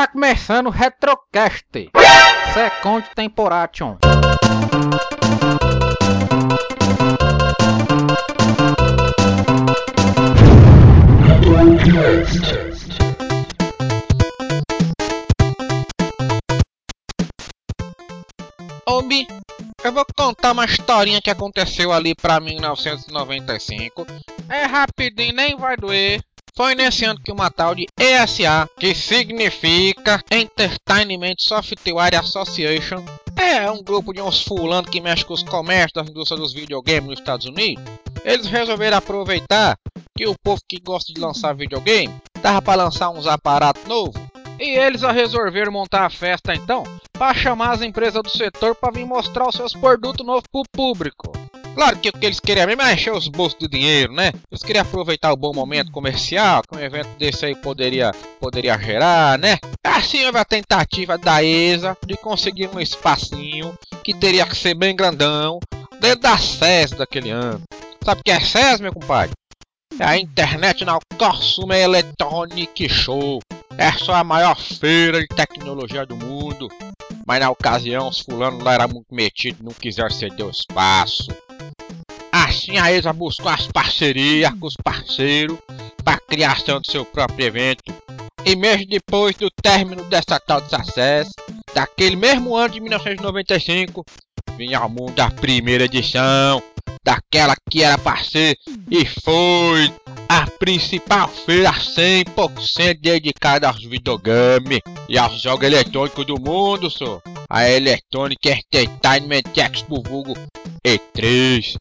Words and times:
Está 0.00 0.12
começando 0.12 0.66
o 0.68 0.70
Retrocast, 0.70 1.90
Second 2.54 3.06
Temporation. 3.14 3.98
Obi, 18.86 19.26
eu 19.84 19.92
vou 19.92 20.06
contar 20.16 20.52
uma 20.52 20.64
historinha 20.64 21.20
que 21.20 21.28
aconteceu 21.28 21.92
ali 21.92 22.14
pra 22.14 22.40
mim 22.40 22.52
em 22.52 22.60
1995. 22.60 24.06
É 24.48 24.64
rapidinho, 24.64 25.34
nem 25.34 25.54
vai 25.58 25.76
doer. 25.76 26.22
Foi 26.56 26.74
nesse 26.74 27.04
ano 27.04 27.20
que 27.22 27.32
uma 27.32 27.50
tal 27.50 27.74
de 27.74 27.86
ESA, 27.98 28.68
que 28.78 28.94
significa 28.94 30.22
Entertainment 30.30 31.36
Software 31.38 32.16
Association, 32.18 33.04
é 33.36 33.70
um 33.70 33.82
grupo 33.82 34.12
de 34.12 34.20
uns 34.20 34.42
fulanos 34.42 34.90
que 34.90 35.00
mexe 35.00 35.24
com 35.24 35.34
os 35.34 35.42
comércios 35.42 35.92
da 35.92 36.02
indústria 36.02 36.38
dos 36.38 36.52
videogames 36.52 37.08
nos 37.08 37.18
Estados 37.18 37.46
Unidos. 37.46 37.82
Eles 38.24 38.46
resolveram 38.46 38.98
aproveitar 38.98 39.76
que 40.16 40.26
o 40.26 40.34
povo 40.42 40.60
que 40.68 40.78
gosta 40.80 41.12
de 41.12 41.20
lançar 41.20 41.54
videogame 41.54 42.14
tava 42.42 42.60
para 42.60 42.84
lançar 42.84 43.10
uns 43.10 43.26
aparatos 43.26 43.84
novos. 43.84 44.20
E 44.58 44.78
eles 44.78 45.00
resolveram 45.00 45.72
montar 45.72 46.04
a 46.04 46.10
festa 46.10 46.54
então 46.54 46.84
para 47.12 47.32
chamar 47.34 47.72
as 47.72 47.82
empresas 47.82 48.22
do 48.22 48.28
setor 48.28 48.74
para 48.74 48.92
vir 48.92 49.06
mostrar 49.06 49.48
os 49.48 49.54
seus 49.54 49.72
produtos 49.72 50.26
novos 50.26 50.44
pro 50.52 50.62
público. 50.70 51.32
Claro 51.80 51.98
que 51.98 52.10
o 52.10 52.12
que 52.12 52.26
eles 52.26 52.38
queriam 52.38 52.66
mesmo 52.66 52.82
é 52.82 52.92
encher 52.92 53.10
os 53.10 53.26
bolsos 53.26 53.58
de 53.58 53.66
dinheiro, 53.66 54.12
né? 54.12 54.32
Eles 54.50 54.62
queriam 54.62 54.82
aproveitar 54.82 55.32
o 55.32 55.36
bom 55.36 55.54
momento 55.54 55.90
comercial 55.90 56.60
que 56.62 56.76
um 56.76 56.78
evento 56.78 57.08
desse 57.18 57.46
aí 57.46 57.54
poderia, 57.54 58.12
poderia 58.38 58.78
gerar, 58.78 59.38
né? 59.38 59.56
Assim 59.82 60.22
houve 60.26 60.36
a 60.36 60.44
tentativa 60.44 61.16
da 61.16 61.42
ESA 61.42 61.96
de 62.06 62.18
conseguir 62.18 62.68
um 62.68 62.78
espacinho 62.78 63.74
que 64.04 64.12
teria 64.12 64.44
que 64.44 64.54
ser 64.54 64.74
bem 64.74 64.94
grandão 64.94 65.58
dentro 65.98 66.20
da 66.20 66.36
SES 66.36 66.90
daquele 66.90 67.30
ano. 67.30 67.62
Sabe 68.04 68.20
o 68.20 68.24
que 68.24 68.30
é 68.30 68.40
SES, 68.40 68.78
meu 68.82 68.92
compadre? 68.92 69.30
É 69.98 70.04
a 70.04 70.18
International 70.18 71.00
Consumer 71.16 71.80
Electronic 71.80 72.90
Show. 72.90 73.40
É 73.78 73.88
a 74.12 74.22
maior 74.22 74.60
feira 74.60 75.22
de 75.22 75.28
tecnologia 75.28 76.04
do 76.04 76.14
mundo. 76.14 76.68
Mas 77.26 77.40
na 77.40 77.48
ocasião, 77.48 78.08
os 78.08 78.20
fulanos 78.20 78.62
lá 78.62 78.74
eram 78.74 78.88
muito 78.88 79.14
metidos, 79.14 79.62
não 79.62 79.72
quiseram 79.72 80.10
ceder 80.10 80.44
o 80.44 80.50
espaço. 80.50 81.28
Assim 82.32 82.78
a 82.78 82.92
ESA 82.92 83.12
buscou 83.12 83.50
as 83.50 83.66
parcerias 83.66 84.52
com 84.58 84.66
os 84.66 84.76
parceiros 84.76 85.58
para 86.04 86.14
a 86.14 86.20
criação 86.20 86.80
do 86.80 86.90
seu 86.90 87.04
próprio 87.04 87.46
evento. 87.46 87.92
E 88.44 88.56
mesmo 88.56 88.86
depois 88.86 89.36
do 89.36 89.50
término 89.50 90.04
dessa 90.04 90.40
tal 90.40 90.60
de 90.60 90.74
acesso, 90.74 91.32
daquele 91.74 92.16
mesmo 92.16 92.56
ano 92.56 92.72
de 92.72 92.80
1995, 92.80 94.04
vinha 94.56 94.78
ao 94.78 94.88
mundo 94.88 95.20
a 95.20 95.30
primeira 95.30 95.84
edição, 95.84 96.62
daquela 97.04 97.54
que 97.70 97.82
era 97.82 97.98
para 97.98 98.22
ser 98.22 98.56
e 98.90 99.04
foi 99.04 99.92
a 100.28 100.46
principal 100.58 101.28
feira 101.28 101.72
100% 101.72 103.00
dedicada 103.00 103.68
aos 103.68 103.82
videogames 103.84 104.80
e 105.08 105.18
aos 105.18 105.40
jogos 105.40 105.66
eletrônicos 105.66 106.24
do 106.24 106.40
mundo, 106.40 106.90
só. 106.90 107.20
A 107.48 107.68
Electronic 107.68 108.48
Entertainment 108.48 109.42
Expo 109.56 110.02
vulgo 110.02 110.34
E3. 110.86 111.76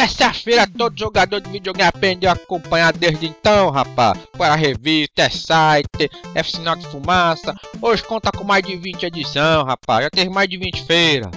E 0.00 0.02
essa 0.02 0.32
feira 0.32 0.66
todo 0.66 0.98
jogador 0.98 1.42
de 1.42 1.50
videogame 1.50 1.86
aprendeu 1.86 2.30
a 2.30 2.32
acompanhar 2.32 2.90
desde 2.90 3.26
então, 3.26 3.68
rapaz. 3.68 4.18
Para 4.32 4.54
revista, 4.54 5.24
é 5.24 5.28
site, 5.28 6.10
é 6.34 6.42
sinal 6.42 6.74
de 6.74 6.88
fumaça. 6.88 7.54
Hoje 7.82 8.02
conta 8.04 8.32
com 8.32 8.42
mais 8.42 8.64
de 8.64 8.76
20 8.76 9.02
edições, 9.02 9.66
rapaz. 9.66 10.04
Já 10.04 10.10
teve 10.10 10.30
mais 10.30 10.48
de 10.48 10.56
20 10.56 10.86
feiras. 10.86 11.30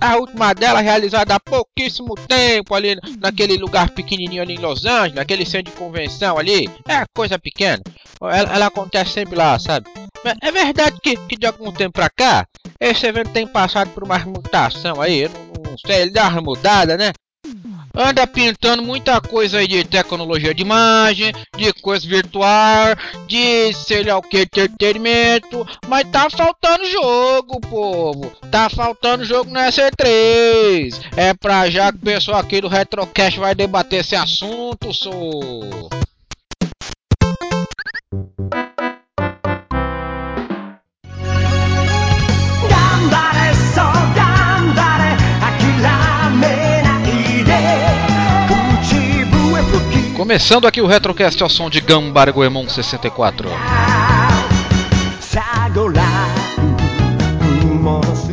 A 0.00 0.16
última 0.16 0.54
dela 0.54 0.80
realizada 0.80 1.34
há 1.34 1.40
pouquíssimo 1.40 2.14
tempo 2.28 2.72
ali 2.72 2.96
naquele 3.18 3.56
lugar 3.56 3.90
pequenininho 3.90 4.42
ali 4.42 4.54
em 4.54 4.58
Los 4.58 4.84
Angeles, 4.84 5.18
aquele 5.18 5.44
centro 5.44 5.72
de 5.72 5.78
convenção 5.78 6.38
ali. 6.38 6.70
É 6.86 7.04
coisa 7.12 7.36
pequena. 7.36 7.82
Ela, 8.20 8.54
ela 8.54 8.66
acontece 8.66 9.10
sempre 9.10 9.34
lá, 9.34 9.58
sabe? 9.58 9.90
É 10.40 10.52
verdade 10.52 11.00
que, 11.02 11.16
que 11.16 11.36
de 11.36 11.48
algum 11.48 11.72
tempo 11.72 11.94
pra 11.94 12.08
cá, 12.08 12.46
esse 12.78 13.06
evento 13.06 13.30
tem 13.30 13.44
passado 13.44 13.90
por 13.90 14.04
uma 14.04 14.18
mutação 14.20 15.00
aí. 15.00 15.22
Eu 15.22 15.30
não, 15.30 15.70
não 15.70 15.78
sei, 15.84 16.02
ele 16.02 16.12
dá 16.12 16.28
uma 16.28 16.40
mudada, 16.40 16.96
né? 16.96 17.12
Anda 17.94 18.26
pintando 18.26 18.82
muita 18.82 19.20
coisa 19.20 19.58
aí 19.58 19.68
de 19.68 19.84
tecnologia 19.84 20.54
de 20.54 20.62
imagem, 20.62 21.32
de 21.56 21.72
coisa 21.74 22.06
virtual, 22.06 22.96
de 23.26 23.72
sei 23.72 24.02
lá 24.02 24.18
o 24.18 24.22
que, 24.22 24.42
entretenimento, 24.42 25.66
mas 25.86 26.08
tá 26.10 26.28
faltando 26.28 26.84
jogo, 26.86 27.60
povo. 27.60 28.32
Tá 28.50 28.68
faltando 28.68 29.24
jogo 29.24 29.50
no 29.50 29.60
SC3. 29.60 31.00
É 31.16 31.34
pra 31.34 31.70
já 31.70 31.92
que 31.92 31.98
o 31.98 32.02
pessoal 32.02 32.40
aqui 32.40 32.60
do 32.60 32.68
Retrocast 32.68 33.38
vai 33.38 33.54
debater 33.54 34.00
esse 34.00 34.16
assunto, 34.16 34.92
sou. 34.92 35.88
Começando 50.24 50.66
aqui 50.66 50.80
o 50.80 50.86
Retrocast 50.86 51.42
ao 51.42 51.50
som 51.50 51.68
de 51.68 51.82
Gambar 51.82 52.32
Goemon 52.32 52.66
64. 52.66 53.46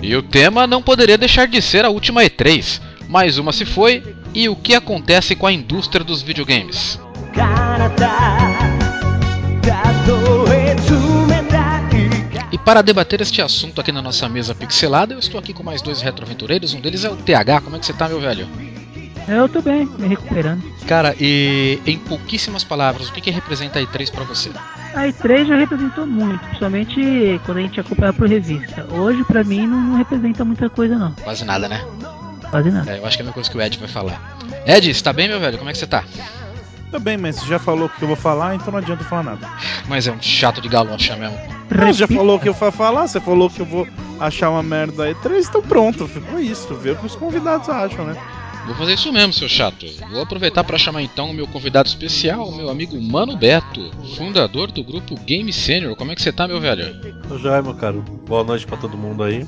E 0.02 0.16
o 0.16 0.24
tema 0.24 0.66
não 0.66 0.82
poderia 0.82 1.18
deixar 1.18 1.50
de 1.50 1.62
ser 1.62 1.84
a 1.84 1.90
última 1.90 2.22
E3. 2.24 2.80
Mais 3.10 3.38
uma 3.38 3.52
se 3.52 3.66
foi, 3.66 4.16
e 4.34 4.48
o 4.48 4.56
que 4.56 4.74
acontece 4.74 5.36
com 5.36 5.46
a 5.46 5.52
indústria 5.52 6.06
dos 6.06 6.22
videogames? 6.22 6.98
E 12.54 12.58
para 12.58 12.82
debater 12.82 13.20
este 13.20 13.42
assunto 13.42 13.82
aqui 13.82 13.92
na 13.92 14.02
nossa 14.02 14.30
mesa 14.30 14.56
pixelada, 14.56 15.14
eu 15.14 15.20
estou 15.20 15.38
aqui 15.38 15.54
com 15.54 15.62
mais 15.62 15.82
dois 15.82 16.02
retroaventureiros. 16.02 16.74
Um 16.74 16.80
deles 16.80 17.04
é 17.04 17.10
o 17.10 17.18
TH. 17.18 17.60
Como 17.60 17.76
é 17.76 17.80
que 17.80 17.86
você 17.86 17.92
tá, 17.92 18.08
meu 18.08 18.22
velho? 18.22 18.48
Eu 19.28 19.48
tô 19.48 19.62
bem, 19.62 19.86
me 19.86 20.08
recuperando. 20.08 20.64
Cara, 20.88 21.16
e 21.20 21.80
em 21.86 21.98
pouquíssimas 21.98 22.64
palavras, 22.64 23.10
o 23.10 23.14
que, 23.14 23.22
que 23.22 23.32
representa 23.32 23.80
a 23.80 23.82
E3 23.82 24.12
para 24.12 24.24
você? 24.24 24.52
A 24.94 25.08
E3 25.08 25.46
já 25.46 25.56
representou 25.56 26.06
muito, 26.06 26.40
principalmente 26.40 27.42
quando 27.46 27.58
a 27.58 27.62
gente 27.62 27.80
acompanha 27.80 28.14
por 28.14 28.28
revista. 28.28 28.86
Hoje, 28.92 29.24
para 29.24 29.44
mim, 29.44 29.68
não, 29.68 29.80
não, 29.80 29.98
representa 29.98 30.44
muita 30.44 30.70
coisa, 30.70 30.98
não. 30.98 31.14
Quase 31.14 31.46
nada, 31.46 31.70
né? 31.70 31.86
Quase 32.50 32.72
nada. 32.72 32.92
É, 32.92 33.00
eu 33.00 33.06
acho 33.06 33.16
que 33.16 33.22
é 33.22 33.24
a 33.24 33.26
mesma 33.26 33.34
coisa 33.34 33.50
que 33.50 33.58
o 33.58 33.62
Ed 33.62 33.78
vai 33.78 33.88
falar. 33.88 34.38
Ed, 34.66 34.90
está 34.90 35.14
bem, 35.14 35.28
meu 35.28 35.40
velho? 35.40 35.58
Como 35.58 35.70
é 35.70 35.74
que 35.74 35.80
você 35.80 35.88
tá? 35.88 36.04
Tô 36.92 37.00
bem, 37.00 37.16
mas 37.16 37.38
você 37.38 37.48
já 37.48 37.58
falou 37.58 37.86
o 37.86 37.90
que 37.90 38.02
eu 38.02 38.08
vou 38.08 38.18
falar, 38.18 38.56
então 38.56 38.70
não 38.70 38.80
adianta 38.80 39.04
falar 39.06 39.24
nada. 39.24 39.48
Mas 39.88 40.08
é 40.08 40.12
um 40.12 40.22
chato 40.22 40.60
de 40.60 40.68
galocha 40.68 41.16
mesmo. 41.16 41.38
Você 41.70 41.94
já 41.94 42.08
falou 42.08 42.38
que 42.38 42.50
eu 42.50 42.54
vou 42.54 42.70
falar, 42.70 43.08
você 43.08 43.22
falou 43.22 43.50
que 43.50 43.62
eu 43.62 43.66
vou 43.66 43.88
achar 44.20 44.50
uma 44.50 44.62
merda 44.62 45.06
aí. 45.06 45.16
Três, 45.16 45.48
então 45.48 45.62
pronto, 45.62 46.06
ficou 46.06 46.38
isso. 46.38 46.76
Vê 46.76 46.92
o 46.92 46.98
que 46.98 47.06
os 47.06 47.16
convidados 47.16 47.70
acham, 47.70 48.04
né? 48.06 48.18
Vou 48.66 48.76
fazer 48.76 48.94
isso 48.94 49.12
mesmo, 49.12 49.34
seu 49.34 49.50
chato. 49.50 49.86
Vou 50.12 50.22
aproveitar 50.22 50.64
para 50.64 50.78
chamar 50.78 51.02
então 51.02 51.30
o 51.30 51.34
meu 51.34 51.48
convidado 51.48 51.90
especial, 51.90 52.48
o 52.48 52.56
meu 52.56 52.70
amigo 52.70 53.00
Mano 53.02 53.36
Beto, 53.36 53.92
fundador 54.16 54.72
do 54.72 54.84
grupo 54.84 55.16
Game 55.22 55.52
Senior. 55.52 55.96
Como 55.96 56.12
é 56.12 56.16
que 56.16 56.22
você 56.22 56.32
tá, 56.32 56.48
meu 56.48 56.60
velho? 56.60 56.96
Tô 57.28 57.38
joia, 57.38 57.62
meu 57.62 57.74
caro. 57.74 58.02
Boa 58.28 58.44
noite 58.44 58.66
para 58.66 58.78
todo 58.78 58.98
mundo 58.98 59.24
aí. 59.24 59.46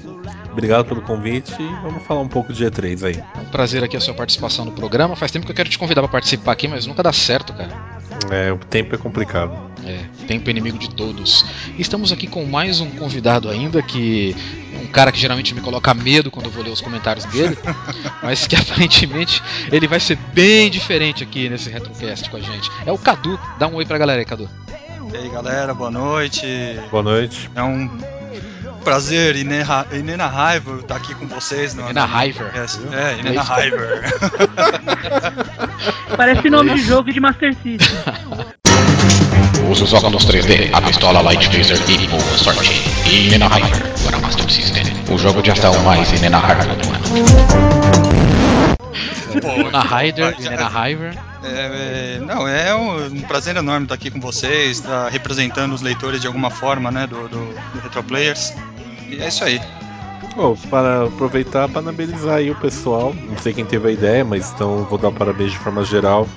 Obrigado 0.51 0.85
pelo 0.85 1.01
convite 1.01 1.51
e 1.59 1.81
vamos 1.81 2.03
falar 2.03 2.22
um 2.22 2.28
pouco 2.28 2.53
de 2.53 2.63
E3 2.63 3.03
aí. 3.03 3.24
É 3.35 3.40
um 3.40 3.46
prazer 3.46 3.84
aqui 3.84 3.97
a 3.97 4.01
sua 4.01 4.13
participação 4.13 4.66
no 4.66 4.72
programa. 4.72 5.16
Faz 5.16 5.31
tempo 5.31 5.45
que 5.45 5.51
eu 5.51 5.56
quero 5.56 5.69
te 5.69 5.80
convidar 5.80 6.01
para 6.01 6.12
participar 6.12 6.51
aqui, 6.51 6.68
mas 6.68 6.85
nunca 6.85 7.01
dá 7.01 7.12
certo, 7.12 7.53
cara. 7.53 7.93
É, 8.31 8.52
o 8.52 8.58
tempo 8.58 8.96
é 8.96 8.97
complicado. 8.97 9.72
É, 9.86 10.06
tempo 10.28 10.50
é 10.50 10.52
inimigo 10.52 10.78
de 10.78 10.90
todos. 10.90 11.46
Estamos 11.77 12.12
aqui 12.12 12.27
com 12.27 12.45
mais 12.45 12.80
um 12.80 12.89
convidado 12.92 13.50
ainda 13.50 13.81
que 13.81 14.36
um 14.81 14.88
cara 14.88 15.12
que 15.12 15.19
geralmente 15.19 15.54
me 15.54 15.62
coloca 15.62 15.94
medo 15.94 16.31
quando 16.31 16.45
eu 16.45 16.51
vou 16.51 16.63
ler 16.63 16.69
os 16.69 16.81
comentários 16.81 17.25
dele, 17.25 17.57
mas 18.24 18.48
que 18.48 18.56
aparentemente 18.56 19.42
ele 19.72 19.88
vai 19.88 20.00
ser 20.00 20.18
bem 20.33 20.69
diferente 20.69 21.24
aqui 21.24 21.50
nesse 21.50 21.69
retrocast 21.69 22.30
com 22.30 22.38
a 22.38 22.42
gente. 22.42 22.69
É 22.86 22.92
o 22.92 22.98
Cadu. 22.98 23.39
Dá 23.60 23.68
um 23.68 23.75
oi 23.75 23.86
pra 23.86 23.98
galera 23.98 24.19
aí, 24.19 24.25
Cadu. 24.25 24.50
E 25.12 25.18
aí, 25.18 25.30
galera, 25.30 25.74
boa 25.74 25.92
noite. 25.92 26.48
Boa 26.89 27.04
noite. 27.04 27.50
É 27.54 27.62
um 27.62 27.89
prazer 28.83 29.35
inenarrável 29.35 30.80
estar 30.80 30.95
aqui 30.95 31.15
com 31.15 31.27
vocês. 31.27 31.74
Inenarrável. 31.74 32.47
É, 32.91 33.19
inenarrável. 33.19 33.80
Parece 36.15 36.50
nome 36.50 36.75
de 36.75 36.81
jogo 36.81 37.12
de 37.12 37.19
Master 37.19 37.56
System. 37.56 37.97
Os 39.69 39.94
óculos 39.94 40.25
3D, 40.25 40.69
a 40.74 40.81
pistola 40.81 41.21
Light 41.21 41.47
Laser 41.56 41.80
e 41.89 42.07
boa 42.07 42.21
sorte. 42.38 42.69
Inenarrável 43.09 43.69
para 44.06 44.19
Master 44.19 44.50
System. 44.51 44.83
O 45.09 45.18
jogo 45.18 45.41
de 45.41 45.51
ação 45.51 45.74
mais 45.83 46.12
inenarrável 46.12 46.75
do 46.75 46.89
ano. 46.89 47.03
Inena 49.33 49.81
Rider, 49.81 50.36
Inena 50.39 50.89
Hiver. 50.89 51.18
É, 51.44 52.18
é, 52.18 52.19
não, 52.19 52.47
é 52.47 52.74
um 52.75 53.21
prazer 53.21 53.56
enorme 53.56 53.86
estar 53.86 53.95
aqui 53.95 54.12
com 54.12 54.19
vocês, 54.19 54.77
estar 54.77 55.09
representando 55.09 55.74
os 55.74 55.81
leitores 55.81 56.21
de 56.21 56.27
alguma 56.27 56.50
forma, 56.50 56.91
né, 56.91 57.07
do, 57.07 57.27
do, 57.27 57.53
do 57.74 57.79
Retro 57.81 58.03
Players. 58.03 58.53
E 59.13 59.21
é 59.21 59.27
isso 59.27 59.44
aí. 59.44 59.62
Bom, 60.36 60.56
para 60.69 61.06
aproveitar, 61.06 61.69
parabenizar 61.69 62.38
aí 62.38 62.50
o 62.50 62.56
pessoal. 62.56 63.13
Não 63.13 63.38
sei 63.38 63.54
quem 63.54 63.65
teve 63.65 63.89
a 63.89 63.92
ideia, 63.92 64.25
mas 64.25 64.51
então 64.51 64.83
vou 64.86 64.98
dar 64.98 65.12
parabéns 65.12 65.51
de 65.51 65.57
forma 65.60 65.86
geral 65.86 66.27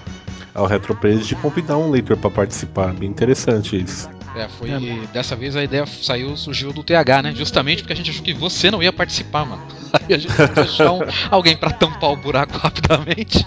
ao 0.54 0.66
RetroPlayers 0.66 1.26
de 1.26 1.34
convidar 1.36 1.76
um 1.76 1.90
leitor 1.90 2.16
para 2.16 2.30
participar. 2.30 2.92
Bem 2.94 3.08
interessante 3.08 3.82
isso. 3.82 4.08
É, 4.34 4.48
foi. 4.48 4.68
Dessa 5.12 5.34
vez 5.34 5.56
a 5.56 5.64
ideia 5.64 5.86
saiu, 5.86 6.36
surgiu 6.36 6.72
do 6.72 6.82
TH, 6.82 7.22
né? 7.22 7.32
Justamente 7.34 7.82
porque 7.82 7.94
a 7.94 7.96
gente 7.96 8.10
achou 8.10 8.22
que 8.22 8.34
você 8.34 8.70
não 8.70 8.82
ia 8.82 8.92
participar, 8.92 9.46
mano. 9.46 9.62
Aí 9.92 10.14
a 10.14 10.18
gente 10.18 10.34
achar 10.60 10.92
um, 10.92 11.00
alguém 11.30 11.56
pra 11.56 11.70
tampar 11.70 12.10
o 12.10 12.16
buraco 12.16 12.56
rapidamente. 12.58 13.46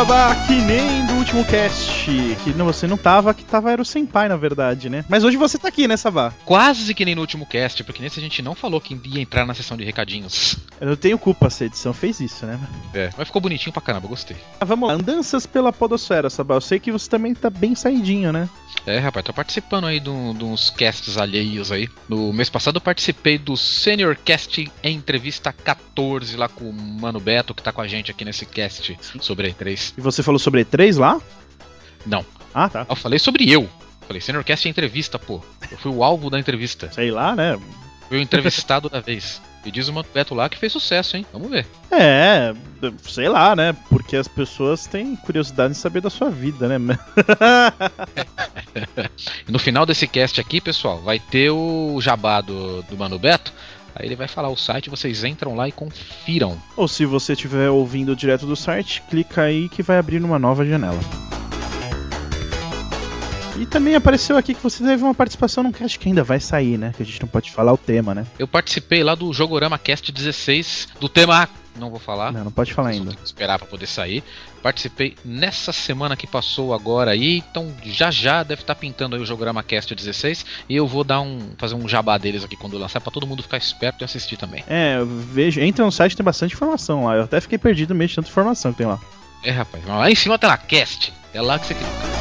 Sabá, 0.00 0.34
que 0.46 0.54
nem 0.62 1.04
do 1.04 1.16
último 1.16 1.44
cast. 1.44 1.99
Que 2.04 2.52
não, 2.56 2.64
você 2.66 2.86
não 2.86 2.96
tava, 2.96 3.34
que 3.34 3.44
tava 3.44 3.70
era 3.70 3.80
o 3.82 3.84
Senpai, 3.84 4.28
na 4.28 4.36
verdade, 4.36 4.88
né? 4.88 5.04
Mas 5.08 5.22
hoje 5.24 5.36
você 5.36 5.58
tá 5.58 5.68
aqui, 5.68 5.86
né, 5.86 5.96
Sabá? 5.96 6.32
Quase 6.44 6.94
que 6.94 7.04
nem 7.04 7.14
no 7.14 7.20
último 7.20 7.44
cast, 7.46 7.84
porque 7.84 8.02
nesse 8.02 8.18
a 8.18 8.22
gente 8.22 8.40
não 8.42 8.54
falou 8.54 8.80
que 8.80 8.98
ia 9.04 9.20
entrar 9.20 9.44
na 9.46 9.54
sessão 9.54 9.76
de 9.76 9.84
recadinhos. 9.84 10.56
Eu 10.80 10.88
não 10.88 10.96
tenho 10.96 11.18
culpa, 11.18 11.46
essa 11.46 11.64
edição 11.64 11.92
fez 11.92 12.20
isso, 12.20 12.46
né? 12.46 12.58
É, 12.94 13.10
mas 13.16 13.26
ficou 13.28 13.40
bonitinho 13.42 13.72
pra 13.72 13.82
caramba, 13.82 14.08
gostei. 14.08 14.36
Ah, 14.58 14.64
vamos 14.64 14.88
lá, 14.88 14.94
andanças 14.94 15.46
pela 15.46 15.72
podosfera, 15.72 16.30
Sabá. 16.30 16.54
Eu 16.54 16.60
sei 16.60 16.80
que 16.80 16.90
você 16.90 17.08
também 17.08 17.34
tá 17.34 17.50
bem 17.50 17.74
saidinho, 17.74 18.32
né? 18.32 18.48
É, 18.86 18.98
rapaz, 18.98 19.24
tô 19.26 19.32
participando 19.32 19.86
aí 19.86 20.00
de, 20.00 20.08
um- 20.08 20.34
de 20.34 20.44
uns 20.44 20.70
casts 20.70 21.18
alheios 21.18 21.70
aí. 21.70 21.88
No 22.08 22.32
mês 22.32 22.48
passado 22.48 22.76
eu 22.76 22.80
participei 22.80 23.36
do 23.36 23.56
Senior 23.56 24.16
Cast 24.24 24.70
em 24.82 24.96
entrevista 24.96 25.52
14 25.52 26.36
lá 26.36 26.48
com 26.48 26.64
o 26.70 26.72
Mano 26.72 27.20
Beto, 27.20 27.54
que 27.54 27.62
tá 27.62 27.72
com 27.72 27.80
a 27.82 27.88
gente 27.88 28.10
aqui 28.10 28.24
nesse 28.24 28.46
cast 28.46 28.98
sobre 29.20 29.48
a 29.48 29.50
E3. 29.50 29.94
E 29.98 30.00
você 30.00 30.22
falou 30.22 30.38
sobre 30.38 30.64
E3 30.64 30.98
lá? 30.98 31.20
Não, 32.06 32.24
Ah, 32.54 32.68
tá. 32.68 32.86
eu 32.88 32.96
falei 32.96 33.18
sobre 33.18 33.50
eu. 33.50 33.68
Falei, 34.06 34.20
Senior 34.20 34.42
Cast 34.44 34.66
em 34.66 34.70
entrevista, 34.70 35.18
pô. 35.18 35.40
Eu 35.70 35.78
fui 35.78 35.92
o 35.92 36.02
alvo 36.02 36.30
da 36.30 36.38
entrevista. 36.38 36.90
Sei 36.92 37.10
lá, 37.10 37.36
né? 37.36 37.58
Fui 38.08 38.18
o 38.18 38.20
entrevistado 38.20 38.88
da 38.90 39.00
vez. 39.00 39.40
E 39.64 39.70
diz 39.70 39.88
o 39.88 39.92
Mano 39.92 40.08
Beto 40.12 40.34
lá 40.34 40.48
que 40.48 40.56
fez 40.58 40.72
sucesso, 40.72 41.18
hein? 41.18 41.26
Vamos 41.32 41.50
ver. 41.50 41.66
É, 41.92 42.54
sei 43.02 43.28
lá, 43.28 43.54
né? 43.54 43.76
Porque 43.90 44.16
as 44.16 44.26
pessoas 44.26 44.86
têm 44.86 45.14
curiosidade 45.16 45.72
em 45.72 45.74
saber 45.74 46.00
da 46.00 46.08
sua 46.08 46.30
vida, 46.30 46.66
né? 46.66 46.78
No 49.48 49.58
final 49.58 49.84
desse 49.84 50.06
cast 50.06 50.40
aqui, 50.40 50.60
pessoal, 50.60 51.00
vai 51.00 51.18
ter 51.18 51.50
o 51.50 52.00
jabá 52.00 52.40
do, 52.40 52.82
do 52.84 52.96
Mano 52.96 53.18
Beto. 53.18 53.52
Aí 53.94 54.06
ele 54.06 54.16
vai 54.16 54.28
falar 54.28 54.48
o 54.48 54.56
site, 54.56 54.88
vocês 54.88 55.24
entram 55.24 55.54
lá 55.54 55.68
e 55.68 55.72
confiram. 55.72 56.56
Ou 56.76 56.86
se 56.88 57.04
você 57.04 57.32
estiver 57.32 57.68
ouvindo 57.68 58.14
direto 58.16 58.46
do 58.46 58.56
site, 58.56 59.02
clica 59.10 59.42
aí 59.42 59.68
que 59.68 59.82
vai 59.82 59.98
abrir 59.98 60.22
uma 60.24 60.38
nova 60.38 60.64
janela. 60.64 60.98
E 63.60 63.66
também 63.66 63.94
apareceu 63.94 64.38
aqui 64.38 64.54
que 64.54 64.62
você 64.62 64.82
teve 64.82 65.04
uma 65.04 65.14
participação 65.14 65.62
num 65.62 65.70
cast 65.70 65.98
que 65.98 66.08
ainda 66.08 66.24
vai 66.24 66.40
sair, 66.40 66.78
né? 66.78 66.94
Que 66.96 67.02
a 67.02 67.06
gente 67.06 67.20
não 67.20 67.28
pode 67.28 67.50
falar 67.50 67.74
o 67.74 67.76
tema, 67.76 68.14
né? 68.14 68.26
Eu 68.38 68.48
participei 68.48 69.04
lá 69.04 69.14
do 69.14 69.30
Jogorama 69.34 69.78
Cast 69.78 70.10
16, 70.10 70.88
do 70.98 71.10
tema. 71.10 71.46
Não 71.78 71.90
vou 71.90 72.00
falar. 72.00 72.32
Não, 72.32 72.44
não 72.44 72.50
pode 72.50 72.72
falar 72.72 72.88
ainda. 72.88 73.14
que 73.14 73.22
esperar 73.22 73.58
pra 73.58 73.68
poder 73.68 73.86
sair. 73.86 74.24
Participei 74.62 75.14
nessa 75.22 75.74
semana 75.74 76.16
que 76.16 76.26
passou 76.26 76.72
agora 76.72 77.10
aí, 77.10 77.36
então 77.36 77.70
já 77.84 78.10
já 78.10 78.42
deve 78.42 78.62
estar 78.62 78.74
pintando 78.74 79.14
aí 79.14 79.20
o 79.20 79.26
Jogorama 79.26 79.62
Cast 79.62 79.94
16 79.94 80.46
e 80.66 80.74
eu 80.74 80.86
vou 80.86 81.04
dar 81.04 81.20
um 81.20 81.50
fazer 81.58 81.74
um 81.74 81.86
jabá 81.86 82.16
deles 82.16 82.42
aqui 82.42 82.56
quando 82.56 82.78
lançar 82.78 83.02
pra 83.02 83.12
todo 83.12 83.26
mundo 83.26 83.42
ficar 83.42 83.58
esperto 83.58 84.02
e 84.02 84.04
assistir 84.06 84.38
também. 84.38 84.64
É, 84.66 85.00
veja, 85.04 85.62
entra 85.62 85.84
no 85.84 85.92
site 85.92 86.16
tem 86.16 86.24
bastante 86.24 86.54
informação 86.54 87.04
lá. 87.04 87.16
Eu 87.16 87.24
até 87.24 87.38
fiquei 87.42 87.58
perdido 87.58 87.94
meio 87.94 88.08
de 88.08 88.14
tanta 88.16 88.30
informação 88.30 88.72
que 88.72 88.78
tem 88.78 88.86
lá. 88.86 88.98
É, 89.44 89.50
rapaz, 89.50 89.84
lá 89.84 90.10
em 90.10 90.14
cima 90.14 90.38
tem 90.38 90.48
lá 90.48 90.56
Cast. 90.56 91.12
É 91.34 91.42
lá 91.42 91.58
que 91.58 91.66
você 91.66 91.74
clica. 91.74 92.19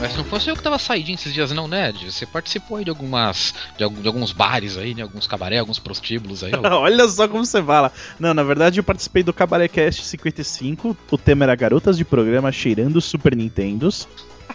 Mas 0.00 0.16
não 0.16 0.24
fosse 0.24 0.48
eu 0.48 0.56
que 0.56 0.62
tava 0.62 0.78
saidinho 0.78 1.14
esses 1.14 1.32
dias 1.32 1.52
não, 1.52 1.68
né? 1.68 1.92
Você 1.92 2.24
participou 2.24 2.78
aí 2.78 2.84
de 2.84 2.90
algumas. 2.90 3.54
de, 3.76 3.86
de 3.86 4.08
alguns 4.08 4.32
bares 4.32 4.78
aí, 4.78 4.94
né? 4.94 5.02
Alguns 5.02 5.26
cabaré, 5.26 5.58
alguns 5.58 5.78
prostíbulos 5.78 6.42
aí. 6.42 6.52
Olha 6.64 7.06
só 7.06 7.28
como 7.28 7.44
você 7.44 7.62
fala. 7.62 7.92
Não, 8.18 8.32
na 8.32 8.42
verdade 8.42 8.80
eu 8.80 8.84
participei 8.84 9.22
do 9.22 9.32
Cabaré 9.32 9.68
Cast 9.68 10.02
55. 10.04 10.96
O 11.10 11.18
tema 11.18 11.44
era 11.44 11.54
Garotas 11.54 11.98
de 11.98 12.04
Programa 12.04 12.50
Cheirando 12.50 12.98
Super 13.00 13.36
Nintendos. 13.36 14.08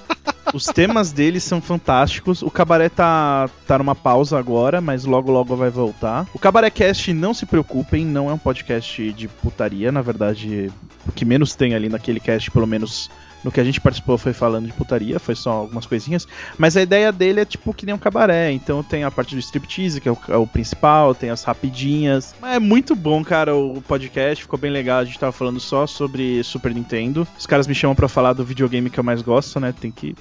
Os 0.52 0.66
temas 0.66 1.12
deles 1.12 1.44
são 1.44 1.62
fantásticos. 1.62 2.42
O 2.42 2.50
Cabaré 2.50 2.90
tá, 2.90 3.50
tá 3.68 3.78
numa 3.78 3.96
pausa 3.96 4.40
agora, 4.40 4.82
mas 4.82 5.06
logo 5.06 5.32
logo 5.32 5.56
vai 5.56 5.70
voltar. 5.70 6.28
O 6.34 6.40
Cabaré 6.40 6.70
Cast, 6.70 7.14
não 7.14 7.34
se 7.34 7.46
preocupem, 7.46 8.06
não 8.06 8.30
é 8.30 8.34
um 8.34 8.38
podcast 8.38 9.12
de 9.14 9.28
putaria. 9.28 9.92
Na 9.92 10.02
verdade, 10.02 10.72
o 11.08 11.12
que 11.12 11.26
menos 11.26 11.54
tem 11.56 11.76
ali 11.76 11.90
naquele 11.90 12.20
cast, 12.20 12.50
pelo 12.50 12.66
menos 12.68 13.10
no 13.46 13.52
que 13.52 13.60
a 13.60 13.64
gente 13.64 13.80
participou, 13.80 14.18
foi 14.18 14.34
falando 14.34 14.66
de 14.66 14.74
putaria, 14.74 15.20
foi 15.20 15.36
só 15.36 15.52
algumas 15.52 15.86
coisinhas. 15.86 16.28
Mas 16.58 16.76
a 16.76 16.82
ideia 16.82 17.12
dele 17.12 17.42
é 17.42 17.46
tipo 17.46 17.76
que 17.76 17.86
nem 17.86 17.94
um 17.94 17.98
cabaré. 18.00 18.52
Então 18.52 18.82
tem 18.82 19.04
a 19.04 19.12
parte 19.12 19.36
do 19.36 19.40
striptease, 19.40 20.02
que 20.02 20.10
é 20.10 20.12
o, 20.12 20.18
é 20.30 20.36
o 20.36 20.48
principal, 20.48 21.14
tem 21.14 21.30
as 21.30 21.44
rapidinhas. 21.44 22.34
Mas 22.42 22.56
é 22.56 22.60
muito 22.60 22.96
bom, 22.96 23.24
cara, 23.24 23.56
o 23.56 23.80
podcast. 23.84 24.44
Ficou 24.44 24.58
bem 24.58 24.72
legal. 24.72 24.98
A 24.98 25.06
gente 25.06 25.20
tava 25.20 25.32
falando 25.32 25.60
só 25.60 25.86
sobre 25.86 26.44
Super 26.44 26.74
Nintendo. 26.74 27.28
Os 27.38 27.46
caras 27.46 27.68
me 27.68 27.76
chamam 27.76 27.96
pra 27.96 28.08
falar 28.08 28.34
do 28.34 28.44
videogame 28.44 28.90
que 28.90 29.00
eu 29.00 29.04
mais 29.04 29.22
gosto, 29.22 29.60
né? 29.60 29.72
Tem 29.80 29.92
que 29.92 30.16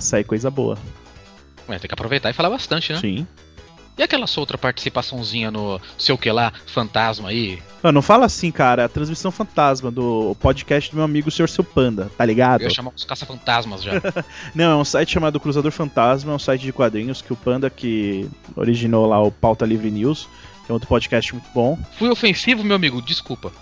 sair 0.00 0.24
coisa 0.24 0.50
boa. 0.50 0.78
Ué, 1.68 1.78
tem 1.78 1.86
que 1.86 1.94
aproveitar 1.94 2.30
e 2.30 2.32
falar 2.32 2.48
bastante, 2.48 2.94
né? 2.94 2.98
Sim. 2.98 3.26
E 3.96 4.02
aquela 4.02 4.26
sua 4.26 4.42
outra 4.42 4.58
participaçãozinha 4.58 5.50
no 5.50 5.80
sei 5.96 6.14
o 6.14 6.18
que 6.18 6.30
lá, 6.30 6.52
fantasma 6.66 7.28
aí? 7.28 7.62
Não, 7.82 7.92
não 7.92 8.02
fala 8.02 8.26
assim, 8.26 8.50
cara. 8.50 8.86
A 8.86 8.88
transmissão 8.88 9.30
fantasma 9.30 9.90
do 9.90 10.36
podcast 10.40 10.90
do 10.90 10.96
meu 10.96 11.04
amigo 11.04 11.30
Sr. 11.30 11.48
Seu 11.48 11.62
Panda, 11.62 12.10
tá 12.16 12.24
ligado? 12.24 12.62
Eu 12.62 12.68
ia 12.68 12.74
chamar 12.74 12.92
os 12.96 13.04
caça-fantasmas 13.04 13.82
já. 13.82 13.92
Não, 14.54 14.72
é 14.72 14.76
um 14.76 14.84
site 14.84 15.12
chamado 15.12 15.38
Cruzador 15.38 15.70
Fantasma, 15.70 16.32
é 16.32 16.34
um 16.34 16.38
site 16.38 16.62
de 16.62 16.72
quadrinhos 16.72 17.22
que 17.22 17.32
o 17.32 17.36
Panda 17.36 17.70
que 17.70 18.28
originou 18.56 19.06
lá 19.06 19.22
o 19.22 19.30
Pauta 19.30 19.64
Livre 19.66 19.90
News, 19.90 20.28
que 20.64 20.72
é 20.72 20.74
outro 20.74 20.88
podcast 20.88 21.32
muito 21.32 21.48
bom. 21.54 21.78
Fui 21.98 22.08
ofensivo, 22.08 22.64
meu 22.64 22.74
amigo, 22.74 23.00
desculpa. 23.00 23.52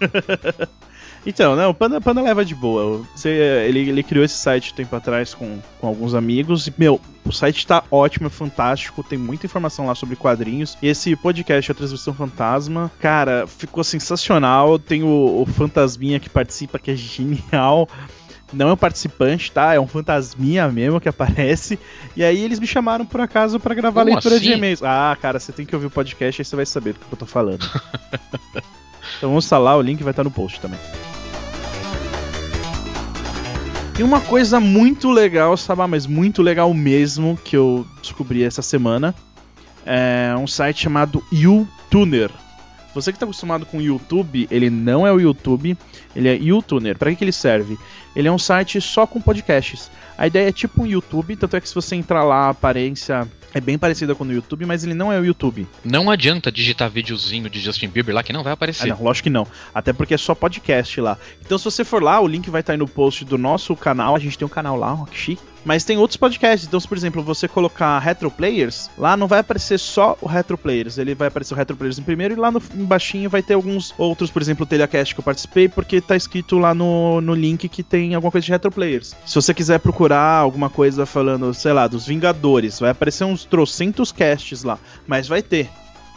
Então, 1.24 1.54
né, 1.54 1.66
o 1.66 1.74
Panda, 1.74 2.00
Panda 2.00 2.22
leva 2.22 2.44
de 2.44 2.54
boa. 2.54 3.02
Você, 3.14 3.28
ele, 3.28 3.80
ele 3.80 4.02
criou 4.02 4.24
esse 4.24 4.36
site 4.36 4.72
um 4.72 4.74
tempo 4.76 4.94
atrás 4.96 5.34
com, 5.34 5.58
com 5.80 5.86
alguns 5.86 6.14
amigos 6.14 6.66
e, 6.66 6.74
meu, 6.78 7.00
o 7.24 7.32
site 7.32 7.66
tá 7.66 7.84
ótimo, 7.90 8.26
é 8.26 8.30
fantástico, 8.30 9.02
tem 9.02 9.18
muita 9.18 9.46
informação 9.46 9.86
lá 9.86 9.94
sobre 9.94 10.16
quadrinhos. 10.16 10.78
E 10.80 10.88
esse 10.88 11.14
podcast, 11.16 11.70
a 11.70 11.74
Transmissão 11.74 12.14
Fantasma, 12.14 12.90
cara, 13.00 13.46
ficou 13.46 13.84
sensacional. 13.84 14.78
Tem 14.78 15.02
o, 15.02 15.42
o 15.42 15.46
Fantasminha 15.46 16.18
que 16.18 16.30
participa, 16.30 16.78
que 16.78 16.90
é 16.90 16.96
genial. 16.96 17.88
Não 18.52 18.70
é 18.70 18.72
um 18.72 18.76
participante, 18.76 19.52
tá? 19.52 19.74
É 19.74 19.78
um 19.78 19.86
fantasminha 19.86 20.66
mesmo 20.68 21.00
que 21.00 21.08
aparece. 21.08 21.78
E 22.16 22.24
aí 22.24 22.42
eles 22.42 22.58
me 22.58 22.66
chamaram 22.66 23.06
por 23.06 23.20
acaso 23.20 23.60
pra 23.60 23.76
gravar 23.76 24.00
Como 24.00 24.12
leitura 24.12 24.40
de 24.40 24.48
assim? 24.48 24.58
e-mails. 24.58 24.82
Ah, 24.82 25.16
cara, 25.20 25.38
você 25.38 25.52
tem 25.52 25.64
que 25.64 25.72
ouvir 25.72 25.86
o 25.86 25.90
podcast 25.90 26.40
aí 26.40 26.44
você 26.44 26.56
vai 26.56 26.66
saber 26.66 26.94
do 26.94 26.98
que 26.98 27.12
eu 27.12 27.16
tô 27.16 27.26
falando. 27.26 27.64
então 29.20 29.28
vamos 29.28 29.50
lá, 29.50 29.76
o 29.76 29.82
link 29.82 30.02
vai 30.02 30.12
estar 30.12 30.24
no 30.24 30.30
post 30.30 30.58
também. 30.62 30.80
Tem 33.94 34.02
uma 34.02 34.22
coisa 34.22 34.58
muito 34.58 35.10
legal, 35.10 35.58
Sabá, 35.58 35.86
mas 35.86 36.06
muito 36.06 36.40
legal 36.40 36.72
mesmo, 36.72 37.38
que 37.44 37.54
eu 37.54 37.86
descobri 38.00 38.42
essa 38.42 38.62
semana. 38.62 39.14
É 39.84 40.34
um 40.38 40.46
site 40.46 40.84
chamado 40.84 41.22
YouTuner. 41.30 42.30
Você 42.94 43.12
que 43.12 43.16
está 43.16 43.26
acostumado 43.26 43.66
com 43.66 43.76
o 43.76 43.82
YouTube, 43.82 44.48
ele 44.50 44.70
não 44.70 45.06
é 45.06 45.12
o 45.12 45.20
YouTube, 45.20 45.76
ele 46.16 46.26
é 46.26 46.34
YouTuner. 46.36 46.96
Para 46.96 47.10
que, 47.10 47.16
que 47.16 47.24
ele 47.24 47.30
serve? 47.30 47.78
Ele 48.14 48.28
é 48.28 48.32
um 48.32 48.38
site 48.38 48.80
só 48.80 49.06
com 49.06 49.20
podcasts. 49.20 49.90
A 50.18 50.26
ideia 50.26 50.48
é 50.48 50.52
tipo 50.52 50.82
um 50.82 50.86
YouTube, 50.86 51.36
tanto 51.36 51.56
é 51.56 51.60
que 51.60 51.68
se 51.68 51.74
você 51.74 51.96
entrar 51.96 52.22
lá, 52.24 52.46
a 52.46 52.50
aparência 52.50 53.26
é 53.52 53.60
bem 53.60 53.76
parecida 53.78 54.14
com 54.14 54.22
o 54.24 54.32
YouTube, 54.32 54.64
mas 54.66 54.84
ele 54.84 54.94
não 54.94 55.12
é 55.12 55.18
o 55.18 55.24
YouTube. 55.24 55.66
Não 55.84 56.08
adianta 56.10 56.52
digitar 56.52 56.88
videozinho 56.90 57.48
de 57.50 57.58
Justin 57.58 57.88
Bieber 57.88 58.14
lá 58.14 58.22
que 58.22 58.32
não 58.32 58.42
vai 58.44 58.52
Ah, 58.52 58.54
aparecer. 58.54 58.86
não, 58.88 59.02
lógico 59.02 59.24
que 59.24 59.30
não. 59.30 59.46
Até 59.74 59.92
porque 59.92 60.14
é 60.14 60.18
só 60.18 60.34
podcast 60.34 61.00
lá. 61.00 61.18
Então, 61.44 61.58
se 61.58 61.64
você 61.64 61.84
for 61.84 62.02
lá, 62.02 62.20
o 62.20 62.28
link 62.28 62.48
vai 62.50 62.60
estar 62.60 62.74
aí 62.74 62.78
no 62.78 62.86
post 62.86 63.24
do 63.24 63.36
nosso 63.38 63.74
canal. 63.74 64.14
A 64.14 64.18
gente 64.20 64.38
tem 64.38 64.46
um 64.46 64.48
canal 64.50 64.76
lá, 64.76 65.04
que 65.10 65.16
chique. 65.18 65.42
Mas 65.62 65.84
tem 65.84 65.98
outros 65.98 66.16
podcasts. 66.16 66.66
Então, 66.66 66.80
se, 66.80 66.88
por 66.88 66.96
exemplo, 66.96 67.22
você 67.22 67.46
colocar 67.46 67.98
Retro 67.98 68.30
Players, 68.30 68.88
lá 68.96 69.14
não 69.14 69.26
vai 69.26 69.40
aparecer 69.40 69.78
só 69.78 70.16
o 70.22 70.26
Retro 70.26 70.56
Players. 70.56 70.96
Ele 70.96 71.14
vai 71.14 71.28
aparecer 71.28 71.52
o 71.52 71.56
Retro 71.56 71.76
Players 71.76 71.98
em 71.98 72.02
primeiro 72.02 72.32
e 72.32 72.36
lá 72.36 72.50
no 72.50 72.62
embaixinho 72.74 73.28
vai 73.28 73.42
ter 73.42 73.52
alguns 73.54 73.92
outros, 73.98 74.30
por 74.30 74.40
exemplo, 74.40 74.62
o 74.64 74.66
Telecast 74.66 75.12
que 75.14 75.20
eu 75.20 75.24
participei, 75.24 75.68
porque 75.68 76.00
tá 76.00 76.16
escrito 76.16 76.56
lá 76.58 76.72
no, 76.72 77.20
no 77.20 77.34
link 77.34 77.68
que 77.68 77.82
tem 77.82 77.99
alguma 78.14 78.30
coisa 78.30 78.44
de 78.44 78.50
Retro 78.52 78.70
Players. 78.70 79.14
Se 79.26 79.34
você 79.34 79.52
quiser 79.54 79.78
procurar 79.80 80.36
alguma 80.38 80.68
coisa 80.70 81.04
falando, 81.06 81.52
sei 81.54 81.72
lá, 81.72 81.86
dos 81.86 82.06
Vingadores, 82.06 82.78
vai 82.80 82.90
aparecer 82.90 83.24
uns 83.24 83.44
trocentos 83.44 84.10
casts 84.12 84.62
lá. 84.62 84.78
Mas 85.06 85.28
vai 85.28 85.42
ter. 85.42 85.68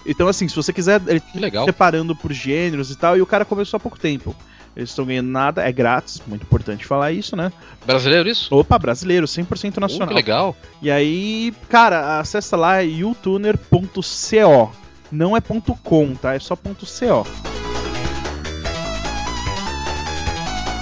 Então, 0.05 0.27
assim, 0.27 0.47
se 0.47 0.55
você 0.55 0.73
quiser, 0.73 1.01
ele 1.07 1.21
legal. 1.35 1.65
separando 1.65 2.15
por 2.15 2.31
gêneros 2.33 2.91
e 2.91 2.95
tal, 2.97 3.17
e 3.17 3.21
o 3.21 3.25
cara 3.25 3.45
começou 3.45 3.77
há 3.77 3.79
pouco 3.79 3.97
tempo. 3.99 4.35
Eles 4.75 4.89
estão 4.89 5.05
ganhando 5.05 5.29
nada, 5.29 5.61
é 5.63 5.71
grátis, 5.71 6.19
muito 6.25 6.41
importante 6.43 6.83
falar 6.85 7.11
isso, 7.11 7.35
né? 7.35 7.53
Brasileiro 7.85 8.27
isso? 8.27 8.53
Opa, 8.55 8.77
brasileiro, 8.79 9.27
100% 9.27 9.73
Oh, 9.77 9.79
nacional. 9.79 10.07
que 10.07 10.13
legal. 10.15 10.55
E 10.81 10.89
aí, 10.89 11.53
cara, 11.69 12.19
acessa 12.19 12.57
lá 12.57 12.79
youtuner.co. 12.79 14.71
Não 15.11 15.37
é 15.37 15.41
ponto 15.41 15.75
.com, 15.83 16.15
tá? 16.15 16.33
É 16.33 16.39
só 16.39 16.55
ponto 16.55 16.85
.co. 16.87 17.72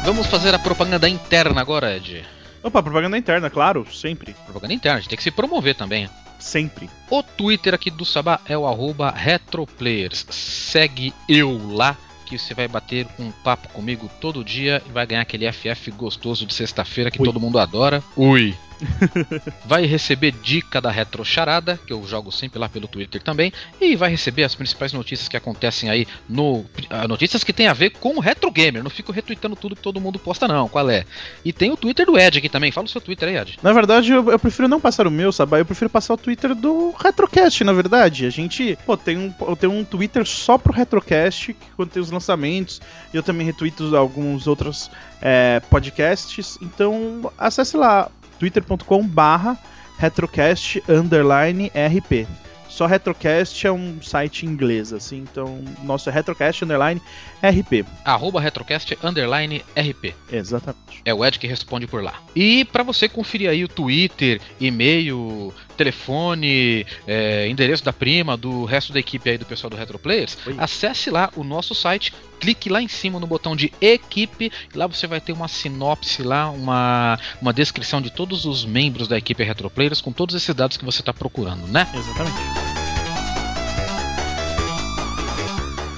Vamos 0.03 0.25
fazer 0.27 0.53
a 0.53 0.59
propaganda 0.59 1.07
interna 1.07 1.61
agora, 1.61 1.95
Ed. 1.95 2.25
Opa, 2.63 2.81
propaganda 2.81 3.17
interna, 3.17 3.51
claro, 3.51 3.85
sempre. 3.93 4.35
Propaganda 4.45 4.73
interna, 4.73 4.97
a 4.97 4.99
gente 4.99 5.09
tem 5.09 5.17
que 5.17 5.23
se 5.23 5.29
promover 5.29 5.75
também. 5.75 6.09
Sempre. 6.39 6.89
O 7.09 7.21
Twitter 7.21 7.75
aqui 7.75 7.91
do 7.91 8.03
Sabá 8.03 8.39
é 8.47 8.57
o 8.57 8.65
arroba 8.65 9.11
retroplayers. 9.11 10.25
Segue 10.29 11.13
eu 11.29 11.75
lá 11.75 11.95
que 12.25 12.37
você 12.37 12.55
vai 12.55 12.67
bater 12.67 13.07
um 13.19 13.29
papo 13.29 13.67
comigo 13.69 14.09
todo 14.19 14.43
dia 14.43 14.81
e 14.87 14.91
vai 14.91 15.05
ganhar 15.05 15.21
aquele 15.21 15.51
FF 15.51 15.91
gostoso 15.91 16.47
de 16.47 16.53
sexta-feira 16.53 17.11
que 17.11 17.21
Ui. 17.21 17.25
todo 17.25 17.39
mundo 17.39 17.59
adora. 17.59 18.03
Ui! 18.17 18.55
vai 19.65 19.85
receber 19.85 20.31
dica 20.31 20.81
da 20.81 20.91
Retro 20.91 21.23
Charada, 21.23 21.79
que 21.85 21.93
eu 21.93 22.05
jogo 22.05 22.31
sempre 22.31 22.59
lá 22.59 22.67
pelo 22.67 22.87
Twitter 22.87 23.21
também, 23.21 23.51
e 23.79 23.95
vai 23.95 24.09
receber 24.09 24.43
as 24.43 24.55
principais 24.55 24.93
notícias 24.93 25.27
que 25.27 25.37
acontecem 25.37 25.89
aí 25.89 26.07
no 26.27 26.65
ah, 26.89 27.07
notícias 27.07 27.43
que 27.43 27.53
tem 27.53 27.67
a 27.67 27.73
ver 27.73 27.91
com 27.91 28.15
o 28.15 28.19
Retro 28.19 28.51
Gamer. 28.51 28.83
Não 28.83 28.89
fico 28.89 29.11
retweetando 29.11 29.55
tudo 29.55 29.75
que 29.75 29.81
todo 29.81 30.01
mundo 30.01 30.19
posta 30.19 30.47
não, 30.47 30.67
qual 30.67 30.89
é? 30.89 31.05
E 31.43 31.53
tem 31.53 31.71
o 31.71 31.77
Twitter 31.77 32.05
do 32.05 32.17
Ed 32.17 32.37
aqui 32.37 32.49
também. 32.49 32.71
Fala 32.71 32.85
o 32.85 32.89
seu 32.89 33.01
Twitter 33.01 33.29
aí, 33.29 33.37
Ed. 33.37 33.59
Na 33.61 33.73
verdade, 33.73 34.11
eu, 34.11 34.29
eu 34.29 34.39
prefiro 34.39 34.67
não 34.67 34.79
passar 34.79 35.07
o 35.07 35.11
meu, 35.11 35.31
sabe? 35.31 35.59
Eu 35.59 35.65
prefiro 35.65 35.89
passar 35.89 36.13
o 36.13 36.17
Twitter 36.17 36.55
do 36.55 36.91
Retrocast, 36.91 37.63
na 37.63 37.73
verdade. 37.73 38.25
A 38.25 38.29
gente, 38.29 38.77
pô, 38.85 38.95
tem 38.97 39.17
um, 39.17 39.33
eu 39.41 39.55
tenho 39.55 39.73
um 39.73 39.83
Twitter 39.83 40.25
só 40.25 40.57
pro 40.57 40.73
Retrocast, 40.73 41.53
que 41.53 41.85
tem 41.85 42.01
os 42.01 42.11
lançamentos. 42.11 42.81
Eu 43.13 43.23
também 43.23 43.45
retweeto 43.45 43.95
alguns 43.95 44.47
outros 44.47 44.89
é, 45.21 45.61
podcasts. 45.69 46.57
Então, 46.61 47.31
acesse 47.37 47.77
lá, 47.77 48.09
twitter.com 48.41 49.07
barra 49.07 49.55
retrocast 49.99 50.81
underline 50.89 51.71
rp. 51.75 52.27
Só 52.67 52.85
Retrocast 52.85 53.67
é 53.67 53.71
um 53.71 54.01
site 54.01 54.45
inglês, 54.45 54.93
assim, 54.93 55.17
então 55.17 55.61
nosso 55.83 56.09
é 56.09 56.13
Retrocast 56.13 56.63
underline 56.63 57.01
RP. 57.43 57.85
Arroba 58.05 58.39
Retrocast 58.39 58.97
underline 59.03 59.61
RP. 59.75 60.15
Exatamente. 60.31 61.01
É 61.03 61.13
o 61.13 61.23
Ed 61.23 61.37
que 61.37 61.45
responde 61.45 61.85
por 61.85 62.01
lá. 62.01 62.13
E 62.33 62.63
para 62.63 62.81
você 62.81 63.09
conferir 63.09 63.49
aí 63.49 63.63
o 63.63 63.67
Twitter, 63.67 64.39
e-mail, 64.57 65.53
telefone, 65.81 66.85
é, 67.07 67.47
endereço 67.47 67.83
da 67.83 67.91
prima, 67.91 68.37
do 68.37 68.65
resto 68.65 68.93
da 68.93 68.99
equipe 68.99 69.29
aí 69.29 69.37
do 69.37 69.45
pessoal 69.45 69.69
do 69.69 69.75
Retroplayers, 69.75 70.37
Oi. 70.45 70.55
acesse 70.59 71.09
lá 71.09 71.31
o 71.35 71.43
nosso 71.43 71.73
site, 71.73 72.13
clique 72.39 72.69
lá 72.69 72.81
em 72.81 72.87
cima 72.87 73.19
no 73.19 73.25
botão 73.25 73.55
de 73.55 73.73
equipe, 73.81 74.51
e 74.73 74.77
lá 74.77 74.85
você 74.85 75.07
vai 75.07 75.19
ter 75.19 75.33
uma 75.33 75.47
sinopse 75.47 76.21
lá, 76.21 76.49
uma, 76.51 77.19
uma 77.41 77.51
descrição 77.51 77.99
de 77.99 78.11
todos 78.11 78.45
os 78.45 78.63
membros 78.63 79.07
da 79.07 79.17
equipe 79.17 79.43
Retroplayers 79.43 80.01
com 80.01 80.11
todos 80.11 80.35
esses 80.35 80.53
dados 80.53 80.77
que 80.77 80.85
você 80.85 81.01
está 81.01 81.13
procurando, 81.13 81.67
né? 81.67 81.87
Exatamente. 81.93 82.37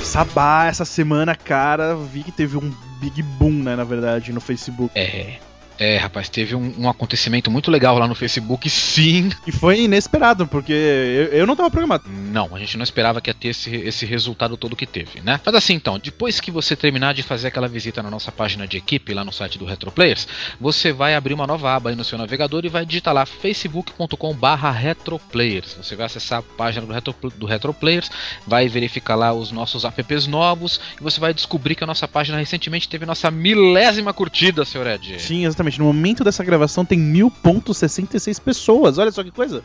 Sabá, 0.03 0.67
essa 0.67 0.85
semana, 0.85 1.35
cara, 1.35 1.95
vi 1.95 2.23
que 2.23 2.31
teve 2.31 2.55
um 2.55 2.71
big 3.01 3.21
boom, 3.21 3.63
né, 3.63 3.75
na 3.75 3.83
verdade, 3.83 4.31
no 4.31 4.39
Facebook. 4.39 4.91
É. 4.97 5.39
É, 5.79 5.97
rapaz, 5.97 6.29
teve 6.29 6.55
um, 6.55 6.73
um 6.77 6.89
acontecimento 6.89 7.49
muito 7.49 7.71
legal 7.71 7.97
lá 7.97 8.07
no 8.07 8.15
Facebook, 8.15 8.69
sim. 8.69 9.29
E 9.45 9.51
foi 9.51 9.81
inesperado, 9.81 10.47
porque 10.47 10.71
eu, 10.71 11.39
eu 11.39 11.47
não 11.47 11.55
tava 11.55 11.69
programado. 11.69 12.05
Não, 12.07 12.55
a 12.55 12.59
gente 12.59 12.77
não 12.77 12.83
esperava 12.83 13.19
que 13.19 13.29
ia 13.29 13.33
ter 13.33 13.49
esse, 13.49 13.75
esse 13.75 14.05
resultado 14.05 14.55
todo 14.55 14.75
que 14.75 14.85
teve, 14.85 15.21
né? 15.21 15.39
Mas 15.45 15.55
assim 15.55 15.73
então, 15.73 15.99
depois 15.99 16.39
que 16.39 16.51
você 16.51 16.75
terminar 16.75 17.13
de 17.13 17.23
fazer 17.23 17.47
aquela 17.47 17.67
visita 17.67 18.01
na 18.03 18.09
nossa 18.09 18.31
página 18.31 18.67
de 18.67 18.77
equipe, 18.77 19.13
lá 19.13 19.23
no 19.23 19.31
site 19.31 19.57
do 19.57 19.65
Retroplayers, 19.65 20.27
você 20.59 20.91
vai 20.91 21.15
abrir 21.15 21.33
uma 21.33 21.47
nova 21.47 21.75
aba 21.75 21.89
aí 21.89 21.95
no 21.95 22.03
seu 22.03 22.17
navegador 22.17 22.65
e 22.65 22.69
vai 22.69 22.85
digitar 22.85 23.13
lá 23.13 23.25
facebook.com 23.25 24.33
barra 24.33 24.71
retroplayers. 24.71 25.73
Você 25.73 25.95
vai 25.95 26.05
acessar 26.05 26.39
a 26.39 26.41
página 26.41 26.85
do, 26.85 26.93
Retro, 26.93 27.15
do 27.35 27.45
Retroplayers, 27.45 28.09
vai 28.45 28.67
verificar 28.67 29.15
lá 29.15 29.33
os 29.33 29.51
nossos 29.51 29.83
apps 29.83 30.27
novos 30.27 30.79
e 30.99 31.03
você 31.03 31.19
vai 31.19 31.33
descobrir 31.33 31.75
que 31.75 31.83
a 31.83 31.87
nossa 31.87 32.07
página 32.07 32.37
recentemente 32.37 32.87
teve 32.87 33.05
nossa 33.05 33.29
milésima 33.31 34.13
curtida, 34.13 34.63
senhor 34.65 34.87
Ed. 34.87 35.19
Sim, 35.19 35.45
exatamente. 35.45 35.62
No 35.77 35.85
momento 35.85 36.23
dessa 36.23 36.43
gravação 36.43 36.85
tem 36.85 36.99
1000.66 36.99 38.41
pessoas. 38.41 38.97
Olha 38.97 39.11
só 39.11 39.23
que 39.23 39.31
coisa. 39.31 39.63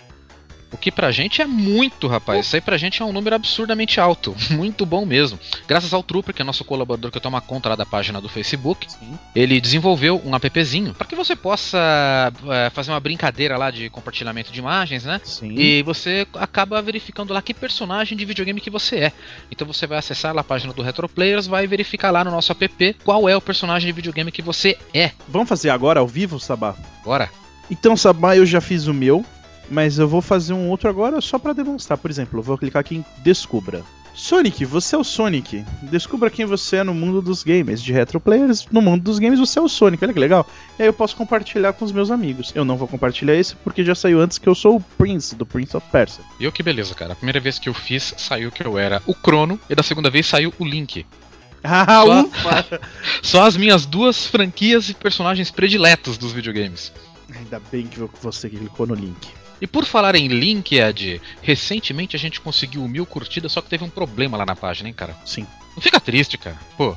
O 0.70 0.76
que 0.76 0.92
pra 0.92 1.10
gente 1.10 1.40
é 1.40 1.46
muito, 1.46 2.06
rapaz. 2.06 2.46
Isso 2.46 2.56
aí 2.56 2.60
pra 2.60 2.76
gente 2.76 3.00
é 3.00 3.04
um 3.04 3.12
número 3.12 3.34
absurdamente 3.34 4.00
alto. 4.00 4.36
Muito 4.50 4.84
bom 4.84 5.06
mesmo. 5.06 5.38
Graças 5.66 5.94
ao 5.94 6.02
Trooper, 6.02 6.34
que 6.34 6.42
é 6.42 6.44
nosso 6.44 6.64
colaborador 6.64 7.10
que 7.10 7.20
toma 7.20 7.40
conta 7.40 7.70
lá 7.70 7.76
da 7.76 7.86
página 7.86 8.20
do 8.20 8.28
Facebook, 8.28 8.90
Sim. 8.90 9.18
ele 9.34 9.60
desenvolveu 9.60 10.20
um 10.24 10.34
appzinho 10.34 10.94
para 10.94 11.06
que 11.06 11.14
você 11.14 11.36
possa 11.36 12.32
é, 12.50 12.70
fazer 12.70 12.90
uma 12.90 13.00
brincadeira 13.00 13.56
lá 13.56 13.70
de 13.70 13.88
compartilhamento 13.88 14.52
de 14.52 14.58
imagens, 14.58 15.04
né? 15.04 15.20
Sim. 15.24 15.54
E 15.56 15.82
você 15.82 16.26
acaba 16.34 16.80
verificando 16.82 17.32
lá 17.32 17.40
que 17.40 17.54
personagem 17.54 18.16
de 18.16 18.24
videogame 18.24 18.60
que 18.60 18.70
você 18.70 18.96
é. 18.96 19.12
Então 19.50 19.66
você 19.66 19.86
vai 19.86 19.98
acessar 19.98 20.34
lá 20.34 20.40
a 20.40 20.44
página 20.44 20.72
do 20.72 20.82
Retroplayers, 20.82 21.46
vai 21.46 21.66
verificar 21.66 22.10
lá 22.10 22.24
no 22.24 22.30
nosso 22.30 22.52
app 22.52 22.96
qual 23.04 23.28
é 23.28 23.36
o 23.36 23.40
personagem 23.40 23.86
de 23.86 23.92
videogame 23.92 24.32
que 24.32 24.42
você 24.42 24.76
é. 24.92 25.12
Vamos 25.28 25.48
fazer 25.48 25.70
agora 25.70 26.00
ao 26.00 26.06
vivo, 26.06 26.38
Sabá? 26.38 26.74
Bora. 27.04 27.30
Então, 27.70 27.96
Sabá, 27.96 28.36
eu 28.36 28.46
já 28.46 28.60
fiz 28.60 28.86
o 28.86 28.94
meu, 28.94 29.24
mas 29.70 29.98
eu 29.98 30.08
vou 30.08 30.20
fazer 30.22 30.52
um 30.52 30.68
outro 30.68 30.88
agora 30.88 31.20
só 31.20 31.38
pra 31.38 31.52
demonstrar. 31.52 31.98
Por 31.98 32.10
exemplo, 32.10 32.38
eu 32.38 32.42
vou 32.42 32.58
clicar 32.58 32.80
aqui 32.80 32.96
em 32.96 33.04
Descubra. 33.22 33.82
Sonic, 34.14 34.64
você 34.64 34.96
é 34.96 34.98
o 34.98 35.04
Sonic. 35.04 35.64
Descubra 35.82 36.28
quem 36.28 36.44
você 36.44 36.78
é 36.78 36.82
no 36.82 36.92
mundo 36.92 37.22
dos 37.22 37.44
games. 37.44 37.80
De 37.80 37.92
retro 37.92 38.18
players, 38.18 38.66
no 38.72 38.82
mundo 38.82 39.02
dos 39.04 39.20
games 39.20 39.38
você 39.38 39.60
é 39.60 39.62
o 39.62 39.68
Sonic. 39.68 40.02
Olha 40.04 40.12
que 40.12 40.18
legal. 40.18 40.44
E 40.76 40.82
aí 40.82 40.88
eu 40.88 40.92
posso 40.92 41.14
compartilhar 41.14 41.72
com 41.72 41.84
os 41.84 41.92
meus 41.92 42.10
amigos. 42.10 42.50
Eu 42.52 42.64
não 42.64 42.76
vou 42.76 42.88
compartilhar 42.88 43.36
esse 43.36 43.54
porque 43.54 43.84
já 43.84 43.94
saiu 43.94 44.20
antes 44.20 44.36
que 44.36 44.48
eu 44.48 44.56
sou 44.56 44.76
o 44.76 44.80
Prince, 44.80 45.36
do 45.36 45.46
Prince 45.46 45.76
of 45.76 45.86
Persia. 45.92 46.24
E 46.40 46.44
eu 46.44 46.50
que 46.50 46.64
beleza, 46.64 46.94
cara. 46.96 47.12
A 47.12 47.16
primeira 47.16 47.38
vez 47.38 47.60
que 47.60 47.68
eu 47.68 47.74
fiz, 47.74 48.12
saiu 48.18 48.50
que 48.50 48.64
eu 48.66 48.76
era 48.76 49.00
o 49.06 49.14
Crono, 49.14 49.58
e 49.70 49.74
da 49.76 49.84
segunda 49.84 50.10
vez 50.10 50.26
saiu 50.26 50.52
o 50.58 50.64
Link. 50.64 51.06
Ah, 51.60 52.02
Só- 52.04 52.22
ufa! 52.22 52.80
Só 53.20 53.42
as 53.44 53.56
minhas 53.56 53.84
duas 53.84 54.24
franquias 54.24 54.88
e 54.88 54.94
personagens 54.94 55.50
prediletos 55.50 56.16
dos 56.16 56.32
videogames. 56.32 56.92
Ainda 57.36 57.60
bem 57.70 57.84
que 57.86 58.00
você 58.22 58.48
clicou 58.48 58.86
no 58.86 58.94
link. 58.94 59.28
E 59.60 59.66
por 59.66 59.84
falar 59.84 60.14
em 60.14 60.28
Link, 60.28 60.76
Ed, 60.78 61.20
recentemente 61.42 62.14
a 62.14 62.18
gente 62.18 62.40
conseguiu 62.40 62.86
mil 62.86 63.04
curtidas, 63.04 63.50
só 63.52 63.60
que 63.60 63.68
teve 63.68 63.84
um 63.84 63.90
problema 63.90 64.36
lá 64.36 64.46
na 64.46 64.54
página, 64.56 64.88
hein, 64.88 64.94
cara? 64.94 65.16
Sim. 65.24 65.46
Não 65.74 65.82
fica 65.82 65.98
triste, 66.00 66.38
cara. 66.38 66.56
Pô, 66.76 66.96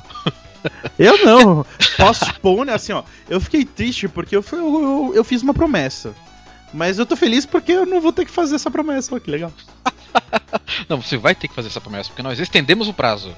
Eu 0.98 1.24
não. 1.24 1.66
Postpone, 1.96 2.70
assim, 2.70 2.92
ó. 2.92 3.02
Eu 3.28 3.40
fiquei 3.40 3.64
triste 3.64 4.08
porque 4.08 4.36
eu, 4.36 4.42
fui- 4.42 4.58
eu, 4.60 4.64
eu, 4.82 5.12
eu 5.16 5.24
fiz 5.24 5.42
uma 5.42 5.52
promessa. 5.54 6.14
Mas 6.72 6.98
eu 6.98 7.04
tô 7.04 7.16
feliz 7.16 7.44
porque 7.44 7.72
eu 7.72 7.84
não 7.84 8.00
vou 8.00 8.12
ter 8.12 8.24
que 8.24 8.30
fazer 8.30 8.54
essa 8.54 8.70
promessa. 8.70 9.12
Olha 9.12 9.20
que 9.20 9.30
legal. 9.30 9.52
não, 10.88 11.02
você 11.02 11.16
vai 11.16 11.34
ter 11.34 11.48
que 11.48 11.54
fazer 11.54 11.68
essa 11.68 11.80
promessa, 11.80 12.10
porque 12.10 12.22
nós 12.22 12.38
estendemos 12.38 12.88
o 12.88 12.94
prazo. 12.94 13.34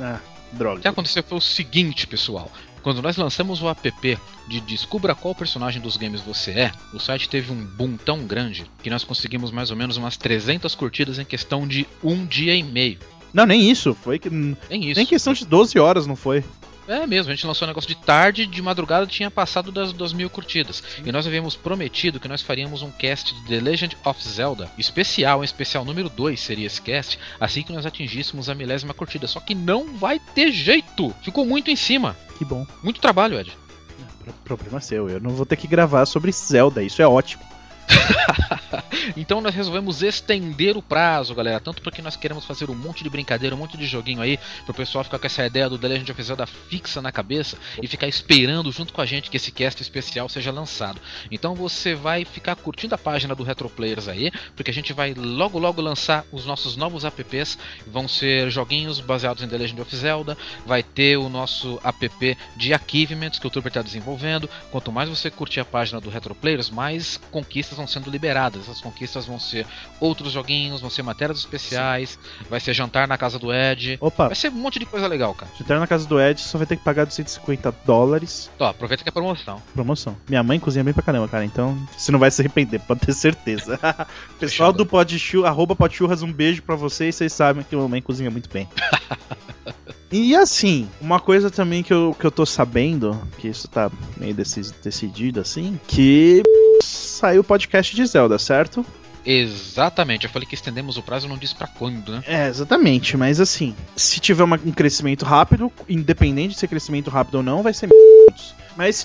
Ah, 0.00 0.18
O 0.52 0.56
droga. 0.56 0.80
que 0.80 0.88
aconteceu 0.88 1.22
foi 1.22 1.38
o 1.38 1.40
seguinte, 1.40 2.06
pessoal. 2.06 2.50
Quando 2.82 3.02
nós 3.02 3.16
lançamos 3.16 3.62
o 3.62 3.68
app 3.68 4.18
de 4.46 4.60
Descubra 4.60 5.14
qual 5.14 5.34
personagem 5.34 5.80
dos 5.80 5.96
games 5.96 6.20
você 6.20 6.52
é, 6.52 6.72
o 6.92 6.98
site 6.98 7.28
teve 7.28 7.52
um 7.52 7.64
boom 7.64 7.96
tão 7.96 8.24
grande 8.24 8.64
que 8.82 8.90
nós 8.90 9.04
conseguimos 9.04 9.50
mais 9.50 9.70
ou 9.70 9.76
menos 9.76 9.96
umas 9.96 10.16
300 10.16 10.74
curtidas 10.74 11.18
em 11.18 11.24
questão 11.24 11.66
de 11.66 11.86
um 12.02 12.24
dia 12.24 12.54
e 12.54 12.62
meio. 12.62 12.98
Não, 13.32 13.44
nem 13.44 13.70
isso. 13.70 13.94
Foi 13.94 14.18
que. 14.18 14.30
Nem 14.30 14.56
isso. 14.86 14.96
Nem 14.96 15.06
questão 15.06 15.32
de 15.32 15.44
12 15.44 15.78
horas, 15.78 16.06
não 16.06 16.16
foi? 16.16 16.42
É 16.88 17.06
mesmo, 17.06 17.30
a 17.30 17.34
gente 17.34 17.46
lançou 17.46 17.66
um 17.66 17.68
negócio 17.68 17.86
de 17.86 17.94
tarde, 17.94 18.46
de 18.46 18.62
madrugada 18.62 19.06
tinha 19.06 19.30
passado 19.30 19.70
das, 19.70 19.92
das 19.92 20.12
mil 20.14 20.30
curtidas. 20.30 20.82
E 21.04 21.12
nós 21.12 21.26
havíamos 21.26 21.54
prometido 21.54 22.18
que 22.18 22.26
nós 22.26 22.40
faríamos 22.40 22.80
um 22.80 22.90
cast 22.90 23.34
de 23.34 23.42
The 23.46 23.60
Legend 23.60 23.96
of 24.04 24.26
Zelda 24.26 24.70
especial, 24.78 25.40
um 25.40 25.44
especial 25.44 25.84
número 25.84 26.08
2 26.08 26.40
seria 26.40 26.66
esse 26.66 26.80
cast, 26.80 27.18
assim 27.38 27.62
que 27.62 27.72
nós 27.74 27.84
atingíssemos 27.84 28.48
a 28.48 28.54
milésima 28.54 28.94
curtida. 28.94 29.26
Só 29.26 29.38
que 29.38 29.54
não 29.54 29.94
vai 29.98 30.18
ter 30.18 30.50
jeito! 30.50 31.14
Ficou 31.22 31.44
muito 31.44 31.70
em 31.70 31.76
cima. 31.76 32.16
Que 32.38 32.44
bom. 32.44 32.66
Muito 32.82 33.00
trabalho, 33.02 33.38
Ed. 33.38 33.52
Pro- 34.24 34.32
Problema 34.44 34.80
seu. 34.80 35.10
Eu 35.10 35.20
não 35.20 35.30
vou 35.30 35.44
ter 35.44 35.56
que 35.56 35.66
gravar 35.66 36.06
sobre 36.06 36.32
Zelda. 36.32 36.82
Isso 36.82 37.02
é 37.02 37.06
ótimo. 37.06 37.42
Então 39.16 39.40
nós 39.40 39.54
resolvemos 39.54 40.02
estender 40.02 40.76
o 40.76 40.82
prazo, 40.82 41.34
galera. 41.34 41.60
Tanto 41.60 41.82
porque 41.82 42.02
nós 42.02 42.16
queremos 42.16 42.44
fazer 42.44 42.70
um 42.70 42.74
monte 42.74 43.02
de 43.02 43.10
brincadeira, 43.10 43.54
um 43.54 43.58
monte 43.58 43.76
de 43.76 43.86
joguinho 43.86 44.20
aí, 44.20 44.38
pro 44.64 44.74
pessoal 44.74 45.04
ficar 45.04 45.18
com 45.18 45.26
essa 45.26 45.46
ideia 45.46 45.68
do 45.68 45.78
The 45.78 45.88
Legend 45.88 46.12
of 46.12 46.22
Zelda 46.22 46.46
fixa 46.46 47.00
na 47.00 47.10
cabeça 47.10 47.56
e 47.82 47.86
ficar 47.86 48.06
esperando 48.06 48.70
junto 48.70 48.92
com 48.92 49.00
a 49.00 49.06
gente 49.06 49.30
que 49.30 49.36
esse 49.36 49.50
cast 49.50 49.80
especial 49.82 50.28
seja 50.28 50.52
lançado. 50.52 51.00
Então 51.30 51.54
você 51.54 51.94
vai 51.94 52.24
ficar 52.24 52.56
curtindo 52.56 52.94
a 52.94 52.98
página 52.98 53.34
do 53.34 53.42
Retroplayers 53.42 54.08
aí, 54.08 54.30
porque 54.54 54.70
a 54.70 54.74
gente 54.74 54.92
vai 54.92 55.14
logo 55.14 55.58
logo 55.58 55.80
lançar 55.80 56.24
os 56.32 56.44
nossos 56.44 56.76
novos 56.76 57.04
apps. 57.04 57.58
Vão 57.86 58.06
ser 58.08 58.50
joguinhos 58.50 59.00
baseados 59.00 59.42
em 59.42 59.48
The 59.48 59.58
Legend 59.58 59.82
of 59.82 59.96
Zelda, 59.96 60.36
vai 60.66 60.82
ter 60.82 61.16
o 61.16 61.28
nosso 61.28 61.80
app 61.82 62.36
de 62.56 62.74
achievements 62.74 63.38
que 63.38 63.46
o 63.46 63.50
Turber 63.50 63.70
está 63.70 63.82
desenvolvendo. 63.82 64.48
Quanto 64.70 64.92
mais 64.92 65.08
você 65.08 65.30
curtir 65.30 65.60
a 65.60 65.64
página 65.64 66.00
do 66.00 66.10
Retroplayers, 66.10 66.70
mais 66.70 67.18
conquistas 67.30 67.77
vão 67.78 67.86
sendo 67.86 68.10
liberadas. 68.10 68.62
Essas 68.62 68.80
conquistas 68.80 69.24
vão 69.24 69.40
ser 69.40 69.66
outros 69.98 70.32
joguinhos, 70.32 70.80
vão 70.80 70.90
ser 70.90 71.02
matérias 71.02 71.38
especiais, 71.38 72.18
vai 72.50 72.60
ser 72.60 72.74
jantar 72.74 73.08
na 73.08 73.16
casa 73.16 73.38
do 73.38 73.52
Ed. 73.52 73.96
Opa, 74.00 74.26
Vai 74.26 74.36
ser 74.36 74.50
um 74.50 74.56
monte 74.56 74.78
de 74.78 74.84
coisa 74.84 75.06
legal, 75.06 75.34
cara. 75.34 75.50
se 75.56 75.62
entrar 75.62 75.78
na 75.80 75.86
casa 75.86 76.06
do 76.06 76.20
Ed, 76.20 76.40
só 76.40 76.58
vai 76.58 76.66
ter 76.66 76.76
que 76.76 76.84
pagar 76.84 77.06
250 77.06 77.72
dólares. 77.86 78.50
Ó, 78.58 78.66
aproveita 78.66 79.02
que 79.02 79.08
é 79.08 79.12
promoção. 79.12 79.62
Promoção. 79.74 80.16
Minha 80.28 80.42
mãe 80.42 80.60
cozinha 80.60 80.84
bem 80.84 80.92
pra 80.92 81.02
caramba, 81.02 81.28
cara, 81.28 81.44
então 81.44 81.78
você 81.96 82.12
não 82.12 82.18
vai 82.18 82.30
se 82.30 82.42
arrepender, 82.42 82.80
pode 82.80 83.00
ter 83.00 83.14
certeza. 83.14 83.78
Pessoal 84.38 84.72
do 84.72 84.84
Podchurras, 84.84 85.50
arroba 85.50 85.74
Podchurras, 85.74 86.22
um 86.22 86.32
beijo 86.32 86.62
pra 86.62 86.76
vocês, 86.76 87.14
vocês 87.14 87.32
sabem 87.32 87.64
que 87.64 87.74
a 87.74 87.78
mamãe 87.78 88.02
cozinha 88.02 88.30
muito 88.30 88.48
bem. 88.50 88.68
E 90.10 90.34
assim, 90.34 90.88
uma 91.02 91.20
coisa 91.20 91.50
também 91.50 91.82
que 91.82 91.92
eu, 91.92 92.16
que 92.18 92.24
eu 92.24 92.30
tô 92.30 92.46
sabendo, 92.46 93.20
que 93.36 93.48
isso 93.48 93.68
tá 93.68 93.90
meio 94.16 94.34
decidido 94.34 95.38
assim, 95.38 95.78
que 95.86 96.42
saiu 96.82 97.42
o 97.42 97.44
podcast 97.68 97.94
de 97.94 98.06
Zelda, 98.06 98.38
certo? 98.38 98.84
Exatamente, 99.26 100.24
eu 100.24 100.30
falei 100.30 100.48
que 100.48 100.54
estendemos 100.54 100.96
o 100.96 101.02
prazo, 101.02 101.28
não 101.28 101.36
disse 101.36 101.54
pra 101.54 101.66
quando, 101.66 102.12
né? 102.12 102.22
É, 102.26 102.48
exatamente, 102.48 103.14
mas 103.16 103.40
assim, 103.40 103.74
se 103.94 104.20
tiver 104.20 104.42
uma- 104.42 104.58
um 104.64 104.72
crescimento 104.72 105.24
rápido, 105.24 105.70
independente 105.88 106.54
de 106.54 106.58
ser 106.60 106.66
crescimento 106.68 107.10
rápido 107.10 107.36
ou 107.36 107.42
não, 107.42 107.62
vai 107.62 107.74
ser 107.74 107.88
minutos. 107.88 108.54
Mas 108.76 108.96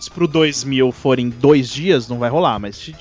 se 0.00 0.10
pro 0.10 0.26
2000 0.26 0.90
forem 0.92 1.28
dois 1.28 1.68
dias, 1.68 2.08
não 2.08 2.18
vai 2.18 2.30
rolar, 2.30 2.58
mas 2.58 2.76
se 2.76 2.94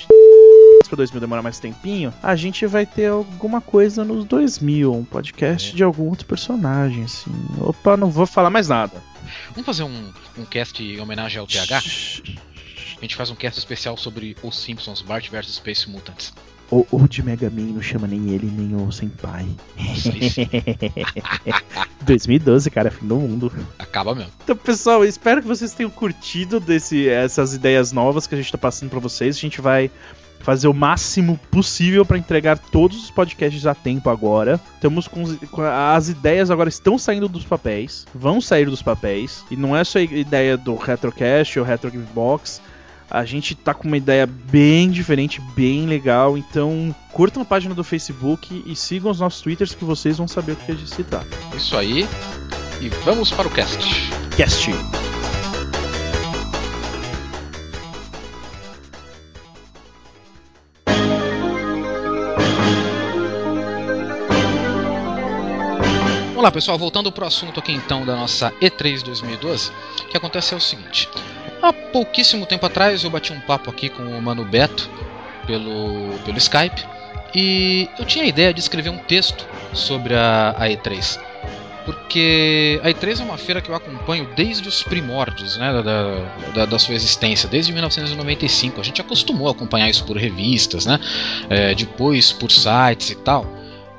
pro 0.89 0.97
2000 0.97 1.21
demorar 1.21 1.41
mais 1.43 1.59
tempinho, 1.59 2.13
a 2.21 2.35
gente 2.35 2.65
vai 2.65 2.85
ter 2.85 3.05
alguma 3.07 3.61
coisa 3.61 4.03
nos 4.03 4.25
2000, 4.25 4.91
um 4.93 5.05
podcast 5.05 5.73
de 5.73 5.83
algum 5.83 6.09
outro 6.09 6.25
personagem, 6.25 7.03
assim. 7.05 7.31
Opa, 7.61 7.95
não 7.95 8.09
vou 8.11 8.25
falar 8.25 8.49
mais 8.49 8.67
nada. 8.67 9.01
Vamos 9.51 9.65
fazer 9.65 9.83
um, 9.83 10.11
um 10.37 10.43
cast 10.45 10.83
em 10.83 10.99
homenagem 10.99 11.39
ao 11.39 11.45
TH? 11.47 11.81
A 12.99 13.01
gente 13.01 13.15
faz 13.15 13.31
um 13.31 13.35
cast 13.35 13.57
especial 13.57 13.95
sobre 13.95 14.35
os 14.43 14.57
Simpsons, 14.57 15.01
Bart 15.01 15.29
vs 15.29 15.55
Space 15.55 15.89
Mutants. 15.89 16.33
O, 16.69 16.85
o 16.91 17.07
de 17.07 17.23
Mega 17.23 17.49
Man 17.49 17.73
não 17.73 17.81
chama 17.81 18.05
nem 18.05 18.29
ele, 18.29 18.45
nem 18.45 18.75
o 18.75 18.91
Senpai. 18.91 19.47
Nossa, 19.75 20.11
sim, 20.11 20.47
2012, 22.05 22.69
cara, 22.69 22.91
fim 22.91 23.07
do 23.07 23.15
mundo. 23.15 23.51
acaba 23.79 24.13
mesmo. 24.13 24.31
Então, 24.43 24.55
pessoal, 24.55 25.03
espero 25.03 25.41
que 25.41 25.47
vocês 25.47 25.73
tenham 25.73 25.89
curtido 25.89 26.59
desse, 26.59 27.09
essas 27.09 27.55
ideias 27.55 27.91
novas 27.91 28.27
que 28.27 28.35
a 28.35 28.37
gente 28.37 28.51
tá 28.51 28.57
passando 28.57 28.89
pra 28.89 28.99
vocês. 28.99 29.35
A 29.35 29.39
gente 29.39 29.61
vai 29.61 29.89
fazer 30.41 30.67
o 30.67 30.73
máximo 30.73 31.39
possível 31.49 32.05
pra 32.05 32.17
entregar 32.17 32.57
todos 32.57 33.03
os 33.03 33.11
podcasts 33.11 33.65
a 33.65 33.73
tempo 33.73 34.09
agora. 34.09 34.59
Estamos 34.75 35.07
com, 35.07 35.35
com 35.47 35.61
as 35.61 36.09
ideias 36.09 36.51
agora 36.51 36.69
estão 36.69 36.97
saindo 36.97 37.27
dos 37.27 37.45
papéis, 37.45 38.05
vão 38.13 38.39
sair 38.39 38.65
dos 38.65 38.81
papéis 38.81 39.43
e 39.49 39.55
não 39.55 39.75
é 39.75 39.83
só 39.83 39.99
a 39.99 40.03
ideia 40.03 40.55
do 40.55 40.75
Retrocast 40.75 41.59
ou 41.59 41.65
Retro 41.65 41.91
Box. 42.13 42.61
A 43.09 43.25
gente 43.25 43.55
tá 43.55 43.73
com 43.73 43.87
uma 43.87 43.97
ideia 43.97 44.27
bem 44.27 44.91
diferente, 44.91 45.41
bem 45.55 45.87
legal. 45.87 46.37
Então, 46.37 46.93
curtam 47.11 47.41
a 47.41 47.45
página 47.45 47.73
do 47.73 47.83
Facebook 47.83 48.63
e 48.65 48.75
sigam 48.75 49.09
os 49.09 49.19
nossos 49.19 49.41
Twitters 49.41 49.73
que 49.73 49.83
vocês 49.83 50.17
vão 50.17 50.27
saber 50.27 50.51
o 50.51 50.55
que 50.55 50.71
a 50.71 50.75
gente 50.75 51.03
trata. 51.03 51.27
Isso 51.55 51.75
aí. 51.75 52.07
E 52.79 52.89
vamos 53.03 53.31
para 53.31 53.47
o 53.47 53.51
cast. 53.51 53.79
Cast. 54.37 54.71
Vamos 66.39 66.43
lá, 66.43 66.51
pessoal, 66.51 66.77
voltando 66.77 67.11
pro 67.11 67.25
assunto 67.25 67.59
aqui 67.59 67.73
então 67.73 68.05
da 68.05 68.15
nossa 68.15 68.51
E3 68.61 69.03
2012, 69.03 69.71
o 70.03 70.07
que 70.07 70.15
acontece 70.15 70.53
é 70.53 70.57
o 70.57 70.61
seguinte. 70.61 71.09
Há 71.61 71.73
pouquíssimo 71.73 72.45
tempo 72.45 72.65
atrás 72.65 73.03
eu 73.03 73.09
bati 73.09 73.33
um 73.33 73.39
papo 73.41 73.69
aqui 73.69 73.89
com 73.89 74.03
o 74.03 74.21
Mano 74.21 74.45
Beto 74.45 74.89
pelo, 75.45 76.17
pelo 76.23 76.37
Skype 76.37 76.85
e 77.35 77.89
eu 77.99 78.05
tinha 78.05 78.23
a 78.23 78.27
ideia 78.27 78.53
de 78.53 78.59
escrever 78.59 78.89
um 78.89 78.97
texto 78.97 79.45
sobre 79.73 80.15
a, 80.15 80.55
a 80.57 80.67
E3. 80.67 81.19
Porque 81.85 82.79
a 82.83 82.89
E3 82.89 83.19
é 83.19 83.23
uma 83.23 83.37
feira 83.37 83.61
que 83.61 83.69
eu 83.69 83.75
acompanho 83.75 84.29
desde 84.35 84.69
os 84.69 84.83
primórdios 84.83 85.57
né, 85.57 85.73
da, 85.73 86.51
da, 86.53 86.65
da 86.65 86.79
sua 86.79 86.95
existência, 86.95 87.49
desde 87.49 87.73
1995. 87.73 88.79
A 88.79 88.83
gente 88.83 89.01
acostumou 89.01 89.47
a 89.47 89.51
acompanhar 89.51 89.89
isso 89.89 90.03
por 90.05 90.15
revistas, 90.15 90.85
né, 90.85 90.99
é, 91.49 91.73
depois 91.73 92.31
por 92.31 92.51
sites 92.51 93.09
e 93.09 93.15
tal. 93.15 93.45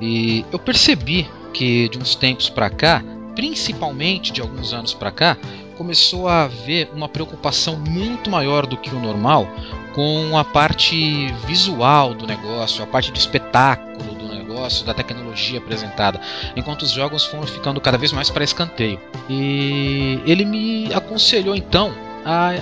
E 0.00 0.46
eu 0.52 0.58
percebi 0.58 1.28
que 1.52 1.88
de 1.88 1.98
uns 1.98 2.14
tempos 2.14 2.48
pra 2.48 2.70
cá, 2.70 3.02
principalmente 3.34 4.32
de 4.32 4.40
alguns 4.40 4.72
anos 4.72 4.94
pra 4.94 5.10
cá, 5.10 5.36
começou 5.80 6.28
a 6.28 6.42
haver 6.42 6.90
uma 6.94 7.08
preocupação 7.08 7.74
muito 7.74 8.28
maior 8.28 8.66
do 8.66 8.76
que 8.76 8.94
o 8.94 9.00
normal 9.00 9.48
com 9.94 10.36
a 10.36 10.44
parte 10.44 11.32
visual 11.46 12.12
do 12.12 12.26
negócio, 12.26 12.84
a 12.84 12.86
parte 12.86 13.10
de 13.10 13.18
espetáculo 13.18 14.14
do 14.14 14.28
negócio, 14.28 14.84
da 14.84 14.92
tecnologia 14.92 15.58
apresentada, 15.58 16.20
enquanto 16.54 16.82
os 16.82 16.90
jogos 16.90 17.24
foram 17.24 17.46
ficando 17.46 17.80
cada 17.80 17.96
vez 17.96 18.12
mais 18.12 18.28
para 18.28 18.44
escanteio. 18.44 19.00
E 19.26 20.20
ele 20.26 20.44
me 20.44 20.92
aconselhou 20.92 21.56
então 21.56 21.94
a 22.26 22.52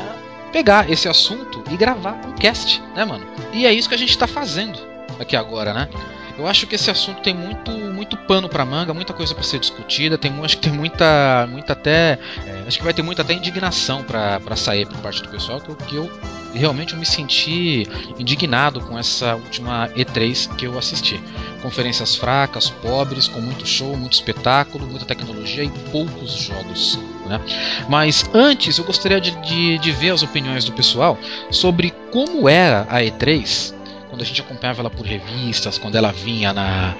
pegar 0.53 0.89
esse 0.89 1.09
assunto 1.09 1.65
e 1.73 1.77
gravar 1.77 2.21
um 2.25 2.35
cast, 2.35 2.81
né, 2.95 3.05
mano? 3.05 3.27
E 3.53 3.67
é 3.67 3.73
isso 3.73 3.89
que 3.89 3.97
a 3.97 3.99
gente 3.99 4.17
tá 4.17 4.29
fazendo 4.29 4.79
aqui 5.19 5.35
agora, 5.35 5.75
né? 5.75 5.89
Eu 6.38 6.46
acho 6.46 6.68
que 6.68 6.77
esse 6.77 6.88
assunto 6.88 7.20
tem 7.20 7.35
muito, 7.35 7.72
muito 7.72 8.16
pano 8.16 8.48
pra 8.48 8.64
manga, 8.64 8.94
muita 8.94 9.12
coisa 9.12 9.35
pra 9.35 9.42
ser 9.42 9.59
discutida, 9.59 10.16
tem, 10.16 10.33
acho 10.44 10.57
que 10.57 10.62
tem 10.62 10.72
muita, 10.72 11.48
muita 11.51 11.72
até, 11.72 12.16
é, 12.46 12.64
acho 12.64 12.79
que 12.79 12.85
vai 12.85 12.94
ter 12.94 13.03
muita 13.03 13.22
até 13.22 13.35
indignação 13.35 14.05
pra 14.05 14.55
sair 14.55 14.87
por 14.87 14.96
parte 14.98 15.20
do 15.20 15.29
pessoal, 15.29 15.61
que 15.61 15.68
eu, 15.68 15.74
que 15.74 15.96
eu 15.96 16.11
realmente 16.55 16.92
eu 16.92 16.98
me 16.98 17.05
senti 17.05 17.87
indignado 18.18 18.81
com 18.81 18.96
essa 18.96 19.35
última 19.35 19.88
E3 19.96 20.55
que 20.55 20.66
eu 20.66 20.79
assisti. 20.79 21.20
Conferências 21.61 22.14
fracas, 22.14 22.70
pobres, 22.70 23.27
com 23.27 23.40
muito 23.40 23.66
show, 23.66 23.96
muito 23.96 24.12
espetáculo, 24.12 24.87
muita 24.87 25.05
tecnologia 25.05 25.64
e 25.64 25.70
poucos 25.90 26.35
jogos. 26.35 26.98
Né? 27.27 27.40
Mas 27.88 28.31
antes 28.33 28.79
eu 28.79 28.85
gostaria 28.85 29.20
de, 29.20 29.33
de, 29.42 29.79
de 29.79 29.90
ver 29.90 30.11
as 30.11 30.22
opiniões 30.22 30.64
do 30.64 30.72
pessoal 30.72 31.18
sobre 31.51 31.92
como 32.12 32.48
era 32.48 32.87
a 32.88 33.01
E3 33.01 33.78
quando 34.09 34.23
a 34.23 34.25
gente 34.25 34.40
acompanhava 34.40 34.81
ela 34.81 34.90
por 34.90 35.05
revistas, 35.07 35.79
quando 35.79 35.97
ela 35.97 36.11
vinha 36.12 36.53
na, 36.53 36.94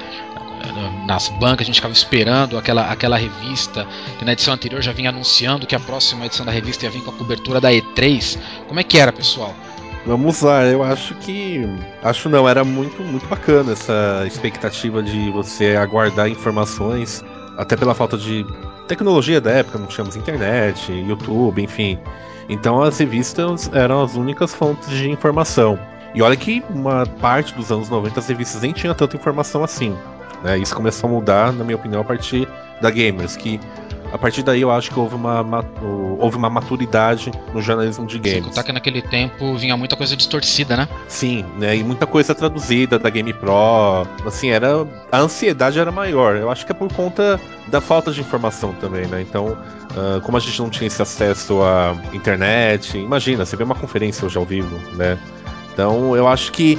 na- 0.75 1.07
nas 1.07 1.29
bancas, 1.29 1.62
a 1.62 1.66
gente 1.66 1.77
ficava 1.77 1.92
esperando 1.94 2.59
aquela, 2.59 2.90
aquela 2.90 3.16
revista, 3.16 3.87
que 4.18 4.25
na 4.25 4.33
edição 4.33 4.55
anterior 4.55 4.83
já 4.83 4.92
vinha 4.92 5.11
anunciando 5.11 5.66
que 5.66 5.75
a 5.75 5.81
próxima 5.81 6.27
edição 6.27 6.44
da 6.44 6.53
revista 6.53 6.85
ia 6.85 6.90
vir 6.90 7.03
com 7.03 7.11
a 7.11 7.14
cobertura 7.14 7.61
da 7.61 7.71
E3. 7.73 8.38
Como 8.66 8.79
é 8.79 8.85
que 8.85 8.99
era, 8.99 9.12
pessoal? 9.12 9.55
Vamos 10.07 10.40
lá, 10.42 10.64
eu 10.64 10.83
acho 10.83 11.14
que. 11.16 11.61
Acho 12.03 12.29
não, 12.29 12.49
era 12.49 12.64
muito, 12.64 13.03
muito 13.03 13.27
bacana 13.27 13.73
essa 13.73 14.25
expectativa 14.27 15.03
de 15.03 15.31
você 15.31 15.77
aguardar 15.77 16.29
informações, 16.29 17.23
até 17.59 17.77
pela 17.77 17.94
falta 17.94 18.16
de 18.16 18.47
tecnologia 18.87 19.40
da 19.40 19.51
época, 19.51 19.79
não 19.79 19.87
tínhamos 19.87 20.16
internet, 20.16 20.90
YouTube, 20.92 21.62
enfim. 21.62 21.99
Então 22.49 22.81
as 22.81 22.97
revistas 22.99 23.71
eram 23.75 24.03
as 24.03 24.14
únicas 24.14 24.55
fontes 24.55 24.88
de 24.88 25.11
informação. 25.11 25.79
E 26.14 26.23
olha 26.23 26.37
que 26.37 26.62
uma 26.71 27.07
parte 27.21 27.55
dos 27.55 27.71
anos 27.71 27.88
90 27.88 28.18
as 28.18 28.29
revistas 28.29 28.62
nem 28.62 28.73
tinha 28.73 28.94
tanta 28.94 29.16
informação 29.16 29.62
assim. 29.62 29.97
Né? 30.42 30.59
Isso 30.59 30.75
começou 30.75 31.09
a 31.09 31.12
mudar, 31.12 31.53
na 31.53 31.64
minha 31.64 31.77
opinião, 31.77 32.01
a 32.01 32.05
partir 32.05 32.49
da 32.81 32.90
Gamers, 32.90 33.37
que 33.37 33.61
a 34.12 34.16
partir 34.16 34.42
daí 34.42 34.62
eu 34.62 34.71
acho 34.71 34.90
que 34.90 34.99
houve 34.99 35.14
uma, 35.14 35.44
houve 36.18 36.37
uma 36.37 36.49
maturidade 36.49 37.31
no 37.53 37.61
jornalismo 37.61 38.07
de 38.07 38.14
Sem 38.14 38.23
games. 38.23 38.47
contar 38.47 38.62
que 38.62 38.73
naquele 38.73 39.03
tempo 39.03 39.55
vinha 39.57 39.77
muita 39.77 39.97
coisa 39.97 40.16
distorcida, 40.16 40.77
né? 40.77 40.88
Sim, 41.09 41.44
né? 41.59 41.77
E 41.77 41.85
muita 41.85 42.07
coisa 42.07 42.35
traduzida 42.35 42.99
da 42.99 43.11
Game 43.11 43.33
Pro. 43.35 44.07
Assim, 44.27 44.49
era. 44.49 44.87
A 45.12 45.18
ansiedade 45.18 45.79
era 45.79 45.92
maior. 45.92 46.37
Eu 46.37 46.51
acho 46.51 46.64
que 46.64 46.73
é 46.73 46.75
por 46.75 46.90
conta 46.92 47.38
da 47.66 47.81
falta 47.81 48.11
de 48.11 48.21
informação 48.21 48.73
também, 48.75 49.07
né? 49.07 49.21
Então, 49.21 49.59
ah, 49.97 50.21
como 50.23 50.37
a 50.37 50.40
gente 50.40 50.59
não 50.61 50.71
tinha 50.71 50.87
esse 50.87 51.03
acesso 51.03 51.62
à 51.62 51.94
internet, 52.14 52.97
imagina, 52.97 53.44
você 53.44 53.57
vê 53.57 53.64
uma 53.64 53.75
conferência 53.75 54.25
hoje 54.25 54.38
ao 54.38 54.44
vivo, 54.44 54.75
né? 54.97 55.18
Então, 55.79 56.17
eu 56.17 56.27
acho 56.27 56.51
que 56.51 56.77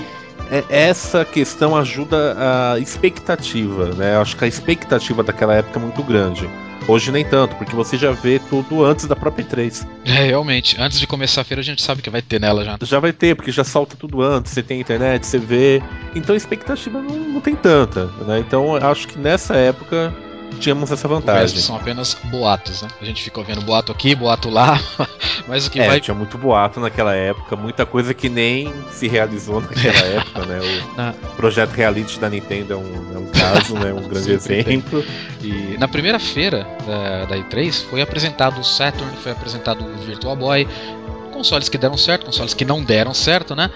é- 0.52 0.66
essa 0.68 1.24
questão 1.24 1.74
ajuda 1.74 2.36
a 2.38 2.80
expectativa, 2.80 3.86
né? 3.96 4.16
Eu 4.16 4.22
acho 4.22 4.36
que 4.36 4.44
a 4.44 4.48
expectativa 4.48 5.24
daquela 5.24 5.54
época 5.56 5.80
é 5.80 5.82
muito 5.82 6.04
grande. 6.04 6.50
Hoje 6.86 7.10
nem 7.10 7.24
tanto, 7.24 7.56
porque 7.56 7.74
você 7.74 7.96
já 7.96 8.12
vê 8.12 8.40
tudo 8.50 8.84
antes 8.84 9.06
da 9.06 9.16
própria 9.16 9.46
E3. 9.46 9.88
É, 10.04 10.26
realmente. 10.26 10.76
Antes 10.78 11.00
de 11.00 11.08
começar 11.08 11.42
a 11.42 11.44
feira, 11.46 11.62
a 11.62 11.64
gente 11.64 11.82
sabe 11.82 12.02
que 12.02 12.10
vai 12.10 12.22
ter 12.22 12.42
nela 12.42 12.66
já. 12.66 12.78
Já 12.82 13.00
vai 13.00 13.14
ter, 13.14 13.38
porque 13.38 13.54
já 13.54 13.64
salta 13.64 13.96
tudo 13.96 14.22
antes, 14.22 14.52
você 14.52 14.62
tem 14.62 14.82
internet, 14.82 15.26
você 15.26 15.38
vê. 15.38 15.82
Então 16.14 16.34
a 16.34 16.38
expectativa 16.38 17.02
não, 17.02 17.16
não 17.16 17.40
tem 17.40 17.56
tanta, 17.56 18.08
né? 18.28 18.40
Então 18.40 18.76
eu 18.76 18.86
acho 18.86 19.08
que 19.08 19.18
nessa 19.18 19.56
época 19.56 20.14
tínhamos 20.60 20.92
essa 20.92 21.08
vantagem. 21.08 21.60
são 21.60 21.76
apenas 21.76 22.16
boatos, 22.26 22.82
né? 22.82 22.88
A 23.02 23.06
gente 23.06 23.24
fica 23.24 23.40
ouvindo 23.40 23.62
boato 23.62 23.92
aqui, 23.92 24.16
boato 24.16 24.50
lá, 24.50 24.80
mas 25.48 25.68
o 25.68 25.72
que 25.72 25.80
É, 25.80 25.88
vai 25.88 26.00
tinha 26.02 26.14
muito 26.16 26.38
boato 26.38 26.80
naquela 26.80 27.16
época, 27.16 27.56
muita 27.56 27.86
coisa 27.86 28.14
que 28.14 28.30
nem 28.30 28.74
se 28.92 29.08
realizou 29.08 29.62
naquela 29.62 30.06
época, 30.06 30.46
né? 30.46 30.60
O 30.60 30.98
Na- 30.98 31.14
projeto 31.36 31.72
Reality 31.72 32.20
da 32.20 32.30
Nintendo 32.30 32.74
é 32.74 32.78
um, 32.78 33.16
é 33.16 33.20
um 33.20 33.26
caso, 33.28 33.74
né? 33.76 33.94
Um 33.94 34.02
grande 34.10 34.32
exemplo. 34.32 35.04
E 35.42 35.78
na 35.80 35.88
primeira 35.88 36.20
feira 36.20 36.68
da, 36.86 37.26
da 37.26 37.38
E3 37.38 37.86
foi 37.90 38.02
apresentado 38.02 38.60
o 38.60 38.64
Saturn, 38.64 39.12
foi 39.24 39.32
apresentado 39.32 39.86
o 39.86 39.98
Virtual 40.00 40.36
Boy, 40.36 40.68
consoles 41.32 41.70
que 41.70 41.78
deram 41.78 41.96
certo, 41.96 42.26
consoles 42.26 42.54
que 42.54 42.66
não 42.66 42.84
deram 42.84 43.14
certo, 43.14 43.56
né? 43.56 43.70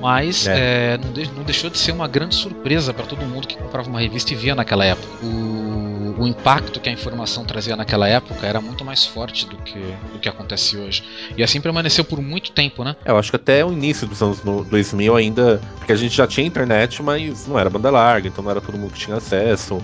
Mas 0.00 0.46
É. 0.46 0.94
é, 0.94 0.98
não, 1.02 1.12
de- 1.12 1.30
não 1.32 1.42
deixou 1.42 1.70
de 1.70 1.78
ser 1.78 1.92
uma 1.92 2.06
grande 2.08 2.34
surpresa 2.34 2.92
para 2.92 3.06
todo 3.06 3.24
mundo 3.24 3.46
que 3.46 3.56
comprava 3.56 3.88
uma 3.88 4.00
revista 4.00 4.32
e 4.32 4.36
via 4.36 4.54
naquela 4.54 4.84
época. 4.84 5.06
O, 5.24 5.95
o 6.18 6.26
impacto 6.26 6.80
que 6.80 6.88
a 6.88 6.92
informação 6.92 7.44
trazia 7.44 7.76
naquela 7.76 8.08
época 8.08 8.46
era 8.46 8.60
muito 8.60 8.84
mais 8.84 9.04
forte 9.04 9.46
do 9.46 9.56
que, 9.58 9.78
do 10.12 10.18
que 10.18 10.28
acontece 10.28 10.76
hoje. 10.76 11.02
E 11.36 11.42
assim 11.42 11.60
permaneceu 11.60 12.04
por 12.04 12.20
muito 12.22 12.52
tempo, 12.52 12.82
né? 12.84 12.96
É, 13.04 13.10
eu 13.10 13.18
acho 13.18 13.30
que 13.30 13.36
até 13.36 13.64
o 13.64 13.72
início 13.72 14.06
dos 14.06 14.22
anos 14.22 14.42
no- 14.42 14.64
2000 14.64 15.14
ainda, 15.16 15.60
porque 15.78 15.92
a 15.92 15.96
gente 15.96 16.16
já 16.16 16.26
tinha 16.26 16.46
internet, 16.46 17.02
mas 17.02 17.46
não 17.46 17.58
era 17.58 17.68
banda 17.68 17.90
larga, 17.90 18.28
então 18.28 18.42
não 18.42 18.50
era 18.50 18.60
todo 18.60 18.78
mundo 18.78 18.92
que 18.92 18.98
tinha 18.98 19.16
acesso. 19.16 19.78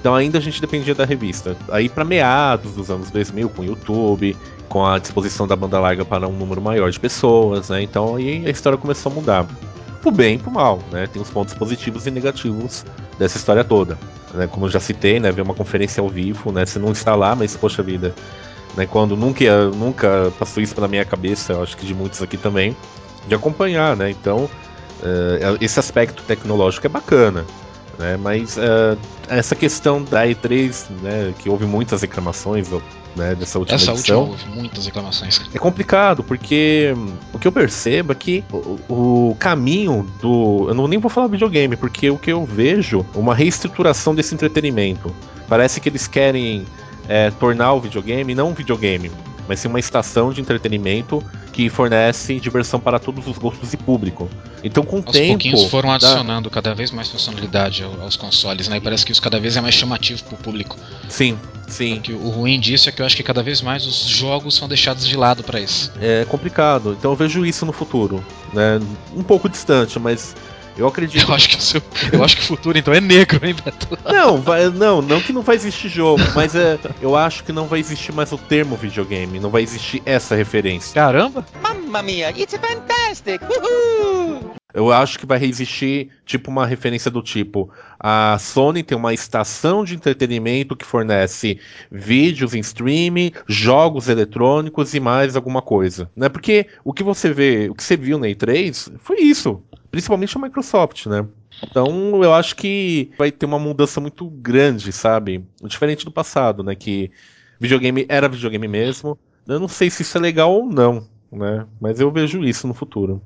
Então 0.00 0.14
ainda 0.14 0.38
a 0.38 0.40
gente 0.40 0.60
dependia 0.60 0.94
da 0.94 1.04
revista. 1.04 1.56
Aí 1.70 1.88
para 1.88 2.04
meados 2.04 2.72
dos 2.72 2.90
anos 2.90 3.10
2000, 3.10 3.48
com 3.48 3.62
o 3.62 3.64
YouTube, 3.64 4.36
com 4.68 4.84
a 4.86 4.98
disposição 4.98 5.46
da 5.46 5.56
banda 5.56 5.80
larga 5.80 6.04
para 6.04 6.28
um 6.28 6.32
número 6.32 6.60
maior 6.60 6.90
de 6.90 7.00
pessoas, 7.00 7.70
né? 7.70 7.82
Então 7.82 8.14
aí 8.16 8.46
a 8.46 8.50
história 8.50 8.78
começou 8.78 9.10
a 9.10 9.14
mudar. 9.14 9.46
Pro 10.00 10.12
bem 10.12 10.36
e 10.36 10.38
pro 10.38 10.50
mal, 10.52 10.78
né? 10.92 11.08
Tem 11.08 11.20
os 11.20 11.28
pontos 11.30 11.54
positivos 11.54 12.06
e 12.06 12.10
negativos 12.10 12.84
dessa 13.18 13.36
história 13.38 13.64
toda. 13.64 13.98
Né? 14.34 14.46
Como 14.46 14.66
eu 14.66 14.70
já 14.70 14.80
citei, 14.80 15.18
né? 15.20 15.30
Ver 15.32 15.42
uma 15.42 15.54
conferência 15.54 16.00
ao 16.00 16.08
vivo, 16.08 16.52
né? 16.52 16.64
Você 16.66 16.78
não 16.78 16.92
está 16.92 17.14
lá, 17.14 17.34
mas 17.34 17.56
poxa 17.56 17.82
vida. 17.82 18.14
Né? 18.76 18.86
Quando 18.86 19.16
nunca, 19.16 19.68
nunca 19.70 20.32
passou 20.38 20.62
isso 20.62 20.74
pela 20.74 20.88
minha 20.88 21.04
cabeça, 21.04 21.52
eu 21.52 21.62
acho 21.62 21.76
que 21.76 21.86
de 21.86 21.94
muitos 21.94 22.22
aqui 22.22 22.36
também, 22.36 22.76
de 23.26 23.34
acompanhar, 23.34 23.96
né? 23.96 24.10
Então, 24.10 24.48
eh, 25.02 25.56
esse 25.60 25.78
aspecto 25.78 26.22
tecnológico 26.22 26.86
é 26.86 26.90
bacana. 26.90 27.44
Né? 27.98 28.16
Mas 28.16 28.56
eh, 28.56 28.96
essa 29.28 29.54
questão 29.56 30.02
da 30.02 30.24
E3, 30.24 30.86
né, 31.02 31.34
que 31.38 31.48
houve 31.48 31.66
muitas 31.66 32.02
reclamações 32.02 32.68
né, 33.18 33.34
dessa 33.34 33.58
última 33.58 33.76
Essa 33.76 33.92
última 33.92 34.18
edição, 34.18 34.30
houve 34.30 34.48
muitas 34.48 34.86
reclamações. 34.86 35.40
é 35.52 35.58
complicado, 35.58 36.22
porque 36.22 36.94
o 37.32 37.38
que 37.38 37.46
eu 37.46 37.52
percebo 37.52 38.12
é 38.12 38.14
que 38.14 38.44
o, 38.50 39.30
o 39.30 39.36
caminho 39.38 40.08
do. 40.20 40.66
Eu 40.68 40.74
não 40.74 40.88
nem 40.88 40.98
vou 40.98 41.10
falar 41.10 41.26
videogame, 41.26 41.76
porque 41.76 42.08
o 42.08 42.16
que 42.16 42.32
eu 42.32 42.44
vejo 42.44 43.04
é 43.14 43.18
uma 43.18 43.34
reestruturação 43.34 44.14
desse 44.14 44.34
entretenimento. 44.34 45.14
Parece 45.48 45.80
que 45.80 45.88
eles 45.88 46.06
querem 46.06 46.64
é, 47.08 47.30
tornar 47.32 47.72
o 47.72 47.80
videogame 47.80 48.34
não 48.34 48.50
um 48.50 48.54
videogame, 48.54 49.10
mas 49.48 49.58
sim 49.60 49.68
uma 49.68 49.80
estação 49.80 50.32
de 50.32 50.40
entretenimento 50.40 51.24
que 51.52 51.68
fornece 51.70 52.38
diversão 52.38 52.78
para 52.78 52.98
todos 52.98 53.26
os 53.26 53.38
gostos 53.38 53.72
e 53.72 53.76
público. 53.76 54.28
Então, 54.62 54.84
com 54.84 54.98
o 54.98 55.02
tempo. 55.02 55.28
pouquinhos 55.28 55.64
foram 55.64 55.90
adicionando 55.90 56.50
cada 56.50 56.74
vez 56.74 56.90
mais 56.90 57.08
funcionalidade 57.08 57.82
ao- 57.82 58.00
aos 58.02 58.16
consoles, 58.16 58.68
né? 58.68 58.76
E 58.76 58.80
parece 58.80 59.06
que 59.06 59.12
isso 59.12 59.22
cada 59.22 59.40
vez 59.40 59.56
é 59.56 59.60
mais 59.60 59.74
chamativo 59.74 60.22
pro 60.24 60.36
público. 60.36 60.76
Sim, 61.08 61.38
sim. 61.66 62.00
Que 62.00 62.12
o 62.12 62.28
ruim 62.28 62.60
disso 62.60 62.88
é 62.88 62.92
que 62.92 63.00
eu 63.00 63.06
acho 63.06 63.16
que 63.16 63.22
cada 63.22 63.42
vez 63.42 63.62
mais 63.62 63.86
os 63.86 63.96
jogos 64.06 64.54
são 64.54 64.68
deixados 64.68 65.06
de 65.06 65.16
lado 65.16 65.42
pra 65.42 65.58
isso. 65.60 65.90
É 66.00 66.24
complicado. 66.26 66.92
Então 66.98 67.12
eu 67.12 67.16
vejo 67.16 67.46
isso 67.46 67.64
no 67.64 67.72
futuro. 67.72 68.24
Né? 68.52 68.80
Um 69.16 69.22
pouco 69.22 69.48
distante, 69.48 69.98
mas 69.98 70.34
eu 70.78 70.86
acredito. 70.86 71.28
Eu 71.28 71.34
acho 71.34 71.48
que 71.48 71.56
o 71.56 71.60
seu, 71.60 71.82
eu 72.12 72.24
acho 72.24 72.36
que 72.36 72.42
o 72.42 72.46
futuro 72.46 72.78
então 72.78 72.94
é 72.94 73.00
negro, 73.00 73.44
hein, 73.46 73.54
Beto? 73.54 73.98
Não, 74.04 74.40
vai, 74.40 74.68
não, 74.70 75.02
não 75.02 75.20
que 75.20 75.32
não 75.32 75.42
vai 75.42 75.56
existir 75.56 75.88
jogo, 75.88 76.22
mas 76.34 76.54
é, 76.54 76.78
eu 77.02 77.16
acho 77.16 77.44
que 77.44 77.52
não 77.52 77.66
vai 77.66 77.80
existir 77.80 78.12
mais 78.12 78.32
o 78.32 78.38
termo 78.38 78.76
videogame, 78.76 79.40
não 79.40 79.50
vai 79.50 79.62
existir 79.62 80.00
essa 80.06 80.34
referência. 80.34 80.94
Caramba! 80.94 81.44
Mamma 81.62 82.02
mia, 82.02 82.30
it's 82.30 82.54
fantastic! 82.54 83.42
Woohoo! 83.42 84.58
Eu 84.72 84.92
acho 84.92 85.18
que 85.18 85.26
vai 85.26 85.42
existir 85.42 86.10
tipo 86.24 86.50
uma 86.50 86.66
referência 86.66 87.10
do 87.10 87.22
tipo 87.22 87.70
a 87.98 88.36
Sony 88.38 88.82
tem 88.82 88.96
uma 88.96 89.12
estação 89.12 89.84
de 89.84 89.94
entretenimento 89.94 90.76
que 90.76 90.84
fornece 90.84 91.58
vídeos 91.90 92.54
em 92.54 92.60
streaming, 92.60 93.32
jogos 93.46 94.08
eletrônicos 94.08 94.94
e 94.94 95.00
mais 95.00 95.34
alguma 95.34 95.60
coisa, 95.60 96.08
né? 96.14 96.28
Porque 96.28 96.66
o 96.84 96.92
que 96.92 97.02
você 97.02 97.32
vê, 97.32 97.68
o 97.68 97.74
que 97.74 97.82
você 97.82 97.96
viu 97.96 98.18
na 98.18 98.28
E3 98.28 98.92
foi 99.00 99.20
isso, 99.20 99.62
principalmente 99.90 100.36
a 100.36 100.40
Microsoft, 100.40 101.06
né? 101.06 101.26
Então 101.62 102.22
eu 102.22 102.32
acho 102.34 102.54
que 102.56 103.10
vai 103.18 103.30
ter 103.30 103.46
uma 103.46 103.58
mudança 103.58 104.00
muito 104.00 104.28
grande, 104.28 104.92
sabe? 104.92 105.44
Diferente 105.62 106.04
do 106.04 106.10
passado, 106.10 106.62
né? 106.62 106.74
Que 106.74 107.10
videogame 107.58 108.06
era 108.08 108.28
videogame 108.28 108.68
mesmo. 108.68 109.18
Eu 109.46 109.58
não 109.58 109.68
sei 109.68 109.90
se 109.90 110.02
isso 110.02 110.16
é 110.16 110.20
legal 110.20 110.52
ou 110.52 110.66
não, 110.66 111.06
né? 111.32 111.66
Mas 111.80 112.00
eu 112.00 112.10
vejo 112.10 112.44
isso 112.44 112.66
no 112.66 112.74
futuro. 112.74 113.22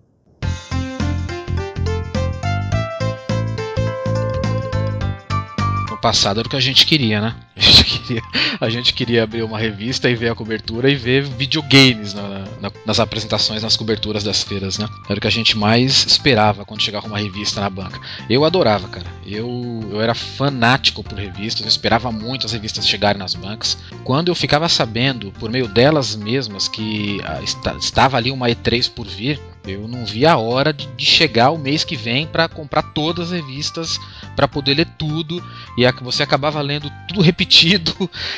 No 6.02 6.08
passado 6.10 6.40
era 6.40 6.48
o 6.48 6.50
que 6.50 6.56
a 6.56 6.60
gente 6.60 6.84
queria, 6.84 7.20
né? 7.20 7.36
A 7.54 7.60
gente 7.60 8.00
queria, 8.00 8.22
a 8.60 8.68
gente 8.70 8.92
queria 8.94 9.22
abrir 9.22 9.42
uma 9.44 9.56
revista 9.58 10.10
e 10.10 10.16
ver 10.16 10.30
a 10.30 10.34
cobertura 10.34 10.90
e 10.90 10.96
ver 10.96 11.22
videogames 11.22 12.12
na- 12.12 12.44
na- 12.60 12.72
nas 12.84 12.98
apresentações, 12.98 13.62
nas 13.62 13.76
coberturas 13.76 14.24
das 14.24 14.42
feiras, 14.42 14.78
né? 14.78 14.88
Era 15.08 15.18
o 15.18 15.20
que 15.20 15.26
a 15.28 15.30
gente 15.30 15.56
mais 15.56 16.04
esperava 16.04 16.64
quando 16.64 16.82
chegava 16.82 17.06
uma 17.06 17.18
revista 17.18 17.60
na 17.60 17.70
banca. 17.70 18.00
Eu 18.28 18.44
adorava, 18.44 18.88
cara. 18.88 19.06
Eu, 19.24 19.80
eu 19.92 20.00
era 20.00 20.12
fanático 20.14 21.04
por 21.04 21.16
revistas, 21.18 21.62
eu 21.62 21.68
esperava 21.68 22.10
muito 22.10 22.46
as 22.46 22.52
revistas 22.52 22.86
chegarem 22.88 23.18
nas 23.20 23.34
bancas. 23.36 23.78
Quando 24.02 24.28
eu 24.28 24.34
ficava 24.34 24.68
sabendo, 24.68 25.30
por 25.38 25.50
meio 25.52 25.68
delas 25.68 26.16
mesmas, 26.16 26.66
que 26.66 27.20
ah, 27.24 27.40
esta- 27.42 27.76
estava 27.78 28.16
ali 28.16 28.32
uma 28.32 28.48
E3 28.48 28.90
por 28.90 29.06
vir, 29.06 29.40
eu 29.66 29.86
não 29.86 30.04
via 30.04 30.32
a 30.32 30.36
hora 30.38 30.72
de, 30.72 30.86
de 30.88 31.04
chegar 31.06 31.50
o 31.50 31.58
mês 31.58 31.84
que 31.84 31.94
vem 31.96 32.26
para 32.26 32.48
comprar 32.48 32.82
todas 32.82 33.26
as 33.26 33.40
revistas, 33.40 33.98
para 34.34 34.48
poder 34.48 34.74
ler 34.74 34.88
tudo 34.98 35.42
e 35.78 35.86
a- 35.86 35.92
você 35.92 36.22
acabava 36.22 36.60
lendo 36.60 36.90
tudo 37.08 37.20
repetido, 37.22 37.92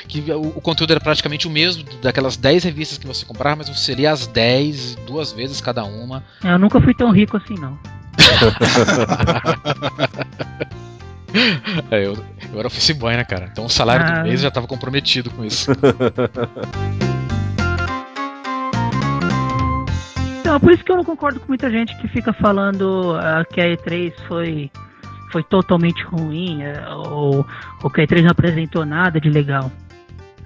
que 0.06 0.20
o, 0.32 0.40
o 0.48 0.60
conteúdo 0.60 0.90
era 0.92 1.00
praticamente 1.00 1.46
o 1.46 1.50
mesmo 1.50 1.82
daquelas 2.02 2.36
10 2.36 2.64
revistas 2.64 2.98
que 2.98 3.06
você 3.06 3.24
comprava, 3.24 3.56
mas 3.56 3.68
você 3.68 3.94
lia 3.94 4.12
as 4.12 4.26
10 4.26 4.96
duas 5.06 5.32
vezes 5.32 5.60
cada 5.60 5.84
uma. 5.84 6.22
Eu 6.42 6.58
nunca 6.58 6.80
fui 6.80 6.92
tão 6.94 7.10
rico 7.10 7.36
assim, 7.36 7.54
não. 7.58 7.78
É, 11.90 12.06
eu, 12.06 12.16
eu 12.52 12.58
era 12.60 12.68
office 12.68 12.92
boy, 12.92 13.16
né, 13.16 13.24
cara? 13.24 13.48
Então 13.50 13.64
o 13.64 13.68
salário 13.68 14.06
Ah. 14.06 14.20
do 14.20 14.28
mês 14.28 14.40
já 14.40 14.48
estava 14.48 14.68
comprometido 14.68 15.30
com 15.30 15.44
isso. 15.44 15.68
Então, 20.54 20.68
por 20.68 20.72
isso 20.72 20.84
que 20.84 20.92
eu 20.92 20.96
não 20.96 21.02
concordo 21.02 21.40
com 21.40 21.48
muita 21.48 21.68
gente 21.68 21.96
que 21.96 22.06
fica 22.06 22.32
falando 22.32 23.16
ah, 23.16 23.44
que 23.44 23.60
a 23.60 23.64
E3 23.76 24.12
foi, 24.28 24.70
foi 25.32 25.42
totalmente 25.42 26.00
ruim, 26.04 26.62
eh, 26.62 26.80
ou, 27.10 27.44
ou 27.82 27.90
que 27.90 28.00
a 28.00 28.06
E3 28.06 28.22
não 28.22 28.30
apresentou 28.30 28.86
nada 28.86 29.20
de 29.20 29.28
legal. 29.28 29.72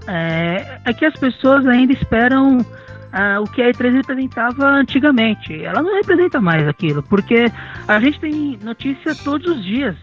É, 0.07 0.81
é 0.87 0.95
que 0.95 1.05
as 1.05 1.13
pessoas 1.13 1.67
ainda 1.67 1.93
esperam 1.93 2.65
ah, 3.13 3.39
o 3.43 3.45
que 3.45 3.61
a 3.61 3.71
E3 3.71 3.97
representava 3.97 4.67
antigamente. 4.67 5.63
Ela 5.63 5.83
não 5.83 5.95
representa 5.97 6.41
mais 6.41 6.67
aquilo, 6.67 7.03
porque 7.03 7.53
a 7.87 8.01
gente 8.01 8.19
tem 8.19 8.59
notícia 8.63 9.15
todos 9.15 9.59
os 9.59 9.63
dias 9.63 9.95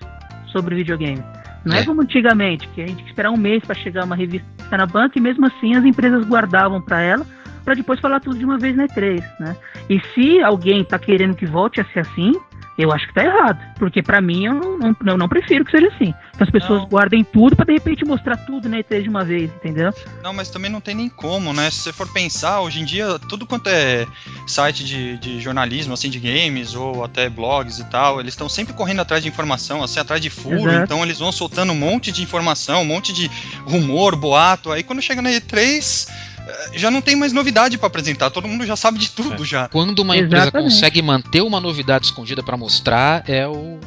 sobre 0.51 0.75
videogame. 0.75 1.23
Não 1.65 1.75
é, 1.75 1.79
É. 1.79 1.83
como 1.83 2.03
antigamente, 2.03 2.67
que 2.75 2.83
a 2.83 2.85
gente 2.85 2.97
tinha 2.97 3.05
que 3.05 3.09
esperar 3.09 3.31
um 3.31 3.37
mês 3.37 3.63
para 3.65 3.73
chegar 3.73 4.03
uma 4.03 4.15
revista 4.15 4.45
na 4.69 4.85
banca 4.85 5.17
e 5.17 5.21
mesmo 5.21 5.47
assim 5.47 5.73
as 5.75 5.83
empresas 5.83 6.27
guardavam 6.27 6.79
para 6.79 7.01
ela 7.01 7.25
para 7.65 7.73
depois 7.73 7.99
falar 7.99 8.19
tudo 8.19 8.37
de 8.37 8.45
uma 8.45 8.57
vez 8.57 8.77
na 8.77 8.87
E3, 8.87 9.21
né? 9.39 9.57
E 9.89 9.99
se 10.13 10.41
alguém 10.41 10.83
tá 10.85 10.97
querendo 10.99 11.35
que 11.35 11.45
volte 11.45 11.81
a 11.81 11.85
ser 11.85 11.99
assim, 11.99 12.31
eu 12.77 12.91
acho 12.91 13.07
que 13.07 13.13
tá 13.13 13.23
errado. 13.23 13.59
Porque 13.77 14.03
pra 14.03 14.19
mim 14.21 14.45
eu 14.45 14.53
não, 14.53 14.77
não, 14.77 14.95
eu 15.13 15.17
não 15.17 15.29
prefiro 15.29 15.63
que 15.63 15.71
seja 15.71 15.87
assim. 15.87 16.13
Que 16.35 16.43
as 16.43 16.49
pessoas 16.49 16.81
Não. 16.81 16.89
guardem 16.89 17.23
tudo 17.23 17.55
pra 17.55 17.65
de 17.65 17.73
repente 17.73 18.03
mostrar 18.03 18.35
tudo 18.37 18.67
na 18.67 18.77
E3 18.77 19.03
de 19.03 19.09
uma 19.09 19.23
vez, 19.23 19.49
entendeu? 19.49 19.93
Não, 20.21 20.33
mas 20.33 20.49
também 20.49 20.69
não 20.69 20.81
tem 20.81 20.93
nem 20.93 21.07
como, 21.07 21.53
né? 21.53 21.71
Se 21.71 21.79
você 21.79 21.93
for 21.93 22.11
pensar, 22.11 22.59
hoje 22.59 22.81
em 22.81 22.85
dia, 22.85 23.17
tudo 23.29 23.45
quanto 23.45 23.67
é 23.67 24.05
site 24.45 24.83
de, 24.83 25.17
de 25.17 25.39
jornalismo, 25.39 25.93
assim, 25.93 26.09
de 26.09 26.19
games, 26.19 26.75
ou 26.75 27.03
até 27.03 27.29
blogs 27.29 27.79
e 27.79 27.85
tal, 27.85 28.19
eles 28.19 28.33
estão 28.33 28.49
sempre 28.49 28.73
correndo 28.73 28.99
atrás 29.01 29.23
de 29.23 29.29
informação, 29.29 29.81
assim, 29.81 29.99
atrás 29.99 30.21
de 30.21 30.29
furo, 30.29 30.69
Exato. 30.69 30.83
então 30.83 31.03
eles 31.03 31.19
vão 31.19 31.31
soltando 31.31 31.71
um 31.71 31.77
monte 31.77 32.11
de 32.11 32.21
informação, 32.21 32.81
um 32.81 32.85
monte 32.85 33.13
de 33.13 33.31
rumor, 33.65 34.15
boato, 34.17 34.71
aí 34.71 34.83
quando 34.83 35.01
chega 35.01 35.21
na 35.21 35.29
E3, 35.29 36.09
eh, 36.09 36.34
já 36.73 36.91
não 36.91 37.01
tem 37.01 37.15
mais 37.15 37.31
novidade 37.33 37.77
pra 37.77 37.87
apresentar, 37.87 38.29
todo 38.29 38.47
mundo 38.47 38.65
já 38.65 38.75
sabe 38.75 38.97
de 38.99 39.09
tudo 39.11 39.43
já. 39.45 39.67
Quando 39.69 39.99
uma 39.99 40.15
empresa 40.15 40.43
Exatamente. 40.45 40.71
consegue 40.73 41.01
manter 41.01 41.41
uma 41.41 41.59
novidade 41.59 42.05
escondida 42.05 42.43
pra 42.43 42.55
mostrar, 42.57 43.23
é 43.29 43.47
o. 43.47 43.79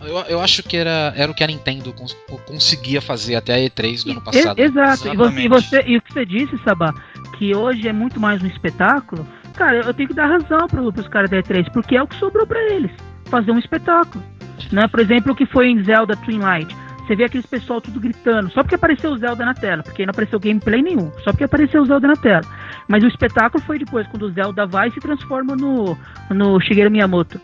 Eu, 0.00 0.18
eu 0.28 0.40
acho 0.40 0.62
que 0.62 0.76
era, 0.76 1.14
era 1.16 1.32
o 1.32 1.34
que 1.34 1.42
a 1.42 1.46
Nintendo 1.46 1.90
cons- 1.94 2.14
conseguia 2.46 3.00
fazer 3.00 3.36
até 3.36 3.54
a 3.54 3.58
E3 3.70 4.04
do 4.04 4.10
ano 4.10 4.20
passado. 4.20 4.58
E- 4.58 4.62
exato. 4.62 5.08
E 5.08 5.16
você, 5.16 5.16
Exatamente. 5.16 5.46
e 5.46 5.48
você- 5.48 5.84
e 5.86 5.96
o 5.96 6.02
que 6.02 6.12
você 6.12 6.26
disse, 6.26 6.58
Sabá, 6.62 6.92
que 7.38 7.54
hoje 7.56 7.88
é 7.88 7.92
muito 7.92 8.20
mais 8.20 8.42
um 8.42 8.46
espetáculo, 8.46 9.26
cara, 9.56 9.78
eu 9.78 9.94
tenho 9.94 10.08
que 10.10 10.14
dar 10.14 10.26
razão 10.26 10.66
pro, 10.68 10.92
pros 10.92 11.08
caras 11.08 11.30
da 11.30 11.38
E3, 11.38 11.70
porque 11.72 11.96
é 11.96 12.02
o 12.02 12.06
que 12.06 12.16
sobrou 12.16 12.46
pra 12.46 12.60
eles. 12.74 12.90
Fazer 13.30 13.50
um 13.50 13.58
espetáculo. 13.58 14.22
Né? 14.70 14.86
Por 14.88 15.00
exemplo, 15.00 15.32
o 15.32 15.34
que 15.34 15.46
foi 15.46 15.68
em 15.68 15.82
Zelda 15.82 16.14
Twilight. 16.16 16.76
Você 17.06 17.14
vê 17.14 17.24
aqueles 17.24 17.44
pessoal 17.46 17.80
tudo 17.80 18.00
gritando, 18.00 18.50
só 18.50 18.62
porque 18.62 18.74
apareceu 18.76 19.12
o 19.12 19.18
Zelda 19.18 19.44
na 19.44 19.52
tela, 19.54 19.82
porque 19.82 20.06
não 20.06 20.10
apareceu 20.10 20.40
gameplay 20.40 20.80
nenhum, 20.82 21.10
só 21.22 21.32
porque 21.32 21.44
apareceu 21.44 21.82
o 21.82 21.86
Zelda 21.86 22.08
na 22.08 22.16
tela. 22.16 22.42
Mas 22.88 23.04
o 23.04 23.06
espetáculo 23.08 23.62
foi 23.64 23.78
depois, 23.78 24.06
quando 24.08 24.22
o 24.24 24.30
Zelda 24.32 24.66
vai 24.66 24.88
e 24.88 24.92
se 24.92 25.00
transforma 25.00 25.54
no, 25.54 25.96
no 26.30 26.58
Shigeru 26.60 26.90
Miyamoto. 26.90 27.38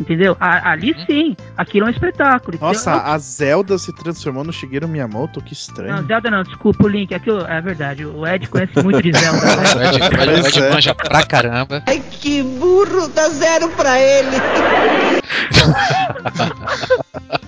Entendeu? 0.00 0.34
A- 0.40 0.70
ali 0.72 0.96
sim, 1.06 1.36
aquilo 1.54 1.84
é 1.84 1.88
um 1.90 1.92
espetáculo. 1.92 2.56
Nossa, 2.58 2.92
entendeu? 2.94 3.12
a 3.12 3.18
Zelda 3.18 3.76
se 3.78 3.94
transformou 3.94 4.42
no 4.42 4.50
Shigeru 4.52 4.88
Miyamoto, 4.88 5.42
que 5.42 5.52
estranho. 5.52 5.94
Não, 5.94 6.02
Zelda 6.06 6.30
não, 6.30 6.42
desculpa 6.42 6.84
o 6.84 6.88
Link. 6.88 7.14
Aquilo 7.14 7.42
é 7.46 7.60
verdade. 7.60 8.06
O 8.06 8.26
Ed 8.26 8.48
conhece 8.48 8.82
muito 8.82 9.02
de 9.02 9.12
Zelda. 9.12 9.38
né? 9.44 9.62
O 9.76 9.82
Ed, 9.82 10.00
o 10.00 10.32
Ed- 10.32 10.42
o 10.42 10.46
Ed 10.48 10.58
é. 10.62 10.70
manja 10.72 10.94
pra 10.94 11.22
caramba. 11.26 11.82
Ai, 11.86 12.00
que 12.10 12.42
burro, 12.42 13.06
dá 13.08 13.28
zero 13.28 13.68
pra 13.72 14.00
ele. 14.00 14.36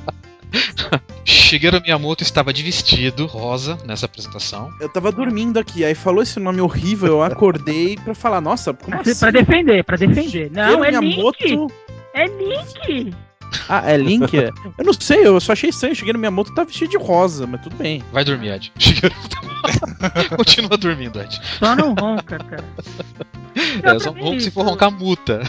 Shigeru 1.25 1.81
Miyamoto 1.81 2.23
estava 2.23 2.53
de 2.53 2.63
vestido 2.63 3.27
rosa 3.27 3.79
nessa 3.85 4.07
apresentação. 4.07 4.71
Eu 4.81 4.89
tava 4.89 5.11
dormindo 5.11 5.59
aqui, 5.59 5.85
aí 5.85 5.95
falou 5.95 6.23
esse 6.23 6.39
nome 6.39 6.61
horrível, 6.61 7.09
eu 7.09 7.23
acordei 7.23 7.97
pra 7.97 8.15
falar, 8.15 8.41
nossa, 8.41 8.73
como 8.75 8.91
pra, 8.91 9.01
assim? 9.01 9.21
pra 9.21 9.31
defender, 9.31 9.85
pra 9.85 9.97
defender. 9.97 10.51
Não, 10.51 10.65
Shigeru 10.65 10.85
é 10.85 11.01
Miyamoto? 11.01 11.45
Link. 11.45 11.75
É 12.15 12.27
Link. 12.27 13.15
Ah, 13.69 13.91
é 13.91 13.97
Link? 13.97 14.35
eu 14.35 14.85
não 14.85 14.93
sei, 14.93 15.27
eu 15.27 15.41
só 15.41 15.53
achei 15.53 15.71
estranho, 15.71 15.95
cheguei 15.95 16.13
no 16.13 16.19
Miyamoto 16.19 16.55
tá 16.55 16.65
vestido 16.65 16.91
de 16.91 16.99
rosa, 16.99 17.47
mas 17.47 17.61
tudo 17.63 17.77
bem. 17.77 18.03
Vai 18.13 18.25
dormir, 18.25 18.51
Ed. 18.51 18.73
Shigeru 18.79 19.15
Continua 20.37 20.77
dormindo, 20.77 21.21
Ed. 21.21 21.41
Só 21.59 21.75
não 21.77 21.95
ronca, 21.95 22.39
cara. 22.39 22.65
É, 23.83 23.99
só 23.99 24.11
ronco 24.11 24.41
se 24.41 24.51
for 24.51 24.65
roncar 24.65 24.91
multa. 24.91 25.41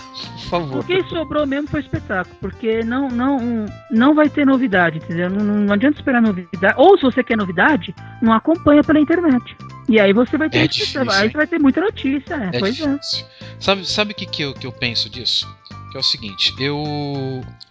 Por 0.44 0.50
favor. 0.50 0.80
O 0.80 0.84
que 0.84 1.04
sobrou 1.06 1.46
mesmo 1.48 1.68
foi 1.68 1.80
espetáculo, 1.80 2.36
porque 2.40 2.84
não, 2.84 3.08
não, 3.10 3.66
não 3.90 4.14
vai 4.14 4.30
ter 4.30 4.46
novidade, 4.46 4.98
entendeu? 4.98 5.30
Não, 5.30 5.44
não 5.44 5.74
adianta 5.74 5.98
esperar 5.98 6.22
novidade. 6.22 6.76
Ou 6.78 6.96
se 6.98 7.04
você 7.04 7.24
quer 7.24 7.36
novidade, 7.38 7.96
não 8.22 8.32
acompanha 8.34 8.84
pela 8.84 9.00
internet. 9.00 9.56
E 9.90 10.00
aí 10.00 10.14
você 10.14 10.38
vai 10.38 10.50
ter, 10.50 10.60
É 10.60 10.68
difícil, 10.68 11.10
aí 11.12 11.30
vai 11.30 11.48
ter 11.48 11.60
muita 11.60 11.82
notícia, 11.82 12.38
né? 12.38 12.52
É 12.54 12.60
pois 12.60 12.80
é. 12.80 12.88
difícil. 12.88 13.26
Sabe, 13.60 13.86
sabe 13.90 14.12
o 14.12 14.16
que, 14.16 14.26
que, 14.26 14.42
eu, 14.44 14.54
que 14.54 14.68
eu 14.68 14.72
penso 14.72 15.10
disso? 15.10 15.48
Que 15.92 15.98
é 15.98 16.00
o 16.00 16.04
seguinte, 16.04 16.54
eu. 16.60 16.84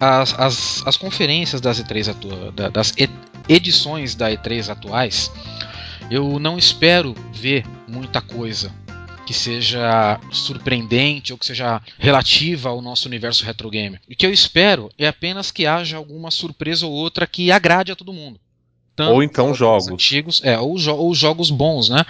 As, 0.01 0.39
as, 0.39 0.83
as 0.87 0.97
conferências 0.97 1.61
das 1.61 1.81
E3 1.83 2.11
atua, 2.11 2.53
da- 2.53 2.69
das 2.71 2.93
edições 3.49 4.15
da 4.15 4.31
E3 4.31 4.71
atuais, 4.71 5.31
eu 6.11 6.39
não 6.39 6.59
espero 6.59 7.15
ver 7.33 7.65
muita 7.89 8.21
coisa 8.21 8.73
que 9.27 9.33
seja 9.33 10.21
surpreendente 10.31 11.33
ou 11.33 11.39
que 11.39 11.47
seja 11.47 11.81
relativa 11.99 12.69
ao 12.69 12.83
nosso 12.83 13.09
universo 13.09 13.45
retro 13.45 13.71
game. 13.71 13.99
O 14.11 14.15
que 14.15 14.27
eu 14.27 14.33
espero 14.33 14.91
é 14.99 15.07
apenas 15.07 15.51
que 15.51 15.65
haja 15.67 15.97
alguma 15.97 16.31
surpresa 16.31 16.87
ou 16.87 16.93
outra 16.93 17.27
que 17.27 17.51
agrade 17.51 17.91
a 17.91 17.97
todo 17.97 18.13
mundo. 18.13 18.39
Tanto 18.95 19.13
Ou 19.13 19.23
então 19.23 19.51
os 19.51 19.59
jogos. 19.59 19.89
antigos, 19.89 20.41
é, 20.45 20.59
ou, 20.59 20.77
jo- 20.79 20.95
ou 20.95 21.15
jogos 21.15 21.51
bons, 21.51 21.89
né? 21.89 22.05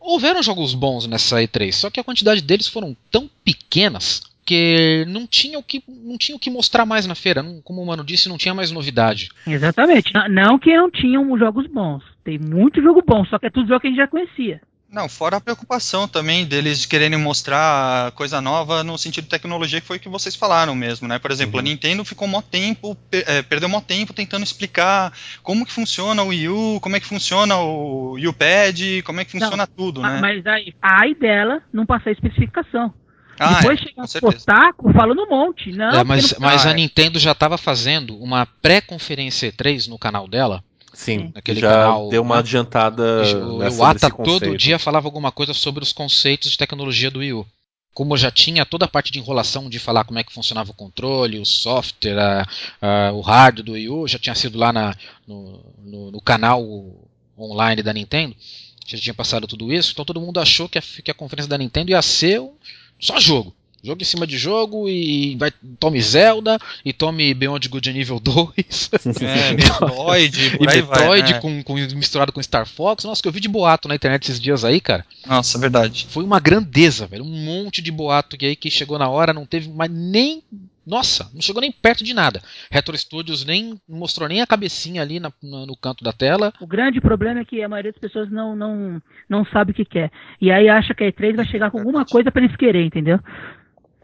Houveram 0.00 0.42
jogos 0.42 0.74
bons 0.74 1.06
nessa 1.06 1.36
E3, 1.36 1.72
só 1.72 1.88
que 1.90 2.00
a 2.00 2.04
quantidade 2.04 2.42
deles 2.42 2.66
foram 2.66 2.94
tão 3.10 3.30
pequenas 3.44 4.20
que 4.44 5.04
não 5.08 5.26
tinha 5.28 5.58
o 5.58 5.62
que, 5.62 5.80
não 5.88 6.18
tinha 6.18 6.34
o 6.34 6.38
que 6.40 6.50
mostrar 6.50 6.84
mais 6.84 7.06
na 7.06 7.14
feira. 7.14 7.40
Não- 7.42 7.62
como 7.62 7.80
o 7.80 7.86
Mano 7.86 8.04
disse, 8.04 8.28
não 8.28 8.36
tinha 8.36 8.52
mais 8.52 8.72
novidade. 8.72 9.28
Exatamente. 9.46 10.10
Não 10.28 10.58
que 10.58 10.76
não 10.76 10.90
tinham 10.90 11.38
jogos 11.38 11.66
bons. 11.68 12.02
Tem 12.24 12.38
muito 12.38 12.80
jogo 12.82 13.02
bom, 13.06 13.24
só 13.24 13.38
que 13.38 13.46
é 13.46 13.50
tudo 13.50 13.68
jogo 13.68 13.80
que 13.80 13.86
a 13.88 13.90
gente 13.90 13.98
já 13.98 14.08
conhecia. 14.08 14.60
Não, 14.92 15.08
fora 15.08 15.38
a 15.38 15.40
preocupação 15.40 16.06
também 16.06 16.44
deles 16.44 16.84
quererem 16.84 17.18
mostrar 17.18 18.12
coisa 18.12 18.42
nova 18.42 18.84
no 18.84 18.98
sentido 18.98 19.24
de 19.24 19.30
tecnologia, 19.30 19.80
que 19.80 19.86
foi 19.86 19.96
o 19.96 20.00
que 20.00 20.08
vocês 20.08 20.36
falaram 20.36 20.74
mesmo, 20.74 21.08
né? 21.08 21.18
Por 21.18 21.30
exemplo, 21.30 21.58
a 21.58 21.62
Nintendo 21.62 22.04
ficou 22.04 22.28
mó 22.28 22.42
tempo, 22.42 22.94
eh, 23.10 23.40
perdeu 23.40 23.70
mó 23.70 23.80
tempo 23.80 24.12
tentando 24.12 24.42
explicar 24.44 25.10
como 25.42 25.64
que 25.64 25.72
funciona 25.72 26.22
o 26.22 26.26
Wii 26.28 26.48
U, 26.50 26.80
como 26.82 26.94
é 26.94 27.00
que 27.00 27.06
funciona 27.06 27.56
o 27.56 28.18
U-Pad, 28.18 29.02
como 29.02 29.20
é 29.20 29.24
que 29.24 29.30
funciona 29.32 29.66
tudo, 29.66 30.02
Ma- 30.02 30.10
né? 30.10 30.20
Mas 30.20 30.46
aí, 30.46 30.74
ai 30.82 31.14
dela 31.14 31.62
não 31.72 31.86
passar 31.86 32.10
a 32.10 32.12
especificação. 32.12 32.92
Ah, 33.40 33.60
Depois 33.60 33.80
é, 33.80 33.82
chega 34.12 34.28
o. 34.28 34.32
Taco 34.44 34.92
falando 34.92 35.22
um 35.22 35.28
monte. 35.30 35.72
Não, 35.72 36.00
É, 36.00 36.04
mas 36.04 36.28
porque 36.34 36.44
mas 36.44 36.66
Ah, 36.66 36.68
a 36.68 36.72
é. 36.72 36.74
Nintendo 36.74 37.18
já 37.18 37.32
estava 37.32 37.56
fazendo 37.56 38.16
uma 38.18 38.46
pré-conferência 38.60 39.50
E3 39.50 39.88
no 39.88 39.98
canal 39.98 40.28
dela. 40.28 40.62
Sim, 41.02 41.32
Naquele 41.34 41.60
já 41.60 41.70
canal, 41.70 42.08
deu 42.08 42.22
uma 42.22 42.36
né? 42.36 42.40
adiantada 42.40 43.02
o 43.44 43.58
nesse 43.58 43.76
todo 44.24 44.56
dia 44.56 44.78
falava 44.78 45.06
alguma 45.08 45.32
coisa 45.32 45.52
sobre 45.52 45.82
os 45.82 45.92
conceitos 45.92 46.50
de 46.52 46.56
tecnologia 46.58 47.10
do 47.10 47.18
Wii 47.18 47.32
U. 47.32 47.46
Como 47.94 48.16
já 48.16 48.30
tinha 48.30 48.64
toda 48.64 48.86
a 48.86 48.88
parte 48.88 49.12
de 49.12 49.18
enrolação 49.18 49.68
de 49.68 49.78
falar 49.78 50.04
como 50.04 50.18
é 50.18 50.24
que 50.24 50.32
funcionava 50.32 50.70
o 50.70 50.74
controle, 50.74 51.38
o 51.38 51.44
software, 51.44 52.18
a- 52.18 52.46
a- 52.80 53.12
o 53.12 53.20
hardware 53.20 53.64
do 53.64 53.72
Wii 53.72 53.88
U, 53.90 54.08
já 54.08 54.18
tinha 54.18 54.34
sido 54.34 54.58
lá 54.58 54.72
na- 54.72 54.96
no, 55.26 55.60
no- 55.84 56.10
no 56.12 56.20
canal 56.20 56.62
online 57.38 57.82
da 57.82 57.92
Nintendo, 57.92 58.34
já 58.86 58.96
tinha 58.98 59.12
passado 59.14 59.46
tudo 59.46 59.72
isso, 59.72 59.92
então 59.92 60.04
todo 60.04 60.20
mundo 60.20 60.38
achou 60.40 60.68
que 60.68 60.78
a, 60.78 60.82
que 60.82 61.10
a 61.10 61.14
conferência 61.14 61.48
da 61.50 61.58
Nintendo 61.58 61.90
ia 61.90 62.00
ser 62.00 62.40
um- 62.40 62.54
só 62.98 63.18
jogo. 63.20 63.54
Jogo 63.84 64.00
em 64.00 64.04
cima 64.04 64.26
de 64.26 64.38
jogo 64.38 64.88
e 64.88 65.34
vai 65.36 65.50
tome 65.80 66.00
Zelda 66.00 66.56
e 66.84 66.92
tome 66.92 67.34
Beyond 67.34 67.68
Good 67.68 67.92
nível 67.92 68.20
2. 68.20 68.90
É, 69.20 69.52
Metroid, 69.56 70.46
E 70.54 70.58
por 70.58 70.68
aí 70.68 70.82
vai, 70.82 70.98
Metroid 71.00 71.32
né? 71.32 71.40
com, 71.40 71.62
com- 71.64 71.74
misturado 71.74 72.32
com 72.32 72.42
Star 72.42 72.66
Fox. 72.66 73.04
Nossa, 73.04 73.20
que 73.20 73.26
eu 73.28 73.32
vi 73.32 73.40
de 73.40 73.48
boato 73.48 73.88
na 73.88 73.94
internet 73.96 74.24
esses 74.24 74.40
dias 74.40 74.64
aí, 74.64 74.80
cara. 74.80 75.04
Nossa, 75.26 75.58
verdade. 75.58 76.06
Foi 76.10 76.22
uma 76.24 76.38
grandeza, 76.38 77.06
velho. 77.06 77.24
Um 77.24 77.44
monte 77.44 77.82
de 77.82 77.90
boato 77.90 78.36
que 78.36 78.46
aí 78.46 78.54
que 78.54 78.70
chegou 78.70 78.98
na 78.98 79.08
hora, 79.08 79.32
não 79.32 79.44
teve 79.44 79.68
mais 79.68 79.90
nem. 79.90 80.42
Nossa, 80.86 81.30
não 81.32 81.40
chegou 81.40 81.60
nem 81.60 81.70
perto 81.70 82.02
de 82.04 82.12
nada. 82.12 82.42
Retro 82.70 82.96
Studios 82.96 83.44
nem 83.44 83.80
mostrou 83.88 84.28
nem 84.28 84.40
a 84.42 84.46
cabecinha 84.46 85.00
ali 85.02 85.18
na- 85.20 85.32
na- 85.42 85.64
no 85.66 85.76
canto 85.76 86.02
da 86.04 86.12
tela. 86.12 86.52
O 86.60 86.66
grande 86.66 87.00
problema 87.00 87.40
é 87.40 87.44
que 87.44 87.62
a 87.62 87.68
maioria 87.68 87.92
das 87.92 88.00
pessoas 88.00 88.30
não, 88.30 88.54
não, 88.56 89.00
não 89.28 89.44
sabe 89.46 89.70
o 89.72 89.74
que 89.74 89.84
quer. 89.84 90.10
E 90.40 90.50
aí 90.52 90.68
acha 90.68 90.92
que 90.94 91.04
a 91.04 91.08
E3 91.12 91.36
vai 91.36 91.46
chegar 91.46 91.70
com 91.70 91.78
alguma 91.78 92.04
coisa 92.04 92.30
pra 92.32 92.42
eles 92.44 92.56
querem, 92.56 92.86
entendeu? 92.86 93.18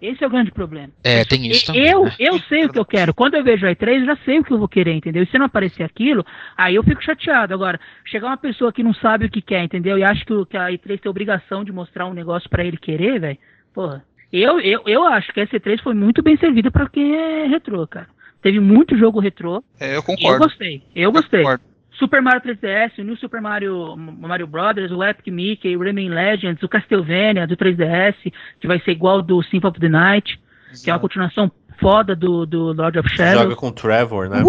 Esse 0.00 0.22
é 0.22 0.26
o 0.26 0.30
grande 0.30 0.50
problema. 0.50 0.90
É, 1.02 1.24
tem 1.24 1.46
isso 1.48 1.66
também. 1.66 1.86
eu, 1.88 2.04
né? 2.04 2.14
eu 2.18 2.38
sei 2.40 2.64
o 2.64 2.68
que 2.72 2.78
eu 2.78 2.84
quero. 2.84 3.12
Quando 3.14 3.34
eu 3.34 3.42
vejo 3.44 3.66
a 3.66 3.70
E3, 3.74 4.00
eu 4.00 4.06
já 4.06 4.16
sei 4.24 4.38
o 4.38 4.44
que 4.44 4.52
eu 4.52 4.58
vou 4.58 4.68
querer, 4.68 4.92
entendeu? 4.94 5.22
E 5.22 5.26
se 5.26 5.38
não 5.38 5.46
aparecer 5.46 5.82
aquilo, 5.82 6.24
aí 6.56 6.74
eu 6.76 6.82
fico 6.84 7.02
chateado. 7.02 7.52
Agora, 7.52 7.80
chegar 8.04 8.28
uma 8.28 8.36
pessoa 8.36 8.72
que 8.72 8.82
não 8.82 8.94
sabe 8.94 9.26
o 9.26 9.30
que 9.30 9.42
quer, 9.42 9.62
entendeu? 9.64 9.98
E 9.98 10.04
acha 10.04 10.24
que, 10.24 10.32
o- 10.32 10.46
que 10.46 10.56
a 10.56 10.70
E3 10.70 11.00
tem 11.00 11.08
a 11.08 11.10
obrigação 11.10 11.64
de 11.64 11.72
mostrar 11.72 12.06
um 12.06 12.14
negócio 12.14 12.48
pra 12.48 12.64
ele 12.64 12.76
querer, 12.76 13.18
velho. 13.20 13.38
Porra. 13.74 14.04
Eu, 14.32 14.60
eu, 14.60 14.82
eu 14.86 15.04
acho 15.04 15.32
que 15.32 15.40
a 15.40 15.46
E3 15.46 15.80
foi 15.82 15.94
muito 15.94 16.22
bem 16.22 16.36
servida 16.36 16.70
pra 16.70 16.88
quem 16.88 17.16
é 17.16 17.46
retrô, 17.46 17.86
cara. 17.86 18.06
Teve 18.42 18.60
muito 18.60 18.96
jogo 18.96 19.18
retrô. 19.18 19.64
É, 19.80 19.90
eu 19.90 19.94
Eu 19.96 20.02
concordo. 20.02 20.44
gostei. 20.44 20.82
Eu 20.94 21.10
gostei. 21.10 21.40
concordo. 21.40 21.64
Super 21.98 22.22
Mario 22.22 22.40
3DS, 22.40 22.98
o 22.98 23.02
New 23.02 23.16
Super 23.16 23.40
Mario, 23.40 23.96
Mario 23.96 24.46
Brothers, 24.46 24.92
o 24.92 25.02
Epic 25.02 25.26
Mickey, 25.28 25.76
o 25.76 25.80
Rayman 25.80 26.10
Legends, 26.10 26.62
o 26.62 26.68
Castlevania 26.68 27.46
do 27.46 27.56
3DS, 27.56 28.14
que 28.60 28.68
vai 28.68 28.80
ser 28.80 28.92
igual 28.92 29.16
ao 29.16 29.22
do 29.22 29.42
Symphony 29.42 29.70
of 29.70 29.80
the 29.80 29.88
Night, 29.88 30.40
que 30.82 30.90
é 30.90 30.92
uma 30.92 31.00
continuação 31.00 31.50
foda 31.80 32.14
do, 32.14 32.46
do 32.46 32.72
Lord 32.72 32.98
of 32.98 33.08
Shadow. 33.10 33.42
Joga 33.42 33.56
com 33.56 33.68
o 33.68 33.72
Trevor, 33.72 34.28
né? 34.28 34.42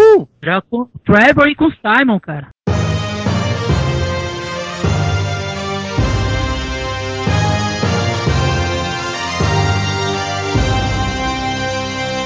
Já 0.43 0.61
com 0.61 0.81
o 0.81 0.89
Trevor 1.03 1.47
e 1.47 1.55
com 1.55 1.65
o 1.65 1.71
Simon, 1.71 2.19
cara. 2.19 2.49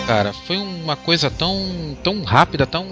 Cara, 0.06 0.34
foi 0.34 0.58
uma 0.58 0.98
coisa 0.98 1.32
tão, 1.32 1.98
tão 2.04 2.24
rápida, 2.24 2.68
tão. 2.68 2.86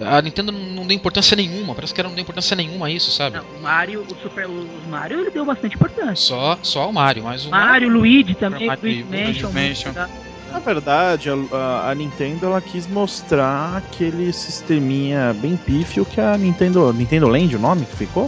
A 0.00 0.22
Nintendo 0.22 0.50
não 0.52 0.86
deu 0.86 0.96
importância 0.96 1.36
nenhuma. 1.36 1.74
Parece 1.74 1.92
que 1.92 2.00
ela 2.00 2.08
não 2.08 2.16
deu 2.16 2.22
importância 2.22 2.56
nenhuma 2.56 2.86
a 2.86 2.90
isso, 2.90 3.10
sabe? 3.10 3.36
Não, 3.36 3.44
o 3.58 3.62
Mario, 3.62 4.02
o 4.02 4.14
Super, 4.22 4.46
o 4.46 4.66
Mario 4.88 5.20
ele 5.20 5.30
deu 5.30 5.44
bastante 5.44 5.74
importância. 5.76 6.16
Só, 6.16 6.58
só 6.62 6.88
o 6.88 6.92
Mario, 6.92 7.24
mas 7.24 7.44
o 7.44 7.50
Mario, 7.50 7.88
Luigi 7.90 8.34
também, 8.34 8.66
Mario, 8.66 8.82
Luigi 8.82 9.04
Mansion. 9.04 9.50
Mansion. 9.52 9.92
tá? 9.92 10.08
Na 10.52 10.58
verdade, 10.58 11.28
a, 11.30 11.34
a- 11.56 11.90
a 11.90 11.94
Nintendo 11.94 12.46
ela 12.46 12.60
quis 12.60 12.86
mostrar 12.86 13.76
aquele 13.76 14.32
sisteminha 14.32 15.32
bem 15.40 15.56
pífio 15.56 16.04
que 16.04 16.20
a 16.20 16.36
Nintendo. 16.36 16.92
Nintendo 16.92 17.28
Land, 17.28 17.54
o 17.54 17.58
nome 17.60 17.84
que 17.86 17.96
ficou? 17.96 18.24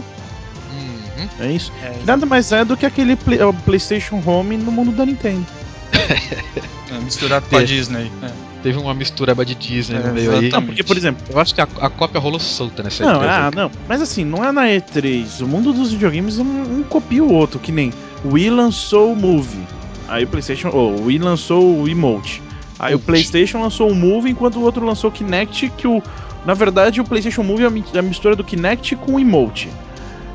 Uhum. 0.71 1.27
É 1.39 1.51
isso? 1.51 1.71
É, 1.83 1.89
Que 1.89 2.05
Nada 2.05 2.25
mais 2.25 2.51
é 2.51 2.63
do 2.63 2.77
que 2.77 2.85
aquele 2.85 3.15
play- 3.15 3.39
PlayStation 3.65 4.21
Home 4.25 4.55
no 4.57 4.71
mundo 4.71 4.91
da 4.91 5.05
Nintendo. 5.05 5.45
é, 6.91 6.99
misturado 7.01 7.45
com 7.49 7.57
a 7.57 7.61
É. 7.61 7.65
Disney. 7.65 8.11
É. 8.21 8.52
Teve 8.63 8.79
uma 8.79 8.93
mistureba 8.93 9.45
de 9.45 9.53
Disney 9.53 9.97
É, 9.97 10.07
no 10.07 10.13
meio 10.13 10.31
aí. 10.31 10.45
exatamente. 10.45 10.67
Porque, 10.67 10.83
por 10.83 10.97
exemplo. 10.97 11.21
Eu 11.29 11.39
acho 11.39 11.53
que 11.53 11.59
a, 11.59 11.67
a 11.81 11.89
cópia 11.89 12.19
rolou 12.19 12.39
solta 12.39 12.81
nessa 12.81 13.03
Não, 13.03 13.19
E3 13.19 13.27
ah, 13.27 13.51
não. 13.53 13.71
Mas 13.89 14.01
assim, 14.01 14.23
não 14.23 14.43
é 14.43 14.51
na 14.53 14.63
E3. 14.67 15.41
O 15.41 15.47
mundo 15.47 15.73
dos 15.73 15.91
videogames 15.91 16.39
um, 16.39 16.79
um 16.79 16.83
copia 16.83 17.23
o 17.23 17.31
outro, 17.31 17.59
que 17.59 17.71
nem 17.71 17.91
Wii 18.25 18.49
lançou 18.49 19.11
o 19.11 19.15
Move. 19.15 19.59
Aí 20.07 20.23
o 20.23 20.27
PlayStation. 20.27 20.69
Oh, 20.73 21.01
o 21.01 21.05
Wii 21.05 21.19
lançou 21.19 21.81
o 21.81 21.89
Emote. 21.89 22.41
Aí 22.79 22.95
o. 22.95 22.99
PlayStation 22.99 23.61
lançou 23.61 23.89
o 23.89 23.95
Move, 23.95 24.29
enquanto 24.29 24.57
o 24.57 24.61
outro 24.61 24.85
lançou 24.85 25.09
o 25.09 25.13
Kinect, 25.13 25.71
que 25.77 25.87
o. 25.87 26.01
Na 26.45 26.53
verdade, 26.53 26.99
o 26.99 27.03
PlayStation 27.03 27.43
Move 27.43 27.63
é 27.63 27.99
a 27.99 28.01
mistura 28.01 28.35
do 28.35 28.43
Kinect 28.43 28.95
com 28.95 29.13
o 29.13 29.19
Emote. 29.19 29.69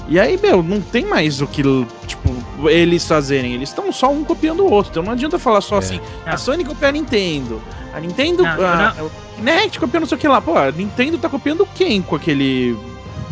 E 0.08 0.18
aí, 0.18 0.38
meu, 0.42 0.62
não 0.62 0.80
tem 0.80 1.04
mais 1.04 1.40
o 1.42 1.46
que, 1.46 1.62
tipo, 2.06 2.68
eles 2.68 3.06
fazerem. 3.06 3.52
Eles 3.52 3.68
estão 3.68 3.92
só 3.92 4.10
um 4.10 4.24
copiando 4.24 4.60
o 4.64 4.70
outro. 4.70 4.90
Então 4.90 5.02
não 5.02 5.12
adianta 5.12 5.38
falar 5.38 5.60
só 5.60 5.76
É. 5.76 5.78
assim, 5.78 6.00
a 6.24 6.30
Não. 6.30 6.38
Sony 6.38 6.64
copia 6.64 6.88
a 6.88 6.92
Nintendo. 6.92 7.60
A 7.92 8.00
Nintendo. 8.00 8.42
Não, 8.42 8.50
a, 8.50 8.94
o 9.02 9.10
Kinect 9.36 9.78
copia 9.78 10.00
não 10.00 10.06
sei 10.06 10.16
o 10.16 10.20
que 10.20 10.26
lá. 10.28 10.40
Pô, 10.40 10.56
a 10.56 10.70
Nintendo 10.72 11.18
tá 11.18 11.28
copiando 11.28 11.68
quem 11.74 12.00
com 12.02 12.16
aquele. 12.16 12.76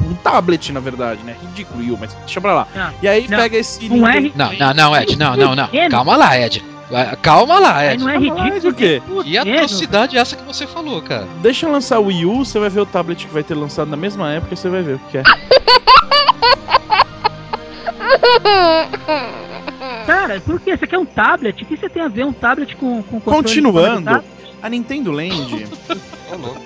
Um 0.08 0.14
tablet, 0.16 0.70
na 0.72 0.78
verdade, 0.80 1.20
né? 1.24 1.34
Ridículo, 1.40 1.96
mas 1.98 2.12
deixa 2.14 2.40
pra 2.40 2.54
lá. 2.54 2.68
Não, 2.74 2.90
e 3.02 3.08
aí 3.08 3.26
não, 3.26 3.38
pega 3.38 3.56
esse. 3.56 3.88
Não 3.88 4.06
é 4.06 4.20
Nintendo- 4.20 4.52
Não, 4.58 4.74
não, 4.74 4.74
não, 4.92 4.96
Ed, 4.96 5.16
não, 5.16 5.36
não, 5.36 5.54
não. 5.56 5.68
Calma 5.90 6.14
lá, 6.16 6.38
Ed. 6.38 6.62
Ah, 6.92 7.16
Calma 7.20 7.58
lá, 7.58 7.78
Aí 7.78 7.94
Ed. 7.94 8.04
não 8.04 8.10
é 8.10 8.18
ridículo. 8.18 8.46
Ed, 8.54 8.68
o 8.68 8.74
quê? 8.74 9.02
E 9.24 9.36
a 9.38 9.40
fudendo. 9.40 9.56
atrocidade 9.56 10.16
é 10.16 10.20
essa 10.20 10.36
que 10.36 10.44
você 10.44 10.66
falou, 10.66 11.00
cara. 11.02 11.26
Deixa 11.42 11.66
eu 11.66 11.72
lançar 11.72 11.98
o 11.98 12.04
Wii 12.06 12.26
U, 12.26 12.44
você 12.44 12.58
vai 12.60 12.68
ver 12.68 12.80
o 12.80 12.86
tablet 12.86 13.26
que 13.26 13.32
vai 13.32 13.42
ter 13.42 13.54
lançado 13.54 13.88
na 13.90 13.96
mesma 13.96 14.30
época 14.30 14.52
e 14.54 14.56
você 14.56 14.68
vai 14.68 14.82
ver 14.82 14.94
o 14.96 14.98
que 15.10 15.18
é. 15.18 15.22
Cara, 20.06 20.40
por 20.40 20.60
quê? 20.60 20.76
Você 20.76 20.86
quer 20.86 20.98
um 20.98 21.04
tablet? 21.06 21.62
O 21.62 21.66
que 21.66 21.76
você 21.76 21.88
tem 21.88 22.02
a 22.02 22.08
ver 22.08 22.24
um 22.24 22.32
tablet 22.32 22.76
com, 22.76 23.02
com 23.02 23.20
Continuando, 23.20 24.22
a 24.62 24.68
Nintendo 24.68 25.10
Land 25.12 25.66
louco. 26.38 26.62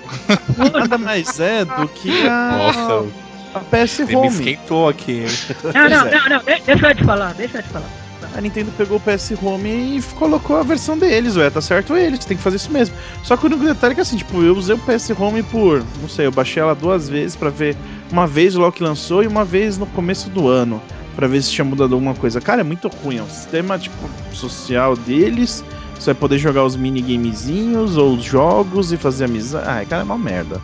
nada 0.77 0.97
mais 0.97 1.39
é 1.39 1.65
do 1.65 1.87
que 1.87 2.27
a, 2.27 2.57
Nossa, 2.57 3.07
a 3.55 3.59
PS 3.59 3.99
ele 3.99 4.07
me 4.11 4.15
Home. 4.17 4.27
esquentou 4.27 4.89
aqui? 4.89 5.25
Não, 5.73 5.89
não, 5.89 6.07
é. 6.07 6.11
não, 6.19 6.29
não, 6.29 6.37
de- 6.39 6.61
deixa 6.65 6.87
eu 6.89 6.95
te 6.95 7.03
falar, 7.03 7.33
deixa 7.33 7.57
eu 7.59 7.63
te 7.63 7.69
falar. 7.69 7.89
A 8.33 8.39
Nintendo 8.39 8.71
pegou 8.77 8.97
o 8.97 8.99
PS 9.01 9.33
Home 9.41 9.97
e 9.97 10.01
colocou 10.15 10.55
a 10.57 10.63
versão 10.63 10.97
deles, 10.97 11.35
ué, 11.35 11.49
tá 11.49 11.59
certo 11.59 11.97
eles, 11.97 12.23
tem 12.23 12.37
que 12.37 12.43
fazer 12.43 12.55
isso 12.55 12.71
mesmo. 12.71 12.95
Só 13.23 13.35
que 13.35 13.43
o 13.43 13.47
único 13.47 13.65
detalhe 13.65 13.91
é 13.91 13.95
que 13.95 14.01
assim, 14.01 14.15
tipo, 14.15 14.41
eu 14.41 14.55
usei 14.55 14.73
o 14.75 14.79
PS 14.79 15.09
Home 15.19 15.43
por, 15.43 15.83
não 16.01 16.07
sei, 16.07 16.27
eu 16.27 16.31
baixei 16.31 16.61
ela 16.63 16.73
duas 16.73 17.09
vezes 17.09 17.35
pra 17.35 17.49
ver, 17.49 17.75
uma 18.09 18.25
vez 18.25 18.55
logo 18.55 18.71
que 18.71 18.81
lançou 18.83 19.21
e 19.21 19.27
uma 19.27 19.43
vez 19.43 19.77
no 19.77 19.85
começo 19.87 20.29
do 20.29 20.47
ano, 20.47 20.81
pra 21.15 21.27
ver 21.27 21.41
se 21.41 21.51
tinha 21.51 21.65
mudado 21.65 21.93
alguma 21.93 22.15
coisa. 22.15 22.39
Cara, 22.41 22.61
é 22.61 22.63
muito 22.63 22.87
ruim, 22.87 23.17
é 23.17 23.23
um 23.23 23.29
sistema, 23.29 23.77
tipo, 23.77 23.95
social 24.33 24.95
deles, 24.95 25.63
você 26.01 26.13
vai 26.13 26.15
poder 26.15 26.37
jogar 26.39 26.63
os 26.63 26.75
minigamezinhos 26.75 27.97
ou 27.97 28.15
os 28.15 28.23
jogos 28.23 28.91
e 28.91 28.97
fazer 28.97 29.25
amizade. 29.25 29.67
Ah, 29.67 29.85
cara, 29.85 30.01
é 30.01 30.05
uma 30.05 30.17
merda. 30.17 30.59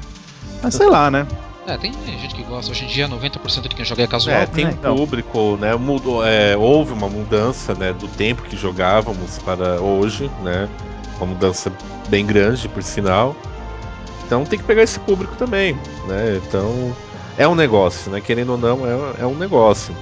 Mas 0.64 0.74
sei 0.74 0.88
lá, 0.88 1.12
né? 1.12 1.28
É, 1.68 1.78
tem 1.78 1.92
gente 1.94 2.34
que 2.34 2.44
gosta. 2.44 2.72
Hoje 2.72 2.86
em 2.86 2.88
dia, 2.88 3.10
90% 3.10 3.68
de 3.68 3.76
quem 3.76 3.84
joga 3.84 4.02
é 4.02 4.08
casual. 4.08 4.38
É, 4.38 4.46
tem 4.46 4.66
né, 4.66 4.72
um 4.72 4.74
então. 4.74 4.96
público, 4.96 5.58
né? 5.60 5.76
Mudou, 5.76 6.26
é, 6.26 6.56
houve 6.56 6.94
uma 6.94 7.10
mudança, 7.10 7.76
né, 7.76 7.92
do 7.92 8.08
tempo 8.08 8.44
que 8.44 8.56
jogávamos 8.56 9.38
para 9.40 9.82
hoje, 9.82 10.32
né? 10.44 10.70
Uma 11.18 11.28
mudança 11.28 11.72
bem 12.08 12.26
grande, 12.26 12.70
por 12.70 12.82
sinal. 12.82 13.36
Então 14.26 14.46
tem 14.46 14.58
que 14.58 14.66
pegar 14.66 14.84
esse 14.84 15.00
público 15.02 15.36
também, 15.36 15.74
né? 16.08 16.42
Então 16.48 16.96
é 17.38 17.48
um 17.48 17.56
negócio, 17.56 18.10
né? 18.12 18.22
Querendo 18.22 18.54
ou 18.54 18.58
não, 18.58 18.88
é, 18.88 19.24
é 19.24 19.26
um 19.26 19.36
negócio. 19.36 19.94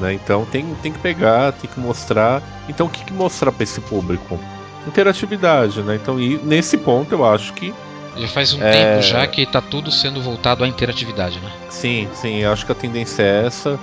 Né? 0.00 0.12
Então 0.14 0.44
tem, 0.44 0.74
tem 0.82 0.92
que 0.92 0.98
pegar, 0.98 1.52
tem 1.52 1.70
que 1.70 1.80
mostrar. 1.80 2.42
Então 2.68 2.86
o 2.86 2.90
que, 2.90 3.04
que 3.04 3.12
mostrar 3.12 3.50
para 3.52 3.62
esse 3.64 3.80
público? 3.80 4.38
Interatividade, 4.86 5.82
né? 5.82 5.96
Então 6.00 6.20
e 6.20 6.38
nesse 6.42 6.76
ponto 6.76 7.12
eu 7.12 7.24
acho 7.24 7.52
que 7.54 7.72
Já 8.16 8.28
faz 8.28 8.54
um 8.54 8.62
É. 8.62 8.70
tempo 8.70 9.02
já 9.02 9.26
que 9.26 9.44
tá 9.44 9.60
tudo 9.60 9.90
sendo 9.90 10.20
voltado 10.22 10.64
à 10.64 10.68
interatividade, 10.68 11.38
né? 11.40 11.50
Sim, 11.68 12.08
sim, 12.14 12.38
eu 12.42 12.52
acho 12.52 12.64
que 12.64 12.72
a 12.72 12.74
tendência 12.74 13.22
é 13.22 13.46
essa. 13.46 13.78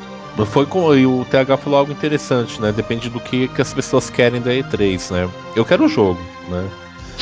Foi 0.48 0.66
com, 0.66 0.96
e 0.96 1.06
o 1.06 1.24
TH 1.30 1.58
falou 1.58 1.78
algo 1.78 1.92
interessante, 1.92 2.60
né? 2.60 2.72
Depende 2.72 3.08
do 3.08 3.20
que, 3.20 3.48
que 3.50 3.62
as 3.62 3.72
pessoas 3.72 4.10
querem 4.10 4.42
da 4.42 4.50
E3, 4.52 5.12
né? 5.12 5.30
Eu 5.56 5.64
quero 5.64 5.86
o 5.86 5.88
jogo, 5.88 6.20
né? 6.50 6.68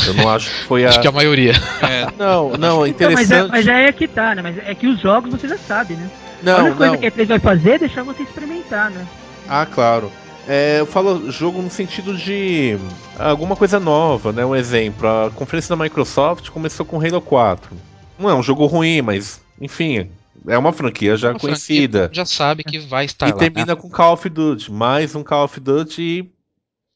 Eu 0.08 0.14
não 0.14 0.30
acho 0.30 0.50
que 0.50 0.64
foi 0.64 0.86
a. 0.86 0.90
Acho 0.90 1.02
que 1.02 1.08
a 1.10 1.12
maioria. 1.12 1.52
É, 1.82 2.08
Não, 2.18 2.52
não, 2.58 2.86
é 2.86 2.90
Então, 2.90 3.12
mas, 3.12 3.30
é, 3.30 3.36
interessante. 3.36 3.52
mas 3.52 3.68
é 3.68 3.74
aí 3.88 3.92
que 3.94 4.08
tá, 4.08 4.34
né? 4.34 4.42
Mas 4.42 4.58
é 4.60 4.74
que 4.74 4.88
os 4.88 5.02
jogos 5.02 5.30
você 5.32 5.50
já 5.50 5.58
sabe, 5.58 5.96
né? 5.96 6.10
A 6.42 6.44
Não, 6.46 6.60
única 6.66 6.76
coisa 6.78 6.92
não. 6.94 7.00
que 7.00 7.06
a 7.06 7.12
E3 7.12 7.26
vai 7.28 7.40
fazer 7.40 7.72
é 7.72 7.78
deixar 7.80 8.04
você 8.04 8.24
experimentar, 8.24 8.90
né? 8.92 9.08
Ah, 9.48 9.66
claro. 9.66 10.12
É, 10.48 10.80
eu 10.80 10.86
falo 10.88 11.32
jogo 11.32 11.62
no 11.62 11.70
sentido 11.70 12.18
de 12.18 12.76
alguma 13.18 13.56
coisa 13.56 13.80
nova, 13.80 14.32
né? 14.34 14.44
Um 14.46 14.56
exemplo, 14.56 15.08
a 15.08 15.30
conferência 15.32 15.76
da 15.76 15.82
Microsoft 15.84 16.50
começou 16.50 16.86
com 16.86 17.00
Halo 17.00 17.22
4. 17.22 17.76
Não 18.18 18.30
é 18.30 18.34
um 18.34 18.42
jogo 18.44 18.66
ruim, 18.66 19.02
mas, 19.02 19.40
enfim, 19.60 20.10
é 20.48 20.58
uma 20.58 20.74
franquia 20.74 21.16
já 21.16 21.30
Uma 21.30 21.40
franquia 21.40 21.56
conhecida. 21.56 22.10
Já 22.12 22.26
sabe 22.26 22.64
que 22.64 22.80
vai 22.80 23.06
estar 23.06 23.28
E 23.28 23.32
lá. 23.34 23.38
termina 23.38 23.76
né? 23.76 23.76
com 23.76 23.90
Call 23.90 24.14
of 24.14 24.28
Duty, 24.30 24.72
mais 24.72 25.14
um 25.16 25.24
Call 25.24 25.46
of 25.46 25.60
Duty 25.60 26.02
e 26.02 26.32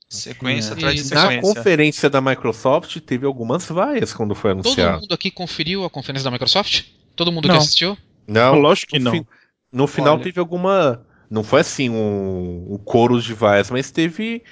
sequência 0.10 0.72
E 0.72 0.74
atrás 0.74 0.96
de 1.04 1.14
Na 1.14 1.22
sequência. 1.22 1.42
conferência 1.56 2.10
da 2.10 2.22
Microsoft 2.22 2.98
teve 3.02 3.26
algumas 3.28 3.66
vaias 3.68 4.12
quando 4.14 4.34
foi 4.34 4.52
Todo 4.56 4.66
anunciado. 4.66 5.02
mundo 5.02 5.14
aqui 5.14 5.30
conferiu 5.30 5.84
a 5.86 5.90
conferência 5.90 6.24
da 6.26 6.32
Microsoft? 6.32 6.84
Todo 7.16 7.32
mundo 7.32 7.48
Não. 7.48 7.56
que 7.56 7.62
assistiu? 7.62 7.96
Não, 8.28 8.56
Lógico 8.56 8.92
que 8.94 9.00
no 9.00 9.06
não. 9.06 9.12
fi- 9.12 9.26
no 9.72 9.88
final 9.88 10.16
Olha. 10.16 10.24
teve 10.24 10.40
alguma. 10.40 11.02
Não 11.30 11.44
foi 11.44 11.62
assim 11.62 11.90
um, 11.90 12.68
um 12.72 12.78
coro 12.78 13.20
de 13.22 13.34
vaias, 13.34 13.70
mas 13.72 13.92
teve, 13.92 14.44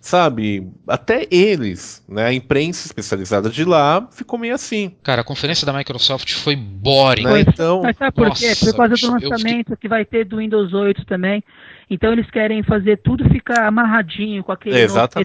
sabe, 0.00 0.66
até 0.88 1.26
eles, 1.30 2.02
né? 2.08 2.24
A 2.26 2.32
imprensa 2.32 2.86
especializada 2.86 3.48
de 3.50 3.64
lá 3.64 4.08
ficou 4.10 4.38
meio 4.38 4.54
assim. 4.54 4.96
Cara, 5.02 5.20
a 5.20 5.24
conferência 5.24 5.66
da 5.66 5.72
Microsoft 5.72 6.32
foi 6.34 6.56
boring. 6.56 7.24
Né? 7.24 7.40
Então, 7.40 7.82
Mas 7.82 7.96
sabe 7.96 8.12
por 8.16 8.30
quê? 8.34 8.52
Por 8.58 8.74
causa 8.74 8.94
do 8.94 9.10
lançamento 9.12 9.76
que 9.76 9.86
vai 9.88 10.04
ter 10.04 10.24
do 10.24 10.38
Windows 10.38 10.72
8 10.72 11.04
também. 11.04 11.42
Então 11.90 12.12
eles 12.12 12.30
querem 12.30 12.62
fazer 12.62 12.96
tudo 12.98 13.28
ficar 13.28 13.66
amarradinho 13.66 14.42
com 14.42 14.52
aquele 14.52 14.74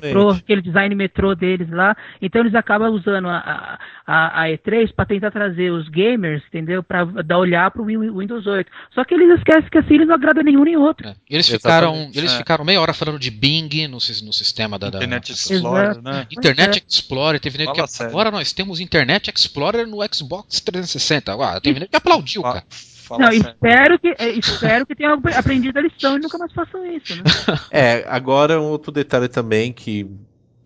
metrô, 0.08 0.30
aquele 0.32 0.62
design 0.62 0.94
metrô 0.96 1.36
deles 1.36 1.70
lá. 1.70 1.96
Então 2.22 2.42
eles 2.42 2.54
acabam 2.56 2.92
usando 2.94 3.28
a, 3.30 3.38
a, 3.38 3.80
a- 4.06 4.42
a 4.44 4.48
E3 4.50 4.94
para 4.94 5.06
tentar 5.06 5.32
trazer 5.32 5.72
os 5.72 5.88
gamers, 5.90 6.44
entendeu? 6.48 6.84
Para 6.84 7.06
dar 7.24 7.38
olhar 7.38 7.72
pro 7.72 7.86
Win- 7.86 8.12
Windows 8.12 8.46
8. 8.46 8.70
Só 8.94 9.04
que 9.06 9.14
eles 9.14 9.38
esquecem 9.38 9.70
que 9.70 9.78
assim 9.78 9.96
eles 9.96 10.08
não 10.08 10.16
agradam 10.16 10.44
nenhum 10.44 10.64
nem 10.64 10.76
outro. 10.78 11.08
É. 11.08 11.16
Eles 11.30 11.48
ficaram, 11.48 12.10
eles 12.14 12.34
é. 12.34 12.38
ficaram 12.38 12.66
meia 12.66 12.82
hora 12.82 12.94
falando 12.94 13.20
de 13.20 13.32
Bing 13.32 13.88
no, 13.88 13.94
no 13.98 14.02
sistema 14.34 14.78
da, 14.78 14.90
da 14.90 14.98
Internet. 14.98 15.32
Explorer, 15.32 16.02
né? 16.02 16.28
Internet 16.32 16.84
Explorer, 16.88 17.40
teve 17.40 17.58
nego 17.58 17.74
que 17.74 17.88
sério. 17.88 18.12
agora 18.12 18.32
nós 18.32 18.52
temos 18.52 18.80
Internet 18.80 19.32
Explorer 19.34 19.88
no 19.88 19.98
Xbox 20.14 20.60
360. 20.60 21.34
Ah, 21.34 21.60
teve 21.62 21.80
nego 21.80 21.90
que 21.92 21.96
aplaudiu, 21.98 22.42
cara. 22.42 22.64
Fala 23.10 23.24
não, 23.24 23.32
sério. 23.32 23.48
espero 23.56 24.00
que, 24.00 24.16
é, 24.20 24.30
espero 24.30 24.86
que 24.86 24.96
tenham 24.96 25.20
aprendido 25.36 25.80
a 25.80 25.82
lição 25.82 26.16
e 26.16 26.20
nunca 26.20 26.38
mais 26.38 26.54
façam 26.54 26.86
isso, 26.86 27.16
né? 27.16 27.24
é, 27.72 28.06
agora 28.08 28.62
um 28.62 28.66
outro 28.66 28.92
detalhe 28.92 29.28
também 29.28 29.74
que 29.74 30.06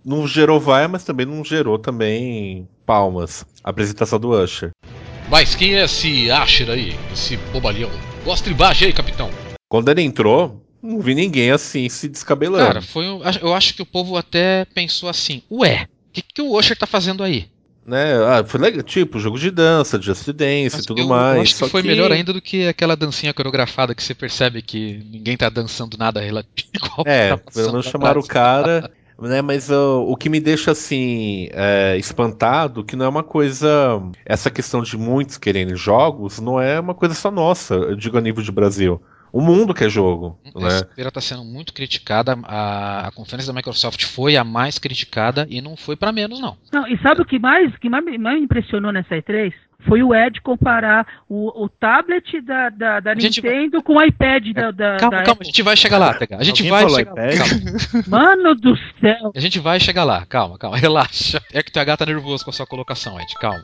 não 0.03 0.27
gerou 0.27 0.59
vaia, 0.59 0.89
mas 0.89 1.05
também 1.05 1.25
não 1.25 1.43
gerou 1.45 1.79
também 1.79 2.67
palmas. 2.85 3.45
A 3.63 3.69
apresentação 3.69 4.19
do 4.19 4.31
Usher. 4.31 4.71
Mas 5.29 5.55
quem 5.55 5.75
é 5.75 5.85
esse 5.85 6.29
Asher 6.29 6.69
aí? 6.69 6.93
Esse 7.13 7.37
bobalhão? 7.53 7.89
Mostra 8.25 8.51
embaixo 8.51 8.83
aí, 8.83 8.91
capitão. 8.91 9.29
Quando 9.69 9.89
ele 9.89 10.01
entrou, 10.01 10.61
não 10.81 10.99
vi 10.99 11.15
ninguém 11.15 11.49
assim 11.49 11.87
se 11.87 12.09
descabelando. 12.09 12.65
Cara, 12.67 12.81
foi 12.81 13.07
um- 13.07 13.21
eu 13.41 13.53
acho 13.53 13.73
que 13.73 13.81
o 13.81 13.85
povo 13.85 14.17
até 14.17 14.65
pensou 14.75 15.07
assim: 15.07 15.41
ué, 15.49 15.87
o 16.09 16.11
que, 16.11 16.21
que 16.21 16.41
o 16.41 16.57
Usher 16.57 16.77
tá 16.77 16.85
fazendo 16.85 17.23
aí? 17.23 17.47
Né? 17.85 18.13
Ah, 18.25 18.43
foi 18.45 18.59
legal, 18.59 18.81
tipo, 18.83 19.19
jogo 19.19 19.37
de 19.37 19.51
dança, 19.51 20.01
Just 20.01 20.29
Dance 20.29 20.79
e 20.79 20.85
tudo 20.85 21.01
eu, 21.01 21.07
mais. 21.07 21.35
eu 21.35 21.41
acho 21.41 21.55
que 21.55 21.69
foi 21.69 21.83
melhor 21.83 22.11
ainda 22.11 22.31
do 22.31 22.41
que 22.41 22.67
aquela 22.67 22.95
dancinha 22.95 23.33
coreografada 23.33 23.93
que 23.93 24.03
você 24.03 24.13
percebe 24.15 24.61
que 24.61 25.05
ninguém 25.11 25.35
tá 25.35 25.49
dançando 25.49 25.97
nada 25.97 26.21
relativo 26.21 26.69
que 27.03 27.09
É, 27.09 27.29
tá 27.29 27.37
pelo 27.37 27.71
menos 27.71 27.85
chamaram 27.85 28.21
o 28.21 28.27
cara, 28.27 28.89
né? 29.19 29.41
Mas 29.41 29.69
ó, 29.69 30.01
o 30.03 30.15
que 30.15 30.29
me 30.29 30.39
deixa 30.39 30.71
assim 30.71 31.49
é, 31.51 31.97
espantado 31.97 32.83
que 32.83 32.95
não 32.95 33.05
é 33.05 33.09
uma 33.09 33.23
coisa. 33.23 34.01
Essa 34.25 34.49
questão 34.49 34.81
de 34.81 34.97
muitos 34.97 35.37
querendo 35.37 35.75
jogos 35.75 36.39
não 36.39 36.59
é 36.59 36.79
uma 36.79 36.93
coisa 36.93 37.13
só 37.13 37.29
nossa, 37.29 37.75
eu 37.75 37.95
digo 37.95 38.17
a 38.17 38.21
nível 38.21 38.43
de 38.43 38.51
Brasil. 38.51 39.01
O 39.33 39.41
mundo 39.41 39.73
quer 39.73 39.89
jogo, 39.89 40.37
né? 40.55 40.67
Essa 40.67 40.85
feira 40.93 41.07
está 41.07 41.19
sendo 41.19 41.43
muito 41.43 41.73
criticada. 41.73 42.37
A, 42.43 43.07
a 43.07 43.11
conferência 43.11 43.51
da 43.51 43.55
Microsoft 43.57 44.03
foi 44.05 44.37
a 44.37 44.43
mais 44.43 44.77
criticada 44.77 45.47
e 45.49 45.59
não 45.59 45.75
foi 45.75 45.95
para 45.95 46.11
menos, 46.11 46.39
não. 46.39 46.55
Não, 46.71 46.87
e 46.87 46.95
sabe 47.01 47.23
o 47.23 47.25
que 47.25 47.39
mais, 47.39 47.75
que 47.77 47.89
mais, 47.89 48.05
me- 48.05 48.19
mais 48.19 48.37
me 48.37 48.45
impressionou 48.45 48.91
nessa 48.91 49.15
E3? 49.15 49.51
Foi 49.87 50.03
o 50.03 50.13
Ed 50.13 50.39
comparar 50.39 51.05
o, 51.27 51.63
o 51.65 51.67
tablet 51.67 52.39
da, 52.41 52.69
da, 52.69 52.99
da 52.99 53.15
Nintendo 53.15 53.81
com 53.81 53.95
o 53.97 54.03
iPad 54.03 54.53
da, 54.53 54.69
da, 54.71 54.97
Calma, 54.97 55.17
da 55.17 55.23
calma, 55.23 55.41
a 55.41 55.45
gente 55.45 55.61
vai 55.63 55.75
chegar 55.75 55.97
lá, 55.97 56.13
TH. 56.13 56.37
A 56.37 56.43
gente 56.43 56.59
Alguém 56.61 56.71
vai 56.71 56.89
chegar 56.89 57.13
lá. 57.13 57.27
Calma. 57.35 58.03
Mano 58.07 58.55
do 58.55 58.77
céu! 59.01 59.31
A 59.35 59.39
gente 59.39 59.59
vai 59.59 59.79
chegar 59.79 60.03
lá, 60.05 60.25
calma, 60.27 60.57
calma, 60.59 60.77
relaxa. 60.77 61.41
É 61.51 61.61
que 61.63 61.69
o 61.69 61.73
TH 61.73 61.97
tá 61.97 62.05
nervoso 62.05 62.45
com 62.45 62.51
a 62.51 62.53
sua 62.53 62.67
colocação, 62.67 63.19
Ed, 63.19 63.33
calma. 63.41 63.61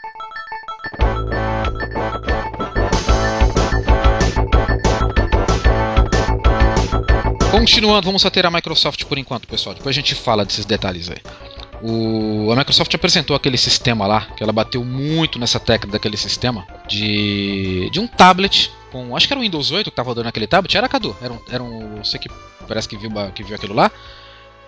Continuando, 7.59 8.05
vamos 8.05 8.21
só 8.21 8.29
ter 8.29 8.45
a 8.45 8.51
Microsoft 8.51 9.03
por 9.05 9.17
enquanto, 9.17 9.47
pessoal. 9.47 9.75
Depois 9.75 9.93
a 9.93 9.99
gente 9.99 10.15
fala 10.15 10.45
desses 10.45 10.65
detalhes 10.65 11.09
aí. 11.09 11.17
O, 11.81 12.51
a 12.51 12.55
Microsoft 12.55 12.93
apresentou 12.93 13.35
aquele 13.35 13.57
sistema 13.57 14.05
lá, 14.07 14.27
que 14.35 14.43
ela 14.43 14.51
bateu 14.51 14.83
muito 14.83 15.37
nessa 15.39 15.59
tecla 15.59 15.91
daquele 15.91 16.17
sistema, 16.17 16.65
de, 16.87 17.89
de 17.91 17.99
um 17.99 18.07
tablet 18.07 18.71
com. 18.91 19.15
Acho 19.15 19.27
que 19.27 19.33
era 19.33 19.39
o 19.39 19.43
Windows 19.43 19.71
8 19.71 19.89
que 19.89 19.95
tava 19.95 20.09
rodando 20.09 20.27
aquele 20.29 20.47
tablet. 20.47 20.75
Era, 20.77 20.87
Cadu? 20.89 21.15
Era 21.21 21.33
um. 21.33 21.39
Era 21.49 21.63
um 21.63 21.97
você 22.03 22.17
que 22.17 22.29
parece 22.67 22.87
que 22.87 22.97
viu, 22.97 23.09
que 23.33 23.43
viu 23.43 23.55
aquilo 23.55 23.73
lá? 23.73 23.91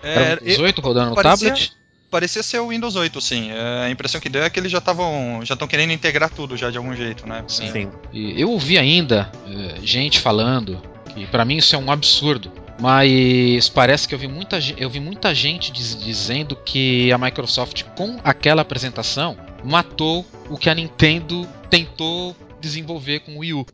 Era 0.02 0.22
É, 0.22 0.34
o 0.34 0.40
Windows 0.40 0.58
8 0.60 0.80
rodando 0.82 1.10
no 1.10 1.14
parecia- 1.16 1.48
tablet? 1.50 1.72
parecia 2.10 2.42
ser 2.42 2.58
o 2.60 2.68
Windows 2.68 2.94
8, 2.96 3.20
sim. 3.20 3.50
É, 3.52 3.86
a 3.86 3.90
impressão 3.90 4.20
que 4.20 4.28
deu 4.28 4.42
é 4.42 4.50
que 4.50 4.58
eles 4.60 4.70
já 4.72 4.78
estavam 4.78 5.40
já 5.44 5.54
estão 5.54 5.66
querendo 5.68 5.92
integrar 5.92 6.28
tudo 6.30 6.56
já 6.58 6.70
de 6.70 6.76
algum 6.78 6.94
jeito, 6.94 7.26
né? 7.26 7.42
Sim. 7.48 7.70
Sim. 7.72 7.90
E 8.12 8.40
eu 8.40 8.50
ouvi 8.50 8.76
ainda 8.78 9.30
eh, 9.48 9.76
gente 9.82 10.18
falando 10.18 10.80
que 11.14 11.26
pra 11.26 11.44
mim 11.44 11.56
isso 11.58 11.74
é 11.74 11.78
um 11.78 11.90
absurdo, 11.90 12.50
mas 12.82 13.68
parece 13.68 14.08
que 14.08 14.14
eu 14.14 14.18
vi 14.18 14.26
muita, 14.26 14.58
eu 14.76 14.90
vi 14.90 14.98
muita 14.98 15.32
gente 15.32 15.70
diz- 15.70 15.96
dizendo 15.96 16.56
que 16.56 17.12
a 17.12 17.16
Microsoft 17.16 17.84
com 17.96 18.18
aquela 18.24 18.62
apresentação 18.62 19.36
matou 19.62 20.26
o 20.50 20.58
que 20.58 20.68
a 20.68 20.74
Nintendo 20.74 21.46
tentou 21.70 22.36
desenvolver 22.60 23.20
com 23.20 23.36
o 23.36 23.38
Wii 23.38 23.54
U. 23.54 23.66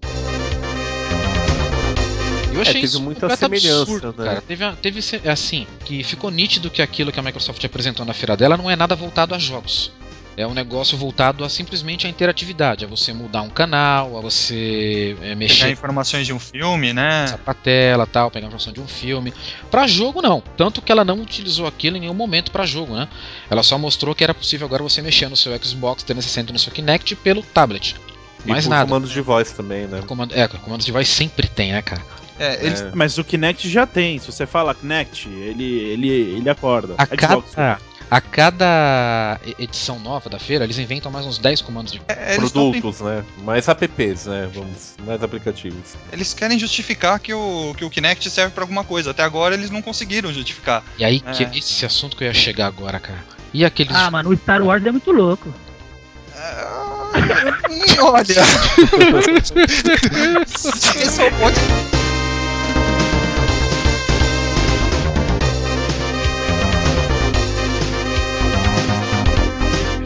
Eu 2.52 2.60
achei 2.62 2.74
teve 2.74 2.86
isso 2.86 3.00
muita 3.00 3.34
semelhança, 3.36 3.82
absurdo, 3.82 4.14
né? 4.18 4.24
cara. 4.24 4.40
Teve, 4.42 4.72
teve 4.82 5.00
assim, 5.30 5.66
que 5.84 6.02
ficou 6.02 6.30
nítido 6.30 6.68
que 6.68 6.82
aquilo 6.82 7.10
que 7.10 7.18
a 7.20 7.22
Microsoft 7.22 7.64
apresentou 7.64 8.04
na 8.04 8.12
feira 8.12 8.36
dela 8.36 8.56
não 8.56 8.68
é 8.70 8.76
nada 8.76 8.94
voltado 8.94 9.34
a 9.34 9.38
jogos. 9.38 9.90
É 10.38 10.46
um 10.46 10.54
negócio 10.54 10.96
voltado 10.96 11.42
a 11.42 11.48
simplesmente 11.48 12.06
a 12.06 12.08
interatividade, 12.08 12.84
a 12.84 12.88
você 12.88 13.12
mudar 13.12 13.42
um 13.42 13.50
canal, 13.50 14.16
a 14.16 14.20
você 14.20 15.16
é, 15.16 15.22
Pegar 15.22 15.34
mexer 15.34 15.70
informações 15.70 16.28
de 16.28 16.32
um 16.32 16.38
filme, 16.38 16.92
né? 16.92 17.26
pra 17.44 17.52
tela, 17.52 18.06
tal, 18.06 18.30
pegar 18.30 18.46
a 18.46 18.48
informação 18.48 18.72
de 18.72 18.80
um 18.80 18.86
filme. 18.86 19.34
Pra 19.68 19.88
jogo 19.88 20.22
não, 20.22 20.40
tanto 20.56 20.80
que 20.80 20.92
ela 20.92 21.04
não 21.04 21.20
utilizou 21.20 21.66
aquilo 21.66 21.96
em 21.96 22.00
nenhum 22.02 22.14
momento 22.14 22.52
pra 22.52 22.64
jogo, 22.64 22.94
né? 22.94 23.08
Ela 23.50 23.64
só 23.64 23.76
mostrou 23.76 24.14
que 24.14 24.22
era 24.22 24.32
possível 24.32 24.64
agora 24.64 24.80
você 24.80 25.02
mexer 25.02 25.28
no 25.28 25.36
seu 25.36 25.52
Xbox 25.60 26.04
360 26.04 26.50
e 26.50 26.52
no 26.52 26.58
seu 26.60 26.72
Kinect 26.72 27.16
pelo 27.16 27.42
tablet. 27.42 27.96
E 28.44 28.48
Mais 28.48 28.64
por 28.64 28.70
nada. 28.70 28.84
comandos 28.84 29.10
de 29.10 29.20
voz 29.20 29.50
também, 29.50 29.88
né? 29.88 30.02
Comando, 30.06 30.36
é, 30.36 30.46
comandos 30.46 30.86
de 30.86 30.92
voz 30.92 31.08
sempre 31.08 31.48
tem, 31.48 31.72
né, 31.72 31.82
cara? 31.82 32.02
É, 32.38 32.64
eles, 32.64 32.80
É. 32.80 32.92
Mas 32.94 33.18
o 33.18 33.24
Kinect 33.24 33.68
já 33.68 33.84
tem. 33.84 34.20
Se 34.20 34.30
você 34.30 34.46
fala 34.46 34.72
Kinect, 34.72 35.28
ele, 35.28 35.64
ele, 35.64 36.08
ele 36.08 36.48
acorda. 36.48 36.94
A 36.96 37.04
Xbox. 37.06 37.54
cada, 37.56 37.80
a 38.10 38.20
cada 38.20 39.38
edição 39.58 39.98
nova 39.98 40.30
da 40.30 40.38
feira, 40.38 40.64
eles 40.64 40.78
inventam 40.78 41.10
mais 41.10 41.26
uns 41.26 41.38
10 41.38 41.62
comandos 41.62 41.92
de 41.92 42.00
é, 42.08 42.36
Produtos, 42.36 43.00
né? 43.00 43.24
Mais 43.44 43.68
apps, 43.68 44.26
né? 44.26 44.48
Vamos, 44.52 44.94
mais 45.04 45.22
aplicativos. 45.22 45.94
eles 46.12 46.32
querem 46.32 46.58
justificar 46.58 47.18
que 47.20 47.32
o, 47.34 47.74
que 47.76 47.84
o 47.84 47.90
Kinect 47.90 48.30
serve 48.30 48.52
pra 48.54 48.64
alguma 48.64 48.84
coisa. 48.84 49.10
Até 49.10 49.22
agora 49.22 49.54
eles 49.54 49.70
não 49.70 49.82
conseguiram 49.82 50.32
justificar. 50.32 50.82
E 50.98 51.04
aí, 51.04 51.20
que 51.20 51.44
É. 51.44 51.50
esse 51.56 51.84
assunto 51.84 52.16
que 52.16 52.24
eu 52.24 52.28
ia 52.28 52.34
chegar 52.34 52.66
agora, 52.66 52.98
cara. 52.98 53.22
E 53.52 53.64
aqueles. 53.64 53.94
Ah, 53.94 54.10
mano, 54.10 54.30
o 54.30 54.36
Star 54.36 54.62
Wars 54.62 54.84
é 54.84 54.90
muito 54.90 55.10
louco. 55.10 55.52
Olha! 58.00 58.44
Você 60.46 61.10
só 61.10 61.30
pode. 61.32 62.07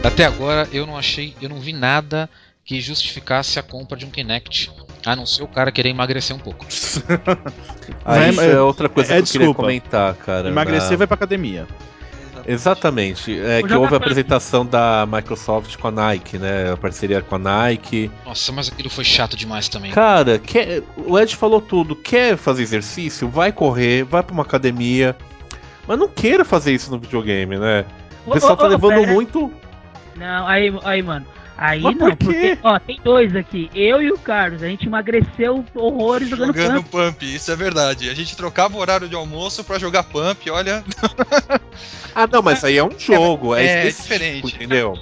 Até 0.03 0.25
agora 0.25 0.67
eu 0.71 0.85
não 0.85 0.97
achei, 0.97 1.33
eu 1.41 1.49
não 1.49 1.59
vi 1.59 1.73
nada 1.73 2.29
que 2.65 2.79
justificasse 2.79 3.57
a 3.59 3.63
compra 3.63 3.97
de 3.97 4.05
um 4.05 4.09
Kinect. 4.09 4.71
A 5.05 5.15
não 5.15 5.25
ser 5.25 5.43
o 5.43 5.47
cara 5.47 5.71
querer 5.71 5.89
emagrecer 5.89 6.35
um 6.35 6.39
pouco. 6.39 6.65
Aí 8.05 8.29
isso 8.31 8.41
é- 8.41 8.51
é 8.53 8.61
outra 8.61 8.87
coisa 8.87 9.13
é 9.13 9.17
que 9.17 9.21
eu 9.21 9.25
queria 9.27 9.47
desculpa. 9.47 9.61
comentar, 9.63 10.13
cara. 10.15 10.47
Emagrecer 10.49 10.91
na- 10.91 10.97
vai 10.97 11.07
pra 11.07 11.15
academia. 11.15 11.67
Exatamente. 12.45 13.37
É 13.39 13.63
que 13.63 13.73
houve 13.73 13.93
a 13.93 13.97
apresentação 13.97 14.65
da 14.65 15.05
Microsoft 15.09 15.77
com 15.77 15.87
a 15.87 15.91
Nike, 15.91 16.37
né? 16.37 16.71
A 16.73 16.77
parceria 16.77 17.21
com 17.21 17.35
a 17.35 17.39
Nike. 17.39 18.11
Nossa, 18.25 18.51
mas 18.51 18.67
aquilo 18.67 18.89
foi 18.89 19.05
chato 19.05 19.37
demais 19.37 19.69
também. 19.69 19.91
Cara, 19.91 20.37
quer, 20.39 20.83
o 20.97 21.17
Ed 21.17 21.35
falou 21.37 21.61
tudo. 21.61 21.95
Quer 21.95 22.35
fazer 22.37 22.63
exercício? 22.63 23.29
Vai 23.29 23.51
correr, 23.53 24.03
vai 24.03 24.21
pra 24.23 24.33
uma 24.33 24.43
academia. 24.43 25.15
Mas 25.87 25.97
não 25.97 26.07
queira 26.09 26.43
fazer 26.43 26.73
isso 26.73 26.91
no 26.91 26.99
videogame, 26.99 27.57
né? 27.57 27.85
O 28.25 28.31
pessoal 28.31 28.57
tá 28.57 28.67
levando 28.67 29.05
muito. 29.07 29.51
Não, 30.15 30.47
aí, 30.47 30.73
aí, 30.83 31.01
mano. 31.01 31.25
Aí 31.55 31.81
Mas 31.81 31.95
não, 31.95 32.07
por 32.15 32.33
quê? 32.33 32.55
porque, 32.55 32.57
ó, 32.63 32.79
tem 32.79 32.99
dois 33.03 33.35
aqui. 33.35 33.69
Eu 33.75 34.01
e 34.01 34.11
o 34.11 34.17
Carlos. 34.17 34.63
A 34.63 34.67
gente 34.67 34.87
emagreceu 34.87 35.63
horrores 35.75 36.27
jogando 36.27 36.47
Jogando 36.55 36.83
pump. 36.83 37.13
pump, 37.13 37.23
isso 37.35 37.51
é 37.51 37.55
verdade. 37.55 38.09
A 38.09 38.13
gente 38.15 38.35
trocava 38.35 38.75
o 38.75 38.79
horário 38.79 39.07
de 39.07 39.15
almoço 39.15 39.63
pra 39.63 39.77
jogar 39.77 40.03
pump, 40.03 40.49
olha. 40.49 40.83
Ah, 42.15 42.27
não, 42.31 42.43
mas 42.43 42.63
aí 42.63 42.77
é 42.77 42.83
um 42.83 42.91
jogo, 42.97 43.55
é, 43.55 43.65
é 43.65 43.87
específico, 43.87 44.03
diferente. 44.47 44.55
entendeu? 44.55 44.93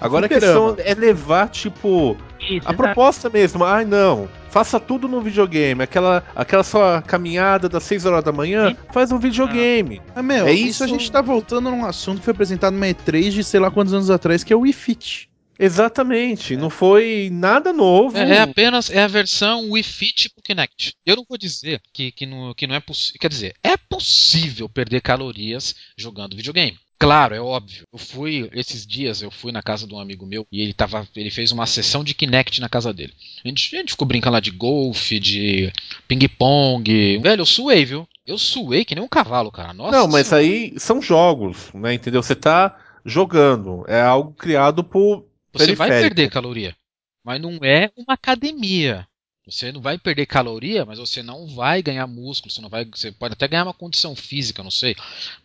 Agora 0.00 0.26
a 0.26 0.28
questão 0.28 0.74
é 0.78 0.94
levar, 0.94 1.48
tipo, 1.48 2.16
Isso, 2.40 2.54
a 2.54 2.56
exato. 2.56 2.76
proposta 2.76 3.30
mesmo. 3.30 3.64
Ai, 3.64 3.84
não. 3.84 4.28
Faça 4.50 4.80
tudo 4.80 5.06
no 5.08 5.20
videogame. 5.20 5.82
Aquela, 5.82 6.24
aquela 6.34 6.62
sua 6.64 7.02
caminhada 7.02 7.68
das 7.68 7.82
6 7.84 8.06
horas 8.06 8.24
da 8.24 8.32
manhã, 8.32 8.76
faz 8.92 9.12
um 9.12 9.18
videogame. 9.18 10.00
Ah, 10.14 10.22
meu, 10.22 10.46
É 10.46 10.52
isso... 10.52 10.68
isso- 10.68 10.84
a 10.84 10.86
gente 10.86 11.10
tá 11.10 11.20
voltando 11.20 11.70
num 11.70 11.84
assunto 11.84 12.18
que 12.18 12.24
foi 12.24 12.32
apresentado 12.32 12.72
numa 12.74 12.86
E3 12.86 13.30
de 13.30 13.44
sei 13.44 13.60
lá 13.60 13.70
quantos 13.70 13.92
anos 13.92 14.10
atrás, 14.10 14.42
que 14.42 14.52
é 14.52 14.56
o 14.56 14.60
Wii 14.60 14.72
Fit. 14.72 15.28
Exatamente. 15.58 16.56
Não 16.56 16.68
foi 16.68 17.28
nada 17.32 17.72
novo. 17.72 18.16
É, 18.16 18.36
é 18.36 18.40
apenas 18.40 18.90
é 18.90 19.02
a 19.02 19.06
versão 19.06 19.70
Wii 19.70 19.82
Fit 19.82 20.30
pro 20.30 20.42
Kinect. 20.42 20.94
Eu 21.04 21.16
não 21.16 21.24
vou 21.28 21.38
dizer 21.38 21.80
que, 21.92 22.12
que, 22.12 22.26
não, 22.26 22.52
que 22.54 22.66
não 22.66 22.74
é 22.74 22.80
possível. 22.80 23.18
Quer 23.20 23.28
dizer, 23.28 23.54
é 23.62 23.76
possível 23.76 24.68
perder 24.68 25.00
calorias 25.00 25.74
jogando 25.96 26.36
videogame. 26.36 26.78
Claro, 26.98 27.34
é 27.34 27.40
óbvio. 27.40 27.84
Eu 27.92 27.98
fui 27.98 28.48
esses 28.52 28.86
dias, 28.86 29.20
eu 29.20 29.30
fui 29.30 29.52
na 29.52 29.62
casa 29.62 29.86
de 29.86 29.94
um 29.94 29.98
amigo 29.98 30.24
meu 30.24 30.46
e 30.50 30.62
ele 30.62 30.72
tava, 30.72 31.06
ele 31.14 31.30
fez 31.30 31.52
uma 31.52 31.66
sessão 31.66 32.02
de 32.02 32.14
Kinect 32.14 32.60
na 32.60 32.68
casa 32.68 32.92
dele. 32.92 33.12
A 33.44 33.48
gente, 33.48 33.76
a 33.76 33.80
gente 33.80 33.92
ficou 33.92 34.08
brincando 34.08 34.34
lá 34.34 34.40
de 34.40 34.50
golfe, 34.50 35.20
de 35.20 35.70
ping-pong. 36.08 37.18
Velho, 37.18 37.42
eu 37.42 37.46
suei, 37.46 37.84
viu? 37.84 38.08
Eu 38.26 38.38
suei 38.38 38.84
que 38.84 38.94
nem 38.94 39.04
um 39.04 39.08
cavalo, 39.08 39.52
cara. 39.52 39.74
Nossa. 39.74 39.92
Não, 39.96 40.08
mas 40.08 40.32
aí 40.32 40.72
são 40.78 41.02
jogos, 41.02 41.70
né? 41.74 41.92
Entendeu? 41.92 42.22
Você 42.22 42.34
tá 42.34 42.76
jogando. 43.04 43.84
É 43.86 44.00
algo 44.00 44.32
criado 44.32 44.82
por. 44.82 45.26
Você 45.52 45.74
vai 45.74 45.88
periférico. 45.88 46.16
perder 46.16 46.30
caloria, 46.30 46.76
mas 47.22 47.40
não 47.40 47.58
é 47.62 47.90
uma 47.96 48.14
academia. 48.14 49.06
Você 49.48 49.70
não 49.70 49.80
vai 49.80 49.96
perder 49.96 50.26
caloria, 50.26 50.84
mas 50.84 50.98
você 50.98 51.22
não 51.22 51.46
vai 51.46 51.80
ganhar 51.80 52.04
músculo, 52.08 52.52
você 52.52 52.60
não 52.60 52.68
vai, 52.68 52.84
você 52.84 53.12
pode 53.12 53.34
até 53.34 53.46
ganhar 53.46 53.62
uma 53.62 53.72
condição 53.72 54.16
física, 54.16 54.60
não 54.60 54.72
sei, 54.72 54.96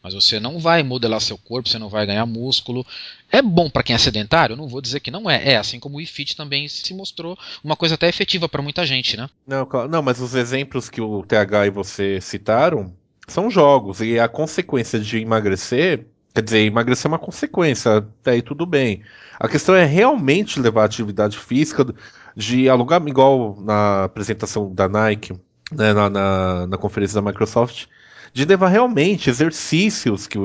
mas 0.01 0.15
você 0.15 0.39
não 0.39 0.57
vai 0.57 0.81
modelar 0.81 1.21
seu 1.21 1.37
corpo, 1.37 1.69
você 1.69 1.77
não 1.77 1.87
vai 1.87 2.03
ganhar 2.07 2.25
músculo. 2.25 2.83
É 3.31 3.43
bom 3.43 3.69
para 3.69 3.83
quem 3.83 3.93
é 3.93 3.99
sedentário, 3.99 4.55
não 4.55 4.67
vou 4.67 4.81
dizer 4.81 5.01
que 5.01 5.11
não 5.11 5.29
é. 5.29 5.51
É 5.51 5.57
assim 5.57 5.79
como 5.79 5.95
o 5.95 5.97
Wii 5.99 6.07
Fit 6.07 6.35
também 6.35 6.67
se 6.67 6.91
mostrou 6.95 7.37
uma 7.63 7.75
coisa 7.75 7.93
até 7.93 8.09
efetiva 8.09 8.49
para 8.49 8.63
muita 8.63 8.87
gente, 8.87 9.15
né? 9.15 9.29
Não, 9.45 9.67
não, 9.87 10.01
mas 10.01 10.19
os 10.19 10.33
exemplos 10.33 10.89
que 10.89 10.99
o 10.99 11.21
TH 11.21 11.67
e 11.67 11.69
você 11.69 12.19
citaram 12.19 12.91
são 13.27 13.51
jogos. 13.51 14.01
E 14.01 14.19
a 14.19 14.27
consequência 14.27 14.99
de 14.99 15.19
emagrecer. 15.19 16.07
Quer 16.33 16.41
dizer, 16.41 16.59
emagrecer 16.59 17.05
é 17.05 17.11
uma 17.11 17.19
consequência, 17.19 17.97
até 17.97 18.31
aí 18.31 18.41
tudo 18.41 18.65
bem. 18.65 19.03
A 19.37 19.49
questão 19.49 19.75
é 19.75 19.85
realmente 19.85 20.59
levar 20.59 20.83
a 20.83 20.85
atividade 20.85 21.37
física, 21.37 21.85
de 22.35 22.69
alugar, 22.69 23.01
igual 23.07 23.57
na 23.61 24.05
apresentação 24.05 24.73
da 24.73 24.87
Nike, 24.87 25.33
né, 25.71 25.93
na, 25.93 26.09
na, 26.09 26.67
na 26.67 26.77
conferência 26.77 27.19
da 27.19 27.27
Microsoft, 27.27 27.85
de 28.33 28.45
levar 28.45 28.69
realmente 28.69 29.29
exercícios, 29.29 30.27
que, 30.27 30.37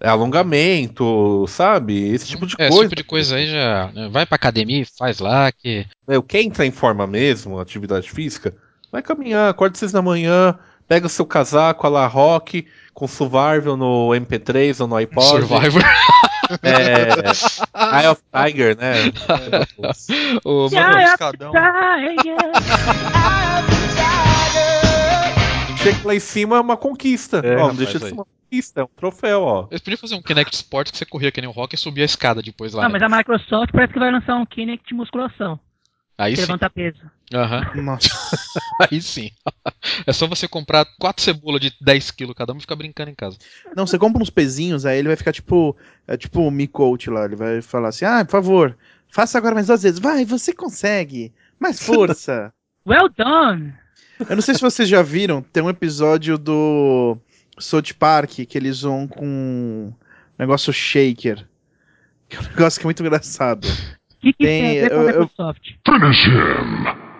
é, 0.00 0.08
alongamento, 0.08 1.46
sabe? 1.48 2.12
Esse 2.12 2.26
tipo 2.26 2.46
de 2.46 2.54
é, 2.54 2.68
coisa. 2.68 2.74
esse 2.74 2.82
tipo 2.82 2.96
de 2.96 3.04
coisa 3.04 3.36
aí 3.36 3.46
já 3.46 3.90
né, 3.94 4.08
vai 4.10 4.26
pra 4.26 4.36
academia, 4.36 4.84
faz 4.98 5.18
lá 5.18 5.50
que 5.50 5.86
Meu, 6.06 6.22
quer 6.22 6.42
entrar 6.42 6.66
em 6.66 6.70
forma 6.70 7.06
mesmo, 7.06 7.58
atividade 7.58 8.10
física? 8.10 8.54
Vai 8.92 9.02
caminhar, 9.02 9.50
acorda 9.50 9.78
seis 9.78 9.92
da 9.92 10.02
manhã, 10.02 10.58
pega 10.86 11.06
o 11.06 11.10
seu 11.10 11.24
casaco, 11.26 11.86
a 11.86 11.90
la 11.90 12.06
rock, 12.06 12.66
com 12.92 13.08
survival 13.08 13.76
no 13.76 14.08
MP3 14.10 14.80
ou 14.80 14.86
no 14.86 14.96
iPod. 14.96 15.26
Survivor. 15.26 15.82
É, 16.62 18.00
Eye 18.00 18.08
of 18.08 18.22
Tiger, 18.32 18.76
né? 18.76 18.94
Yeah, 20.72 20.92
mano, 20.92 21.02
escadão. 21.02 21.52
Chega 25.78 25.98
lá 26.04 26.14
em 26.14 26.20
cima 26.20 26.56
é 26.56 26.60
uma 26.60 26.76
conquista. 26.76 27.38
É, 27.38 27.56
ó, 27.56 27.72
deixa 27.72 27.98
ser 27.98 28.12
uma 28.12 28.24
conquista, 28.24 28.80
é 28.80 28.84
um 28.84 28.88
troféu, 28.96 29.42
ó. 29.42 29.66
Eles 29.70 29.80
podiam 29.80 29.98
fazer 29.98 30.14
um 30.14 30.22
Kinect 30.22 30.54
Sport 30.54 30.90
que 30.90 30.98
você 30.98 31.04
corria 31.04 31.30
que 31.30 31.40
nem 31.40 31.48
o 31.48 31.52
Rock 31.52 31.74
e 31.74 31.78
subia 31.78 32.04
a 32.04 32.06
escada 32.06 32.42
depois 32.42 32.72
lá. 32.72 32.82
Não, 32.82 32.90
né? 32.90 32.98
mas 32.98 33.12
a 33.12 33.16
Microsoft 33.16 33.72
parece 33.72 33.92
que 33.92 33.98
vai 33.98 34.10
lançar 34.10 34.36
um 34.36 34.46
Kinect 34.46 34.86
de 34.88 34.94
musculação. 34.94 35.60
Aí 36.18 36.34
Que 36.34 36.40
sim. 36.40 36.46
levanta 36.46 36.70
peso. 36.70 37.10
Aham. 37.34 37.82
Nossa. 37.82 38.08
Aí 38.90 39.02
sim. 39.02 39.30
É 40.06 40.12
só 40.12 40.26
você 40.26 40.48
comprar 40.48 40.86
quatro 40.98 41.22
cebolas 41.22 41.60
de 41.60 41.72
10 41.80 42.10
kg 42.12 42.34
cada 42.34 42.52
um 42.52 42.56
e 42.56 42.60
ficar 42.60 42.76
brincando 42.76 43.10
em 43.10 43.14
casa. 43.14 43.36
Não, 43.74 43.86
você 43.86 43.98
compra 43.98 44.22
uns 44.22 44.30
pezinhos, 44.30 44.86
aí 44.86 44.98
ele 44.98 45.08
vai 45.08 45.16
ficar 45.16 45.32
tipo. 45.32 45.76
É 46.06 46.16
tipo 46.16 46.40
o 46.40 46.50
Me 46.50 46.66
Coach 46.66 47.10
lá. 47.10 47.24
Ele 47.24 47.36
vai 47.36 47.60
falar 47.60 47.88
assim: 47.88 48.04
ah, 48.04 48.24
por 48.24 48.30
favor, 48.32 48.76
faça 49.08 49.36
agora 49.36 49.54
mais 49.54 49.66
duas 49.66 49.82
vezes. 49.82 49.98
Vai, 49.98 50.24
você 50.24 50.52
consegue. 50.52 51.32
Mais 51.60 51.80
força. 51.82 52.52
Well 52.88 53.08
done! 53.08 53.74
Eu 54.28 54.36
não 54.36 54.42
sei 54.42 54.54
se 54.54 54.60
vocês 54.60 54.88
já 54.88 55.02
viram, 55.02 55.42
tem 55.42 55.60
um 55.60 55.68
episódio 55.68 56.38
do 56.38 57.18
South 57.58 57.92
Park 57.98 58.30
que 58.30 58.56
eles 58.56 58.82
vão 58.82 59.08
com 59.08 59.26
um 59.26 59.92
negócio 60.38 60.72
shaker. 60.72 61.44
Que 62.28 62.36
é 62.36 62.40
um 62.40 62.44
negócio 62.54 62.78
que 62.80 62.86
é 62.86 62.88
muito 62.88 63.02
engraçado. 63.02 63.66
O 64.18 64.20
que, 64.20 64.32
que 64.32 64.44
Tem, 64.44 64.62
tem, 64.62 64.78
a 64.78 64.82
ver 64.82 64.90
com 64.90 64.94
eu- 64.96 65.00
a 65.00 65.02
eu- 65.12 65.20
Microsoft? 65.20 65.70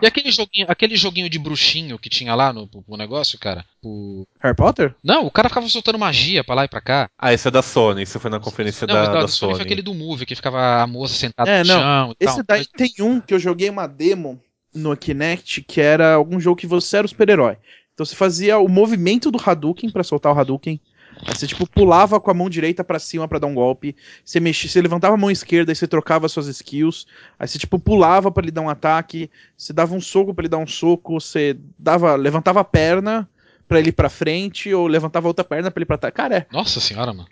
E 0.02 0.06
aquele 0.06 0.30
joguinho, 0.30 0.66
aquele 0.68 0.94
joguinho 0.96 1.30
de 1.30 1.38
bruxinho 1.38 1.98
que 1.98 2.10
tinha 2.10 2.34
lá 2.34 2.52
no, 2.52 2.68
no 2.86 2.96
negócio, 2.98 3.38
cara? 3.38 3.64
O... 3.82 4.26
Harry 4.40 4.54
Potter? 4.54 4.94
Não, 5.02 5.24
o 5.26 5.30
cara 5.30 5.48
ficava 5.48 5.66
soltando 5.68 5.98
magia 5.98 6.44
pra 6.44 6.54
lá 6.54 6.64
e 6.64 6.68
pra 6.68 6.82
cá. 6.82 7.08
Ah, 7.18 7.32
esse 7.32 7.48
é 7.48 7.50
da 7.50 7.62
Sony, 7.62 8.02
isso 8.02 8.20
foi 8.20 8.30
na 8.30 8.38
conferência 8.38 8.86
Não, 8.86 8.94
da, 8.94 9.00
mas 9.00 9.08
da 9.08 9.20
da 9.22 9.28
Sony 9.28 9.52
Sony. 9.52 9.54
foi 9.54 9.62
aquele 9.64 9.80
do 9.82 9.94
Move, 9.94 10.26
que 10.26 10.34
ficava 10.34 10.82
a 10.82 10.86
moça 10.86 11.14
sentada 11.14 11.50
É, 11.50 11.62
no 11.62 11.68
não. 11.68 11.80
chão 11.80 12.14
e 12.20 12.24
Esse 12.24 12.34
tal. 12.36 12.44
daí 12.46 12.66
tem 12.66 12.92
um 13.00 13.20
que 13.20 13.32
eu 13.32 13.38
joguei 13.38 13.70
uma 13.70 13.86
demo 13.86 14.38
no 14.74 14.94
Kinect 14.94 15.62
que 15.62 15.80
era 15.80 16.12
algum 16.14 16.38
jogo 16.38 16.56
que 16.60 16.66
você 16.66 16.98
era 16.98 17.06
o 17.06 17.08
super-herói. 17.08 17.56
Então 17.94 18.04
você 18.04 18.14
fazia 18.14 18.58
o 18.58 18.68
movimento 18.68 19.30
do 19.30 19.40
Hadouken 19.42 19.88
pra 19.90 20.04
soltar 20.04 20.34
o 20.34 20.38
Hadouken. 20.38 20.78
Aí 21.24 21.34
você, 21.34 21.46
tipo, 21.46 21.66
pulava 21.66 22.20
com 22.20 22.30
a 22.30 22.34
mão 22.34 22.50
direita 22.50 22.84
pra 22.84 22.98
cima 22.98 23.26
pra 23.26 23.38
dar 23.38 23.46
um 23.46 23.54
golpe. 23.54 23.96
Você 24.24 24.38
mexia, 24.38 24.68
você 24.68 24.80
levantava 24.82 25.14
a 25.14 25.18
mão 25.18 25.30
esquerda 25.30 25.72
e 25.72 25.74
você 25.74 25.86
trocava 25.86 26.28
suas 26.28 26.46
skills. 26.46 27.06
Aí 27.38 27.48
você, 27.48 27.58
tipo, 27.58 27.78
pulava 27.78 28.30
pra 28.30 28.42
ele 28.42 28.50
dar 28.50 28.62
um 28.62 28.68
ataque. 28.68 29.30
Você 29.56 29.72
dava 29.72 29.94
um 29.94 30.00
soco 30.00 30.34
pra 30.34 30.42
ele 30.42 30.48
dar 30.48 30.58
um 30.58 30.66
soco. 30.66 31.18
Você 31.18 31.56
dava, 31.78 32.14
levantava 32.16 32.60
a 32.60 32.64
perna 32.64 33.28
pra 33.66 33.78
ele 33.78 33.88
ir 33.88 33.92
pra 33.92 34.08
frente. 34.08 34.72
Ou 34.74 34.86
levantava 34.86 35.26
a 35.26 35.30
outra 35.30 35.44
perna 35.44 35.70
pra 35.70 35.80
ele 35.80 35.84
ir 35.84 35.86
pra 35.86 35.98
trás. 35.98 36.14
Cara, 36.14 36.36
é. 36.36 36.46
Nossa 36.52 36.80
senhora, 36.80 37.12
mano. 37.12 37.28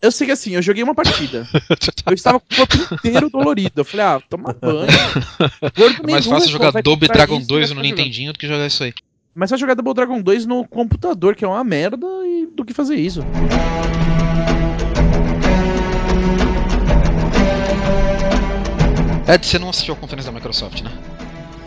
Eu 0.00 0.12
sei 0.12 0.26
que 0.26 0.32
assim, 0.32 0.54
eu 0.54 0.60
joguei 0.60 0.82
uma 0.82 0.94
partida. 0.94 1.48
eu 2.06 2.12
estava 2.12 2.38
com 2.38 2.46
o 2.52 2.56
corpo 2.56 2.94
inteiro 2.94 3.30
dolorido. 3.30 3.80
Eu 3.80 3.84
falei, 3.86 4.04
ah, 4.04 4.22
toma 4.28 4.52
banho. 4.52 4.86
É 6.06 6.10
mais 6.10 6.26
fácil 6.26 6.50
jogar 6.50 6.82
Double 6.82 7.08
Dragon 7.08 7.38
isso, 7.38 7.48
2 7.48 7.70
vai 7.70 7.76
no. 7.76 7.82
Nintendinho 7.82 8.32
do 8.32 8.38
que 8.38 8.46
jogar 8.46 8.66
isso 8.66 8.84
aí. 8.84 8.92
Mas 9.34 9.50
só 9.50 9.56
jogar 9.56 9.74
Double 9.74 9.94
Dragon 9.94 10.20
2 10.22 10.46
no 10.46 10.66
computador, 10.66 11.34
que 11.34 11.44
é 11.44 11.48
uma 11.48 11.64
merda, 11.64 12.06
e 12.24 12.46
do 12.54 12.64
que 12.64 12.72
fazer 12.72 12.94
isso. 12.94 13.20
Ed, 19.26 19.44
você 19.46 19.58
não 19.58 19.70
assistiu 19.70 19.94
a 19.94 19.96
conferência 19.96 20.30
da 20.30 20.36
Microsoft, 20.36 20.82
né? 20.82 20.90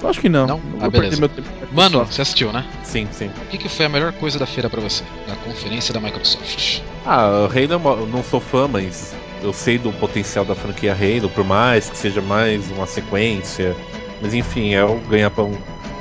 Eu 0.02 0.10
acho 0.10 0.22
que 0.22 0.30
não. 0.30 0.46
Não? 0.46 0.58
vou 0.60 0.80
Ah, 0.84 0.90
beleza. 0.90 1.20
meu 1.20 1.28
tempo. 1.28 1.48
Mano, 1.72 2.06
você 2.06 2.22
assistiu, 2.22 2.54
né? 2.54 2.64
Sim, 2.84 3.08
sim. 3.12 3.28
O 3.42 3.46
que, 3.50 3.58
que 3.58 3.68
foi 3.68 3.88
a 3.88 3.90
melhor 3.90 4.14
coisa 4.14 4.38
da 4.38 4.46
feira 4.46 4.70
pra 4.70 4.80
você? 4.80 5.04
Da 5.28 5.36
conferência 5.38 5.92
da 5.94 6.00
Microsoft? 6.00 6.82
Ah, 7.06 7.28
o 7.28 7.46
Halo 7.46 7.74
é 7.74 7.76
uma- 7.76 7.92
eu 7.94 8.06
não 8.08 8.24
sou 8.24 8.40
fã, 8.40 8.68
mas 8.68 9.14
eu 9.42 9.52
sei 9.52 9.80
do 9.80 9.92
potencial 9.94 10.46
da 10.46 10.54
franquia 10.54 10.94
Halo, 10.94 11.30
por 11.30 11.44
mais 11.44 11.90
que 11.90 11.98
seja 11.98 12.22
mais 12.22 12.70
uma 12.72 12.86
sequência. 12.86 13.76
Mas 14.22 14.36
enfim, 14.36 14.76
é 14.76 14.84
o 14.86 15.00
ganha-pão 15.10 15.52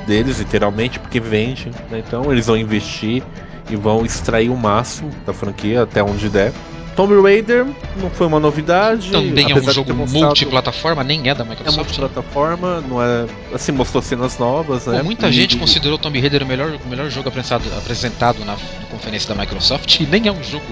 deles, 0.06 0.38
literalmente, 0.38 0.98
porque 0.98 1.20
vende. 1.20 1.70
né? 1.90 2.02
Então 2.06 2.30
eles 2.32 2.46
vão 2.46 2.56
investir 2.56 3.22
e 3.68 3.76
vão 3.76 4.04
extrair 4.04 4.48
o 4.48 4.56
máximo 4.56 5.10
da 5.26 5.32
franquia 5.32 5.82
até 5.82 6.02
onde 6.02 6.28
der. 6.28 6.52
Tomb 6.94 7.20
Raider 7.20 7.66
não 7.96 8.08
foi 8.08 8.26
uma 8.26 8.40
novidade. 8.40 9.10
Também 9.12 9.50
é 9.52 9.54
um 9.54 9.70
jogo 9.70 9.92
mostrado- 9.92 10.24
multiplataforma, 10.28 11.04
nem 11.04 11.28
é 11.28 11.34
da 11.34 11.44
É 11.44 11.48
Microsoft. 11.48 11.76
multiplataforma, 11.76 12.80
não 12.88 13.02
é. 13.02 13.26
Assim, 13.52 13.70
mostrou 13.72 14.02
cenas 14.02 14.38
novas, 14.38 14.86
né? 14.86 14.96
Pô, 15.00 15.04
muita 15.04 15.28
E- 15.28 15.32
gente 15.32 15.58
considerou 15.58 15.98
Tomb 15.98 16.18
Raider 16.18 16.42
o 16.42 16.46
melhor, 16.46 16.70
o 16.82 16.88
melhor 16.88 17.10
jogo 17.10 17.28
apresentado, 17.28 17.64
apresentado 17.76 18.38
na, 18.46 18.52
na 18.54 18.86
conferência 18.90 19.28
da 19.34 19.38
Microsoft 19.38 20.00
e 20.00 20.06
nem 20.06 20.26
é 20.26 20.32
um 20.32 20.42
jogo 20.42 20.64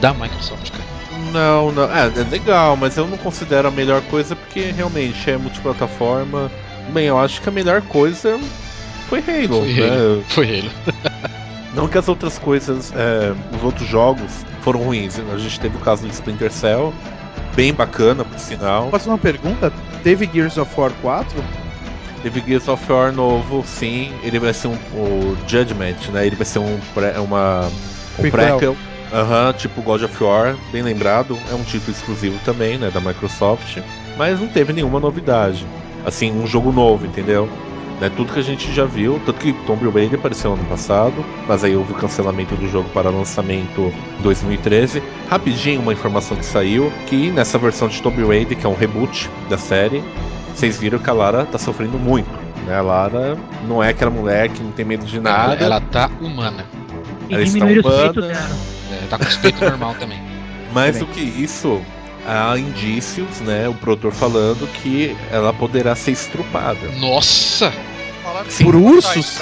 da 0.00 0.12
Microsoft, 0.12 0.68
cara. 0.72 0.82
Não, 1.32 1.70
não. 1.70 1.84
É, 1.84 2.06
é 2.06 2.24
legal, 2.28 2.76
mas 2.76 2.96
eu 2.96 3.06
não 3.06 3.16
considero 3.18 3.68
a 3.68 3.70
melhor 3.70 4.00
coisa 4.10 4.34
porque 4.34 4.72
realmente 4.76 5.30
é 5.30 5.36
multiplataforma. 5.38 6.50
Bem, 6.92 7.06
eu 7.06 7.18
acho 7.20 7.40
que 7.40 7.48
a 7.48 7.52
melhor 7.52 7.82
coisa 7.82 8.36
foi 9.08 9.18
Halo, 9.20 9.60
Foi 9.62 9.72
né? 9.74 9.88
Halo. 9.90 10.24
Foi 10.28 10.48
ele. 10.48 10.70
Não 11.74 11.86
que 11.88 11.98
as 11.98 12.08
outras 12.08 12.38
coisas, 12.38 12.92
é, 12.94 13.32
os 13.56 13.62
outros 13.62 13.88
jogos 13.88 14.44
foram 14.62 14.80
ruins. 14.80 15.18
A 15.32 15.38
gente 15.38 15.60
teve 15.60 15.76
o 15.76 15.80
caso 15.80 16.02
do 16.06 16.12
Splinter 16.12 16.50
Cell, 16.52 16.92
bem 17.54 17.72
bacana, 17.72 18.24
por 18.24 18.38
sinal. 18.38 18.84
Posso 18.84 19.04
fazer 19.04 19.10
uma 19.10 19.18
pergunta? 19.18 19.72
Teve 20.02 20.28
Gears 20.32 20.56
of 20.58 20.70
War 20.78 20.90
4? 21.02 21.28
Teve 22.22 22.42
Gears 22.46 22.66
of 22.68 22.90
War 22.92 23.12
novo, 23.12 23.62
sim. 23.66 24.10
Ele 24.24 24.38
vai 24.38 24.52
ser 24.52 24.68
um 24.68 24.74
o 24.94 25.36
Judgment, 25.46 25.96
né? 26.12 26.26
Ele 26.26 26.36
vai 26.36 26.46
ser 26.46 26.58
um 26.58 26.78
pré- 26.94 27.18
uma 27.20 27.66
um 28.18 28.22
Prequel. 28.22 28.56
prequel. 28.58 28.76
Aham, 29.12 29.52
tipo 29.54 29.80
God 29.80 30.02
of 30.02 30.22
War, 30.24 30.56
bem 30.72 30.82
lembrado. 30.82 31.38
É 31.50 31.54
um 31.54 31.62
título 31.62 31.92
exclusivo 31.92 32.38
também, 32.44 32.76
né, 32.76 32.90
da 32.90 33.00
Microsoft. 33.00 33.78
Mas 34.18 34.40
não 34.40 34.48
teve 34.48 34.72
nenhuma 34.72 34.98
novidade. 35.00 35.64
Assim, 36.04 36.32
um 36.32 36.46
jogo 36.46 36.72
novo, 36.72 37.06
entendeu? 37.06 37.48
Né, 38.00 38.08
tudo 38.16 38.32
que 38.32 38.38
a 38.38 38.42
gente 38.42 38.72
já 38.72 38.84
viu, 38.84 39.20
tanto 39.26 39.40
que 39.40 39.52
Tomb 39.66 39.88
Raider 39.90 40.18
apareceu 40.20 40.52
ano 40.52 40.64
passado, 40.66 41.24
mas 41.48 41.64
aí 41.64 41.74
houve 41.74 41.92
o 41.92 41.96
cancelamento 41.96 42.54
do 42.54 42.68
jogo 42.68 42.88
para 42.90 43.10
lançamento 43.10 43.92
em 44.18 44.22
2013. 44.22 45.02
Rapidinho, 45.28 45.80
uma 45.80 45.92
informação 45.92 46.36
que 46.36 46.44
saiu, 46.44 46.92
que 47.06 47.30
nessa 47.32 47.58
versão 47.58 47.88
de 47.88 48.00
Tomb 48.00 48.24
Raider, 48.24 48.56
que 48.56 48.64
é 48.64 48.68
um 48.68 48.76
reboot 48.76 49.28
da 49.50 49.58
série, 49.58 50.02
vocês 50.54 50.78
viram 50.78 50.98
que 51.00 51.10
a 51.10 51.12
Lara 51.12 51.44
tá 51.44 51.58
sofrendo 51.58 51.98
muito. 51.98 52.28
Né? 52.66 52.76
A 52.76 52.82
Lara 52.82 53.36
não 53.66 53.82
é 53.82 53.88
aquela 53.88 54.10
mulher 54.12 54.48
que 54.48 54.62
não 54.62 54.70
tem 54.70 54.84
medo 54.84 55.04
de 55.04 55.18
nada. 55.18 55.54
Ela, 55.54 55.64
ela 55.64 55.80
tá 55.80 56.08
humana. 56.20 56.64
E 57.28 57.34
Ela 57.34 57.42
está 57.42 57.58
diminuir 57.58 57.78
os 57.80 57.84
humana. 57.84 58.02
peitos 58.12 58.26
dela. 58.28 58.56
É, 58.92 59.06
tá 59.08 59.18
com 59.18 59.24
peitos 59.42 59.60
normal 59.60 59.94
também. 59.98 60.18
Mais 60.72 60.98
Também. 60.98 61.08
do 61.08 61.14
que 61.14 61.42
isso, 61.42 61.80
há 62.28 62.58
indícios, 62.58 63.40
né? 63.40 63.68
O 63.68 63.74
produtor 63.74 64.12
falando 64.12 64.66
que 64.82 65.16
ela 65.30 65.52
poderá 65.52 65.94
ser 65.96 66.12
estrupada. 66.12 66.88
Nossa! 66.98 67.72
Falaram 68.22 68.46
que 68.46 68.52
Sim. 68.52 68.64
vão 68.64 68.72
Por 68.72 68.82
cortar 68.92 69.08
ursos? 69.16 69.38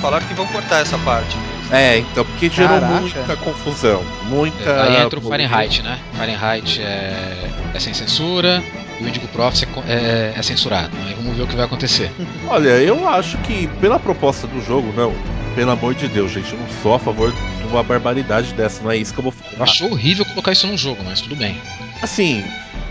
Falaram 0.00 0.26
que 0.26 0.34
vão 0.34 0.46
cortar 0.46 0.80
essa 0.80 0.96
parte. 0.98 1.36
É, 1.70 1.98
então, 1.98 2.24
porque 2.24 2.48
gerou 2.50 2.80
Caraca. 2.80 3.00
muita 3.00 3.36
confusão. 3.36 4.02
Muita. 4.24 4.68
É, 4.70 4.82
aí 4.98 5.02
entra 5.02 5.18
o. 5.18 5.22
Fahrenheit, 5.22 5.82
né? 5.82 5.98
Fahrenheit 6.16 6.80
é, 6.80 7.50
é 7.74 7.78
sem 7.78 7.92
censura 7.94 8.62
e 9.00 9.04
o 9.04 9.08
Indigo 9.08 9.26
Profits 9.28 9.66
é, 9.86 9.92
é- 9.92 10.32
é 10.36 10.42
censurado. 10.42 10.90
Aí 11.06 11.14
vamos 11.14 11.36
ver 11.36 11.42
o 11.42 11.46
que 11.46 11.56
vai 11.56 11.64
acontecer. 11.66 12.10
Olha, 12.48 12.70
eu 12.78 13.08
acho 13.08 13.36
que 13.38 13.66
pela 13.80 13.98
proposta 13.98 14.46
do 14.46 14.60
jogo, 14.62 14.92
não. 14.96 15.14
Pelo 15.54 15.70
amor 15.70 15.94
de 15.94 16.08
Deus, 16.08 16.32
gente, 16.32 16.50
eu 16.52 16.58
não 16.58 16.66
sou 16.82 16.94
a 16.94 16.98
favor 16.98 17.30
de 17.30 17.66
uma 17.66 17.82
barbaridade 17.82 18.54
dessa, 18.54 18.82
não 18.82 18.90
é 18.90 18.96
isso 18.96 19.12
que 19.12 19.20
eu 19.20 19.24
vou 19.24 19.34
Eu 19.44 19.50
falar. 19.58 19.64
acho 19.64 19.84
horrível 19.86 20.24
colocar 20.24 20.52
isso 20.52 20.66
num 20.66 20.78
jogo, 20.78 21.02
mas 21.04 21.20
tudo 21.20 21.36
bem. 21.36 21.60
Assim, 22.02 22.44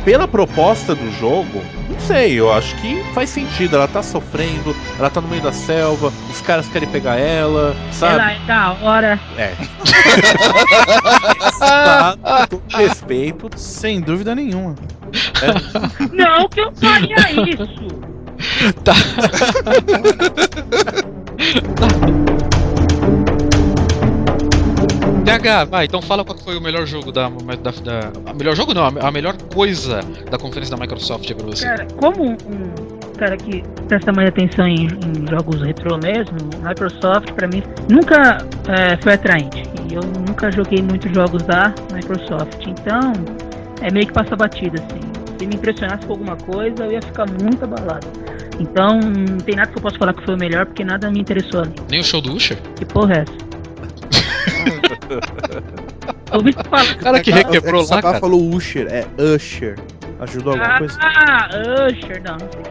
pela 0.03 0.27
proposta 0.27 0.95
do 0.95 1.11
jogo, 1.19 1.61
não 1.89 1.99
sei, 1.99 2.39
eu 2.39 2.51
acho 2.51 2.75
que 2.77 3.03
faz 3.13 3.29
sentido. 3.29 3.75
Ela 3.75 3.87
tá 3.87 4.01
sofrendo, 4.01 4.75
ela 4.97 5.09
tá 5.09 5.21
no 5.21 5.27
meio 5.27 5.41
da 5.41 5.51
selva, 5.51 6.11
os 6.29 6.41
caras 6.41 6.67
querem 6.67 6.89
pegar 6.89 7.17
ela, 7.17 7.75
sabe? 7.91 8.13
Ela 8.13 8.31
é 8.31 8.39
da 8.39 8.71
hora. 8.81 9.19
É. 9.37 9.53
tá, 11.59 12.47
com 12.49 12.61
respeito. 12.77 13.49
Sem 13.55 14.01
dúvida 14.01 14.33
nenhuma. 14.33 14.75
Não 16.11 16.47
que 16.49 16.61
eu 16.61 16.71
faria 16.73 17.15
isso. 17.49 17.87
TH, 25.23 25.65
vai, 25.65 25.85
então 25.85 26.01
fala 26.01 26.25
qual 26.25 26.37
foi 26.37 26.57
o 26.57 26.61
melhor 26.61 26.85
jogo 26.85 27.11
da. 27.11 27.29
da, 27.29 27.71
da 27.71 28.33
melhor 28.33 28.55
jogo 28.55 28.73
não, 28.73 28.85
a, 28.85 29.11
melhor 29.11 29.35
coisa 29.53 30.01
da 30.29 30.37
conferência 30.37 30.75
da 30.75 30.81
Microsoft 30.81 31.31
pra 31.33 31.45
você. 31.45 31.65
Cara, 31.65 31.87
como 31.97 32.23
um, 32.23 32.31
um 32.31 33.13
cara 33.17 33.37
que 33.37 33.63
presta 33.87 34.11
mais 34.11 34.29
atenção 34.29 34.67
em, 34.67 34.87
em 34.87 35.29
jogos 35.29 35.61
retrô 35.61 35.97
mesmo, 35.97 36.37
Microsoft 36.67 37.31
pra 37.33 37.47
mim 37.47 37.61
nunca 37.89 38.39
é, 38.67 38.97
foi 39.01 39.13
atraente. 39.13 39.63
E 39.89 39.93
eu 39.93 40.01
nunca 40.27 40.51
joguei 40.51 40.81
muitos 40.81 41.11
jogos 41.13 41.43
da 41.43 41.73
Microsoft. 41.93 42.65
Então, 42.65 43.13
é 43.81 43.91
meio 43.91 44.07
que 44.07 44.13
passa 44.13 44.35
batida, 44.35 44.81
assim. 44.81 45.01
Se 45.37 45.45
me 45.45 45.55
impressionasse 45.55 46.05
com 46.05 46.13
alguma 46.13 46.35
coisa, 46.35 46.85
eu 46.85 46.91
ia 46.91 47.01
ficar 47.01 47.25
muito 47.41 47.63
abalado. 47.63 48.07
Então, 48.59 48.99
não 48.99 49.37
tem 49.37 49.55
nada 49.55 49.71
que 49.71 49.77
eu 49.77 49.81
possa 49.81 49.97
falar 49.97 50.13
que 50.13 50.23
foi 50.23 50.35
o 50.35 50.37
melhor, 50.37 50.65
porque 50.65 50.83
nada 50.83 51.09
me 51.11 51.19
interessou 51.19 51.61
ali. 51.61 51.73
Nem 51.89 51.99
o 51.99 52.03
show 52.03 52.21
do 52.21 52.33
Usher? 52.33 52.57
Que 52.75 52.85
porra 52.85 53.13
é 53.13 53.19
essa? 53.21 53.50
Ouvi 56.33 56.53
falar. 56.69 56.95
Cara 56.97 57.19
que 57.21 57.31
requebrou 57.31 57.81
é 57.81 57.85
que 57.85 57.91
o 57.91 57.95
lá, 57.95 58.01
cara. 58.01 58.19
falou 58.19 58.41
Usher, 58.53 58.87
é 58.87 59.05
Usher. 59.21 59.77
Ajudou 60.19 60.53
alguma 60.53 60.77
coisa? 60.77 60.97
Ah, 61.01 61.49
Usher, 61.89 62.21
não, 62.23 62.37
não 62.37 62.49
sei. 62.51 62.61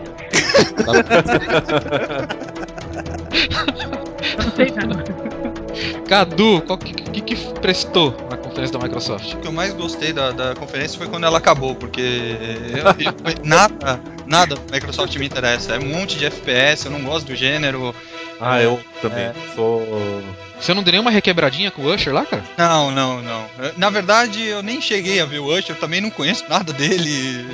Não 4.38 4.50
sei 4.54 4.70
nada. 4.70 5.04
Cadu, 6.08 6.60
qual 6.62 6.78
que, 6.78 6.92
que, 6.92 7.20
que 7.20 7.36
prestou 7.60 8.14
na 8.30 8.36
conferência 8.36 8.76
da 8.78 8.84
Microsoft? 8.84 9.32
O 9.34 9.38
que 9.38 9.46
eu 9.46 9.52
mais 9.52 9.72
gostei 9.72 10.12
da, 10.12 10.30
da 10.32 10.54
conferência 10.54 10.98
foi 10.98 11.08
quando 11.08 11.24
ela 11.24 11.38
acabou, 11.38 11.74
porque 11.74 12.00
eu- 12.00 12.78
eu- 13.06 13.44
nada, 13.44 14.00
nada 14.26 14.56
da 14.56 14.74
Microsoft 14.74 15.14
me 15.16 15.26
interessa. 15.26 15.74
É 15.74 15.78
um 15.78 15.86
monte 15.88 16.18
de 16.18 16.26
FPS, 16.26 16.86
eu 16.86 16.92
não 16.92 17.00
gosto 17.02 17.26
do 17.26 17.34
gênero. 17.36 17.94
Ah, 18.40 18.60
eu 18.60 18.80
também 19.00 19.24
É. 19.26 19.32
sou. 19.54 19.82
Você 20.60 20.74
não 20.74 20.82
deu 20.82 20.92
nenhuma 20.92 21.10
requebradinha 21.10 21.70
com 21.70 21.82
o 21.82 21.94
Usher 21.94 22.12
lá, 22.12 22.24
cara? 22.26 22.44
Não, 22.56 22.90
não, 22.90 23.22
não. 23.22 23.46
Na 23.76 23.88
verdade, 23.88 24.44
eu 24.44 24.62
nem 24.62 24.80
cheguei 24.80 25.20
a 25.20 25.24
ver 25.24 25.38
o 25.38 25.46
Usher, 25.46 25.70
eu 25.74 25.80
também 25.80 26.00
não 26.00 26.10
conheço 26.10 26.44
nada 26.48 26.72
dele. 26.72 27.48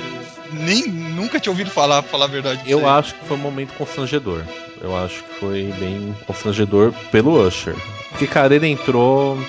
Nem 0.51 0.87
nunca 0.87 1.39
tinha 1.39 1.51
ouvido 1.51 1.69
falar, 1.69 2.01
pra 2.01 2.11
falar 2.11 2.25
a 2.25 2.29
verdade. 2.29 2.61
Eu 2.65 2.81
você. 2.81 2.85
acho 2.85 3.15
que 3.15 3.25
foi 3.25 3.37
um 3.37 3.41
momento 3.41 3.73
constrangedor. 3.73 4.43
Eu 4.81 4.95
acho 4.95 5.23
que 5.23 5.39
foi 5.39 5.73
bem 5.79 6.15
constrangedor 6.25 6.93
pelo 7.11 7.45
Usher. 7.47 7.75
Porque, 8.09 8.27
cara, 8.27 8.53
ele 8.55 8.67
entrou. 8.67 9.39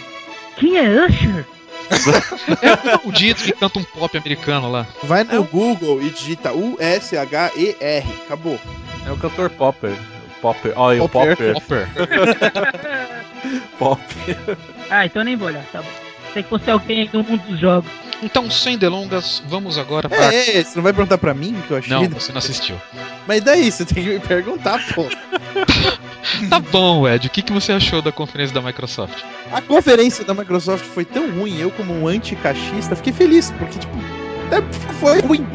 Quem 0.57 0.77
é 0.79 1.07
Usher? 1.07 1.45
O 3.05 3.11
dito 3.11 3.43
que 3.43 3.53
canta 3.53 3.79
um 3.79 3.85
pop 3.85 4.17
americano 4.17 4.71
lá. 4.71 4.87
Vai 5.03 5.25
no 5.25 5.43
Google 5.45 6.03
e 6.03 6.11
digita 6.11 6.53
U-S-H-E-R. 6.53 8.07
Acabou. 8.27 8.59
É 9.07 9.11
o 9.11 9.17
cantor 9.17 9.49
Popper. 9.51 9.97
Popper. 10.43 10.73
Olha, 10.77 11.03
o 11.03 11.09
Popper. 11.09 11.55
Popper. 11.55 11.89
Popper. 13.79 14.57
Ah, 14.91 15.07
então 15.07 15.23
nem 15.25 15.37
vou 15.37 15.49
olhar, 15.49 15.65
tá 15.73 15.83
bom. 15.83 15.89
Sei 16.33 16.43
que 16.43 16.49
fosse 16.49 16.71
alguém 16.71 17.07
do 17.07 17.23
mundo 17.23 17.43
dos 17.49 17.59
jogos. 17.59 17.91
Então, 18.23 18.51
sem 18.51 18.77
delongas, 18.77 19.43
vamos 19.47 19.79
agora 19.79 20.09
para. 20.09 20.35
É, 20.35 20.59
é, 20.59 20.65
você 20.65 20.77
não 20.77 20.83
vai 20.83 20.93
perguntar 20.93 21.19
pra 21.19 21.33
mim 21.33 21.57
o 21.57 21.63
que 21.63 21.71
eu 21.71 21.77
achei? 21.77 21.91
Não, 21.91 22.09
você 22.09 22.33
não 22.33 22.39
assistiu. 22.39 22.77
Mas 23.27 23.43
daí, 23.43 23.71
você 23.71 23.85
tem 23.85 24.03
que 24.03 24.11
me 24.11 24.21
perguntar, 24.21 24.81
pô. 24.95 25.07
Tá 26.51 26.61
bom, 26.61 27.09
Ed, 27.09 27.27
o 27.27 27.31
que, 27.31 27.41
que 27.41 27.53
você 27.53 27.73
achou 27.73 28.03
da 28.03 28.13
conferência 28.13 28.55
da 28.55 28.61
Microsoft? 28.61 29.23
A 29.51 29.63
conferência 29.63 30.25
da 30.25 30.35
Microsoft 30.35 30.85
foi 30.85 31.05
tão 31.05 31.31
ruim, 31.31 31.59
eu 31.59 31.71
como 31.71 31.93
um 31.95 32.07
anti-cachista 32.07 32.95
fiquei 32.95 33.13
feliz, 33.13 33.51
porque, 33.53 33.79
tipo, 33.79 33.97
é, 34.51 34.93
foi 34.95 35.21
ruim. 35.21 35.47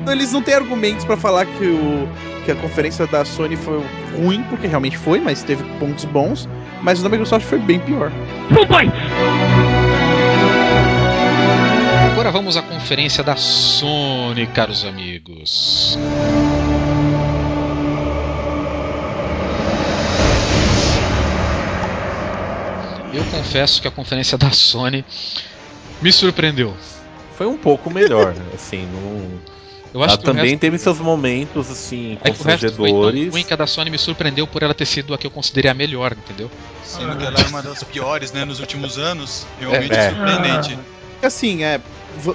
então, 0.00 0.12
eles 0.12 0.32
não 0.32 0.42
têm 0.42 0.54
argumentos 0.54 1.04
pra 1.04 1.16
falar 1.16 1.46
que, 1.46 1.64
o, 1.64 2.08
que 2.46 2.52
a 2.52 2.54
conferência 2.54 3.08
da 3.08 3.24
Sony 3.24 3.56
foi 3.56 3.84
ruim, 4.16 4.40
porque 4.44 4.68
realmente 4.68 4.96
foi, 4.96 5.18
mas 5.18 5.42
teve 5.42 5.64
pontos 5.80 6.04
bons, 6.04 6.48
mas 6.80 7.00
o 7.00 7.02
da 7.02 7.08
Microsoft 7.08 7.44
foi 7.44 7.58
bem 7.58 7.80
pior. 7.80 8.12
Agora 12.12 12.30
vamos 12.30 12.56
à 12.56 12.62
conferência 12.62 13.24
da 13.24 13.34
Sony, 13.34 14.46
caros 14.46 14.84
amigos. 14.84 15.98
Eu 23.12 23.24
confesso 23.24 23.82
que 23.82 23.88
a 23.88 23.90
conferência 23.90 24.38
da 24.38 24.52
Sony 24.52 25.04
me 26.00 26.12
surpreendeu. 26.12 26.76
Foi 27.36 27.46
um 27.48 27.56
pouco 27.56 27.92
melhor, 27.92 28.36
assim, 28.54 28.86
não. 28.86 29.55
Eu 29.96 30.02
acho 30.02 30.10
Ela 30.12 30.18
que 30.18 30.24
o 30.24 30.26
também 30.26 30.44
resto- 30.50 30.58
teve 30.58 30.78
seus 30.78 31.00
momentos, 31.00 31.70
assim, 31.70 32.18
é 32.22 32.28
constrangedores. 32.28 33.32
ruim 33.32 33.42
que 33.42 33.52
a 33.54 33.56
da 33.56 33.66
Sony 33.66 33.88
me 33.88 33.96
surpreendeu 33.98 34.46
por 34.46 34.62
ela 34.62 34.74
ter 34.74 34.84
sido 34.84 35.14
a 35.14 35.18
que 35.18 35.26
eu 35.26 35.30
considerei 35.30 35.70
a 35.70 35.74
melhor, 35.74 36.12
entendeu? 36.12 36.50
Sendo 36.82 37.16
que 37.16 37.24
ela 37.24 37.40
é 37.40 37.46
uma 37.48 37.62
das 37.62 37.82
piores, 37.82 38.30
né, 38.30 38.44
nos 38.44 38.60
últimos 38.60 38.98
anos. 38.98 39.46
Realmente 39.58 39.94
É. 39.94 40.10
surpreendente. 40.10 40.78
Assim, 41.22 41.64
é. 41.64 41.80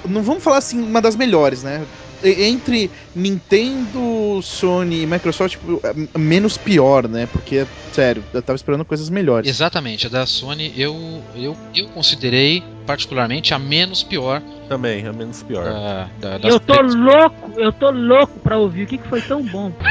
Não 0.08 0.22
vamos 0.24 0.42
falar 0.42 0.58
assim, 0.58 0.80
uma 0.82 1.00
das 1.00 1.14
melhores, 1.14 1.62
né? 1.62 1.86
Entre 2.24 2.90
Nintendo, 3.14 4.40
Sony 4.42 5.02
e 5.02 5.06
Microsoft, 5.06 5.52
tipo, 5.52 5.80
é 6.14 6.18
menos 6.18 6.56
pior, 6.56 7.08
né? 7.08 7.26
Porque, 7.26 7.66
sério, 7.92 8.24
eu 8.32 8.42
tava 8.42 8.56
esperando 8.56 8.84
coisas 8.84 9.08
melhores. 9.08 9.48
Exatamente, 9.48 10.06
a 10.06 10.10
da 10.10 10.26
Sony 10.26 10.72
eu, 10.76 10.94
eu, 11.36 11.56
eu 11.74 11.88
considerei 11.88 12.62
particularmente 12.86 13.54
a 13.54 13.58
menos 13.58 14.02
pior 14.02 14.42
Também, 14.72 15.04
é 15.04 15.12
menos 15.12 15.42
pior. 15.42 15.64
da, 15.64 16.08
da, 16.18 16.38
das 16.38 16.50
Eu 16.50 16.58
tô 16.58 16.80
louco, 16.80 17.60
eu 17.60 17.70
tô 17.74 17.90
louco 17.90 18.40
pra 18.40 18.56
ouvir 18.56 18.84
o 18.84 18.86
que, 18.86 18.96
que 18.96 19.06
foi 19.06 19.20
tão 19.20 19.42
bom. 19.44 19.70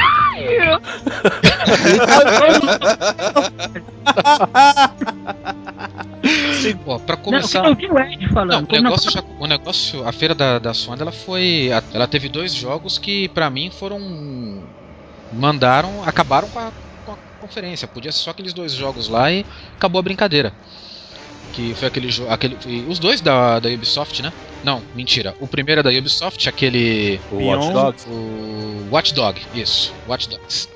Ó, 6.86 6.98
pra 6.98 7.14
Não, 7.16 7.20
eu 7.20 7.24
começar. 7.24 7.60
quero 7.60 7.68
ouvir 7.70 7.92
o 7.92 7.98
Ed 7.98 8.28
falando. 8.32 8.68
Não, 8.68 8.78
o 8.78 8.82
negócio, 8.82 9.10
já, 9.12 9.22
o 9.38 9.46
negócio, 9.46 10.08
a 10.08 10.10
feira 10.10 10.34
da, 10.34 10.58
da 10.58 10.74
Sony, 10.74 11.00
ela 11.00 11.12
foi, 11.12 11.70
ela 11.94 12.08
teve 12.08 12.28
dois 12.28 12.52
jogos 12.52 12.98
que 12.98 13.28
pra 13.28 13.48
mim 13.50 13.70
foram, 13.70 14.00
mandaram, 15.32 16.02
acabaram 16.04 16.48
com 16.48 16.58
a, 16.58 16.72
com 17.06 17.12
a 17.12 17.16
conferência. 17.40 17.86
Podia 17.86 18.10
ser 18.10 18.18
só 18.18 18.30
aqueles 18.30 18.52
dois 18.52 18.72
jogos 18.72 19.08
lá 19.08 19.30
e 19.30 19.46
acabou 19.76 20.00
a 20.00 20.02
brincadeira. 20.02 20.52
Que 21.52 21.74
foi 21.74 21.88
aquele 21.88 22.10
jogo, 22.10 22.30
aquele, 22.30 22.56
e 22.66 22.80
os 22.88 22.98
dois 22.98 23.20
da, 23.20 23.60
da 23.60 23.68
Ubisoft, 23.68 24.22
né? 24.22 24.32
Não, 24.64 24.82
mentira. 24.94 25.34
O 25.38 25.46
primeiro 25.46 25.80
é 25.80 25.82
da 25.82 25.90
Ubisoft, 25.90 26.48
aquele 26.48 27.20
O 27.30 27.36
Beyond- 27.38 27.64
Watch 27.64 27.72
Dogs. 27.74 28.06
o 28.08 28.88
Watch 28.90 29.14
Dog, 29.14 29.42
isso, 29.54 29.92
Watch 30.08 30.28
Dogs. 30.28 30.68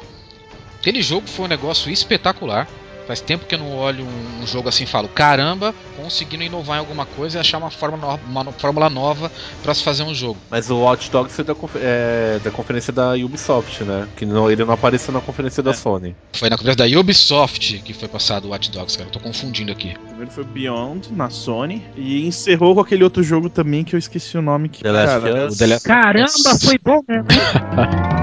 Aquele 0.80 1.00
jogo 1.02 1.26
foi 1.26 1.46
um 1.46 1.48
negócio 1.48 1.90
espetacular. 1.90 2.68
Faz 3.06 3.20
tempo 3.20 3.46
que 3.46 3.54
eu 3.54 3.58
não 3.58 3.76
olho 3.76 4.04
um, 4.04 4.42
um 4.42 4.46
jogo 4.46 4.68
assim 4.68 4.84
e 4.84 4.86
falo, 4.86 5.08
caramba, 5.08 5.72
conseguindo 5.96 6.42
inovar 6.42 6.76
em 6.76 6.80
alguma 6.80 7.06
coisa 7.06 7.38
e 7.38 7.40
achar 7.40 7.58
uma, 7.58 7.70
forma 7.70 7.96
no- 7.96 8.20
uma 8.28 8.42
no- 8.44 8.52
fórmula 8.52 8.90
nova 8.90 9.30
pra 9.62 9.72
se 9.72 9.82
fazer 9.84 10.02
um 10.02 10.12
jogo. 10.14 10.36
Mas 10.50 10.70
o 10.70 10.78
Watch 10.78 11.10
Dogs 11.10 11.34
foi 11.34 11.44
da, 11.44 11.54
confer- 11.54 11.80
é, 11.84 12.40
da 12.42 12.50
conferência 12.50 12.92
da 12.92 13.12
Ubisoft, 13.14 13.84
né? 13.84 14.08
Que 14.16 14.26
não, 14.26 14.50
ele 14.50 14.64
não 14.64 14.74
apareceu 14.74 15.12
na 15.14 15.20
conferência 15.20 15.62
da 15.62 15.70
É. 15.70 15.74
Sony. 15.74 16.16
Foi 16.32 16.50
na 16.50 16.58
conversa 16.58 16.78
da 16.78 16.98
Ubisoft 16.98 17.78
que 17.84 17.92
foi 17.94 18.08
passado 18.08 18.46
o 18.46 18.50
Watch 18.50 18.70
Dogs, 18.70 18.96
cara. 18.98 19.08
Eu 19.08 19.12
tô 19.12 19.20
confundindo 19.20 19.70
aqui. 19.70 19.94
Primeiro 20.08 20.30
foi 20.32 20.42
Beyond, 20.44 21.12
na 21.12 21.30
Sony, 21.30 21.84
e 21.96 22.26
encerrou 22.26 22.74
com 22.74 22.80
aquele 22.80 23.04
outro 23.04 23.22
jogo 23.22 23.48
também 23.48 23.84
que 23.84 23.94
eu 23.94 23.98
esqueci 23.98 24.36
o 24.36 24.42
nome. 24.42 24.68
Que, 24.68 24.82
The 24.82 24.90
Last 24.92 25.20
cara, 25.20 25.44
Last- 25.44 25.84
Caramba, 25.86 26.58
foi 26.60 26.78
bom 26.82 27.00
mesmo. 27.08 27.26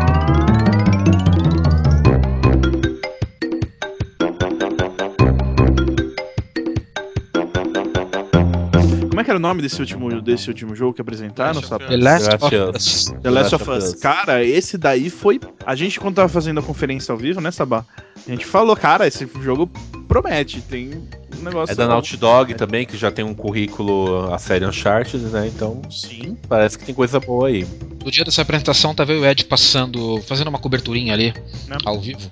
é 9.23 9.25
que 9.25 9.31
era 9.31 9.37
o 9.39 9.41
nome 9.41 9.61
desse 9.61 9.79
último, 9.79 10.21
desse 10.21 10.47
último 10.49 10.75
jogo 10.75 10.93
que 10.93 11.01
apresentaram? 11.01 11.59
Pra- 11.61 11.79
The 11.79 11.97
Last, 11.97 12.29
of 12.35 12.55
Us. 12.75 13.13
The 13.23 13.29
Last 13.29 13.55
of 13.55 13.69
Us. 13.71 13.93
Cara, 13.95 14.43
esse 14.43 14.77
daí 14.77 15.09
foi. 15.09 15.39
A 15.65 15.75
gente, 15.75 15.99
quando 15.99 16.15
tava 16.15 16.29
fazendo 16.29 16.59
a 16.59 16.63
conferência 16.63 17.11
ao 17.11 17.17
vivo, 17.17 17.41
né, 17.41 17.49
Sabá? 17.51 17.85
A 18.27 18.29
gente 18.31 18.45
falou, 18.45 18.75
cara, 18.75 19.07
esse 19.07 19.27
jogo 19.41 19.67
promete. 20.07 20.61
Tem 20.61 20.91
um 21.39 21.43
negócio. 21.43 21.73
É 21.73 21.75
da 21.75 21.87
Naughty 21.87 22.15
Dog 22.17 22.53
também, 22.53 22.85
que 22.85 22.95
já 22.95 23.09
tem 23.11 23.25
um 23.25 23.33
currículo 23.33 24.31
a 24.33 24.37
série 24.37 24.65
Uncharted, 24.65 25.17
né? 25.25 25.47
Então 25.47 25.81
Sim. 25.89 26.37
parece 26.47 26.77
que 26.77 26.85
tem 26.85 26.93
coisa 26.95 27.19
boa 27.19 27.47
aí. 27.47 27.65
No 28.03 28.11
dia 28.11 28.23
dessa 28.23 28.41
apresentação, 28.41 28.93
tava 28.93 29.11
eu 29.11 29.19
e 29.19 29.21
o 29.21 29.25
Ed 29.25 29.45
passando, 29.45 30.21
fazendo 30.27 30.47
uma 30.49 30.59
coberturinha 30.59 31.13
ali, 31.13 31.33
Né? 31.67 31.77
ao 31.85 31.99
vivo. 31.99 32.29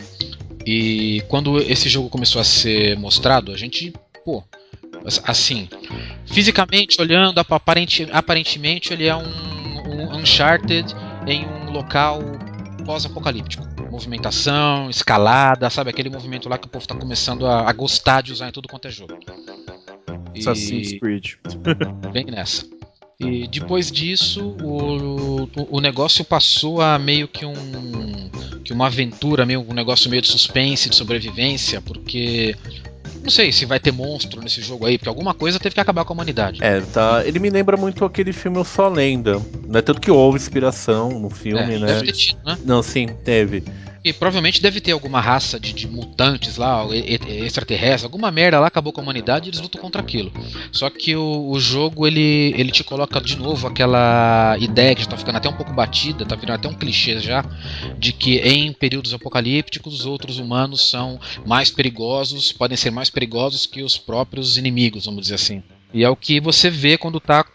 E 0.65 1.23
quando 1.27 1.57
esse 1.59 1.89
jogo 1.89 2.09
começou 2.09 2.39
a 2.39 2.43
ser 2.43 2.97
mostrado, 2.97 3.51
a 3.51 3.57
gente, 3.57 3.93
pô, 4.23 4.43
assim, 5.25 5.67
fisicamente 6.25 6.99
olhando, 7.01 7.39
ap- 7.39 7.51
aparente- 7.53 8.07
aparentemente 8.11 8.93
ele 8.93 9.07
é 9.07 9.15
um, 9.15 9.23
um 9.23 10.17
Uncharted 10.17 10.93
em 11.27 11.45
um 11.45 11.71
local 11.71 12.19
pós-apocalíptico. 12.85 13.63
Movimentação, 13.91 14.89
escalada, 14.89 15.69
sabe? 15.69 15.89
Aquele 15.89 16.09
movimento 16.09 16.47
lá 16.47 16.57
que 16.57 16.65
o 16.67 16.69
povo 16.69 16.87
tá 16.87 16.95
começando 16.95 17.45
a, 17.45 17.69
a 17.69 17.73
gostar 17.73 18.21
de 18.21 18.31
usar 18.31 18.47
em 18.47 18.51
tudo 18.51 18.67
quanto 18.67 18.87
é 18.87 18.91
jogo. 18.91 19.17
E- 20.33 20.39
Assassin's 20.39 20.97
Creed. 20.99 21.33
bem 22.11 22.25
nessa. 22.25 22.65
E 23.27 23.47
depois 23.47 23.91
disso, 23.91 24.55
o, 24.61 25.43
o, 25.43 25.77
o 25.77 25.81
negócio 25.81 26.23
passou 26.25 26.81
a 26.81 26.97
meio 26.97 27.27
que 27.27 27.45
um 27.45 27.53
que 28.63 28.73
uma 28.73 28.87
aventura, 28.87 29.45
meio 29.45 29.65
um 29.67 29.73
negócio 29.73 30.09
meio 30.09 30.21
de 30.21 30.27
suspense, 30.27 30.89
de 30.89 30.95
sobrevivência, 30.95 31.81
porque 31.81 32.55
não 33.23 33.29
sei 33.29 33.51
se 33.51 33.65
vai 33.65 33.79
ter 33.79 33.91
monstro 33.91 34.41
nesse 34.41 34.61
jogo 34.61 34.85
aí, 34.85 34.97
porque 34.97 35.09
alguma 35.09 35.33
coisa 35.33 35.59
teve 35.59 35.75
que 35.75 35.81
acabar 35.81 36.05
com 36.05 36.13
a 36.13 36.15
humanidade. 36.15 36.63
É, 36.63 36.79
tá. 36.81 37.23
Ele 37.25 37.39
me 37.39 37.49
lembra 37.49 37.77
muito 37.77 38.03
aquele 38.05 38.33
filme 38.33 38.57
Eu 38.57 38.63
Só 38.63 38.87
Lenda. 38.87 39.41
Não 39.67 39.79
é 39.79 39.81
tanto 39.81 40.01
que 40.01 40.11
houve 40.11 40.37
inspiração 40.37 41.09
no 41.19 41.29
filme, 41.29 41.75
É, 41.75 41.79
né? 41.79 42.01
Tido, 42.03 42.39
né? 42.45 42.57
Não, 42.65 42.81
sim, 42.81 43.07
teve. 43.23 43.63
E 44.03 44.11
provavelmente 44.11 44.61
deve 44.61 44.81
ter 44.81 44.91
alguma 44.91 45.21
raça 45.21 45.59
de, 45.59 45.73
de 45.73 45.87
mutantes 45.87 46.57
lá, 46.57 46.83
extraterrestre, 46.91 48.05
alguma 48.05 48.31
merda 48.31 48.59
lá 48.59 48.65
acabou 48.65 48.91
com 48.91 48.99
a 48.99 49.03
humanidade 49.03 49.47
e 49.47 49.49
eles 49.49 49.61
lutam 49.61 49.79
contra 49.79 50.01
aquilo. 50.01 50.31
Só 50.71 50.89
que 50.89 51.15
o, 51.15 51.49
o 51.49 51.59
jogo 51.59 52.07
ele, 52.07 52.53
ele 52.57 52.71
te 52.71 52.83
coloca 52.83 53.21
de 53.21 53.37
novo 53.37 53.67
aquela 53.67 54.57
ideia 54.59 54.95
que 54.95 55.03
já 55.03 55.07
tá 55.07 55.17
ficando 55.17 55.37
até 55.37 55.47
um 55.47 55.55
pouco 55.55 55.71
batida, 55.73 56.25
tá 56.25 56.35
virando 56.35 56.55
até 56.55 56.67
um 56.67 56.73
clichê 56.73 57.19
já, 57.19 57.45
de 57.99 58.11
que 58.11 58.37
em 58.37 58.73
períodos 58.73 59.13
apocalípticos 59.13 59.93
os 59.93 60.05
outros 60.07 60.39
humanos 60.39 60.89
são 60.89 61.19
mais 61.45 61.69
perigosos, 61.69 62.51
podem 62.51 62.77
ser 62.77 62.89
mais 62.89 63.11
perigosos 63.11 63.67
que 63.67 63.83
os 63.83 63.99
próprios 63.99 64.57
inimigos, 64.57 65.05
vamos 65.05 65.21
dizer 65.21 65.35
assim. 65.35 65.61
E 65.93 66.03
é 66.03 66.09
o 66.09 66.15
que 66.15 66.39
você 66.39 66.69
vê 66.69 66.97
quando 66.97 67.19
tá 67.19 67.45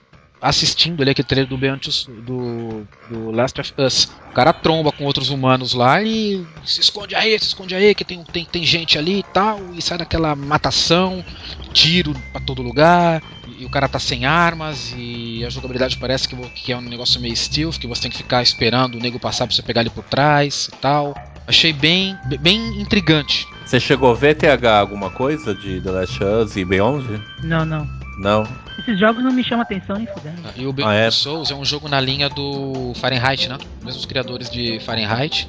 assistindo 0.40 1.00
ali 1.00 1.10
aquele 1.10 1.26
trailer 1.26 1.48
do 1.48 1.56
Beyond 1.56 2.06
do, 2.22 2.86
do 3.08 3.30
Last 3.30 3.60
of 3.60 3.72
Us. 3.78 4.04
O 4.30 4.34
cara 4.34 4.52
tromba 4.52 4.92
com 4.92 5.04
outros 5.04 5.30
humanos 5.30 5.72
lá 5.72 6.02
e 6.02 6.46
se 6.64 6.80
esconde 6.80 7.14
aí, 7.14 7.38
se 7.38 7.46
esconde 7.46 7.74
aí, 7.74 7.94
que 7.94 8.04
tem, 8.04 8.22
tem, 8.24 8.44
tem 8.44 8.64
gente 8.64 8.98
ali 8.98 9.20
e 9.20 9.22
tal, 9.22 9.60
e 9.74 9.80
sai 9.80 9.98
daquela 9.98 10.36
matação, 10.36 11.24
tiro 11.72 12.14
pra 12.32 12.40
todo 12.40 12.62
lugar, 12.62 13.22
e 13.58 13.64
o 13.64 13.70
cara 13.70 13.88
tá 13.88 13.98
sem 13.98 14.26
armas, 14.26 14.92
e 14.96 15.42
a 15.44 15.48
jogabilidade 15.48 15.96
parece 15.96 16.28
que, 16.28 16.36
que 16.50 16.72
é 16.72 16.76
um 16.76 16.82
negócio 16.82 17.20
meio 17.20 17.34
stealth, 17.34 17.78
que 17.78 17.86
você 17.86 18.02
tem 18.02 18.10
que 18.10 18.18
ficar 18.18 18.42
esperando 18.42 18.96
o 18.96 19.00
nego 19.00 19.18
passar 19.18 19.46
pra 19.46 19.56
você 19.56 19.62
pegar 19.62 19.80
ele 19.80 19.90
por 19.90 20.04
trás 20.04 20.68
e 20.72 20.76
tal. 20.76 21.14
Achei 21.46 21.72
bem, 21.72 22.16
bem 22.40 22.80
intrigante. 22.80 23.46
Você 23.64 23.80
chegou 23.80 24.10
a 24.10 24.14
ver 24.14 24.34
TH 24.34 24.78
alguma 24.78 25.10
coisa 25.10 25.54
de 25.54 25.80
The 25.80 25.90
Last 25.90 26.22
of 26.22 26.44
Us 26.44 26.56
e 26.56 26.64
Beyond? 26.64 27.22
Não, 27.42 27.64
não. 27.64 27.88
Não. 28.18 28.65
Esses 28.78 28.98
jogos 29.00 29.22
não 29.24 29.32
me 29.32 29.42
chamam 29.42 29.62
atenção 29.62 29.96
nem 29.96 30.06
fudendo. 30.06 30.36
E 30.54 30.66
o 30.66 30.72
Beyond 30.72 30.92
Ah, 30.92 30.96
é? 30.98 31.10
Souls 31.10 31.50
é 31.50 31.54
um 31.54 31.64
jogo 31.64 31.88
na 31.88 32.00
linha 32.00 32.28
do 32.28 32.92
Fahrenheit, 32.96 33.48
né? 33.48 33.56
Mesmos 33.82 34.04
criadores 34.04 34.50
de 34.50 34.78
Fahrenheit. 34.80 35.48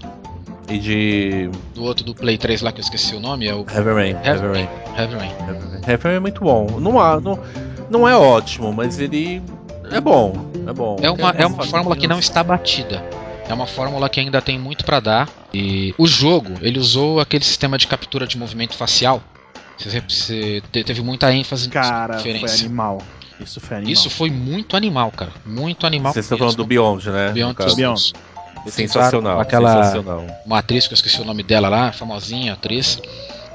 E 0.70 0.78
de 0.80 1.50
Do 1.74 1.84
outro 1.84 2.04
do 2.06 2.14
Play 2.14 2.38
3 2.38 2.62
lá 2.62 2.72
que 2.72 2.80
eu 2.80 2.84
esqueci 2.84 3.16
o 3.16 3.20
nome, 3.20 3.48
é 3.48 3.54
o 3.56 3.66
Heavy 3.70 3.94
Rain. 3.94 4.16
Heavy 4.24 4.48
Rain. 4.48 4.70
Heavy 4.98 5.16
Rain. 5.16 5.32
Heavy 5.88 6.04
Rain. 6.04 6.16
É 6.16 6.20
muito 6.20 6.42
bom. 6.42 6.80
Não, 6.80 7.00
há- 7.00 7.22
não, 7.22 7.40
não 7.90 8.08
é 8.08 8.16
ótimo, 8.16 8.74
mas 8.74 9.00
ele 9.00 9.42
é 9.92 10.02
bom. 10.02 10.50
É 10.68 10.74
bom. 10.74 10.98
É 11.02 11.10
uma, 11.10 11.30
é 11.32 11.46
uma 11.46 11.64
fórmula 11.66 11.96
que 11.96 12.08
não 12.08 12.20
está 12.20 12.44
batida. 12.44 13.02
É 13.48 13.54
uma 13.54 13.66
fórmula 13.68 14.10
que 14.10 14.20
ainda 14.20 14.42
tem 14.42 14.60
muito 14.60 14.84
pra 14.84 15.00
dar. 15.00 15.30
E 15.54 15.96
o 15.98 16.06
jogo, 16.06 16.52
ele 16.62 16.78
usou 16.80 17.22
aquele 17.22 17.46
sistema 17.46 17.78
de 17.78 17.88
captura 17.88 18.28
de 18.28 18.38
movimento 18.38 18.76
facial. 18.76 19.22
Você, 19.78 20.02
você 20.02 20.62
te- 20.72 20.84
teve 20.84 21.02
muita 21.02 21.32
ênfase 21.32 21.70
Cara, 21.70 22.16
nessa 22.16 22.24
foi 22.24 22.34
diferença. 22.34 22.66
animal. 22.66 22.98
Isso 23.40 23.60
foi 23.60 23.78
animal. 23.78 23.94
Isso 23.94 24.10
foi 24.10 24.30
muito 24.32 24.76
animal, 24.76 25.12
cara. 25.12 25.32
Muito 25.46 25.86
animal. 25.86 26.14
Vocês 26.14 26.26
estão 26.26 26.38
falando 26.38 26.56
do 26.58 26.66
Beyond, 26.66 27.10
né? 27.10 27.32
Beyond. 27.32 27.56
Two 27.56 27.76
Beyond. 27.76 28.14
Sensacional. 28.68 29.40
Aquela- 29.40 29.84
Sensacional. 29.84 30.26
Uma 30.46 30.60
atriz 30.60 30.88
que 30.88 30.94
eu 30.94 30.96
esqueci 30.96 31.22
o 31.22 31.26
nome 31.26 31.44
dela 31.44 31.70
lá, 31.70 31.92
famosinha 31.92 32.54
atriz. 32.54 33.00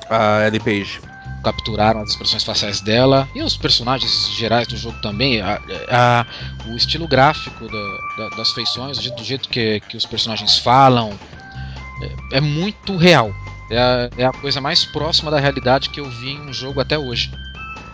A 0.08 0.46
Ellie 0.46 0.60
Page. 0.60 1.00
capturaram 1.42 2.00
as 2.00 2.10
expressões 2.10 2.44
faciais 2.44 2.80
dela 2.80 3.28
e 3.34 3.42
os 3.42 3.56
personagens 3.56 4.30
gerais 4.36 4.68
do 4.68 4.76
jogo 4.76 4.96
também. 5.02 5.40
a- 5.40 5.60
a- 5.90 6.26
o 6.68 6.76
estilo 6.76 7.08
gráfico 7.08 7.66
da- 7.66 8.28
da- 8.28 8.36
das 8.36 8.52
feições, 8.52 8.96
do 8.96 9.02
jeito, 9.02 9.16
do 9.16 9.24
jeito 9.24 9.48
que, 9.48 9.80
que 9.88 9.96
os 9.96 10.06
personagens 10.06 10.56
falam, 10.58 11.12
é, 12.30 12.36
é 12.36 12.40
muito 12.40 12.96
real. 12.96 13.34
É 13.68 13.76
a, 13.76 14.10
é 14.18 14.24
a 14.24 14.32
coisa 14.32 14.60
mais 14.60 14.84
próxima 14.84 15.32
da 15.32 15.40
realidade 15.40 15.90
que 15.90 15.98
eu 15.98 16.08
vi 16.08 16.30
em 16.30 16.40
um 16.42 16.52
jogo 16.52 16.80
até 16.80 16.96
hoje. 16.96 17.32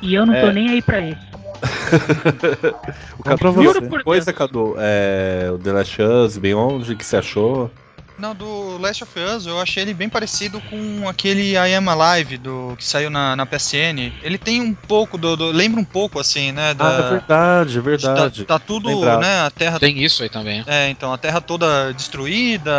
E 0.03 0.13
eu 0.15 0.27
não 0.27 0.35
tô 0.35 0.49
É. 0.49 0.53
nem 0.53 0.69
aí 0.69 0.83
pra 0.83 1.01
isso. 1.01 1.28
O 3.19 3.23
Cadu, 3.23 3.63
Juro 3.63 3.83
por 3.83 4.05
coisa. 4.05 4.33
Cadu, 4.33 4.75
é, 4.79 5.51
o 5.53 5.59
The 5.59 5.73
Last 5.73 6.03
of 6.03 6.13
Us, 6.13 6.39
Beyond, 6.39 6.93
o 6.93 6.97
que 6.97 7.05
você 7.05 7.17
achou? 7.17 7.71
Não, 8.19 8.35
do 8.35 8.79
Last 8.79 9.05
of 9.05 9.13
Us 9.17 9.47
eu 9.47 9.61
achei 9.61 9.85
ele 9.85 9.95
bem 9.95 10.09
parecido 10.09 10.61
com 10.61 11.09
aquele 11.09 11.53
I 11.53 11.75
Am 11.77 11.89
Alive 11.89 12.37
do, 12.37 12.75
que 12.77 12.85
saiu 12.85 13.11
na, 13.11 13.37
na 13.37 13.47
PSN. 13.47 14.13
Ele 14.25 14.37
tem 14.37 14.61
um 14.61 14.75
pouco 14.75 15.17
do, 15.17 15.37
do- 15.37 15.53
Lembra 15.53 15.81
um 15.81 15.85
pouco 15.85 16.19
assim, 16.19 16.51
né? 16.51 16.71
Ah, 16.71 16.71
é 16.71 16.75
Da, 16.75 17.11
verdade, 17.11 17.79
é 17.79 17.81
verdade. 17.81 18.45
Tá, 18.45 18.59
tá 18.59 18.65
tudo, 18.65 18.89
né? 19.21 19.43
A 19.43 19.51
Terra 19.53 19.79
Tem 19.79 20.03
isso 20.03 20.25
aí 20.25 20.29
também. 20.29 20.65
É, 20.67 20.89
então 20.91 21.13
a 21.13 21.19
Terra 21.19 21.41
toda 21.41 21.93
destruída, 21.95 22.73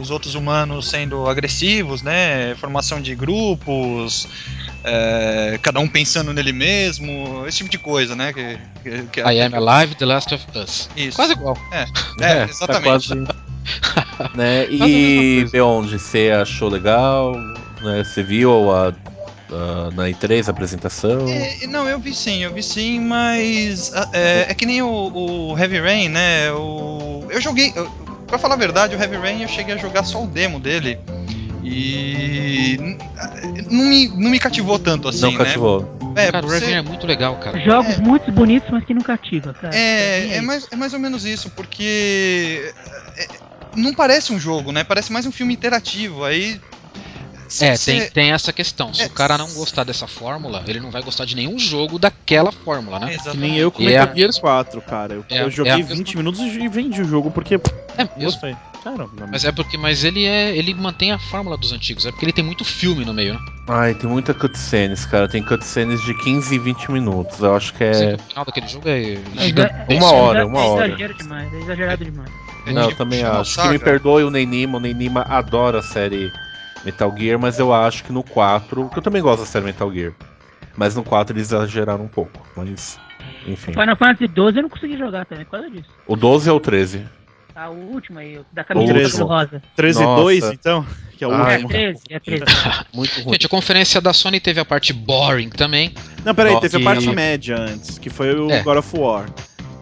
os 0.00 0.10
outros 0.10 0.34
humanos 0.34 0.88
sendo 0.88 1.28
agressivos, 1.28 2.00
né? 2.00 2.54
Formação 2.54 2.98
de 2.98 3.14
grupos, 3.14 4.26
é, 4.84 5.58
cada 5.62 5.80
um 5.80 5.88
pensando 5.88 6.32
nele 6.32 6.52
mesmo, 6.52 7.44
esse 7.46 7.58
tipo 7.58 7.70
de 7.70 7.78
coisa, 7.78 8.14
né? 8.16 8.32
Que, 8.32 8.58
que, 8.82 9.02
que 9.08 9.20
I 9.20 9.40
Am 9.40 9.54
Alive, 9.54 9.94
The 9.94 10.04
Last 10.06 10.34
of 10.34 10.44
Us. 10.56 10.88
Isso. 10.96 11.16
Quase 11.16 11.32
igual. 11.32 11.56
É, 11.70 11.84
tá 12.18 12.46
exatamente. 12.50 12.82
quase- 12.84 13.14
né? 14.34 14.66
Quase 14.66 14.78
mesma 14.78 14.86
E. 14.86 15.48
Beyond, 15.50 15.98
você 15.98 16.30
achou 16.30 16.68
legal? 16.68 17.32
Né? 17.80 18.02
Você 18.04 18.22
viu 18.22 18.70
a, 18.72 18.88
a- 18.88 19.90
na 19.94 20.08
E3 20.08 20.48
a 20.48 20.50
apresentação? 20.50 21.26
É, 21.28 21.66
não, 21.66 21.88
eu 21.88 21.98
vi 21.98 22.14
sim, 22.14 22.42
eu 22.42 22.52
vi 22.52 22.62
sim, 22.62 23.00
mas 23.00 23.92
é, 24.12 24.46
é 24.50 24.54
que 24.54 24.66
nem 24.66 24.82
o, 24.82 24.88
o 25.52 25.58
Heavy 25.58 25.80
Rain, 25.80 26.08
né? 26.08 26.50
O, 26.52 27.24
eu 27.30 27.40
joguei, 27.40 27.72
eu, 27.76 27.90
pra 28.26 28.38
falar 28.38 28.54
a 28.54 28.58
verdade, 28.58 28.96
o 28.96 29.00
Heavy 29.00 29.16
Rain 29.16 29.42
eu 29.42 29.48
cheguei 29.48 29.74
a 29.74 29.78
jogar 29.78 30.04
só 30.04 30.22
o 30.22 30.26
demo 30.26 30.58
dele 30.58 30.98
e 31.72 32.96
não 33.70 33.84
me, 33.86 34.08
não 34.08 34.30
me 34.30 34.38
cativou 34.38 34.78
tanto 34.78 35.08
assim, 35.08 35.22
Não 35.22 35.32
né? 35.32 35.38
cativou. 35.38 35.98
É, 36.14 36.30
cara, 36.30 36.44
o 36.44 36.48
você- 36.48 36.58
Revenant 36.58 36.84
é 36.84 36.88
muito 36.88 37.06
legal, 37.06 37.36
cara. 37.36 37.58
Jogos 37.60 37.98
muito 37.98 38.30
bonitos, 38.30 38.68
mas 38.70 38.84
que 38.84 38.92
não 38.94 39.02
cativa, 39.02 39.54
cara. 39.54 39.74
É, 39.74 40.36
é, 40.36 40.40
mais, 40.40 40.68
é 40.70 40.76
mais 40.76 40.92
ou 40.92 40.98
menos 40.98 41.24
isso, 41.24 41.48
porque 41.50 42.72
é, 43.16 43.26
não 43.74 43.94
parece 43.94 44.32
um 44.32 44.38
jogo, 44.38 44.72
né? 44.72 44.84
Parece 44.84 45.10
mais 45.12 45.24
um 45.26 45.32
filme 45.32 45.54
interativo. 45.54 46.24
Aí. 46.24 46.60
É, 47.60 47.76
cê- 47.76 48.00
tem, 48.00 48.10
tem 48.10 48.32
essa 48.32 48.50
questão. 48.50 48.94
Se 48.94 49.02
É, 49.02 49.06
o 49.06 49.10
cara 49.10 49.36
não 49.36 49.46
gostar 49.52 49.84
dessa 49.84 50.06
fórmula, 50.06 50.64
ele 50.66 50.80
não 50.80 50.90
vai 50.90 51.02
gostar 51.02 51.26
de 51.26 51.36
nenhum 51.36 51.58
jogo 51.58 51.98
daquela 51.98 52.50
fórmula, 52.50 52.98
né? 52.98 53.08
Que 53.08 53.14
Exatamente. 53.14 53.40
nem 53.40 53.58
eu 53.58 53.70
com 53.70 53.82
Metal 53.82 54.08
é- 54.10 54.14
Gear 54.16 54.30
4, 54.40 54.80
cara. 54.80 55.12
Eu, 55.14 55.24
é- 55.28 55.42
eu 55.42 55.48
é 55.48 55.50
joguei 55.50 55.72
a 55.72 55.76
20 55.76 55.88
mesma- 56.16 56.22
minutos 56.22 56.40
e 56.40 56.68
vendi 56.68 57.02
o 57.02 57.04
jogo 57.04 57.30
porque 57.30 57.56
É 57.98 58.08
mesmo. 58.16 58.40
Mas 59.30 59.44
é 59.44 59.52
porque, 59.52 59.78
mas 59.78 60.02
ele 60.04 60.24
é, 60.24 60.56
ele 60.56 60.74
mantém 60.74 61.12
a 61.12 61.18
fórmula 61.18 61.56
dos 61.56 61.72
antigos, 61.72 62.04
é 62.04 62.10
porque 62.10 62.24
ele 62.24 62.32
tem 62.32 62.44
muito 62.44 62.64
filme 62.64 63.04
no 63.04 63.14
meio, 63.14 63.34
né? 63.34 63.40
Ai, 63.68 63.94
tem 63.94 64.10
muita 64.10 64.34
cutscenes, 64.34 65.06
cara. 65.06 65.28
Tem 65.28 65.42
cutscenes 65.42 66.02
de 66.02 66.14
15 66.14 66.54
e 66.54 66.58
20 66.58 66.90
minutos. 66.90 67.40
Eu 67.40 67.54
acho 67.54 67.72
que 67.74 67.84
é. 67.84 67.90
que 67.92 68.14
O 68.14 68.18
final 68.18 68.44
daquele 68.44 68.66
jogo 68.66 68.88
é 68.88 69.14
É 69.14 69.94
Uma 69.94 70.06
é 70.06 70.12
hora, 70.12 70.46
uma 70.46 70.58
é 70.58 70.62
hora. 70.62 70.86
exagero 70.88 71.14
demais, 71.14 71.52
é 71.52 71.58
exagerado 71.58 72.04
demais. 72.04 72.30
é 72.66 72.72
Não, 72.72 72.90
eu 72.90 72.96
também 72.96 73.22
acho. 73.22 73.62
Que 73.62 73.68
me 73.68 73.78
perdoe 73.78 74.24
o 74.24 74.30
Nenima. 74.30 74.78
O 74.78 74.80
Nenima 74.80 75.22
adora 75.28 75.78
a 75.78 75.82
série 75.82 76.32
Metal 76.84 77.14
Gear, 77.16 77.38
mas 77.38 77.58
eu 77.58 77.72
acho 77.72 78.02
que 78.02 78.12
no 78.12 78.22
4. 78.24 78.88
Que 78.88 78.98
eu 78.98 79.02
também 79.02 79.22
gosto 79.22 79.40
da 79.40 79.46
série 79.46 79.66
Metal 79.66 79.92
Gear. 79.92 80.12
Mas 80.76 80.96
no 80.96 81.04
4 81.04 81.36
eles 81.36 81.52
exageraram 81.52 82.04
um 82.04 82.08
pouco. 82.08 82.44
Mas. 82.56 82.98
Enfim. 83.46 83.72
Final 83.72 83.96
Fantasy 83.96 84.26
12 84.28 84.56
eu 84.56 84.62
não 84.62 84.70
consegui 84.70 84.96
jogar 84.96 85.24
também, 85.24 85.44
por 85.44 85.52
causa 85.52 85.70
disso. 85.70 85.88
O 86.06 86.16
12 86.16 86.50
ou 86.50 86.56
o 86.56 86.60
13? 86.60 87.06
Ah, 87.54 87.70
o 87.70 87.74
último 87.92 88.18
aí, 88.18 88.40
da 88.52 88.64
camisa 88.64 89.18
do 89.18 89.26
rosa. 89.26 89.62
13 89.76 90.02
Nossa. 90.02 90.22
2, 90.22 90.44
então? 90.52 90.86
Que 91.18 91.24
é 91.24 91.28
o 91.28 91.32
É 91.34 91.52
último. 91.54 91.68
13, 91.68 92.00
é 92.10 92.18
13. 92.18 92.44
Muito 92.94 93.14
ruim. 93.20 93.32
Gente, 93.32 93.46
a 93.46 93.48
conferência 93.48 94.00
da 94.00 94.12
Sony 94.12 94.40
teve 94.40 94.58
a 94.60 94.64
parte 94.64 94.92
boring 94.92 95.50
também. 95.50 95.92
Não, 96.24 96.34
peraí, 96.34 96.54
Nossa, 96.54 96.68
teve 96.68 96.82
a 96.82 96.84
parte 96.84 97.08
média 97.10 97.56
antes, 97.58 97.98
que 97.98 98.08
foi 98.10 98.34
o 98.34 98.50
É. 98.50 98.62
God 98.62 98.78
of 98.78 98.96
War. 98.98 99.26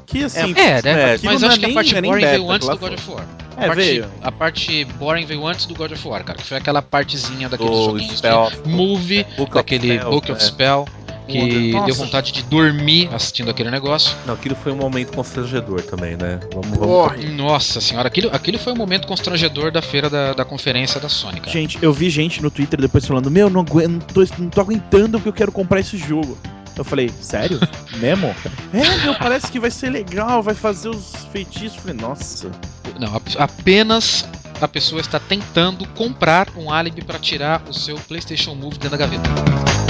Que 0.07 0.25
assim. 0.25 0.53
É, 0.59 0.83
né? 0.83 1.13
aquilo 1.15 1.33
Mas 1.33 1.41
não 1.41 1.49
eu 1.49 1.51
é 1.51 1.53
acho 1.53 1.59
que 1.61 1.65
a 1.65 1.69
nem- 1.69 1.75
parte 1.75 1.97
é 1.97 2.03
boring 2.03 2.21
beta, 2.21 2.33
veio 2.39 2.51
antes 2.51 2.69
do 2.69 2.77
God 2.79 2.93
of 2.95 3.11
War. 3.11 3.25
A 3.57 3.63
É, 3.65 3.67
parte, 3.67 3.83
veio. 3.83 4.07
a 4.23 4.33
parte 4.33 4.85
boring 4.85 5.25
veio 5.27 5.47
antes 5.47 5.67
do 5.67 5.75
God 5.75 5.93
of 5.93 6.09
War, 6.09 6.25
cara. 6.25 6.39
Que 6.39 6.45
foi 6.45 6.57
aquela 6.57 6.83
partezinha 6.83 7.49
joguinhos 7.49 8.19
Spell. 8.19 8.51
de 8.65 8.69
movie, 8.69 9.23
Book 9.37 9.43
of 9.43 9.55
daquele 9.55 9.99
Spell, 9.99 10.11
Book 10.11 10.33
of? 10.33 10.43
Spell, 10.43 10.89
que 11.31 11.73
Nossa. 11.73 11.87
deu 11.87 11.95
vontade 11.95 12.33
de 12.33 12.43
dormir 12.43 13.09
assistindo 13.13 13.51
aquele 13.51 13.71
negócio. 13.71 14.17
Não, 14.27 14.35
aquilo 14.35 14.55
foi 14.57 14.73
um 14.73 14.77
momento 14.77 15.13
constrangedor 15.15 15.83
também, 15.83 16.17
né? 16.17 16.41
Vamos, 16.53 16.79
vamos. 16.79 17.31
Nossa 17.37 17.81
senhora, 17.81 18.09
aquilo, 18.09 18.31
aquilo 18.35 18.59
foi 18.59 18.73
um 18.73 18.77
momento 18.77 19.07
constrangedor 19.07 19.71
da 19.71 19.81
feira 19.83 20.11
da, 20.11 20.33
da 20.33 20.45
conferência 20.45 21.01
da 21.01 21.09
Sony, 21.09 21.41
cara. 21.41 21.53
Gente, 21.53 21.79
eu 21.81 21.93
vi 21.93 22.11
gente 22.11 22.43
no 22.43 22.51
Twitter 22.51 22.81
depois 22.81 23.07
falando: 23.07 23.31
Meu, 23.31 23.49
não, 23.51 23.61
aguento, 23.61 23.91
não, 23.91 23.99
tô, 24.01 24.25
não 24.39 24.49
tô 24.51 24.61
aguentando 24.61 25.19
porque 25.19 25.29
eu 25.29 25.33
quero 25.33 25.53
comprar 25.53 25.81
esse 25.81 25.97
jogo. 25.97 26.37
Eu 26.77 26.85
falei, 26.85 27.11
sério? 27.21 27.59
Mesmo? 27.99 28.35
É, 28.73 29.05
meu, 29.05 29.15
parece 29.15 29.51
que 29.53 29.61
vai 29.61 29.71
ser 29.71 29.91
legal, 29.91 30.43
vai 30.43 30.55
fazer 30.55 30.89
os 30.89 31.13
feitiços. 31.31 31.77
Eu 31.77 31.83
falei, 31.83 31.97
nossa. 31.97 32.51
Não, 32.99 33.15
ap- 33.17 33.37
apenas 33.39 34.27
a 34.61 34.69
pessoa 34.69 35.01
está 35.01 35.19
tentando 35.21 35.87
comprar 35.89 36.49
um 36.57 36.73
álibi 36.73 37.03
para 37.03 37.19
tirar 37.19 37.63
o 37.69 37.75
seu 37.75 37.97
PlayStation 37.97 38.55
Move 38.55 38.79
dentro 38.79 38.91
da 38.91 38.97
gaveta. 38.97 39.90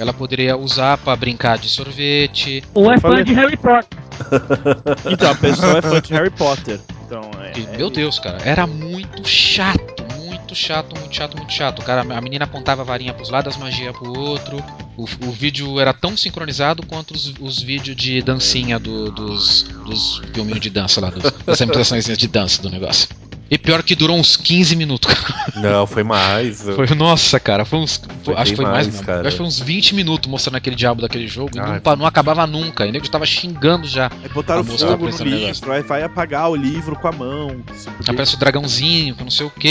Ela 0.00 0.12
poderia 0.14 0.56
usar 0.56 0.96
para 0.98 1.14
brincar 1.14 1.58
de 1.58 1.68
sorvete. 1.68 2.64
Ou 2.74 2.90
é 2.90 2.98
fã 2.98 3.22
de 3.22 3.34
Harry 3.34 3.56
Potter. 3.56 3.98
Então, 5.10 5.30
a 5.30 5.34
pessoa 5.34 5.78
é 5.78 5.82
fã 5.82 6.00
de 6.00 6.12
Harry 6.12 6.30
Potter. 6.30 6.80
Então, 7.06 7.30
é. 7.42 7.50
que, 7.50 7.60
é 7.60 7.76
meu 7.76 7.86
isso. 7.86 7.90
Deus, 7.90 8.18
cara, 8.18 8.38
era 8.44 8.66
muito 8.66 9.26
chato, 9.26 10.02
muito 10.18 10.54
chato, 10.54 10.98
muito 10.98 11.14
chato, 11.14 11.36
muito 11.36 11.52
chato. 11.52 11.82
Cara, 11.82 12.00
a 12.02 12.20
menina 12.20 12.44
apontava 12.44 12.82
a 12.82 12.84
varinha 12.84 13.12
pros 13.14 13.30
lados, 13.30 13.54
as 13.54 13.60
magias 13.60 13.96
pro 13.96 14.18
outro. 14.18 14.62
O, 14.96 15.04
o 15.26 15.30
vídeo 15.32 15.80
era 15.80 15.92
tão 15.94 16.16
sincronizado 16.16 16.84
quanto 16.86 17.12
os, 17.14 17.32
os 17.40 17.60
vídeos 17.62 17.96
de 17.96 18.20
dancinha 18.22 18.78
do- 18.78 19.10
dos, 19.10 19.62
dos 19.86 20.20
filminhos 20.34 20.60
de 20.60 20.68
dança 20.70 21.00
lá, 21.00 21.10
dos- 21.10 21.32
das 21.44 21.60
impressões 21.60 22.04
de 22.06 22.28
dança 22.28 22.60
do 22.62 22.68
negócio. 22.70 23.08
E 23.50 23.58
pior 23.58 23.82
que 23.82 23.96
durou 23.96 24.16
uns 24.16 24.36
15 24.36 24.76
minutos, 24.76 25.12
cara. 25.12 25.52
Não, 25.56 25.84
foi 25.86 26.04
mais. 26.04 26.60
Foi, 26.76 26.86
nossa, 26.94 27.40
cara, 27.40 27.64
foi 27.64 27.80
uns. 27.80 28.00
foi- 28.22 28.34
acho 28.36 28.50
que 28.52 28.56
foi 28.56 28.64
mais, 28.64 28.86
mais, 28.86 29.00
cara. 29.00 29.20
Acho 29.22 29.30
que 29.32 29.36
foi 29.38 29.46
uns 29.46 29.58
20 29.58 29.94
minutos 29.94 30.30
mostrando 30.30 30.54
aquele 30.56 30.76
diabo 30.76 31.02
daquele 31.02 31.26
jogo 31.26 31.50
e 31.56 31.58
Ai, 31.58 31.72
não, 31.72 31.80
pa- 31.80 31.96
não 31.96 32.06
acabava 32.06 32.46
nunca. 32.46 32.86
E 32.86 32.90
o 32.90 32.92
nego 32.92 33.08
tava 33.08 33.26
xingando 33.26 33.88
já. 33.88 34.10
Aí 34.22 34.28
botaram 34.28 34.62
fogo 34.64 35.08
no 35.08 35.24
livro, 35.24 35.72
aí 35.72 35.82
vai 35.82 36.02
apagar 36.04 36.48
o 36.48 36.54
livro 36.54 36.94
com 36.94 37.08
a 37.08 37.12
mão. 37.12 37.60
Aparece 38.06 38.36
o 38.36 38.38
dragãozinho, 38.38 39.16
com 39.16 39.24
não 39.24 39.30
sei 39.32 39.46
o 39.46 39.50
que, 39.50 39.68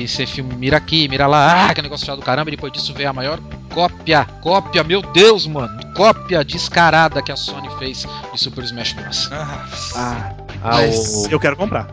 e 0.00 0.06
você 0.08 0.26
filma, 0.26 0.52
mira 0.54 0.76
aqui, 0.76 1.08
mira 1.08 1.26
lá, 1.26 1.68
ah, 1.70 1.74
que 1.74 1.80
negócio 1.80 2.04
chato 2.04 2.18
do 2.20 2.24
caramba, 2.24 2.50
e 2.50 2.56
depois 2.56 2.70
disso 2.72 2.92
veio 2.92 3.08
a 3.08 3.12
maior 3.14 3.40
cópia, 3.72 4.26
cópia, 4.42 4.84
meu 4.84 5.00
Deus, 5.00 5.46
mano, 5.46 5.72
cópia 5.94 6.44
descarada 6.44 7.22
que 7.22 7.32
a 7.32 7.36
Sony 7.36 7.68
fez 7.78 8.06
de 8.32 8.38
Super 8.38 8.64
Smash 8.64 8.92
Bros. 8.92 9.30
Ah, 9.32 9.66
Ah, 9.94 10.32
Ah, 10.62 10.70
mas 10.76 11.24
o 11.26 11.28
eu 11.30 11.40
quero 11.40 11.56
comprar. 11.56 11.88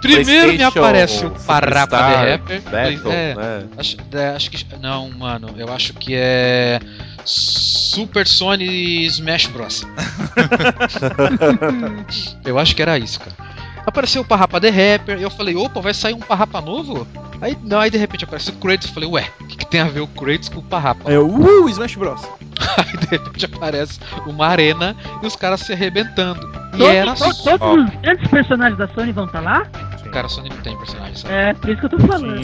Primeiro 0.00 0.52
me 0.52 0.62
aparece 0.62 1.26
o 1.26 1.38
Superstar 1.38 1.88
The 1.88 2.30
Rapper, 2.32 2.60
Battle, 2.62 3.12
é, 3.12 3.34
né? 3.34 3.66
acho, 3.78 3.96
é, 4.12 4.28
acho 4.28 4.50
que, 4.50 4.64
não, 4.80 5.10
mano, 5.10 5.54
eu 5.56 5.72
acho 5.72 5.94
que 5.94 6.14
é 6.14 6.78
Super 7.24 8.26
Sony 8.26 9.06
Smash 9.06 9.46
Bros. 9.46 9.84
eu 12.44 12.58
acho 12.58 12.76
que 12.76 12.82
era 12.82 12.98
isso, 12.98 13.20
cara. 13.20 13.53
Apareceu 13.86 14.22
o 14.22 14.24
Parrapa 14.24 14.60
The 14.60 14.70
Rapper, 14.70 15.20
eu 15.20 15.30
falei, 15.30 15.54
opa, 15.56 15.80
vai 15.80 15.92
sair 15.94 16.14
um 16.14 16.18
Parrapa 16.20 16.60
novo? 16.60 17.06
Aí, 17.40 17.56
não, 17.62 17.78
aí 17.80 17.90
de 17.90 17.98
repente 17.98 18.24
aparece 18.24 18.50
o 18.50 18.54
Kratos, 18.54 18.88
eu 18.88 18.94
falei, 18.94 19.08
ué, 19.08 19.28
o 19.40 19.46
que, 19.46 19.56
que 19.58 19.66
tem 19.66 19.80
a 19.80 19.84
ver 19.84 20.00
o 20.00 20.06
Kratos 20.06 20.48
com 20.48 20.60
o 20.60 20.62
Parrapa? 20.62 21.08
Aí 21.10 21.14
eu, 21.14 21.26
uh, 21.28 21.68
Smash 21.68 21.94
Bros. 21.96 22.22
Aí 22.78 22.96
de 22.98 23.06
repente 23.06 23.44
aparece 23.44 24.00
uma 24.26 24.46
arena 24.46 24.96
e 25.22 25.26
os 25.26 25.36
caras 25.36 25.60
se 25.60 25.72
arrebentando. 25.72 26.40
E 26.74 26.78
Todos, 26.78 26.94
era 26.94 27.14
só. 27.16 27.58
todos 27.58 27.84
os 27.84 28.00
grandes 28.00 28.28
personagens 28.30 28.78
da 28.78 28.88
Sony 28.88 29.12
vão 29.12 29.26
estar 29.26 29.40
lá? 29.40 29.64
Cara, 30.10 30.26
a 30.26 30.30
Sony 30.30 30.48
não 30.48 30.56
tem 30.58 30.76
personagem, 30.78 31.14
sabe? 31.16 31.34
É, 31.34 31.54
por 31.54 31.70
isso 31.70 31.80
que 31.80 31.86
eu 31.86 31.90
tô 31.90 31.98
falando. 32.06 32.40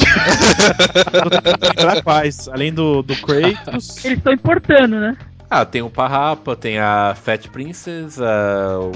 Lembrar 1.77 2.03
quais. 2.05 2.49
Além 2.49 2.73
do, 2.73 3.03
do 3.03 3.15
Kratos. 3.17 4.05
Eles 4.05 4.19
estão 4.19 4.33
importando, 4.33 4.99
né? 5.01 5.17
Ah, 5.49 5.65
tem 5.65 5.83
o 5.83 5.91
Parrapa, 5.91 6.55
tem 6.55 6.79
a 6.79 7.15
Fat 7.21 7.49
Princess, 7.49 8.21
a... 8.21 8.79
o- 8.81 8.93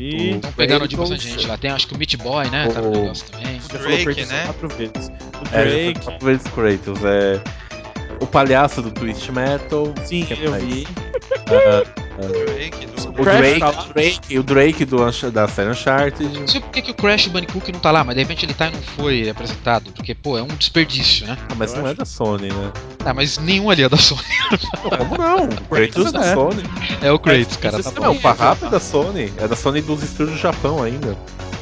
E 0.00 0.30
Estão 0.36 0.52
pegando 0.52 0.88
de 0.88 0.96
bastante 0.96 1.28
gente 1.28 1.46
lá. 1.46 1.58
Tem 1.58 1.70
acho 1.70 1.86
que 1.86 1.94
o 1.94 1.98
Meat 1.98 2.16
Boy, 2.16 2.48
né? 2.48 2.68
Tá 2.68 2.80
no 2.80 2.88
o- 2.88 3.02
negócio 3.02 3.26
também. 3.30 3.60
já 3.60 3.78
falou 3.78 3.98
Drake, 4.02 4.24
né? 4.26 4.44
quatro 4.46 4.68
vezes. 4.68 5.12
É, 5.52 5.64
Drake. 5.64 6.00
quatro 6.04 6.26
vezes 6.26 6.42
Kratos. 6.48 7.04
É. 7.04 7.40
O 8.20 8.26
palhaço 8.26 8.80
do 8.80 8.90
Twist 8.90 9.30
Metal. 9.30 9.92
Sim, 10.04 10.24
que 10.24 10.42
eu 10.42 10.50
mais? 10.50 10.64
vi. 10.64 10.86
Drake, 12.28 12.86
do- 12.86 13.08
O 13.20 13.24
Drake, 13.24 13.60
tá 13.60 13.70
Drake, 13.92 14.38
o 14.38 14.42
Drake 14.42 14.84
do, 14.84 14.96
da 15.30 15.48
série 15.48 15.70
Uncharted. 15.70 16.38
Não 16.40 16.48
sei 16.48 16.60
por 16.60 16.70
que, 16.70 16.82
que 16.82 16.90
o 16.90 16.94
Crash 16.94 17.26
Bandicoot 17.28 17.72
não 17.72 17.80
tá 17.80 17.90
lá, 17.90 18.04
mas 18.04 18.14
de 18.16 18.22
repente 18.22 18.44
ele 18.46 18.54
tá 18.54 18.68
e 18.68 18.72
não 18.72 18.82
foi 18.82 19.28
apresentado. 19.28 19.90
Porque, 19.92 20.14
pô, 20.14 20.38
é 20.38 20.42
um 20.42 20.46
desperdício, 20.48 21.26
né? 21.26 21.36
Ah, 21.50 21.54
mas 21.56 21.72
Eu 21.72 21.78
não 21.80 21.86
é 21.86 21.90
acho- 21.90 21.98
da 21.98 22.04
Sony, 22.04 22.48
né? 22.48 22.72
Ah, 23.04 23.14
mas 23.14 23.38
nenhum 23.38 23.70
ali 23.70 23.82
é 23.82 23.88
da 23.88 23.96
Sony. 23.96 24.20
Como 24.98 25.16
não? 25.18 25.44
O 25.70 25.74
Kratos 25.74 26.06
é 26.06 26.12
da 26.12 26.24
é. 26.26 26.34
Sony. 26.34 26.62
É 27.02 27.12
o 27.12 27.18
Kratos, 27.18 27.56
cara. 27.56 27.76
Mas 27.76 27.84
Tá 27.84 27.90
isso 27.90 28.00
bom. 28.00 28.06
Não, 28.06 28.12
o 28.14 28.20
Parrap 28.20 28.62
é 28.62 28.68
da 28.68 28.80
Sony. 28.80 29.32
É 29.38 29.48
da 29.48 29.56
Sony 29.56 29.80
dos 29.82 30.02
estúdios 30.02 30.36
do 30.36 30.40
Japão 30.42 30.82
ainda. 30.82 31.16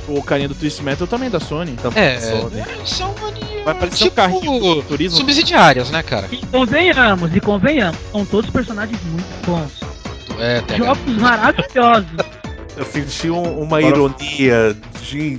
O 0.06 0.22
carinha 0.22 0.48
do 0.48 0.54
Twist 0.54 0.82
Metal 0.82 1.06
também 1.06 1.26
é 1.26 1.30
da 1.30 1.38
Sony. 1.40 1.72
Também 1.82 2.02
É, 2.02 2.14
da 2.14 2.20
Sony. 2.20 2.62
são 2.86 3.14
ali, 3.26 3.62
Vai 3.62 3.74
parecer 3.74 4.04
um 4.04 4.06
tipo, 4.06 4.16
carrinho 4.16 4.58
do 4.60 4.82
turismo. 4.82 5.18
subsidiárias, 5.18 5.90
né, 5.90 6.02
cara? 6.02 6.26
E 6.32 6.38
convenhamos, 6.46 7.36
e 7.36 7.40
convenhamos. 7.40 7.98
São 8.10 8.24
todos 8.24 8.48
personagens 8.50 8.98
muito 9.04 9.26
bons. 9.46 9.70
É, 10.38 10.60
TH. 10.62 10.76
Jogos 10.84 11.16
maravilhosos. 11.16 12.06
Eu 12.76 12.84
senti 12.84 13.30
um- 13.30 13.60
uma 13.60 13.78
Agora- 13.78 13.94
ironia 13.96 14.76
de. 15.02 15.38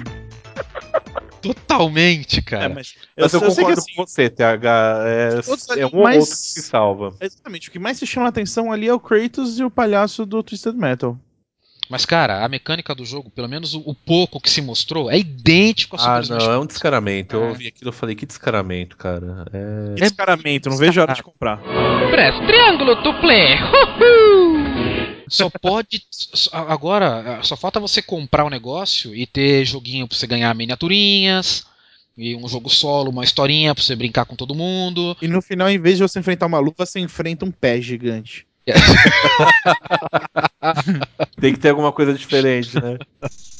Totalmente, 1.41 2.41
cara. 2.41 2.65
É, 2.65 2.67
mas 2.67 2.95
Mas 3.17 3.33
eu, 3.33 3.39
eu 3.39 3.47
concordo 3.47 3.79
assim, 3.79 3.93
com 3.95 4.05
você, 4.05 4.29
TH. 4.29 5.03
É, 5.05 5.29
é 5.79 5.85
um 5.85 5.89
ou 5.93 6.05
outro 6.05 6.19
que 6.19 6.25
se 6.25 6.61
salva. 6.61 7.13
Exatamente. 7.21 7.69
O 7.69 7.71
que 7.71 7.79
mais 7.79 7.97
se 7.97 8.05
chama 8.05 8.25
a 8.25 8.29
atenção 8.29 8.71
ali 8.73 8.87
é 8.89 8.93
o 8.93 8.99
Kratos 8.99 9.57
e 9.57 9.63
o 9.63 9.71
palhaço 9.71 10.25
do 10.25 10.43
Twisted 10.43 10.75
Metal. 10.75 11.17
Mas, 11.89 12.05
cara, 12.05 12.45
a 12.45 12.47
mecânica 12.47 12.93
do 12.93 13.03
jogo, 13.03 13.31
pelo 13.31 13.49
menos 13.49 13.73
o, 13.73 13.79
o 13.79 13.95
pouco 13.95 14.39
que 14.39 14.49
se 14.49 14.61
mostrou, 14.61 15.09
é 15.09 15.17
idêntico 15.17 15.95
a 15.95 15.99
Ah, 15.99 16.21
Super 16.23 16.33
não, 16.33 16.37
Smash 16.39 16.55
é 16.55 16.59
um 16.59 16.65
descaramento. 16.67 17.35
Eu 17.35 17.45
É. 17.45 17.47
ouvi 17.49 17.67
aquilo 17.67 17.89
e 17.89 17.93
falei, 17.93 18.15
que 18.15 18.25
descaramento, 18.27 18.95
cara. 18.95 19.45
É. 19.51 19.95
Que 19.95 20.01
descaramento, 20.01 20.69
não 20.69 20.77
vejo 20.77 20.99
a 20.99 21.03
hora 21.03 21.13
de 21.15 21.23
comprar. 21.23 21.57
Press 22.11 22.35
triângulo 22.45 22.95
duplê. 23.01 23.55
Só 25.27 25.49
pode. 25.49 26.03
Agora, 26.51 27.39
só 27.43 27.55
falta 27.55 27.79
você 27.79 28.01
comprar 28.01 28.43
o 28.45 28.49
negócio 28.49 29.15
e 29.15 29.25
ter 29.27 29.63
joguinho 29.65 30.07
pra 30.07 30.17
você 30.17 30.25
ganhar 30.27 30.53
miniaturinhas. 30.55 31.65
E 32.17 32.35
um 32.35 32.47
jogo 32.49 32.69
solo, 32.69 33.11
uma 33.11 33.23
historinha 33.23 33.73
pra 33.73 33.83
você 33.83 33.95
brincar 33.95 34.25
com 34.25 34.35
todo 34.35 34.53
mundo. 34.55 35.15
E 35.21 35.27
no 35.27 35.41
final, 35.41 35.69
em 35.69 35.79
vez 35.79 35.97
de 35.97 36.03
você 36.03 36.19
enfrentar 36.19 36.47
uma 36.47 36.59
luva, 36.59 36.85
você 36.85 36.99
enfrenta 36.99 37.45
um 37.45 37.51
pé 37.51 37.79
gigante. 37.79 38.45
Tem 41.39 41.53
que 41.53 41.59
ter 41.59 41.69
alguma 41.69 41.91
coisa 41.91 42.13
diferente, 42.13 42.79
né? 42.79 42.97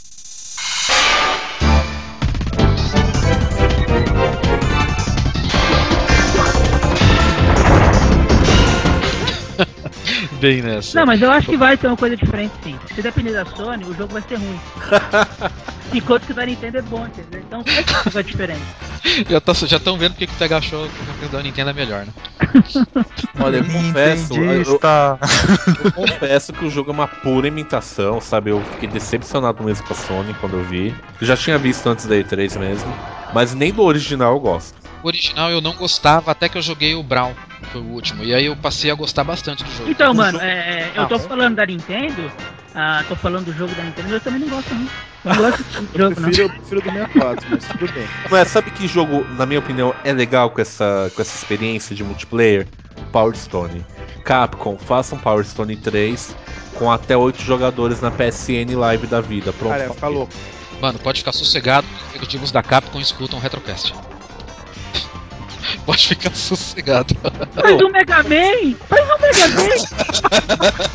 Bem 10.40 10.62
nessa. 10.62 10.98
Não, 11.00 11.06
mas 11.06 11.22
eu 11.22 11.32
acho 11.32 11.48
que 11.50 11.58
vai 11.58 11.76
ter 11.78 11.88
uma 11.88 11.98
coisa 11.98 12.16
diferente 12.16 12.54
sim. 12.64 12.78
Se 12.94 13.02
depender 13.02 13.32
da 13.34 13.46
Sony, 13.46 13.84
o 13.84 13.94
jogo 13.94 14.14
vai 14.14 14.22
ser 14.22 14.36
ruim. 14.36 14.60
Enquanto 15.94 16.26
que 16.26 16.32
o 16.32 16.36
da 16.36 16.46
Nintendo 16.46 16.78
é 16.78 16.82
bom, 16.84 17.06
entendeu? 17.08 17.42
Então 17.42 17.64
vai 17.64 17.84
ter 17.84 17.92
uma 17.94 18.04
coisa 18.04 18.24
diferente. 18.24 18.62
Já 19.30 19.40
tá- 19.40 19.54
já 19.54 19.78
estão 19.78 19.98
vendo 19.98 20.12
porque 20.12 20.28
que 20.28 20.34
o 20.34 20.38
TH 20.38 20.58
achou 20.58 20.90
que 21.20 21.26
o 21.26 21.30
da 21.30 21.42
Nintendo 21.42 21.70
é 21.70 21.74
melhor, 21.74 22.06
né? 22.06 22.14
Olha, 23.40 23.58
eu 23.58 23.64
confesso. 23.66 24.34
Eu, 24.36 24.44
eu- 24.74 24.80
eu 25.86 25.92
confesso 25.94 26.52
que 26.52 26.66
o 26.66 26.70
jogo 26.70 26.92
é 26.92 26.94
uma 26.94 27.08
pura 27.08 27.48
imitação, 27.48 28.20
sabe? 28.20 28.50
Eu 28.52 28.62
fiquei 28.74 28.90
decepcionado 28.90 29.64
mesmo 29.64 29.86
com 29.88 29.94
a 29.94 29.96
Sony 29.96 30.34
quando 30.42 30.58
eu 30.58 30.64
vi. 30.66 30.94
Eu 31.22 31.26
já 31.26 31.38
tinha 31.38 31.58
visto 31.58 31.88
antes 31.88 32.06
da 32.08 32.16
E3 32.16 32.60
mesmo. 32.60 32.94
Mas 33.34 33.54
nem 33.54 33.72
do 33.72 33.84
original 33.84 34.34
eu 34.34 34.40
gosto. 34.42 34.76
O 35.04 35.08
original 35.08 35.50
eu 35.50 35.62
não 35.62 35.74
gostava 35.74 36.32
até 36.32 36.50
que 36.50 36.58
eu 36.58 36.62
joguei 36.62 36.94
o 36.96 37.02
Brown, 37.04 37.34
que 37.62 37.66
foi 37.68 37.82
o 37.82 37.86
último. 37.86 38.24
E 38.24 38.34
aí 38.34 38.46
eu 38.46 38.56
passei 38.56 38.92
a 38.92 38.96
gostar 38.96 39.24
bastante 39.24 39.64
do 39.64 39.72
jogo. 39.72 39.90
Então, 39.90 40.12
O 40.12 40.16
mano, 40.16 40.32
jogo- 40.34 40.44
é, 40.44 40.92
eu 40.96 41.04
Ah, 41.04 41.06
tô 41.08 41.18
bom. 41.18 41.28
falando 41.28 41.56
da 41.56 41.66
Nintendo, 41.66 42.32
ah, 42.76 43.04
tô 43.08 43.16
falando 43.16 43.46
do 43.46 43.54
jogo 43.54 43.74
da 43.76 43.84
Nintendo, 43.84 44.14
eu 44.14 44.20
também 44.22 44.40
não 44.42 44.50
gosto 44.50 44.74
não. 44.76 44.88
Não 45.24 45.36
gosto 45.36 45.64
do 45.64 45.90
Eu 45.94 46.00
jogo, 46.10 46.22
não. 46.22 46.28
prefiro, 46.28 46.44
eu 46.48 46.50
prefiro 46.50 46.82
do 46.82 46.92
64, 46.92 47.48
mas 47.50 47.66
tudo 47.68 47.94
bem. 47.94 48.08
Mas 48.30 48.48
sabe 48.50 48.72
que 48.72 48.88
jogo, 48.88 49.26
na 49.36 49.46
minha 49.46 49.60
opinião, 49.60 49.94
é 50.04 50.12
legal 50.12 50.50
com 50.50 50.60
essa, 50.62 51.10
com 51.16 51.22
essa 51.22 51.36
experiência 51.36 51.96
de 51.96 52.04
multiplayer? 52.04 52.68
Power 53.14 53.36
Stone. 53.36 53.86
Capcom, 54.26 54.78
faça 54.78 55.16
um 55.16 55.18
Power 55.18 55.46
Stone 55.46 55.76
3 55.78 56.36
com 56.76 56.92
até 56.92 57.16
8 57.16 57.42
jogadores 57.42 58.02
na 58.02 58.12
PSN 58.12 58.76
Live 58.76 59.08
da 59.08 59.22
vida. 59.22 59.54
Pronto. 59.54 59.72
Cara, 59.78 59.94
ficar 59.94 60.08
louco. 60.10 60.34
Mano, 60.82 61.00
pode 61.00 61.20
ficar 61.20 61.32
sossegado, 61.32 61.88
os 61.88 62.10
executivos 62.10 62.52
da 62.52 62.62
Capcom 62.62 63.00
escutam 63.00 63.40
o 63.40 63.42
Retrocast. 63.42 63.94
Pode 65.90 66.08
ficar 66.08 66.36
sossegado. 66.36 67.16
Faz 67.56 67.82
um 67.82 67.90
Mega 67.90 68.22
Man! 68.22 68.76
Faz 68.88 69.10
um 69.10 69.18
Mega 69.20 69.48
Man! 69.48 70.90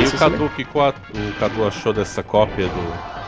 E 0.00 0.06
o 0.06 0.18
Cadu, 0.18 0.44
o 0.46 0.50
que 0.50 0.62
o 0.62 1.32
Cadu 1.38 1.66
achou 1.66 1.92
dessa 1.92 2.22
cópia 2.22 2.68
do. 2.68 3.18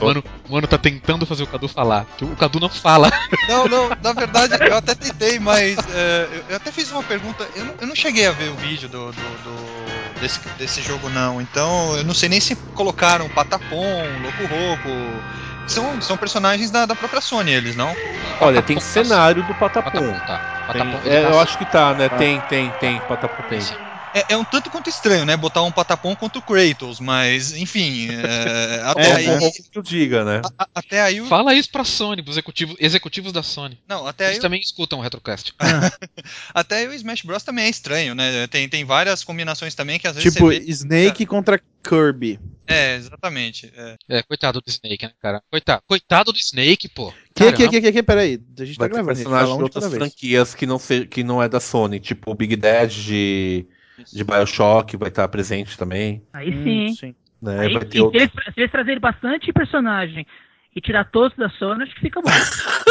O 0.00 0.04
mano, 0.04 0.24
o 0.48 0.52
mano 0.52 0.66
tá 0.68 0.78
tentando 0.78 1.26
fazer 1.26 1.42
o 1.42 1.46
Cadu 1.46 1.66
falar. 1.66 2.06
Que 2.16 2.24
o 2.24 2.36
Cadu 2.36 2.60
não 2.60 2.68
fala. 2.68 3.10
Não, 3.48 3.66
não, 3.66 3.88
na 4.02 4.12
verdade 4.12 4.54
eu 4.60 4.76
até 4.76 4.94
tentei, 4.94 5.38
mas 5.40 5.76
é, 5.92 6.28
eu, 6.32 6.42
eu 6.50 6.56
até 6.56 6.70
fiz 6.70 6.90
uma 6.92 7.02
pergunta. 7.02 7.46
Eu 7.56 7.64
não, 7.64 7.74
eu 7.80 7.86
não 7.88 7.96
cheguei 7.96 8.26
a 8.26 8.30
ver 8.32 8.50
o 8.50 8.54
vídeo 8.54 8.88
do, 8.88 9.06
do- 9.10 9.12
do- 9.12 10.09
desse, 10.20 10.38
desse 10.58 10.82
jogo, 10.82 11.08
não. 11.08 11.40
Então 11.40 11.96
eu 11.96 12.04
não 12.04 12.14
sei 12.14 12.28
nem 12.28 12.40
se 12.40 12.54
colocaram 12.74 13.28
Patapom, 13.28 14.20
Loco 14.20 14.44
Roco. 14.46 15.22
São, 15.66 16.00
são 16.00 16.16
personagens 16.16 16.70
da, 16.70 16.84
da 16.86 16.94
própria 16.94 17.20
Sony, 17.20 17.52
eles, 17.52 17.74
não? 17.76 17.96
Olha, 18.40 18.62
tem 18.62 18.78
cenário 18.80 19.42
do 19.42 19.54
Patapom. 19.54 19.90
Patapom, 19.90 20.20
tá. 20.20 20.38
Tem- 20.38 20.66
Patapom, 20.66 20.98
ele 21.06 21.14
é, 21.16 21.22
tá- 21.22 21.28
eu 21.28 21.40
acho 21.40 21.58
que 21.58 21.64
tá, 21.66 21.94
né? 21.94 22.08
Tá. 22.08 22.16
Tem, 22.18 22.40
tem, 22.40 22.70
tem. 22.72 23.00
Patapom 23.00 23.42
tem. 23.48 23.60
sim. 23.60 23.89
É, 24.12 24.32
é 24.34 24.36
um 24.36 24.44
tanto 24.44 24.70
quanto 24.70 24.88
estranho, 24.90 25.24
né? 25.24 25.36
Botar 25.36 25.62
um 25.62 25.70
Patapom 25.70 26.16
contra 26.16 26.38
o 26.38 26.42
Kratos, 26.42 26.98
mas 26.98 27.52
enfim. 27.56 28.08
é, 28.10 28.80
até, 28.84 29.02
É, 29.10 29.12
aí, 29.14 29.26
é 29.26 29.50
que 29.50 29.62
eu 29.78 29.82
diga, 29.82 30.24
né? 30.24 30.42
a- 30.58 30.68
até 30.74 31.00
aí 31.00 31.20
o. 31.20 31.26
Fala 31.26 31.54
isso 31.54 31.70
pra 31.70 31.84
Sony, 31.84 32.22
pros 32.22 32.34
executivos, 32.36 32.76
executivos 32.80 33.32
da 33.32 33.42
Sony. 33.42 33.78
Não, 33.88 34.06
até 34.06 34.26
aí 34.26 34.32
Eles 34.32 34.42
também 34.42 34.60
escutam 34.60 34.98
o 34.98 35.02
Retrocast. 35.02 35.54
Até 36.54 36.78
aí 36.78 36.88
o 36.88 36.94
Smash 36.94 37.22
Bros 37.22 37.42
também 37.42 37.64
é 37.66 37.68
estranho, 37.68 38.14
né? 38.14 38.46
Tem, 38.48 38.68
tem 38.68 38.84
várias 38.84 39.22
combinações 39.24 39.74
também 39.74 39.98
que 39.98 40.06
às 40.06 40.14
vezes 40.16 40.32
Tipo, 40.32 40.46
você 40.46 40.58
vê. 40.60 40.64
Snake 40.70 41.26
contra 41.26 41.60
Kirby. 41.82 42.38
É, 42.66 42.96
exatamente. 42.96 43.72
é. 43.76 43.96
É, 44.08 44.22
coitado 44.22 44.60
do 44.60 44.68
Snake, 44.70 45.06
né, 45.06 45.12
cara? 45.20 45.42
Coitado, 45.50 45.82
coitado 45.86 46.32
do 46.32 46.38
Snake, 46.38 46.88
pô. 46.88 47.12
Que, 47.34 47.52
que, 47.52 47.68
que, 47.68 47.80
que, 47.80 47.92
que, 47.92 48.02
peraí. 48.02 48.40
A 48.58 48.64
gente 48.64 48.76
tá 48.78 48.80
Vai 48.86 48.88
ter 48.88 48.94
gravando, 48.94 49.10
a 49.10 49.14
personagens 49.14 49.56
de 49.56 49.62
outras 49.62 49.92
franquias 49.92 50.54
que 50.54 50.66
não, 50.66 50.78
se, 50.78 51.06
que 51.06 51.22
não 51.24 51.42
é 51.42 51.48
da 51.48 51.58
Sony, 51.60 51.98
tipo 52.00 52.30
o 52.30 52.34
Big 52.34 52.54
Dad 52.56 52.90
de, 52.92 53.66
de 54.04 54.24
Bioshock 54.24 54.96
vai 54.96 55.08
estar 55.08 55.28
presente 55.28 55.76
também. 55.76 56.22
Aí 56.32 56.50
Hum, 56.50 56.94
sim. 56.94 57.14
Né? 57.40 57.60
Aí, 57.60 57.72
vai 57.72 57.82
sim. 57.82 57.88
ter 57.88 57.98
Se, 57.98 58.00
outro... 58.00 58.20
eles, 58.20 58.32
se 58.32 58.60
eles 58.60 58.70
trazerem 58.70 59.00
bastante 59.00 59.52
personagem 59.52 60.26
e 60.74 60.80
tirar 60.80 61.10
todos 61.10 61.36
da 61.36 61.48
Sony, 61.50 61.82
acho 61.82 61.94
que 61.94 62.00
fica 62.00 62.20
bom. 62.20 62.30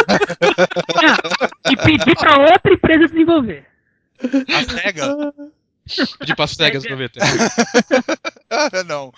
Ah, 0.07 1.71
e 1.71 1.77
pedir 1.77 2.15
pra 2.17 2.39
outra 2.41 2.73
empresa 2.73 3.07
desenvolver. 3.07 3.65
A 4.21 4.63
SEGA? 4.63 5.33
De 6.23 6.35
pra 6.35 6.45
cegas 6.45 6.85
pra 6.85 6.95
ver. 6.95 7.11
não. 8.85 9.11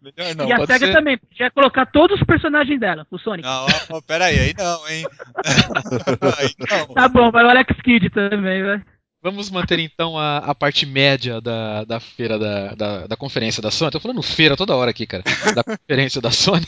Melhor 0.00 0.34
não. 0.34 0.48
e 0.48 0.52
a 0.52 0.66
SEGA 0.66 0.86
ser. 0.86 0.92
também, 0.92 1.20
já 1.32 1.50
colocar 1.50 1.86
todos 1.86 2.18
os 2.18 2.26
personagens 2.26 2.80
dela, 2.80 3.06
o 3.10 3.18
Sonic. 3.18 3.46
Não, 3.46 3.66
ó, 3.66 3.96
ó, 3.96 4.00
pera 4.00 4.26
aí, 4.26 4.38
aí 4.38 4.54
não, 4.56 4.88
hein? 4.88 5.06
aí 6.38 6.54
não. 6.70 6.94
Tá 6.94 7.08
bom, 7.08 7.30
vai 7.30 7.44
o 7.44 7.50
Alex 7.50 7.80
Kidd 7.82 8.10
também, 8.10 8.64
vai. 8.64 8.82
Vamos 9.26 9.50
manter 9.50 9.80
então 9.80 10.16
a, 10.16 10.38
a 10.38 10.54
parte 10.54 10.86
média 10.86 11.40
da, 11.40 11.82
da 11.82 11.98
feira 11.98 12.38
da, 12.38 12.74
da, 12.76 13.06
da 13.08 13.16
conferência 13.16 13.60
da 13.60 13.72
Sony. 13.72 13.90
Tô 13.90 13.98
falando 13.98 14.22
feira 14.22 14.56
toda 14.56 14.76
hora 14.76 14.92
aqui, 14.92 15.04
cara. 15.04 15.24
Da 15.52 15.64
conferência 15.76 16.20
da 16.20 16.30
Sony. 16.30 16.64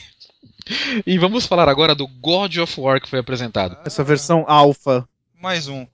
E 1.07 1.17
vamos 1.19 1.47
falar 1.47 1.69
agora 1.69 1.95
do 1.95 2.09
God 2.09 2.57
of 2.57 2.81
War 2.81 3.01
que 3.01 3.09
foi 3.09 3.21
apresentado. 3.21 3.79
Essa 3.87 4.03
versão 4.03 4.45
alpha. 4.49 5.09
Mais 5.41 5.69
um. 5.69 5.87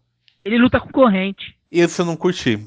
Ele 0.43 0.57
luta 0.57 0.81
com 0.81 0.89
corrente. 0.89 1.55
Esse 1.71 2.01
eu 2.01 2.07
não 2.07 2.17
curti. 2.17 2.59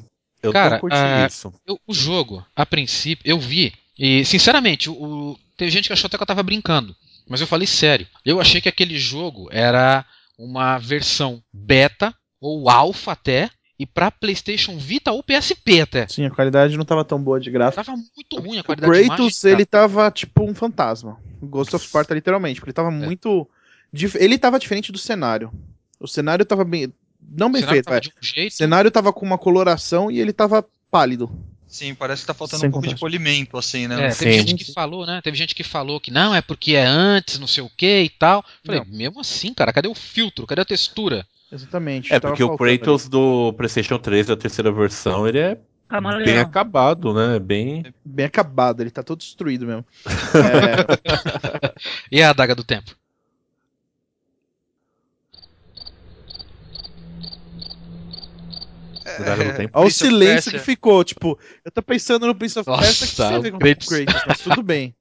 Eu 0.43 0.53
Cara, 0.53 0.75
não 0.75 0.79
curti 0.81 0.95
ah, 0.95 1.25
isso. 1.27 1.51
Eu- 1.65 1.79
o 1.87 1.91
jogo, 1.91 2.45
a 2.55 2.67
princípio, 2.67 3.27
eu 3.27 3.39
vi. 3.39 3.73
E, 3.97 4.23
sinceramente, 4.25 4.91
o, 4.91 4.93
o- 4.93 5.39
teve 5.57 5.71
gente 5.71 5.87
que 5.87 5.93
achou 5.93 6.05
até 6.05 6.17
que 6.17 6.21
eu 6.21 6.27
tava 6.27 6.43
brincando. 6.43 6.95
Mas 7.27 7.41
eu 7.41 7.47
falei 7.47 7.65
sério. 7.65 8.05
Eu 8.23 8.39
achei 8.39 8.61
que 8.61 8.69
aquele 8.69 8.99
jogo 8.99 9.49
era 9.51 10.05
uma 10.37 10.77
versão 10.77 11.41
beta, 11.51 12.13
ou 12.39 12.69
alpha 12.69 13.13
até, 13.13 13.49
e 13.79 13.85
pra 13.85 14.09
PlayStation 14.11 14.77
Vita 14.77 15.11
ou 15.11 15.21
PSP 15.23 15.81
até. 15.81 16.07
Sim, 16.07 16.25
a 16.25 16.31
qualidade 16.31 16.75
não 16.77 16.85
tava 16.85 17.05
tão 17.05 17.21
boa 17.21 17.39
de 17.39 17.51
gráfico. 17.51 17.83
Tava 17.83 17.97
muito 17.97 18.39
ruim 18.39 18.57
a 18.57 18.61
O 18.61 18.63
qualidade 18.63 18.91
de 18.93 18.99
imagem. 19.05 19.25
Kratos, 19.25 19.43
ele 19.43 19.65
tava 19.65 20.09
tipo 20.11 20.43
um 20.43 20.55
fantasma. 20.55 21.17
O 21.41 21.45
Ghost 21.45 21.75
of 21.75 21.85
Sparta, 21.85 22.13
literalmente, 22.15 22.59
porque 22.59 22.69
ele 22.69 22.75
tava 22.75 22.89
muito. 22.91 23.47
dif- 23.93 24.17
Ele 24.19 24.37
tava 24.37 24.59
diferente 24.59 24.91
do 24.91 24.97
cenário. 24.97 25.51
O 25.99 26.07
cenário 26.07 26.45
tava 26.45 26.63
bem. 26.63 26.91
Não 27.29 27.51
bem 27.51 27.61
O 27.61 27.65
cenário 27.65 27.75
feito, 27.75 27.85
tava 27.85 27.97
é. 27.97 28.01
de 28.01 28.09
um 28.43 28.47
O 28.47 28.51
cenário 28.51 28.91
tava 28.91 29.13
com 29.13 29.25
uma 29.25 29.37
coloração 29.37 30.09
e 30.09 30.19
ele 30.19 30.33
tava 30.33 30.65
pálido. 30.89 31.29
Sim, 31.67 31.93
parece 31.93 32.21
que 32.21 32.27
tá 32.27 32.33
faltando 32.33 32.61
Sem 32.61 32.69
um 32.69 32.71
pouco 32.71 32.87
de 32.87 32.95
polimento, 32.95 33.57
assim, 33.57 33.87
né? 33.87 34.05
É, 34.05 34.09
Sim. 34.11 34.23
teve 34.25 34.47
gente 34.47 34.63
que 34.65 34.73
falou, 34.73 35.05
né? 35.05 35.19
Teve 35.21 35.35
gente 35.37 35.53
que 35.53 35.63
falou 35.63 35.99
que 35.99 36.09
não, 36.09 36.33
é 36.33 36.41
porque 36.41 36.75
é 36.75 36.85
antes, 36.85 37.37
não 37.39 37.45
sei 37.45 37.61
o 37.61 37.69
que 37.69 38.03
e 38.03 38.09
tal. 38.09 38.43
Falei, 38.65 38.81
mesmo 38.87 39.19
assim, 39.19 39.53
cara, 39.53 39.73
cadê 39.73 39.87
o 39.89 39.93
filtro? 39.93 40.47
Cadê 40.47 40.61
a 40.61 40.65
textura? 40.65 41.27
Exatamente. 41.51 42.13
É, 42.13 42.19
porque 42.19 42.43
o 42.43 42.57
Kratos 42.57 43.07
do 43.07 43.53
PlayStation 43.53 43.97
3, 43.97 44.27
da 44.27 44.35
terceira 44.35 44.71
versão, 44.71 45.27
ele 45.27 45.39
é 45.39 45.55
bem 45.55 45.63
Camaleão. 45.87 46.41
acabado, 46.41 47.13
né? 47.13 47.39
Bem. 47.39 47.79
ali. 47.85 47.95
Bem 48.03 48.25
acabado, 48.25 48.81
ele 48.81 48.91
tá 48.91 49.01
todo 49.01 49.19
destruído 49.19 49.65
mesmo. 49.65 49.85
É, 50.05 51.71
E 52.11 52.21
a 52.21 52.31
adaga 52.31 52.53
do 52.53 52.63
tempo? 52.63 52.95
Olha 59.73 59.87
o 59.87 59.91
silêncio 59.91 60.51
que 60.51 60.59
ficou, 60.59 61.03
tipo, 61.03 61.39
eu 61.63 61.71
tô 61.71 61.81
pensando 61.81 62.27
no 62.27 62.35
Prince 62.35 62.59
of 62.59 62.69
Persia 62.69 63.07
que 63.07 63.15
você 63.15 63.39
vê 63.39 63.51
com 63.51 63.57
o. 63.57 63.59
Kratos, 63.59 64.23
mas 64.27 64.39
tudo 64.41 64.61
bem. 64.61 64.96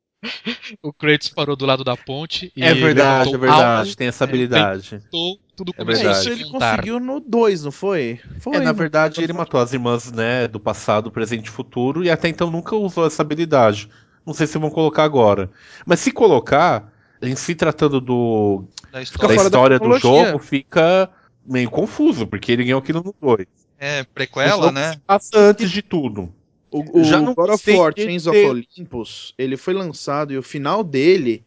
O 0.83 0.93
Kratos 0.93 1.29
parou 1.29 1.57
do 1.57 1.67
lado 1.67 1.85
da 1.85 1.97
ponte 1.97 2.53
e 2.57 2.63
É 2.63 2.75
verdade, 2.75 3.35
é 3.35 3.39
verdade. 3.39 3.97
Tem 3.97 4.09
essa 4.09 4.25
habilidade. 4.25 4.93
levantou, 4.93 5.39
tudo 5.57 5.73
É 5.77 5.79
começou 5.85 6.11
Isso 6.11 6.31
ele 6.31 6.45
conseguiu 6.51 6.99
no 7.01 7.21
2, 7.21 7.65
não 7.65 7.73
foi? 7.73 8.21
Foi. 8.41 8.57
É, 8.57 8.61
na 8.61 8.73
verdade, 8.73 9.23
ele 9.23 9.33
matou 9.33 9.61
as 9.61 9.73
irmãs, 9.73 10.11
né, 10.13 10.49
do 10.49 10.59
passado, 10.59 11.11
presente 11.11 11.47
e 11.47 11.51
futuro, 11.51 12.05
e 12.05 12.11
até 12.11 12.29
então 12.29 12.51
nunca 12.51 12.75
usou 12.75 13.07
essa 13.07 13.23
habilidade. 13.23 13.89
Não 14.25 14.35
sei 14.35 14.47
se 14.47 14.59
vão 14.59 14.71
colocar 14.71 15.05
agora. 15.05 15.51
Mas 15.85 16.01
se 16.01 16.11
colocar, 16.11 16.93
em 17.23 17.37
se 17.37 17.55
tratando 17.55 18.01
do, 18.01 18.65
Da 18.91 18.99
da 18.99 19.03
história. 19.03 19.37
da 19.37 19.43
história 19.45 19.79
do 19.79 19.81
cronologia. 19.83 20.27
jogo, 20.33 20.39
fica 20.39 21.09
meio 21.45 21.71
confuso, 21.71 22.27
porque 22.27 22.51
ele 22.51 22.65
ganhou 22.65 22.81
aquilo 22.81 23.03
no 23.05 23.15
2. 23.21 23.47
É, 23.79 24.03
prequela, 24.05 24.73
né? 24.73 24.97
Passa 25.07 25.39
antes 25.39 25.71
de 25.71 25.83
tudo. 25.83 26.33
O, 26.71 27.01
o 27.01 27.05
Já 27.05 27.21
não 27.21 27.35
God 27.35 27.51
of 27.51 27.71
War 27.71 27.95
de 27.95 28.03
Chains 28.03 28.27
of 28.27 28.37
Olympus, 28.51 29.35
ele 29.39 29.57
foi 29.57 29.73
lançado 29.75 30.33
e 30.33 30.39
o 30.39 30.43
final 30.43 30.83
dele 30.85 31.45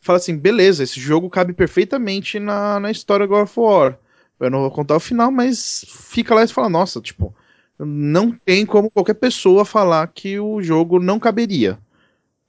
fala 0.00 0.18
assim, 0.18 0.36
beleza, 0.36 0.82
esse 0.82 0.98
jogo 0.98 1.28
cabe 1.28 1.52
perfeitamente 1.52 2.38
na, 2.38 2.80
na 2.80 2.90
história 2.90 3.26
God 3.26 3.42
of 3.44 3.60
War. 3.60 3.98
Eu 4.38 4.50
não 4.50 4.60
vou 4.60 4.70
contar 4.70 4.96
o 4.96 5.00
final, 5.00 5.30
mas 5.30 5.84
fica 5.86 6.34
lá 6.34 6.42
e 6.42 6.48
fala, 6.48 6.68
nossa, 6.70 7.00
tipo, 7.00 7.34
não 7.78 8.32
tem 8.32 8.64
como 8.64 8.90
qualquer 8.90 9.14
pessoa 9.14 9.64
falar 9.64 10.06
que 10.08 10.38
o 10.38 10.62
jogo 10.62 10.98
não 10.98 11.18
caberia. 11.18 11.78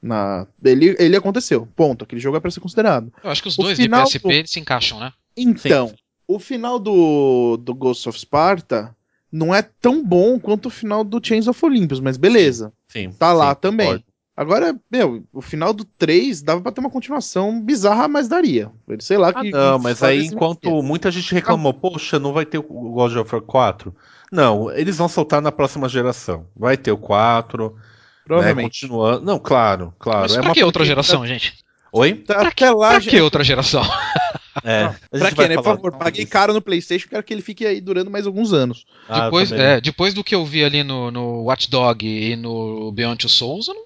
Na, 0.01 0.47
ele, 0.63 0.95
ele 0.97 1.15
aconteceu, 1.15 1.67
ponto. 1.76 2.03
Aquele 2.05 2.22
jogo 2.22 2.38
é 2.38 2.39
pra 2.39 2.49
ser 2.49 2.59
considerado. 2.61 3.11
Eu 3.24 3.30
acho 3.30 3.41
que 3.41 3.47
os 3.49 3.57
O 3.57 3.63
dois 3.63 3.78
de 3.78 3.84
final 3.84 4.05
PSP 4.05 4.41
do- 4.43 4.47
se 4.47 4.59
encaixam, 4.59 4.99
né? 4.99 5.11
Então, 5.36 5.93
o 6.28 6.39
final 6.39 6.80
do, 6.80 7.57
do 7.57 7.76
Ghost 7.76 8.07
of 8.07 8.17
Sparta 8.17 8.95
não 9.32 9.53
é 9.55 9.61
tão 9.61 10.03
bom 10.03 10.39
quanto 10.39 10.65
o 10.67 10.69
final 10.71 11.03
do 11.03 11.19
Chains 11.25 11.47
of 11.47 11.63
Olympus, 11.65 11.99
mas 11.99 12.17
beleza. 12.17 12.71
Sim. 12.88 13.11
Tá 13.11 13.32
lá 13.34 13.51
sim, 13.53 13.59
também. 13.61 13.88
concordo. 13.88 14.05
Agora, 14.36 14.75
meu, 14.89 15.23
o 15.32 15.41
final 15.41 15.71
do 15.73 15.84
3 15.84 16.41
dava 16.41 16.61
pra 16.61 16.71
ter 16.71 16.79
uma 16.79 16.89
continuação 16.89 17.61
bizarra, 17.61 18.07
mas 18.07 18.27
daria. 18.27 18.71
Ele 18.88 19.01
sei 19.01 19.17
lá 19.17 19.29
Ah, 19.29 19.34
que. 19.41 19.51
não, 19.51 19.77
que 19.77 19.84
mas 19.84 20.01
aí 20.01 20.25
enquanto 20.25 20.65
metia. 20.69 20.82
muita 20.84 21.11
gente 21.11 21.34
reclamou, 21.34 21.73
poxa, 21.73 22.17
não 22.17 22.34
vai 22.34 22.45
ter 22.45 22.57
o 22.57 22.63
God 22.63 23.15
of 23.17 23.36
War 23.36 23.41
4. 23.43 23.93
Não, 24.32 24.71
eles 24.71 24.97
vão 24.97 25.07
soltar 25.09 25.41
na 25.41 25.51
próxima 25.51 25.88
geração. 25.89 26.47
Vai 26.55 26.75
ter 26.77 26.91
o 26.91 26.97
4, 26.97 27.75
né, 27.75 27.82
Provavelmente. 28.25 28.82
continuando. 28.88 29.25
Não, 29.25 29.38
claro, 29.38 29.93
claro. 29.99 30.21
Mas 30.21 30.32
é 30.32 30.36
pra 30.39 30.43
uma 30.47 30.53
que 30.55 30.63
outra 30.63 30.86
geração, 30.86 31.27
gente? 31.27 31.53
Oi? 31.93 32.13
Tá, 32.15 32.47
Até 32.47 32.71
lá, 32.71 32.91
Pra 32.91 32.99
gente- 32.99 33.09
que 33.11 33.21
outra 33.21 33.43
geração? 33.43 33.84
É. 34.64 34.88
Pra 35.18 35.32
quê, 35.32 35.47
né? 35.47 35.56
Por 35.56 35.64
favor, 35.64 35.91
paguei 35.97 36.26
caro 36.26 36.54
no 36.54 36.62
PlayStation, 36.62 37.08
quero 37.10 37.24
que 37.24 37.34
ele 37.34 37.41
fique 37.41 37.66
aí 37.66 37.80
durando 37.80 38.12
mais 38.12 38.28
alguns 38.28 38.52
anos. 38.54 38.86
Ah, 39.08 39.26
depois, 39.26 39.52
é, 39.52 39.80
depois 39.82 40.14
do 40.14 40.24
que 40.24 40.36
eu 40.36 40.45
vi 40.45 40.64
ali 40.64 40.84
no, 40.84 41.10
no 41.12 41.43
Watch 41.43 41.70
Dog 41.70 42.06
e 42.06 42.36
no 42.36 42.91
Beyond 42.91 43.20
Two 43.20 43.30
Souls, 43.30 43.68
eu 43.68 43.74
não 43.74 43.84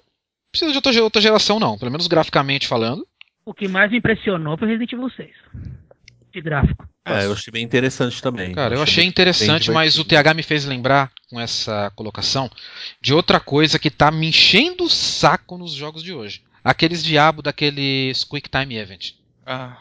preciso 0.50 0.72
de 0.72 0.78
outra, 0.78 1.02
outra 1.02 1.22
geração, 1.22 1.60
não. 1.60 1.78
Pelo 1.78 1.90
menos 1.90 2.06
graficamente 2.06 2.66
falando. 2.66 3.06
O 3.44 3.54
que 3.54 3.68
mais 3.68 3.90
me 3.90 3.98
impressionou 3.98 4.56
foi 4.58 4.66
Resident 4.68 4.92
Evil 4.92 5.10
6. 5.10 5.30
De 6.32 6.40
gráfico. 6.40 6.86
É, 7.04 7.24
eu 7.24 7.32
achei 7.32 7.52
bem 7.52 7.62
interessante 7.64 8.20
também. 8.20 8.52
Cara, 8.52 8.74
eu 8.74 8.82
achei 8.82 9.04
bem- 9.04 9.08
interessante, 9.08 9.70
mas 9.70 9.96
o. 9.98 10.04
TH 10.04 10.34
me 10.34 10.42
fez 10.42 10.64
lembrar, 10.64 11.12
com 11.30 11.40
essa 11.40 11.90
colocação, 11.94 12.50
de 13.00 13.14
outra 13.14 13.38
coisa 13.38 13.78
que 13.78 13.90
tá 13.90 14.10
me 14.10 14.26
enchendo 14.28 14.84
o 14.84 14.90
saco 14.90 15.56
nos 15.56 15.72
jogos 15.72 16.02
de 16.02 16.12
hoje. 16.12 16.42
Aqueles 16.64 17.04
diabo 17.04 17.42
daqueles 17.42 18.24
Quick 18.24 18.48
Time 18.50 18.76
Event. 18.76 19.12
Ah, 19.46 19.78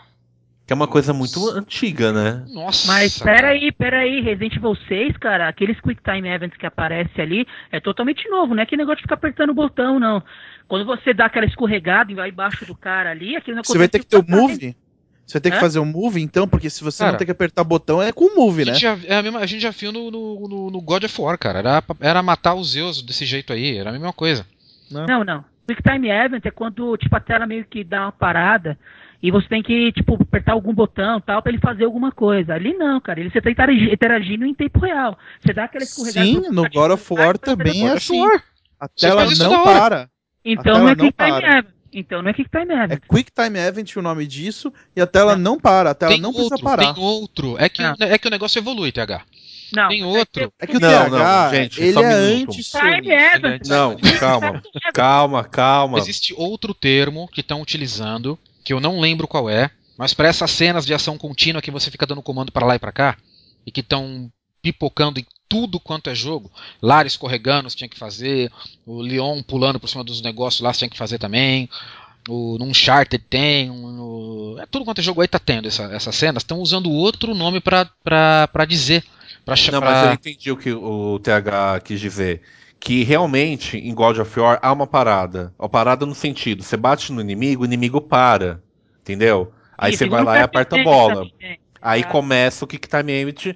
Que 0.66 0.74
é 0.74 0.76
uma 0.76 0.88
coisa 0.88 1.13
muito 1.13 1.47
antiga, 1.51 2.11
né? 2.11 2.43
Nossa. 2.51 2.88
Mas 2.88 3.20
peraí, 3.20 3.72
peraí, 3.72 4.20
Resident 4.22 4.55
Evil 4.55 4.76
6, 4.88 5.16
cara, 5.18 5.47
aqueles 5.47 5.80
Quick 5.80 6.01
Time 6.01 6.28
Events 6.28 6.57
que 6.57 6.66
aparece 6.66 7.22
ali 7.22 7.45
é 7.72 7.80
totalmente 7.80 8.28
novo, 8.30 8.55
não 8.55 8.63
é 8.63 8.66
que 8.66 8.76
negócio 8.76 8.97
de 8.97 9.03
ficar 9.03 9.13
apertando 9.16 9.51
o 9.51 9.53
botão, 9.55 9.99
não. 9.99 10.24
Quando 10.68 10.84
você 10.86 11.13
dá 11.13 11.26
aquela 11.28 11.45
escorregada 11.45 12.11
e 12.11 12.16
vai 12.16 12.30
embaixo 12.30 12.66
do 12.66 12.74
cara 12.76 13.11
ali, 13.11 13.36
aquilo 13.36 13.57
não 13.57 13.63
Você 13.63 13.78
vai 13.78 13.88
ter 13.88 13.99
que 13.99 14.07
ter 14.07 14.18
o 14.18 14.22
acontece 14.22 14.41
move? 14.41 14.76
Você 15.28 15.34
vai 15.34 15.41
ter 15.41 15.51
que 15.51 15.57
Hã? 15.57 15.59
fazer 15.59 15.80
o 15.80 15.86
move, 15.86 16.22
então? 16.22 16.47
Porque 16.47 16.70
se 16.70 16.84
você 16.84 16.99
Cara, 16.99 17.11
não 17.11 17.18
tem 17.20 17.26
que 17.26 17.32
apertar 17.32 17.61
o 17.61 17.66
botão, 17.66 18.01
é 18.01 18.11
com 18.11 18.26
o 18.26 18.36
move, 18.36 18.63
A 18.63 18.66
né? 18.66 18.74
já, 18.74 18.97
é 19.05 19.18
a, 19.18 19.24
mesma- 19.24 19.39
a 19.39 19.45
gente 19.45 19.61
já 19.61 19.72
viu 19.72 19.91
no, 19.91 20.09
no, 20.09 20.72
no- 20.72 20.82
God 20.82 21.03
of 21.03 21.22
War, 21.22 21.38
cara. 21.38 21.59
Era, 21.59 21.84
era 21.99 22.24
matar 22.24 22.55
os 22.55 22.72
Zeus 22.72 23.01
desse 23.03 23.26
jeito 23.26 23.53
aí, 23.53 23.78
era 23.78 23.89
a 23.89 23.93
mesma 23.93 24.13
coisa. 24.13 24.45
Não, 24.89 25.24
não. 25.24 25.43
Quick 25.68 25.82
Time 25.82 26.09
Event 26.09 26.45
é 26.45 26.51
quando, 26.51 26.95
tipo, 26.97 27.16
a 27.16 27.20
tela 27.20 27.47
meio 27.47 27.66
que 27.66 27.84
dá 27.84 28.03
uma 28.03 28.11
parada 28.11 28.78
e 29.28 29.32
você 29.32 29.48
tem 29.48 29.64
que, 29.64 29.92
tipo, 29.92 30.16
apertar 30.22 30.54
algum 30.54 30.74
botão 30.74 31.20
tal 31.22 31.42
pra 31.42 31.52
ele 31.52 31.62
fazer 31.62 31.86
alguma 31.86 32.12
coisa. 32.12 32.54
Ali 32.54 32.74
não, 32.74 33.00
cara. 33.02 33.20
Ele 33.20 33.30
você 33.30 33.42
tá 33.42 33.50
interagi- 33.50 33.92
interagindo 33.92 34.46
em 34.46 34.54
tempo 34.54 34.80
real. 34.80 35.18
Você 35.40 35.54
dá 35.54 35.66
aquela 35.66 35.84
escorregada. 35.84 36.26
Sim, 36.26 36.42
no 36.52 36.70
God 36.70 36.92
of 36.92 37.14
War 37.14 37.38
também 37.38 37.88
é 37.88 37.92
assim. 37.94 38.24
A 38.80 38.88
Você 38.94 39.08
tela 39.08 39.26
não 39.38 39.64
para. 39.64 40.10
Então 40.44 40.76
A 40.76 40.80
não 40.80 40.90
é 40.90 40.96
Quick 40.96 41.14
Time 41.18 41.32
para. 41.32 41.58
Event. 41.60 41.66
Então 41.94 42.22
não 42.22 42.30
é 42.30 42.34
Quick 42.34 42.50
Time 42.50 42.74
É 42.74 42.84
Event. 42.84 43.02
Quick 43.10 43.32
Time 43.32 43.58
Event 43.60 43.96
o 43.96 44.02
nome 44.02 44.28
disso, 44.28 44.72
e 44.96 45.02
a 45.02 45.08
tela 45.08 45.36
não 45.38 45.58
para, 45.58 45.92
a 45.92 45.96
tela 45.96 46.12
tem 46.12 46.22
não 46.22 46.30
outro, 46.32 46.50
precisa 46.50 46.64
parar. 46.64 46.94
tem 46.94 47.04
outro. 47.04 47.56
É 47.58 47.70
que, 47.70 47.82
Ah. 47.82 47.96
é 48.00 48.18
que 48.18 48.28
o 48.28 48.32
negócio 48.32 48.60
evolui, 48.60 48.92
TH. 48.92 49.22
Não. 49.74 49.88
Tem 49.88 50.04
outro. 50.04 50.54
É 50.60 50.68
que 50.68 50.78
o 50.78 50.80
Não, 50.80 50.90
TH, 50.90 51.10
não, 51.10 51.56
gente, 51.56 51.82
ele 51.82 52.00
é 52.00 52.06
anti 52.14 52.62
Time 52.64 53.10
Event. 53.12 53.62
Não, 53.66 53.96
calma. 54.20 54.62
Calma, 54.94 55.44
calma. 55.46 55.98
Existe 55.98 56.34
outro 56.38 56.74
termo 56.74 57.28
que 57.30 57.40
estão 57.42 57.62
utilizando, 57.62 58.38
que 58.66 58.74
eu 58.74 58.82
não 58.82 58.99
lembro 58.99 59.28
qual 59.30 59.49
é, 59.49 59.70
mas 59.97 60.13
para 60.13 60.28
essas 60.28 60.51
cenas 60.51 60.86
de 60.86 60.93
ação 60.93 61.18
contínua 61.18 61.61
que 61.61 61.72
você 61.72 61.89
fica 61.89 62.05
dando 62.05 62.22
comando 62.22 62.51
para 62.51 62.66
lá 62.66 62.76
e 62.76 62.80
para 62.80 62.91
cá, 62.91 63.16
e 63.66 63.72
que 63.72 63.80
estão 63.80 64.30
pipocando 64.61 65.20
em 65.20 65.26
tudo 65.47 65.80
quanto 65.80 66.09
é 66.09 66.16
jogo. 66.16 66.51
Lara 66.82 67.07
escorregando, 67.07 67.70
você 67.70 67.78
tinha 67.78 67.88
que 67.88 67.97
fazer. 67.97 68.51
O 68.86 68.99
Leon 68.99 69.41
pulando 69.43 69.80
por 69.80 69.88
cima 69.88 70.03
dos 70.03 70.22
negócios 70.22 70.59
lá, 70.61 70.74
você 70.74 70.80
tinha 70.80 70.89
que 70.89 70.97
fazer 70.97 71.20
também. 71.20 71.70
O, 72.28 72.57
no 72.57 72.66
Uncharted 72.66 73.24
tem. 73.30 73.68
No, 73.70 74.57
é 74.59 74.66
tudo 74.66 74.84
quanto 74.84 74.99
é 74.99 75.03
jogo 75.03 75.22
aí 75.22 75.28
tá 75.28 75.38
tendo 75.38 75.68
essa, 75.68 75.84
essas 75.93 76.16
cenas. 76.16 76.41
Estão 76.41 76.59
usando 76.59 76.89
outro 76.91 77.36
nome 77.36 77.61
pra 77.61 77.88
dizer. 78.68 79.03
Pra, 79.45 79.55
cha- 79.55 79.72
Não, 79.72 79.80
pra- 79.80 79.91
mas 79.91 80.07
eu 80.07 80.13
entendi 80.13 80.51
o 80.51 80.57
que 80.57 80.72
o 80.74 81.20
TH 81.20 81.80
quis 81.82 81.99
dizer. 82.01 82.41
Que 82.86 83.04
realmente 83.04 83.80
em 83.80 83.96
God 83.96 84.20
of 84.20 84.40
War 84.40 84.60
há 84.62 84.72
uma 84.72 84.86
parada. 84.86 85.52
Uma 85.58 85.68
parada 85.68 86.06
no 86.06 86.14
sentido: 86.14 86.62
você 86.62 86.78
bate 86.78 87.12
no 87.12 87.20
inimigo, 87.20 87.64
o 87.64 87.66
inimigo 87.66 88.00
para. 88.00 88.62
Entendeu? 89.02 89.52
Aí 89.76 89.92
Isso, 89.92 90.04
você 90.04 90.10
vai 90.10 90.24
lá 90.24 90.38
e 90.38 90.44
aperta 90.44 90.80
a 90.80 90.84
bola. 90.84 91.28
também. 91.28 91.60
Aí 91.82 92.02
Ah. 92.02 92.08
começa 92.08 92.64
o 92.64 92.68
Kick 92.68 92.88
Time 92.88 93.12
Event 93.12 93.56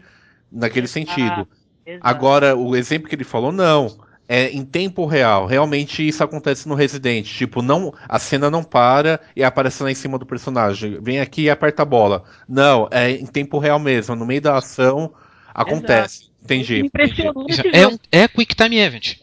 naquele 0.51 0.87
sentido. 0.87 1.47
Exato. 1.85 2.01
Agora, 2.07 2.55
o 2.57 2.75
exemplo 2.75 3.07
que 3.07 3.13
ele 3.13 3.23
falou, 3.23 3.51
não. 3.51 3.99
É 4.27 4.49
em 4.49 4.63
tempo 4.65 5.05
real. 5.05 5.45
Realmente 5.45 6.07
isso 6.07 6.23
acontece 6.23 6.67
no 6.67 6.73
Resident. 6.75 7.25
Tipo, 7.27 7.61
não, 7.61 7.93
a 8.07 8.17
cena 8.19 8.49
não 8.49 8.63
para 8.63 9.19
e 9.35 9.43
aparece 9.43 9.81
lá 9.83 9.91
em 9.91 9.95
cima 9.95 10.17
do 10.19 10.25
personagem. 10.25 10.99
Vem 11.01 11.19
aqui 11.19 11.43
e 11.43 11.49
aperta 11.51 11.81
a 11.83 11.85
bola. 11.85 12.23
Não, 12.47 12.87
é 12.91 13.11
em 13.11 13.25
tempo 13.27 13.57
real 13.59 13.79
mesmo. 13.79 14.15
No 14.15 14.25
meio 14.25 14.41
da 14.41 14.57
ação 14.57 15.13
acontece. 15.53 16.28
Entendi. 16.43 16.81
Me 16.81 16.87
impressionou 16.87 17.45
é, 17.73 17.87
um, 17.87 17.97
é 18.11 18.27
Quick 18.27 18.55
Time 18.55 18.77
Event. 18.77 19.17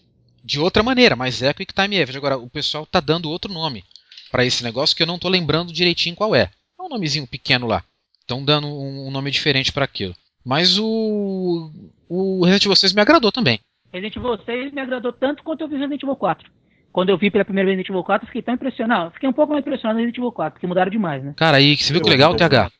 De 0.45 0.61
outra 0.61 0.83
maneira, 0.83 1.17
mas 1.17 1.43
é 1.43 1.53
Quick 1.53 1.75
Time 1.75 1.97
Event. 1.97 2.17
Agora, 2.17 2.39
o 2.39 2.49
pessoal 2.49 2.87
tá 2.87 3.01
dando 3.01 3.29
outro 3.31 3.53
nome 3.53 3.85
pra 4.31 4.45
esse 4.45 4.63
negócio 4.63 4.95
que 4.95 5.03
eu 5.03 5.07
não 5.07 5.19
tô 5.19 5.29
lembrando 5.29 5.73
direitinho 5.73 6.15
qual 6.15 6.35
é. 6.35 6.51
É 6.79 6.83
um 6.83 6.89
nomezinho 6.89 7.27
pequeno 7.27 7.67
lá. 7.67 7.83
Estão 8.21 8.45
dando 8.45 8.67
um, 8.67 9.09
um 9.09 9.11
nome 9.11 9.31
diferente 9.31 9.73
pra 9.73 9.85
aquilo. 9.85 10.15
Mas 10.45 10.79
o. 10.79 11.71
O 12.09 12.45
Resident 12.45 12.67
Evil 12.67 12.77
6 12.77 12.93
me 12.93 13.01
agradou 13.01 13.33
também. 13.33 13.59
Resident 13.93 14.17
Evil 14.17 14.39
6 14.45 14.73
me 14.73 14.81
agradou 14.81 15.13
tanto 15.13 15.43
quanto 15.43 15.63
eu 15.63 15.69
vi 15.69 15.75
Resident 15.77 16.03
Evil 16.03 16.15
4. 16.15 16.49
Quando 16.93 17.09
eu 17.09 17.19
vi 17.19 17.31
pela 17.31 17.45
primeira 17.45 17.67
vez 17.67 17.77
Resident 17.77 17.91
Evil 17.91 18.05
4, 18.05 18.25
eu 18.25 18.27
fiquei 18.29 18.43
tão 18.43 18.55
impressionado. 18.55 19.11
Fiquei 19.13 19.29
um 19.29 19.33
pouco 19.33 19.53
mais 19.53 19.63
impressionado 19.63 19.99
no 19.99 20.01
Resident 20.01 20.19
Evil 20.19 20.33
4, 20.33 20.53
porque 20.55 20.67
mudaram 20.67 20.91
demais, 20.91 21.25
né? 21.25 21.35
Cara, 21.37 21.57
aí, 21.57 21.77
você 21.77 21.93
viu 21.93 22.01
que 22.01 22.09
legal, 22.09 22.35
TH? 22.37 22.71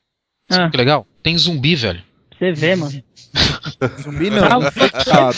Você 0.49 0.61
Ah. 0.61 0.63
viu 0.63 0.71
que 0.71 0.77
legal? 0.77 1.07
Tem 1.23 1.37
zumbi, 1.37 1.75
velho. 1.75 2.03
Você 2.39 2.53
vê, 2.53 2.77
mano. 2.77 3.03
Zumbi 4.03 4.31
não, 4.31 4.67
infectado. 4.67 5.37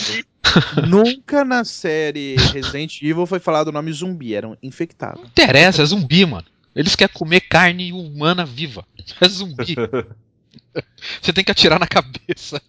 Nunca 0.87 1.45
na 1.45 1.63
série 1.63 2.35
Resident 2.53 3.01
Evil 3.01 3.25
foi 3.25 3.39
falado 3.39 3.67
o 3.67 3.71
nome 3.71 3.91
zumbi, 3.91 4.33
eram 4.33 4.57
infectados. 4.61 5.21
Não 5.21 5.27
interessa, 5.27 5.81
é 5.81 5.85
zumbi, 5.85 6.25
mano. 6.25 6.45
Eles 6.75 6.95
querem 6.95 7.13
comer 7.13 7.41
carne 7.41 7.91
humana 7.91 8.45
viva. 8.45 8.85
É 9.19 9.27
zumbi. 9.27 9.75
Você 11.21 11.33
tem 11.33 11.43
que 11.43 11.51
atirar 11.51 11.79
na 11.79 11.87
cabeça. 11.87 12.61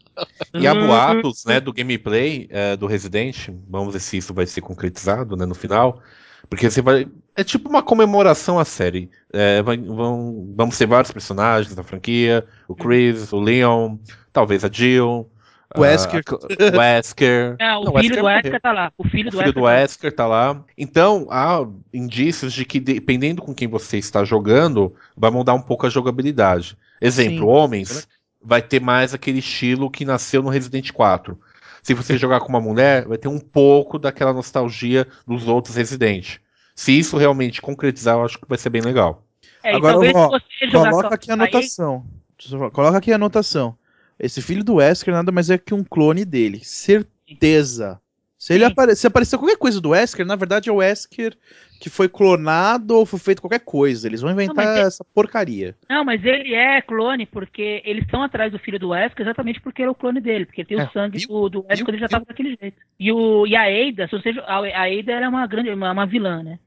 E 0.54 0.66
há 0.66 0.74
boatos, 0.74 1.44
né, 1.44 1.60
do 1.60 1.72
gameplay 1.72 2.46
é, 2.50 2.76
do 2.76 2.86
Resident. 2.86 3.48
Vamos 3.68 3.92
ver 3.92 4.00
se 4.00 4.16
isso 4.16 4.34
vai 4.34 4.46
ser 4.46 4.60
concretizado, 4.60 5.36
né, 5.36 5.46
no 5.46 5.54
final. 5.54 6.02
Porque 6.48 6.70
você 6.70 6.80
vai. 6.82 7.06
É 7.36 7.44
tipo 7.44 7.68
uma 7.68 7.82
comemoração 7.82 8.58
à 8.58 8.64
série. 8.64 9.10
É, 9.32 9.62
vai- 9.62 9.76
vão, 9.78 10.52
vamos 10.56 10.76
ter 10.76 10.86
vários 10.86 11.12
personagens 11.12 11.74
da 11.74 11.82
franquia: 11.82 12.44
o 12.68 12.74
Chris, 12.74 13.32
o 13.32 13.40
Leon, 13.40 13.96
talvez 14.32 14.64
a 14.64 14.70
Jill. 14.70 15.28
O 15.76 15.82
Wesker. 15.82 16.22
a- 16.26 16.74
o 16.74 16.78
Wesker. 16.78 17.56
Não, 17.60 17.82
o 17.82 17.84
Não, 17.84 17.92
filho 18.00 18.14
Wesker 18.14 18.16
do 18.16 18.22
morreu. 18.22 18.36
Wesker 18.42 18.60
tá 18.60 18.72
lá. 18.72 18.92
O 18.98 19.04
filho 19.08 19.28
O 19.28 19.30
do 19.30 19.36
filho 19.38 19.46
Wesker. 19.46 19.54
do 19.54 19.62
Wesker 19.62 20.12
tá 20.16 20.26
lá. 20.26 20.64
Então, 20.76 21.28
há 21.30 21.64
indícios 21.94 22.52
de 22.52 22.64
que, 22.64 22.80
dependendo 22.80 23.40
com 23.40 23.54
quem 23.54 23.68
você 23.68 23.96
está 23.96 24.24
jogando, 24.24 24.92
vai 25.16 25.30
mudar 25.30 25.54
um 25.54 25.62
pouco 25.62 25.86
a 25.86 25.90
jogabilidade. 25.90 26.76
Exemplo, 27.00 27.38
Sim. 27.38 27.44
homens, 27.44 28.08
vai 28.42 28.60
ter 28.60 28.80
mais 28.80 29.14
aquele 29.14 29.38
estilo 29.38 29.88
que 29.88 30.04
nasceu 30.04 30.42
no 30.42 30.48
Resident 30.48 30.90
4. 30.90 31.38
Se 31.82 31.94
você 31.94 32.16
jogar 32.18 32.40
com 32.40 32.48
uma 32.48 32.60
mulher, 32.60 33.06
vai 33.06 33.16
ter 33.18 33.28
um 33.28 33.38
pouco 33.38 33.98
daquela 33.98 34.32
nostalgia 34.32 35.06
dos 35.26 35.46
outros 35.48 35.76
Resident. 35.76 36.36
Se 36.74 36.98
isso 36.98 37.16
realmente 37.16 37.60
concretizar, 37.60 38.16
eu 38.16 38.24
acho 38.24 38.38
que 38.38 38.48
vai 38.48 38.58
ser 38.58 38.70
bem 38.70 38.82
legal. 38.82 39.24
É, 39.62 39.74
Agora, 39.74 39.96
ó, 40.14 40.38
se 40.38 40.44
você 40.58 40.70
jogar 40.70 40.90
Coloca 40.90 41.14
aqui 41.14 41.30
a 41.30 41.34
aí- 41.34 41.40
anotação. 41.40 42.06
Falar. 42.48 42.70
Coloca 42.70 42.98
aqui 42.98 43.12
a 43.12 43.16
anotação. 43.16 43.76
Esse 44.18 44.40
filho 44.40 44.64
do 44.64 44.74
Wesker 44.76 45.12
nada 45.12 45.30
mais 45.32 45.50
é 45.50 45.58
que 45.58 45.74
um 45.74 45.84
clone 45.84 46.24
dele. 46.24 46.60
Certeza. 46.64 48.00
Se 48.40 48.54
ele 48.54 48.64
apare... 48.64 48.96
se 48.96 49.06
aparecer 49.06 49.36
qualquer 49.36 49.58
coisa 49.58 49.82
do 49.82 49.90
Wesker, 49.90 50.24
na 50.24 50.34
verdade 50.34 50.70
é 50.70 50.72
o 50.72 50.76
Wesker 50.76 51.36
que 51.78 51.90
foi 51.90 52.08
clonado 52.08 52.96
ou 52.96 53.04
foi 53.04 53.18
feito 53.18 53.42
qualquer 53.42 53.60
coisa. 53.60 54.08
Eles 54.08 54.22
vão 54.22 54.30
inventar 54.30 54.64
mas 54.64 54.78
é- 54.78 54.80
essa 54.80 55.04
porcaria. 55.14 55.76
Não, 55.86 56.02
mas 56.02 56.24
ele 56.24 56.54
é 56.54 56.80
clone 56.80 57.26
porque 57.26 57.82
eles 57.84 58.02
estão 58.02 58.22
atrás 58.22 58.50
do 58.50 58.58
filho 58.58 58.78
do 58.78 58.88
Wesker 58.88 59.26
exatamente 59.26 59.60
porque 59.60 59.82
ele 59.82 59.88
é 59.88 59.90
o 59.90 59.94
clone 59.94 60.22
dele, 60.22 60.46
porque 60.46 60.62
ele 60.62 60.68
tem 60.68 60.80
É, 60.80 60.84
o 60.84 60.90
sangue 60.90 61.26
do, 61.26 61.48
do 61.50 61.66
Wesker 61.68 61.88
ele 61.90 61.98
já 61.98 62.08
tava 62.08 62.24
daquele 62.24 62.56
jeito. 62.58 62.78
E, 62.98 63.12
o, 63.12 63.46
e 63.46 63.54
a 63.54 63.64
Ada, 63.64 64.08
se 64.08 64.18
você, 64.18 64.30
a, 64.46 64.56
a 64.56 64.84
Ada 64.84 65.12
era 65.12 65.28
uma 65.28 65.46
grande, 65.46 65.68
uma, 65.68 65.92
uma 65.92 66.06
vilã, 66.06 66.42
né? 66.42 66.58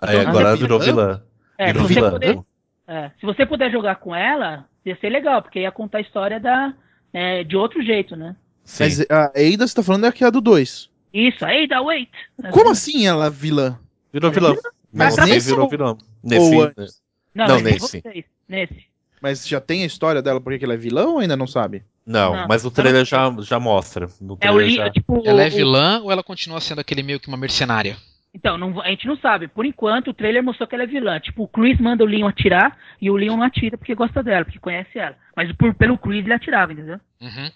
Aí 0.00 0.16
Então, 0.16 0.30
agora 0.30 0.52
ah, 0.52 0.56
virou 0.56 0.80
vilã? 0.80 1.22
É, 1.58 1.66
Virou 1.66 1.88
se 1.88 1.92
você, 1.92 2.00
vilã. 2.00 2.10
puder, 2.12 2.38
é, 2.86 3.10
se 3.20 3.26
você 3.26 3.44
puder 3.44 3.70
jogar 3.70 3.96
com 3.96 4.16
ela, 4.16 4.64
ia 4.82 4.96
ser 4.96 5.10
legal, 5.10 5.42
porque 5.42 5.60
ia 5.60 5.70
contar 5.70 5.98
a 5.98 6.02
história 6.02 6.40
da, 6.40 6.72
é, 7.12 7.44
de 7.44 7.54
outro 7.54 7.82
jeito, 7.82 8.16
né? 8.16 8.34
Sim. 8.64 8.84
Mas 8.84 9.00
a 9.10 9.24
Ada, 9.26 9.66
você 9.66 9.74
tá 9.74 9.82
falando 9.82 10.06
é 10.06 10.24
a 10.24 10.30
do 10.30 10.40
2. 10.40 10.88
Isso, 11.26 11.44
Ada, 11.44 11.82
wait! 11.82 12.08
Como 12.50 12.70
assim 12.70 13.06
ela 13.06 13.26
é 13.26 13.30
vilã? 13.30 13.78
Virou 14.12 14.30
vilã. 14.30 14.54
Mas 14.92 15.16
Não, 15.16 15.26
nesse 15.26 15.48
virou 15.48 15.64
ou- 15.64 15.70
vilã. 15.70 15.86
ou 15.90 15.98
Nesse, 16.22 16.60
antes? 16.60 17.02
Não, 17.34 17.46
Não, 17.46 17.54
mas 17.54 17.62
nesse. 17.64 17.80
vocês, 17.80 18.24
nesse. 18.48 18.86
Mas 19.20 19.46
já 19.48 19.60
tem 19.60 19.82
a 19.82 19.86
história 19.86 20.22
dela 20.22 20.40
porque 20.40 20.58
que 20.58 20.64
ela 20.64 20.74
é 20.74 20.76
vilã 20.78 21.06
ou 21.06 21.18
ainda 21.18 21.36
não 21.36 21.46
sabe? 21.46 21.82
Não, 22.06 22.34
Não, 22.34 22.48
mas 22.48 22.64
o 22.64 22.70
trailer 22.70 23.00
não 23.00 23.04
já, 23.04 23.34
já 23.42 23.60
mostra. 23.60 24.08
No 24.20 24.34
É 24.40 24.50
o 24.50 24.54
trailer 24.54 24.66
li, 24.66 24.74
já... 24.76 24.90
tipo. 24.90 25.22
Ela 25.26 25.42
é 25.42 25.48
o- 25.48 25.50
vilã 25.50 26.00
ou 26.02 26.10
ela 26.12 26.22
continua 26.22 26.60
sendo 26.60 26.80
aquele 26.80 27.02
meio 27.02 27.20
que 27.20 27.28
uma 27.28 27.36
mercenária? 27.36 27.96
Então, 28.32 28.56
não- 28.56 28.80
a 28.80 28.88
gente 28.88 29.06
não 29.06 29.16
sabe. 29.16 29.48
Por 29.48 29.66
enquanto, 29.66 30.08
o 30.08 30.14
trailer 30.14 30.42
mostrou 30.42 30.68
que 30.68 30.74
ela 30.74 30.84
é 30.84 30.86
vilã. 30.86 31.18
Tipo, 31.18 31.42
o 31.42 31.48
Chris 31.48 31.78
manda 31.80 32.04
o 32.04 32.06
Leon 32.06 32.28
atirar 32.28 32.78
e 33.00 33.10
o 33.10 33.16
Leon 33.16 33.36
não 33.36 33.42
atira 33.42 33.76
porque 33.76 33.94
gosta 33.94 34.22
dela, 34.22 34.44
porque 34.44 34.58
conhece 34.60 34.98
ela. 34.98 35.16
Mas 35.36 35.50
por, 35.52 35.74
pelo 35.74 35.98
Chris 35.98 36.24
ele 36.24 36.32
atirava, 36.34 36.72
entendeu? 36.72 37.00
Uhum. 37.20 37.50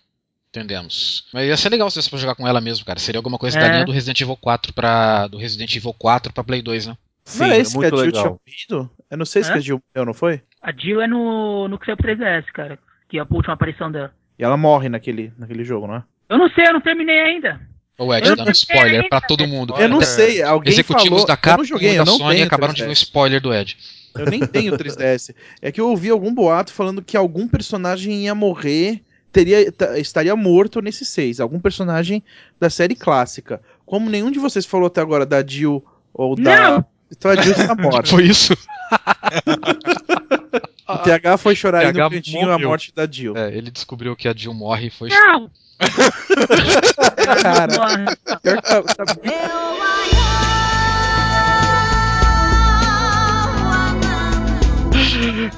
Entendemos. 0.54 1.24
Mas 1.32 1.48
ia 1.48 1.56
ser 1.56 1.70
legal 1.70 1.90
se 1.90 2.00
você 2.02 2.10
for 2.10 2.18
jogar 2.18 2.34
com 2.34 2.46
ela 2.46 2.60
mesmo, 2.60 2.84
cara. 2.84 2.98
Seria 2.98 3.18
alguma 3.18 3.38
coisa 3.38 3.58
É. 3.58 3.62
da 3.62 3.68
linha 3.72 3.84
do 3.86 3.92
Resident 3.92 4.20
Evil 4.20 4.36
4 4.36 4.74
pra. 4.74 5.26
do 5.26 5.38
Resident 5.38 5.74
Evil 5.74 5.94
4 5.94 6.30
pra 6.30 6.44
Play 6.44 6.60
2, 6.60 6.88
né? 6.88 6.96
Sim, 7.24 7.38
não 7.40 7.46
é 7.46 7.56
é 7.56 7.60
esse 7.60 7.70
que 7.72 7.78
a 7.78 7.80
muito 7.80 7.96
Jill 7.96 8.06
legal. 8.06 8.22
tinha 8.22 8.38
morrido? 8.76 8.90
Eu 9.10 9.16
não 9.16 9.24
sei 9.24 9.42
se 9.42 9.48
Hã? 9.48 9.52
que 9.54 9.58
a 9.58 9.62
Jill 9.62 9.80
morreu, 9.94 10.06
não 10.06 10.12
foi? 10.14 10.42
A 10.60 10.70
Jill 10.72 11.00
é 11.00 11.06
no, 11.06 11.68
no 11.68 11.78
que 11.78 11.86
saiu 11.86 11.96
pro 11.96 12.06
3DS, 12.06 12.44
cara. 12.52 12.78
Que 13.08 13.18
é 13.18 13.22
a 13.22 13.26
última 13.30 13.54
aparição 13.54 13.90
dela. 13.90 14.12
E 14.38 14.44
ela 14.44 14.56
morre 14.58 14.88
naquele, 14.90 15.32
naquele 15.38 15.64
jogo, 15.64 15.86
não 15.86 15.96
é? 15.96 16.02
Eu 16.28 16.36
não 16.38 16.50
sei, 16.50 16.66
eu 16.66 16.72
não 16.74 16.80
terminei 16.82 17.20
ainda. 17.22 17.58
O 17.98 18.12
Ed 18.14 18.26
Eu 18.28 18.36
dando 18.36 18.50
spoiler 18.50 19.00
sei 19.00 19.08
pra 19.08 19.20
todo 19.20 19.46
mundo. 19.46 19.74
Eu 19.78 19.88
não 19.88 19.98
Até 19.98 20.06
sei, 20.06 20.42
alguém 20.42 20.72
Executivos 20.72 21.08
falou... 21.20 21.26
da 21.26 21.36
Capcom 21.36 21.58
não 21.58 21.64
joguei, 21.64 21.94
e 21.94 21.98
da 21.98 22.06
Sony 22.06 22.42
acabaram 22.42 22.74
de 22.74 22.82
ver 22.82 22.88
um 22.88 22.92
3DS. 22.92 22.96
spoiler 23.02 23.40
do 23.40 23.54
Ed. 23.54 23.76
Eu 24.18 24.26
nem 24.26 24.40
tenho 24.46 24.76
3DS. 24.76 25.34
É 25.62 25.70
que 25.72 25.80
eu 25.80 25.88
ouvi 25.88 26.10
algum 26.10 26.34
boato 26.34 26.72
falando 26.72 27.00
que 27.02 27.16
algum 27.16 27.46
personagem 27.46 28.24
ia 28.24 28.34
morrer, 28.34 29.02
teria, 29.32 29.72
ta- 29.72 29.98
estaria 29.98 30.36
morto 30.36 30.80
nesse 30.80 31.04
6. 31.04 31.40
Algum 31.40 31.58
personagem 31.58 32.22
da 32.60 32.68
série 32.70 32.94
clássica. 32.94 33.60
Como 33.86 34.08
nenhum 34.10 34.30
de 34.30 34.38
vocês 34.38 34.64
falou 34.66 34.86
até 34.86 35.00
agora 35.00 35.24
da 35.26 35.44
Jill 35.44 35.84
ou 36.12 36.36
da. 36.36 36.70
Não! 36.70 36.84
Então 37.10 37.30
a 37.30 37.36
Jill 37.36 37.52
está 37.52 37.74
morta. 37.74 38.08
Foi 38.10 38.24
isso? 38.24 38.54
O 40.88 40.98
TH 40.98 41.36
foi 41.38 41.54
chorar 41.54 41.80
TH 41.82 42.04
no 42.04 42.10
cantinho 42.10 42.50
a 42.52 42.58
morte 42.58 42.92
da 42.94 43.06
Jill. 43.10 43.36
É, 43.36 43.48
ele 43.56 43.70
descobriu 43.70 44.14
que 44.14 44.28
a 44.28 44.34
Jill 44.34 44.52
morre 44.52 44.88
e 44.88 44.90
foi. 44.90 45.08
Não! 45.08 45.50
Cara, 47.42 48.16
pior 48.42 48.56
que 48.62 48.68
tá- 48.68 48.82
tá- 48.82 49.16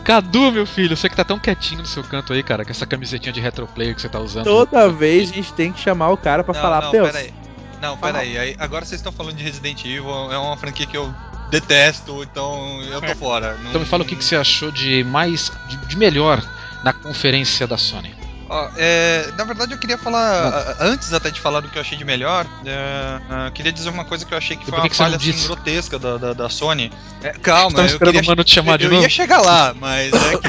Cadu, 0.04 0.52
meu 0.52 0.66
filho, 0.66 0.94
você 0.96 1.08
que 1.08 1.16
tá 1.16 1.24
tão 1.24 1.38
quietinho 1.38 1.80
no 1.80 1.86
seu 1.86 2.04
canto 2.04 2.32
aí, 2.32 2.42
cara, 2.42 2.64
com 2.64 2.70
essa 2.70 2.86
camisetinha 2.86 3.32
de 3.32 3.40
retroplayer 3.40 3.94
que 3.94 4.02
você 4.02 4.08
tá 4.08 4.20
usando. 4.20 4.44
toda 4.44 4.88
vez 4.90 5.30
a 5.30 5.34
gente 5.34 5.52
tem 5.54 5.72
que 5.72 5.80
chamar 5.80 6.10
o 6.10 6.16
cara 6.16 6.44
pra 6.44 6.52
Não, 6.54 6.60
falar, 6.60 6.82
não, 6.82 6.90
Deus. 6.92 7.10
peraí. 7.10 7.32
Não, 7.80 7.96
peraí. 7.96 8.36
Aí, 8.38 8.56
agora 8.58 8.84
vocês 8.84 8.98
estão 9.00 9.12
falando 9.12 9.36
de 9.36 9.42
Resident 9.44 9.82
Evil, 9.84 10.08
é 10.32 10.38
uma 10.38 10.56
franquia 10.56 10.86
que 10.86 10.96
eu 10.96 11.14
detesto, 11.50 12.22
então 12.22 12.82
eu 12.82 13.00
tô 13.00 13.14
fora. 13.16 13.54
Não- 13.62 13.68
Então 13.70 13.80
me 13.80 13.86
fala 13.86 14.02
o 14.02 14.06
que, 14.06 14.16
que 14.16 14.24
você 14.24 14.36
achou 14.36 14.70
de 14.70 15.02
mais. 15.04 15.50
de, 15.68 15.76
de 15.86 15.96
melhor 15.96 16.42
na 16.82 16.92
conferência 16.92 17.66
da 17.66 17.76
Sony. 17.78 18.14
Ó, 18.54 18.70
é, 18.76 19.32
na 19.36 19.42
verdade, 19.42 19.72
eu 19.72 19.78
queria 19.78 19.98
falar, 19.98 20.76
antes 20.78 21.12
até 21.12 21.28
de 21.28 21.40
falar 21.40 21.58
do 21.58 21.68
que 21.68 21.76
eu 21.76 21.80
achei 21.80 21.98
de 21.98 22.04
melhor, 22.04 22.46
é, 22.64 23.50
queria 23.50 23.72
dizer 23.72 23.88
uma 23.88 24.04
coisa 24.04 24.24
que 24.24 24.32
eu 24.32 24.38
achei 24.38 24.56
que 24.56 24.64
foi 24.64 24.78
uma 24.78 24.88
que 24.88 24.94
falha 24.94 25.16
assim, 25.16 25.32
grotesca 25.42 25.98
da, 25.98 26.16
da, 26.16 26.32
da 26.34 26.48
Sony. 26.48 26.92
É, 27.20 27.30
calma, 27.30 27.78
Tava 27.78 27.90
eu 27.90 27.98
queria 27.98 28.20
o 28.20 28.24
mano 28.24 28.44
te 28.44 28.54
chamar 28.54 28.78
de 28.78 28.84
eu 28.84 28.90
novo? 28.90 29.02
ia 29.02 29.08
chegar 29.08 29.40
lá, 29.40 29.74
mas 29.74 30.12
é 30.12 30.36
que. 30.38 30.48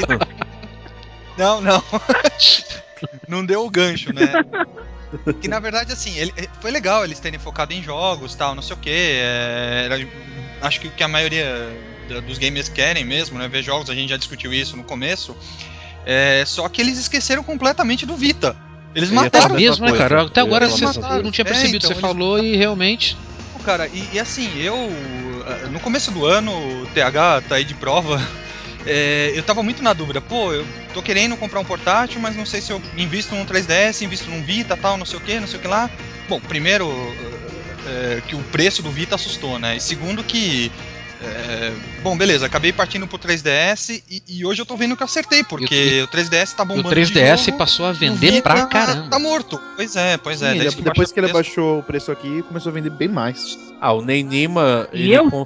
não, 1.35 1.59
não. 1.61 1.83
não 3.27 3.43
deu 3.43 3.65
o 3.65 3.71
gancho, 3.71 4.13
né? 4.13 4.33
Que 5.41 5.47
na 5.47 5.59
verdade, 5.59 5.91
assim, 5.91 6.15
ele, 6.15 6.31
foi 6.61 6.69
legal 6.69 7.03
eles 7.03 7.19
terem 7.19 7.39
focado 7.39 7.73
em 7.73 7.81
jogos 7.81 8.35
tal, 8.35 8.53
não 8.53 8.61
sei 8.61 8.75
o 8.75 8.79
que. 8.79 9.19
acho 10.61 10.79
que 10.79 10.87
o 10.89 10.91
que 10.91 11.03
a 11.03 11.07
maioria 11.07 11.75
dos 12.27 12.37
gamers 12.37 12.69
querem 12.69 13.03
mesmo, 13.03 13.39
né? 13.39 13.47
Ver 13.47 13.63
jogos, 13.63 13.89
a 13.89 13.95
gente 13.95 14.09
já 14.09 14.17
discutiu 14.17 14.53
isso 14.53 14.77
no 14.77 14.83
começo. 14.83 15.35
É, 16.05 16.43
só 16.45 16.69
que 16.69 16.81
eles 16.81 16.97
esqueceram 16.97 17.43
completamente 17.43 18.05
do 18.05 18.15
Vita. 18.15 18.55
Eles 18.93 19.09
Eu 19.09 19.15
mataram 19.15 19.55
É 19.55 19.59
mesmo, 19.59 19.85
né, 19.85 19.97
cara? 19.97 20.21
Até 20.21 20.41
agora 20.41 20.67
você- 20.67 20.85
eu 20.85 21.23
não 21.23 21.31
tinha 21.31 21.43
É, 21.43 21.47
percebido 21.47 21.77
o 21.77 21.79
que 21.79 21.85
então, 21.87 21.95
você 21.95 22.01
falou 22.01 22.39
e 22.39 22.55
realmente. 22.55 23.17
Cara, 23.65 23.87
e, 23.87 24.09
e 24.13 24.19
assim, 24.19 24.47
eu. 24.59 24.75
ah, 25.47 25.67
No 25.69 25.79
começo 25.79 26.11
do 26.11 26.23
ano, 26.23 26.51
o 26.83 26.87
TH 26.93 27.41
tá 27.49 27.55
aí 27.55 27.63
de 27.63 27.73
prova. 27.73 28.21
é, 28.85 29.31
eu 29.33 29.41
tava 29.41 29.63
muito 29.63 29.81
na 29.81 29.91
dúvida, 29.91 30.21
pô, 30.21 30.53
eu 30.53 30.63
tô 30.93 31.01
querendo 31.01 31.35
comprar 31.35 31.59
um 31.59 31.65
portátil, 31.65 32.21
mas 32.21 32.35
não 32.35 32.45
sei 32.45 32.61
se 32.61 32.71
eu 32.71 32.79
invisto 32.95 33.33
num 33.33 33.43
3DS, 33.43 34.03
invisto 34.03 34.29
num 34.29 34.43
Vita 34.43 34.77
tal, 34.77 34.97
não 34.97 35.05
sei 35.05 35.17
o 35.17 35.21
que, 35.21 35.39
não 35.39 35.47
sei 35.47 35.57
o 35.57 35.61
que 35.63 35.67
lá. 35.67 35.89
Bom, 36.29 36.39
primeiro, 36.39 36.87
é, 37.87 38.21
que 38.27 38.35
o 38.35 38.43
preço 38.51 38.83
do 38.83 38.91
Vita 38.91 39.15
assustou, 39.15 39.57
né? 39.57 39.77
E 39.77 39.81
segundo, 39.81 40.23
que. 40.23 40.71
É, 41.25 41.73
bom, 42.01 42.17
beleza, 42.17 42.45
acabei 42.45 42.71
partindo 42.73 43.07
pro 43.07 43.17
3DS 43.19 44.01
e, 44.09 44.23
e 44.27 44.45
hoje 44.45 44.61
eu 44.61 44.65
tô 44.65 44.75
vendo 44.77 44.95
que 44.95 45.03
eu 45.03 45.05
acertei, 45.05 45.43
porque 45.43 46.01
o 46.03 46.07
3DS 46.07 46.53
tá 46.55 46.63
E 46.63 46.65
o 46.65 46.67
bombando. 46.67 46.89
3DS 46.95 47.35
de 47.37 47.45
jogo, 47.45 47.57
passou 47.57 47.85
a 47.85 47.91
o 47.91 47.93
vender 47.93 48.31
Vita 48.31 48.41
pra 48.49 48.65
caramba. 48.67 49.09
Tá 49.09 49.19
morto. 49.19 49.59
Pois 49.75 49.95
é, 49.95 50.17
pois 50.17 50.41
é. 50.41 50.51
Sim, 50.53 50.59
ele- 50.59 50.71
que 50.71 50.81
depois 50.81 51.11
que 51.11 51.19
ele 51.19 51.27
o 51.27 51.31
preço. 51.33 51.49
baixou 51.49 51.79
o 51.79 51.83
preço 51.83 52.11
aqui, 52.11 52.41
começou 52.43 52.69
a 52.69 52.73
vender 52.73 52.89
bem 52.89 53.07
mais. 53.07 53.57
Ah, 53.81 53.91
o 53.91 54.01
Neinima, 54.01 54.87
E 54.93 55.01
ele 55.03 55.15
eu 55.15 55.29
tô 55.29 55.45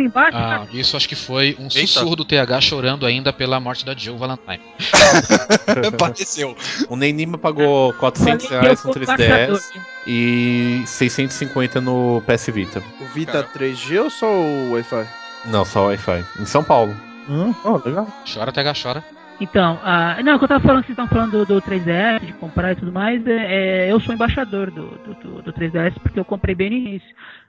embaixo. 0.00 0.36
Ah, 0.36 0.66
isso 0.72 0.96
acho 0.96 1.08
que 1.08 1.14
foi 1.16 1.56
um 1.58 1.64
Eita. 1.64 1.78
sussurro 1.86 2.14
do 2.16 2.24
TH 2.24 2.60
chorando 2.60 3.06
ainda 3.06 3.32
pela 3.32 3.58
morte 3.58 3.84
da 3.84 3.94
Jill 3.94 4.16
Valentine. 4.18 4.60
Pareceu. 5.98 6.56
o 6.88 6.96
Neinima 6.96 7.38
pagou 7.38 7.92
400 7.94 8.46
Falei 8.46 8.48
que 8.48 8.54
eu 8.54 8.60
reais 8.60 8.84
no 8.84 8.92
sou 8.92 9.02
embaixador. 9.02 9.56
3DS 9.58 9.70
e 10.06 10.82
650 10.86 11.80
no 11.80 12.22
PS 12.26 12.48
Vita. 12.50 12.82
O 13.00 13.04
Vita 13.06 13.42
3G 13.44 14.02
ou 14.02 14.10
só 14.10 14.26
o 14.32 14.72
Wi-Fi? 14.72 15.06
Não, 15.46 15.64
só 15.64 15.86
Wi-Fi. 15.86 16.24
Em 16.40 16.44
São 16.44 16.62
Paulo. 16.64 16.94
Hum, 17.28 17.54
ó, 17.64 17.80
legal. 17.84 18.06
Chora, 18.32 18.52
TH, 18.52 18.72
chora. 18.82 19.04
Então, 19.40 19.80
ah, 19.82 20.22
não, 20.22 20.36
o 20.36 20.38
que 20.38 20.44
eu 20.44 20.48
tava 20.48 20.60
falando, 20.64 20.80
vocês 20.84 20.90
estão 20.90 21.08
falando 21.08 21.44
do, 21.44 21.46
do 21.46 21.62
3DS, 21.62 22.20
de 22.26 22.32
comprar 22.34 22.72
e 22.72 22.76
tudo 22.76 22.92
mais, 22.92 23.26
é, 23.26 23.86
é, 23.86 23.92
eu 23.92 23.98
sou 23.98 24.14
embaixador 24.14 24.70
do, 24.70 24.90
do, 24.98 25.14
do- 25.14 25.42
do 25.42 25.52
3DS 25.52 25.94
porque 26.00 26.18
eu 26.20 26.24
comprei 26.24 26.54
bem 26.54 26.70
no 26.70 26.76
início. 26.76 27.08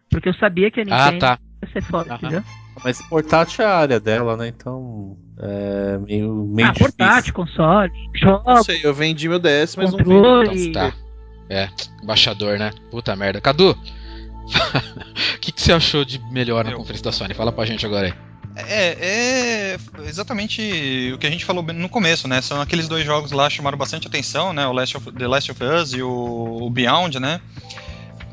Porque 0.10 0.30
eu 0.30 0.34
sabia 0.36 0.72
que 0.72 0.80
a 0.80 0.84
Ah, 0.90 1.06
Nintendo 1.12 1.20
tá. 1.20 1.38
ia 1.64 1.70
ser 1.72 1.84
foda, 1.84 2.10
Aham. 2.10 2.18
entendeu? 2.18 2.44
Mas 2.84 3.02
portátil 3.04 3.64
é 3.64 3.68
a 3.68 3.78
área 3.78 4.00
dela, 4.00 4.36
né? 4.36 4.48
Então. 4.48 5.16
É 5.40 5.98
meio, 6.00 6.34
meio 6.34 6.68
ah, 6.68 6.72
difícil. 6.72 6.96
portátil, 6.98 7.34
console, 7.34 7.92
Não 7.92 8.16
jogos, 8.16 8.66
sei, 8.66 8.80
eu 8.84 8.94
vendi 8.94 9.28
meu 9.30 9.40
DS, 9.40 9.76
mas 9.76 9.92
não 9.92 9.98
vendo. 9.98 10.08
controle. 10.22 10.72
Tá. 10.72 10.94
É, 11.50 11.70
embaixador, 12.02 12.58
né? 12.58 12.72
Puta 12.90 13.16
merda. 13.16 13.42
Cadu, 13.42 13.72
o 15.36 15.40
que, 15.40 15.52
que 15.52 15.62
você 15.62 15.74
achou 15.74 16.04
de 16.06 16.20
melhor 16.32 16.64
na 16.64 16.72
Eu. 16.72 16.78
conferência 16.78 17.04
da 17.04 17.12
Sony? 17.12 17.34
Fala 17.34 17.52
pra 17.52 17.66
gente 17.66 17.86
agora 17.86 18.08
aí. 18.08 18.14
É, 18.56 18.98
é 19.00 20.08
exatamente 20.08 21.12
o 21.14 21.18
que 21.18 21.26
a 21.26 21.30
gente 21.30 21.44
falou 21.44 21.64
no 21.64 21.90
começo, 21.90 22.28
né? 22.28 22.40
São 22.42 22.62
aqueles 22.62 22.88
dois 22.88 23.04
jogos 23.04 23.32
lá 23.32 23.48
que 23.48 23.56
chamaram 23.56 23.78
bastante 23.78 24.08
atenção, 24.08 24.54
né? 24.54 24.68
O 24.68 24.72
Last 24.72 24.98
of, 24.98 25.12
The 25.12 25.28
Last 25.28 25.52
of 25.52 25.64
Us 25.64 25.94
e 25.94 26.02
o, 26.04 26.60
o 26.62 26.70
Beyond, 26.70 27.20
né? 27.20 27.42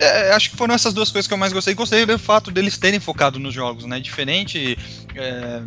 É, 0.00 0.32
acho 0.32 0.50
que 0.50 0.56
foram 0.56 0.74
essas 0.74 0.94
duas 0.94 1.10
coisas 1.10 1.26
que 1.28 1.34
eu 1.34 1.38
mais 1.38 1.52
gostei. 1.52 1.74
Gostei 1.74 2.06
do 2.06 2.18
fato 2.18 2.50
deles 2.50 2.78
terem 2.78 2.98
focado 2.98 3.38
nos 3.38 3.52
jogos, 3.54 3.84
né? 3.84 4.00
Diferente 4.00 4.76
é, 5.14 5.62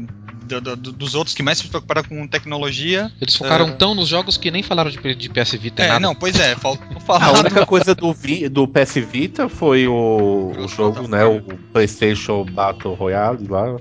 do, 0.45 0.59
do, 0.75 0.91
dos 0.91 1.13
outros 1.15 1.35
que 1.35 1.43
mais 1.43 1.59
se 1.59 1.67
preocuparam 1.67 2.03
com 2.03 2.27
tecnologia. 2.27 3.11
Eles 3.21 3.35
focaram 3.35 3.67
É. 3.67 3.71
tão 3.73 3.93
nos 3.93 4.09
jogos 4.09 4.35
que 4.35 4.49
nem 4.49 4.63
falaram 4.63 4.89
de, 4.89 5.15
de 5.15 5.29
PS 5.29 5.51
Vita 5.53 5.83
É, 5.83 5.87
nada. 5.87 5.99
não, 5.99 6.15
pois 6.15 6.39
é, 6.39 6.55
faltou 6.55 6.85
A 7.07 7.31
única 7.31 7.65
coisa 7.65 7.93
do, 7.93 8.11
Vi- 8.11 8.49
do 8.49 8.67
PS 8.67 8.95
Vita 8.95 9.47
foi 9.47 9.87
o, 9.87 10.51
o 10.57 10.67
jogo, 10.67 11.07
né? 11.07 11.23
O 11.25 11.41
PlayStation 11.71 12.43
Battle 12.43 12.93
Royale 12.95 13.47
lá. 13.47 13.77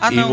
Ah, 0.00 0.12
e 0.12 0.16
não. 0.16 0.30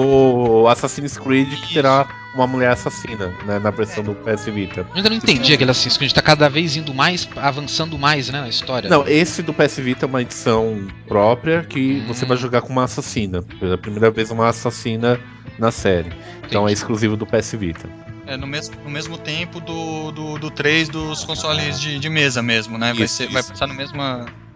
o 0.61 0.67
Assassin's 0.67 1.17
Creed, 1.17 1.47
que 1.61 1.73
terá 1.73 2.07
uma 2.33 2.47
mulher 2.47 2.71
assassina, 2.71 3.27
né? 3.45 3.59
Na 3.59 3.71
versão 3.71 4.03
do 4.03 4.15
PS 4.15 4.45
Vita. 4.45 4.81
Eu 4.81 4.87
ainda 4.97 5.09
não 5.09 5.17
entendi 5.17 5.53
aquele 5.53 5.71
Assassin's 5.71 5.97
Creed. 5.97 6.11
Tá 6.13 6.21
cada 6.21 6.49
vez 6.49 6.75
indo 6.77 6.93
mais, 6.93 7.27
avançando 7.35 7.97
mais, 7.97 8.29
né, 8.29 8.39
na 8.41 8.47
história. 8.49 8.89
Não, 8.89 9.05
esse 9.07 9.41
do 9.41 9.53
PS 9.53 9.77
Vita 9.79 10.05
é 10.05 10.07
uma 10.07 10.21
edição 10.21 10.87
própria 11.07 11.63
que 11.63 12.01
Hum. 12.01 12.07
você 12.07 12.25
vai 12.25 12.37
jogar 12.37 12.61
com 12.61 12.69
uma 12.69 12.85
assassina. 12.85 13.41
Pela 13.59 13.77
primeira 13.77 14.09
vez, 14.09 14.31
uma 14.31 14.47
assassina 14.47 15.19
na 15.59 15.71
série. 15.71 16.09
Então 16.45 16.61
é 16.61 16.65
Entendi. 16.65 16.73
exclusivo 16.73 17.17
do 17.17 17.25
PS 17.25 17.53
Vita. 17.57 17.89
É 18.27 18.37
no 18.37 18.47
mesmo, 18.47 18.75
no 18.85 18.89
mesmo 18.89 19.17
tempo 19.17 19.59
do, 19.59 20.11
do, 20.11 20.37
do 20.39 20.51
3 20.51 20.87
dos 20.87 21.25
consoles 21.25 21.81
de, 21.81 21.99
de 21.99 22.07
mesa 22.09 22.41
mesmo, 22.41 22.77
né? 22.77 22.93
Vai, 22.93 23.03
Isso, 23.05 23.15
ser, 23.15 23.27
vai 23.29 23.41
isso. 23.41 23.49
passar 23.51 23.67
no 23.67 23.73
mesmo. 23.73 23.99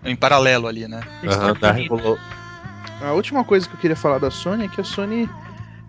em 0.05 0.15
paralelo 0.15 0.67
ali, 0.67 0.87
né? 0.87 1.01
Da 1.59 1.71
Revolu- 1.73 2.17
A 3.01 3.11
última 3.11 3.43
coisa 3.43 3.67
que 3.67 3.73
eu 3.75 3.79
queria 3.79 3.95
falar 3.95 4.19
da 4.19 4.31
Sony 4.31 4.65
é 4.65 4.67
que 4.69 4.79
a 4.79 4.83
Sony 4.83 5.27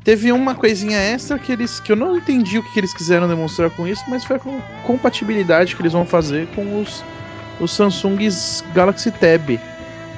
teve 0.07 0.33
uma 0.33 0.55
coisinha 0.55 0.97
extra 0.97 1.39
que 1.39 1.53
eles 1.53 1.81
que 1.81 1.93
eu 1.93 1.97
não 1.97 2.17
entendi 2.17 2.59
o 2.59 2.63
que 2.63 2.79
eles 2.79 2.95
quiseram 2.95 3.29
demonstrar 3.29 3.69
com 3.71 3.87
isso, 3.87 4.03
mas 4.09 4.25
foi 4.25 4.37
a 4.37 4.39
com- 4.39 4.61
compatibilidade 4.85 5.77
que 5.77 5.83
eles 5.83 5.93
vão 5.93 6.07
fazer 6.07 6.47
com 6.55 6.81
os 6.81 7.05
os 7.61 7.73
Samsung's 7.73 8.63
Galaxy 8.75 9.11
Tab. 9.11 9.59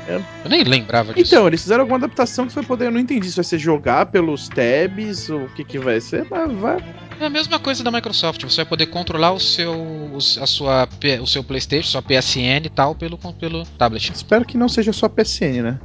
Eu 0.08 0.50
nem 0.50 0.64
lembrava 0.64 1.12
disso. 1.12 1.26
Então, 1.34 1.46
eles 1.46 1.62
fizeram 1.62 1.82
alguma 1.82 1.98
adaptação 1.98 2.46
que 2.46 2.52
você 2.52 2.60
vai 2.60 2.66
poder, 2.66 2.86
eu 2.86 2.90
não 2.90 2.98
entendi 2.98 3.28
se 3.28 3.36
vai 3.36 3.44
ser 3.44 3.58
jogar 3.58 4.06
pelos 4.06 4.48
tabs 4.48 5.28
ou 5.28 5.42
o 5.42 5.48
que 5.50 5.62
que 5.62 5.78
vai 5.78 6.00
ser, 6.00 6.26
mas 6.30 6.50
vai. 6.52 6.78
É 7.20 7.26
a 7.26 7.30
mesma 7.30 7.58
coisa 7.58 7.84
da 7.84 7.90
Microsoft. 7.90 8.42
Você 8.42 8.56
vai 8.56 8.64
poder 8.64 8.86
controlar 8.86 9.32
o 9.32 9.38
seu, 9.40 10.16
a 10.40 10.46
sua, 10.46 10.88
o 11.20 11.26
seu 11.26 11.44
PlayStation, 11.44 11.90
sua 11.90 12.02
PSN 12.02 12.64
e 12.64 12.70
tal 12.70 12.94
pelo, 12.94 13.18
pelo 13.18 13.64
tablet. 13.76 14.10
Espero 14.12 14.44
que 14.44 14.56
não 14.56 14.68
seja 14.68 14.92
só 14.92 15.08
PSN, 15.08 15.62
né? 15.62 15.78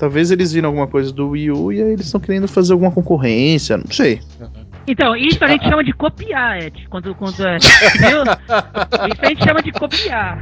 Talvez 0.00 0.30
eles 0.30 0.50
viram 0.50 0.70
alguma 0.70 0.86
coisa 0.86 1.12
do 1.12 1.28
Wii 1.28 1.50
U 1.50 1.70
e 1.70 1.82
aí 1.82 1.90
eles 1.90 2.06
estão 2.06 2.18
querendo 2.18 2.48
fazer 2.48 2.72
alguma 2.72 2.90
concorrência, 2.90 3.76
não 3.76 3.90
sei. 3.90 4.18
Então, 4.86 5.14
isso 5.14 5.44
a 5.44 5.48
gente 5.48 5.68
chama 5.68 5.84
de 5.84 5.92
copiar, 5.92 6.56
Ed. 6.58 6.88
Quando, 6.88 7.14
quando 7.14 7.46
é. 7.46 7.58
Viu? 7.58 8.22
Isso 9.12 9.20
a 9.20 9.28
gente 9.28 9.44
chama 9.44 9.62
de 9.62 9.70
copiar. 9.72 10.38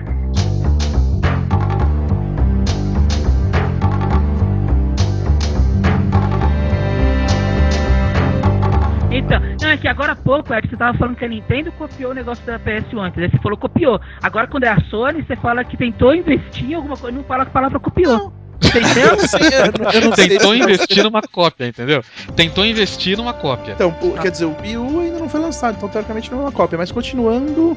Então, 9.11 9.41
não, 9.61 9.71
é 9.71 9.77
que 9.77 9.89
agora 9.89 10.13
há 10.13 10.17
pouco, 10.17 10.55
Ed, 10.55 10.69
você 10.69 10.77
tava 10.77 10.97
falando 10.97 11.17
que 11.17 11.25
a 11.25 11.29
Nintendo 11.29 11.73
copiou 11.73 12.13
o 12.13 12.15
negócio 12.15 12.47
da 12.47 12.61
PS1 12.61 13.01
antes. 13.01 13.21
Aí 13.21 13.29
você 13.29 13.39
falou 13.39 13.59
copiou. 13.59 14.01
Agora 14.23 14.47
quando 14.47 14.63
é 14.63 14.69
a 14.69 14.81
Sony, 14.83 15.25
você 15.25 15.35
fala 15.35 15.65
que 15.65 15.77
tentou 15.77 16.15
investir 16.15 16.71
em 16.71 16.75
alguma 16.75 16.97
coisa, 16.97 17.17
não 17.17 17.25
fala 17.25 17.43
a 17.43 17.47
palavra 17.47 17.81
copiou. 17.81 18.33
Entendeu? 18.63 19.17
Eu 19.95 20.01
não 20.03 20.15
sei 20.15 20.29
Tentou 20.29 20.55
investir 20.55 21.03
numa 21.05 21.23
cópia, 21.23 21.67
entendeu? 21.67 22.03
Tentou 22.35 22.65
investir 22.67 23.17
numa 23.17 23.33
cópia. 23.33 23.73
Então, 23.73 23.95
o- 24.03 24.13
quer 24.19 24.31
dizer, 24.31 24.47
o 24.47 24.57
Wii 24.61 24.77
U 24.77 25.01
ainda 25.01 25.19
não 25.19 25.29
foi 25.29 25.41
lançado, 25.41 25.77
então 25.77 25.89
teoricamente 25.89 26.31
não 26.31 26.39
é 26.39 26.43
uma 26.43 26.53
cópia, 26.53 26.77
mas 26.77 26.91
continuando. 26.91 27.77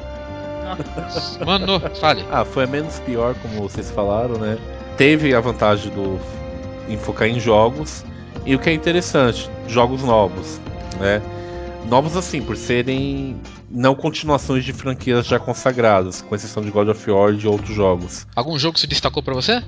Mano, 1.46 1.80
fale. 2.00 2.24
Ah, 2.32 2.46
foi 2.46 2.64
a 2.64 2.68
menos 2.68 3.00
pior, 3.00 3.36
como 3.42 3.62
vocês 3.68 3.92
falaram, 3.92 4.36
né? 4.38 4.58
Teve 4.98 5.34
a 5.34 5.40
vantagem 5.40 5.92
do 5.92 6.20
em 6.90 6.98
focar 6.98 7.28
em 7.28 7.40
jogos. 7.40 8.04
E 8.46 8.56
o 8.56 8.60
que 8.60 8.70
é 8.70 8.74
interessante, 8.74 9.50
jogos 9.68 10.02
novos, 10.02 10.60
né? 11.00 11.22
Novos 11.88 12.16
assim, 12.18 12.42
por 12.42 12.56
serem 12.58 13.36
não 13.70 13.94
continuações 13.96 14.64
de 14.64 14.74
franquias 14.74 15.26
já 15.28 15.38
consagradas, 15.40 16.22
com 16.22 16.34
exceção 16.36 16.64
de 16.64 16.72
God 16.72 16.88
of 16.90 17.12
War 17.12 17.34
e 17.34 17.38
de 17.38 17.48
outros 17.48 17.76
jogos. 17.76 18.26
Algum 18.36 18.58
jogo 18.58 18.80
se 18.80 18.88
destacou 18.88 19.22
pra 19.22 19.34
você? 19.34 19.62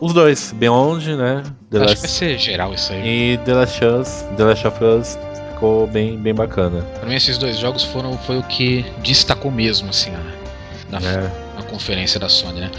Os 0.00 0.12
dois, 0.12 0.52
Beyond, 0.52 1.16
né? 1.16 1.42
The 1.70 1.78
Acho 1.78 1.86
que 1.86 1.90
Last, 1.90 2.00
vai 2.00 2.08
ser 2.10 2.38
geral 2.38 2.74
isso 2.74 2.92
aí. 2.92 3.32
e 3.34 3.38
The 3.38 3.54
Last, 3.54 3.84
Us, 3.84 4.24
The 4.36 4.44
Last 4.44 4.66
of 4.66 4.84
Us 4.84 5.18
ficou 5.52 5.86
bem, 5.86 6.18
bem 6.18 6.34
bacana. 6.34 6.82
Pra 7.00 7.08
mim 7.08 7.14
esses 7.14 7.38
dois 7.38 7.58
jogos 7.58 7.82
foram 7.84 8.16
foi 8.18 8.38
o 8.38 8.42
que 8.42 8.84
destacou 9.02 9.50
mesmo 9.50 9.88
assim 9.88 10.10
na, 10.10 10.20
na, 10.90 11.00
Né? 11.00 11.32
na 11.56 11.62
conferência 11.62 12.20
da 12.20 12.28
Sony, 12.28 12.60
né? 12.60 12.70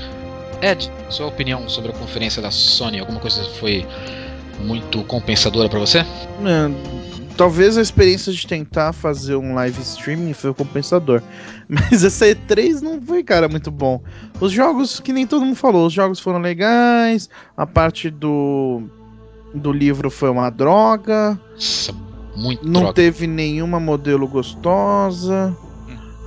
Ed, 0.62 0.92
sua 1.10 1.28
opinião 1.28 1.68
sobre 1.70 1.92
a 1.92 1.94
conferência 1.94 2.42
da 2.42 2.52
Sony, 2.52 3.00
alguma 3.00 3.20
coisa 3.20 3.44
foi 3.60 3.86
muito 4.60 5.04
compensadora 5.04 5.70
pra 5.70 5.80
você? 5.80 6.04
né, 6.40 6.72
talvez 7.38 7.78
a 7.78 7.82
experiência 7.82 8.34
de 8.34 8.46
tentar 8.48 8.92
fazer 8.92 9.36
um 9.36 9.54
live 9.54 9.80
streaming 9.82 10.34
foi 10.34 10.54
compensador. 10.54 11.22
Mas 11.70 12.04
essa 12.04 12.26
E3 12.26 12.82
não 12.82 13.02
foi, 13.02 13.24
cara, 13.24 13.48
muito 13.48 13.70
bom. 13.72 14.02
Os 14.42 14.52
jogos, 14.52 15.00
que 15.00 15.14
nem 15.14 15.28
todo 15.28 15.46
mundo 15.46 15.56
falou, 15.56 15.86
os 15.88 15.94
jogos 15.94 16.20
foram 16.20 16.40
legais, 16.40 17.30
a 17.56 17.66
parte 17.66 18.10
do. 18.10 18.82
Do 19.54 19.72
livro 19.72 20.10
foi 20.12 20.30
uma 20.30 20.50
droga. 20.50 21.40
Nossa, 21.54 21.94
muito 22.36 22.66
Não 22.66 22.82
droga. 22.82 22.94
teve 22.94 23.26
nenhuma 23.28 23.80
modelo 23.80 24.28
gostosa. 24.28 25.56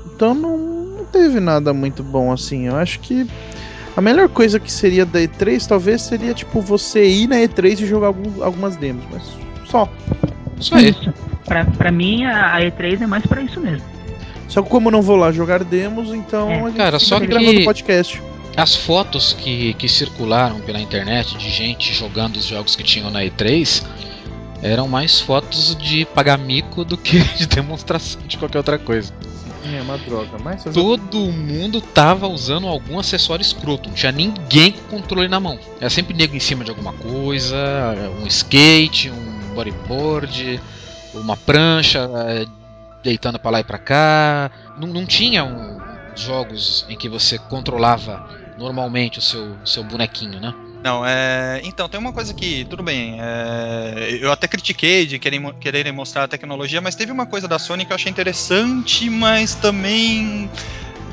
Então 0.07 0.35
não, 0.35 0.57
não 0.59 1.05
teve 1.05 1.39
nada 1.39 1.73
muito 1.73 2.03
bom 2.03 2.33
assim. 2.33 2.67
Eu 2.67 2.77
acho 2.77 2.99
que 3.01 3.27
a 3.97 4.01
melhor 4.01 4.29
coisa 4.31 4.59
que 4.59 4.73
seria 4.73 5.05
da 5.05 5.21
E3 5.21 5.67
talvez 5.67 6.03
seria 6.03 6.33
tipo 6.35 6.61
você 6.61 7.05
ir 7.07 7.29
na 7.29 7.37
E3 7.37 7.81
e 7.83 7.87
jogar 7.87 8.09
algum- 8.09 8.43
algumas 8.43 8.75
demos, 8.77 9.05
mas 9.13 9.23
só. 9.71 9.89
Isso 10.61 10.75
aí. 10.75 10.91
Isso. 10.91 11.13
Pra, 11.45 11.65
pra 11.65 11.91
mim, 11.91 12.25
a, 12.25 12.55
a 12.57 12.61
E3 12.61 13.01
é 13.03 13.07
mais 13.07 13.25
pra 13.27 13.41
isso 13.43 13.61
mesmo. 13.61 13.85
Só 14.49 14.63
que 14.63 14.69
como 14.69 14.89
eu 14.89 14.93
não 14.93 15.03
vou 15.03 15.17
lá 15.17 15.31
jogar 15.33 15.63
demos, 15.65 16.13
então 16.13 16.51
É. 16.51 16.61
a 16.61 16.67
gente 16.67 16.77
Cara, 16.77 16.99
só 16.99 17.19
que- 17.21 17.27
gravando 17.27 17.65
podcast. 17.65 18.23
As 18.57 18.75
fotos 18.75 19.33
que, 19.33 19.75
que 19.75 19.89
circularam 19.89 20.61
pela 20.61 20.81
internet 20.81 21.39
de 21.39 21.49
gente 21.51 21.95
jogando 21.95 22.37
os 22.37 22.47
jogos 22.47 22.75
que 22.75 22.83
tinham 22.83 23.09
na 23.11 23.21
E3 23.21 23.83
eram 24.63 24.89
mais 24.89 25.21
fotos 25.21 25.75
de 25.77 26.05
pagar 26.05 26.37
mico 26.37 26.85
do 26.85 26.97
que 26.99 27.19
de 27.39 27.47
demonstração 27.47 28.21
de 28.27 28.37
qualquer 28.37 28.59
outra 28.59 28.77
coisa. 28.79 29.13
É 29.73 29.81
uma 29.83 29.97
droga, 29.99 30.37
mas 30.43 30.65
Todo 30.65 31.19
mundo 31.31 31.81
tava 31.81 32.27
usando 32.27 32.67
algum 32.67 32.99
acessório 32.99 33.43
escroto, 33.43 33.89
não 33.89 33.95
tinha 33.95 34.11
ninguém 34.11 34.73
com 34.73 34.97
controle 34.99 35.29
na 35.29 35.39
mão. 35.39 35.59
Era 35.81 35.89
sempre 35.91 36.13
nego 36.15 36.35
em 36.35 36.41
cima 36.41 36.65
de 36.65 36.71
alguma 36.71 36.93
coisa, 36.95 37.57
um 38.23 38.27
skate, 38.27 39.11
um 39.11 39.30
bodyboard, 39.51 40.61
uma 41.15 41.37
prancha, 41.37 42.09
eh, 42.29 42.47
deitando 43.03 43.39
pra 43.39 43.51
lá 43.51 43.61
e 43.61 43.65
pra 43.65 43.79
cá. 43.79 44.51
Não, 44.79 44.89
não 44.89 45.07
tinha 45.07 45.45
um- 45.45 45.79
jogos 46.15 46.85
em 46.89 46.97
que 46.97 47.09
você 47.09 47.39
controlava 47.39 48.21
normalmente 48.59 49.19
o 49.19 49.23
seu, 49.23 49.57
seu 49.65 49.83
bonequinho, 49.85 50.41
né? 50.41 50.53
Não, 50.83 51.05
é. 51.07 51.61
Então, 51.65 51.89
tem 51.89 52.01
uma 52.01 52.13
coisa 52.13 52.33
que, 52.35 52.65
tudo 52.65 52.83
bem, 52.83 53.17
é, 53.21 54.19
eu 54.21 54.33
até 54.33 54.49
critiquei 54.49 55.07
de 55.07 55.19
quererem 55.19 55.93
mostrar 55.93 56.25
a 56.25 56.29
tecnologia, 56.29 56.81
mas 56.81 56.95
teve 56.95 57.13
uma 57.13 57.27
coisa 57.27 57.47
da 57.47 57.59
Sony 57.59 57.85
que 57.85 57.93
eu 57.93 57.95
achei 57.95 58.11
interessante, 58.11 59.09
mas 59.11 59.55
também 59.55 60.51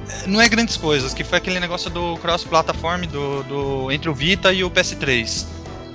é, 0.09 0.27
não 0.27 0.41
é 0.41 0.47
grandes 0.47 0.77
coisas, 0.77 1.13
que 1.13 1.23
foi 1.23 1.37
aquele 1.37 1.59
negócio 1.59 1.89
do 1.89 2.17
cross-platform 2.17 3.05
do, 3.07 3.43
do, 3.43 3.91
entre 3.91 4.09
o 4.09 4.13
Vita 4.13 4.51
e 4.53 4.63
o 4.63 4.71
PS3. 4.71 5.45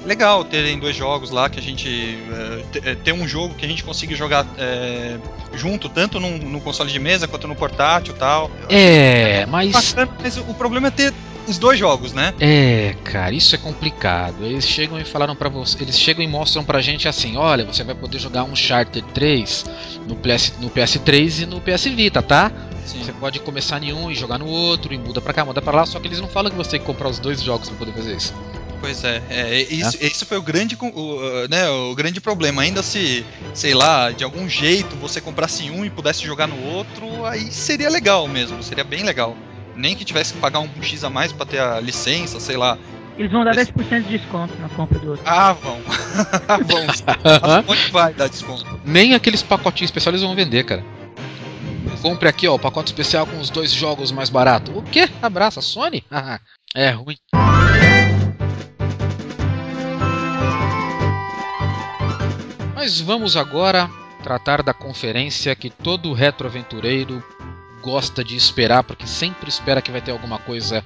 Legal 0.05 0.45
terem 0.45 0.79
dois 0.79 0.97
jogos 0.97 1.31
lá 1.31 1.49
que 1.49 1.59
a 1.59 1.63
gente. 1.63 2.19
é, 2.31 2.63
te- 2.73 2.89
é, 2.89 2.95
ter 2.95 3.13
um 3.13 3.27
jogo 3.27 3.55
que 3.55 3.65
a 3.65 3.69
gente 3.69 3.85
consiga 3.85 4.15
jogar 4.17 4.47
é, 4.59 5.17
junto, 5.55 5.89
tanto 5.89 6.19
no, 6.19 6.39
no 6.39 6.61
console 6.61 6.91
de 6.91 6.99
mesa 6.99 7.29
quanto 7.29 7.47
no 7.47 7.55
portátil 7.55 8.15
e 8.15 8.19
tal. 8.19 8.51
É, 8.69 9.47
mas. 9.47 9.71
Bacana, 9.73 10.17
mas 10.21 10.37
o 10.39 10.55
problema 10.55 10.89
é 10.89 10.91
ter 10.91 11.15
os 11.47 11.59
dois 11.59 11.79
jogos, 11.79 12.13
né? 12.13 12.33
É, 12.41 12.95
cara, 13.05 13.35
isso 13.35 13.55
é 13.55 13.59
complicado. 13.59 14.45
Eles 14.45 14.67
chegam 14.67 14.99
e 15.01 15.05
falaram 15.05 15.35
para 15.37 15.49
você, 15.49 15.81
eles 15.83 15.99
chegam 15.99 16.23
e 16.25 16.29
mostram 16.29 16.65
pra 16.65 16.81
gente 16.81 17.09
assim, 17.09 17.37
olha, 17.37 17.65
você 17.65 17.83
vai 17.85 17.95
poder 17.95 18.19
jogar 18.19 18.45
um 18.45 18.55
Charter 18.55 19.03
3 19.15 19.65
no, 20.07 20.15
PS, 20.17 20.53
no 20.61 20.71
PS3 20.71 21.43
e 21.43 21.47
no 21.47 21.61
PS 21.61 21.85
Vita, 21.87 22.23
tá? 22.23 22.51
Sim. 22.87 23.03
Você 23.05 23.13
pode 23.13 23.39
começar 23.41 23.83
em 23.83 23.93
um 23.93 24.11
e 24.11 24.15
jogar 24.15 24.39
no 24.39 24.47
outro 24.47 24.93
e 24.95 24.99
muda 24.99 25.21
pra 25.21 25.33
cá, 25.33 25.45
muda 25.45 25.61
pra 25.63 25.77
lá, 25.79 25.87
só 25.87 25.99
que 26.01 26.07
eles 26.09 26.21
não 26.21 26.29
falam 26.29 26.51
que 26.51 26.57
você 26.57 26.71
tem 26.73 26.81
que 26.81 26.87
comprar 26.87 27.09
os 27.09 27.19
dois 27.19 27.41
jogos 27.43 27.69
pra 27.69 27.79
poder 27.79 27.93
fazer 27.93 28.17
isso. 28.17 28.35
Pois 28.83 29.05
é, 29.05 29.23
é, 29.31 29.63
isso, 29.73 29.97
isso 30.05 30.27
foi 30.27 30.37
o 30.37 30.43
grande, 30.43 30.77
o, 30.77 31.49
né, 31.49 31.71
o 31.71 31.95
grande 31.95 32.21
problema. 32.21 32.63
Ainda 32.63 32.83
se, 32.83 33.25
sei 33.55 33.75
lá, 33.75 34.11
de 34.11 34.25
algum 34.25 34.49
jeito 34.49 34.97
você 34.97 35.21
comprasse 35.21 35.71
um 35.71 35.85
e 35.85 35.89
pudesse 35.89 36.27
jogar 36.27 36.49
no 36.49 36.61
outro, 36.65 37.25
aí 37.25 37.53
seria 37.53 37.89
legal 37.89 38.27
mesmo, 38.27 38.61
seria 38.61 38.83
bem 38.83 39.05
legal. 39.05 39.37
Nem 39.77 39.95
que 39.95 40.05
tivesse 40.05 40.33
que 40.33 40.41
pagar 40.41 40.59
um 40.59 40.69
X 40.83 41.05
a 41.05 41.09
mais 41.09 41.31
pra 41.31 41.47
ter 41.47 41.61
a 41.61 41.79
licença, 41.79 42.41
sei 42.41 42.57
lá. 42.57 42.77
Eles 43.17 43.31
vão 43.31 43.45
dar 43.45 43.55
10% 43.55 44.03
de 44.03 44.19
desconto 44.19 44.53
na 44.61 44.69
compra 44.71 44.99
do 44.99 45.11
outro. 45.11 45.25
Ah, 45.25 45.53
vão. 45.53 45.81
vão. 46.67 47.65
Onde 47.69 47.91
vai 47.93 48.13
dar 48.13 48.29
desconto? 48.29 48.81
Nem 48.85 49.15
aqueles 49.15 49.45
pacotinhos 49.45 49.91
especiais 49.91 50.15
eles 50.15 50.27
vão 50.27 50.35
vender, 50.35 50.65
cara. 50.65 50.85
Compre 52.03 52.29
aqui, 52.29 52.49
ó, 52.49 52.57
o 52.57 52.59
pacote 52.59 52.89
especial 52.89 53.29
com 53.29 53.39
os 53.39 53.49
dois 53.49 53.73
jogos 53.73 54.11
mais 54.11 54.29
baratos. 54.29 54.77
O 54.77 54.83
quê? 54.83 55.09
Abraça, 55.23 55.61
Sony? 55.61 56.03
Ah, 56.11 56.41
é 56.75 56.91
ruim. 56.91 57.17
Mas 62.83 63.01
vamos 63.01 63.37
agora 63.37 63.89
tratar 64.25 64.61
da 64.61 64.75
conferência 64.75 65.55
que 65.55 65.71
todo 65.71 66.13
retroaventureiro 66.13 67.23
gosta 67.81 68.25
de 68.25 68.35
esperar, 68.35 68.83
porque 68.83 69.07
sempre 69.07 69.49
espera 69.49 69.81
que 69.81 69.93
vai 69.93 70.01
ter 70.01 70.11
alguma 70.11 70.41
coisa 70.41 70.85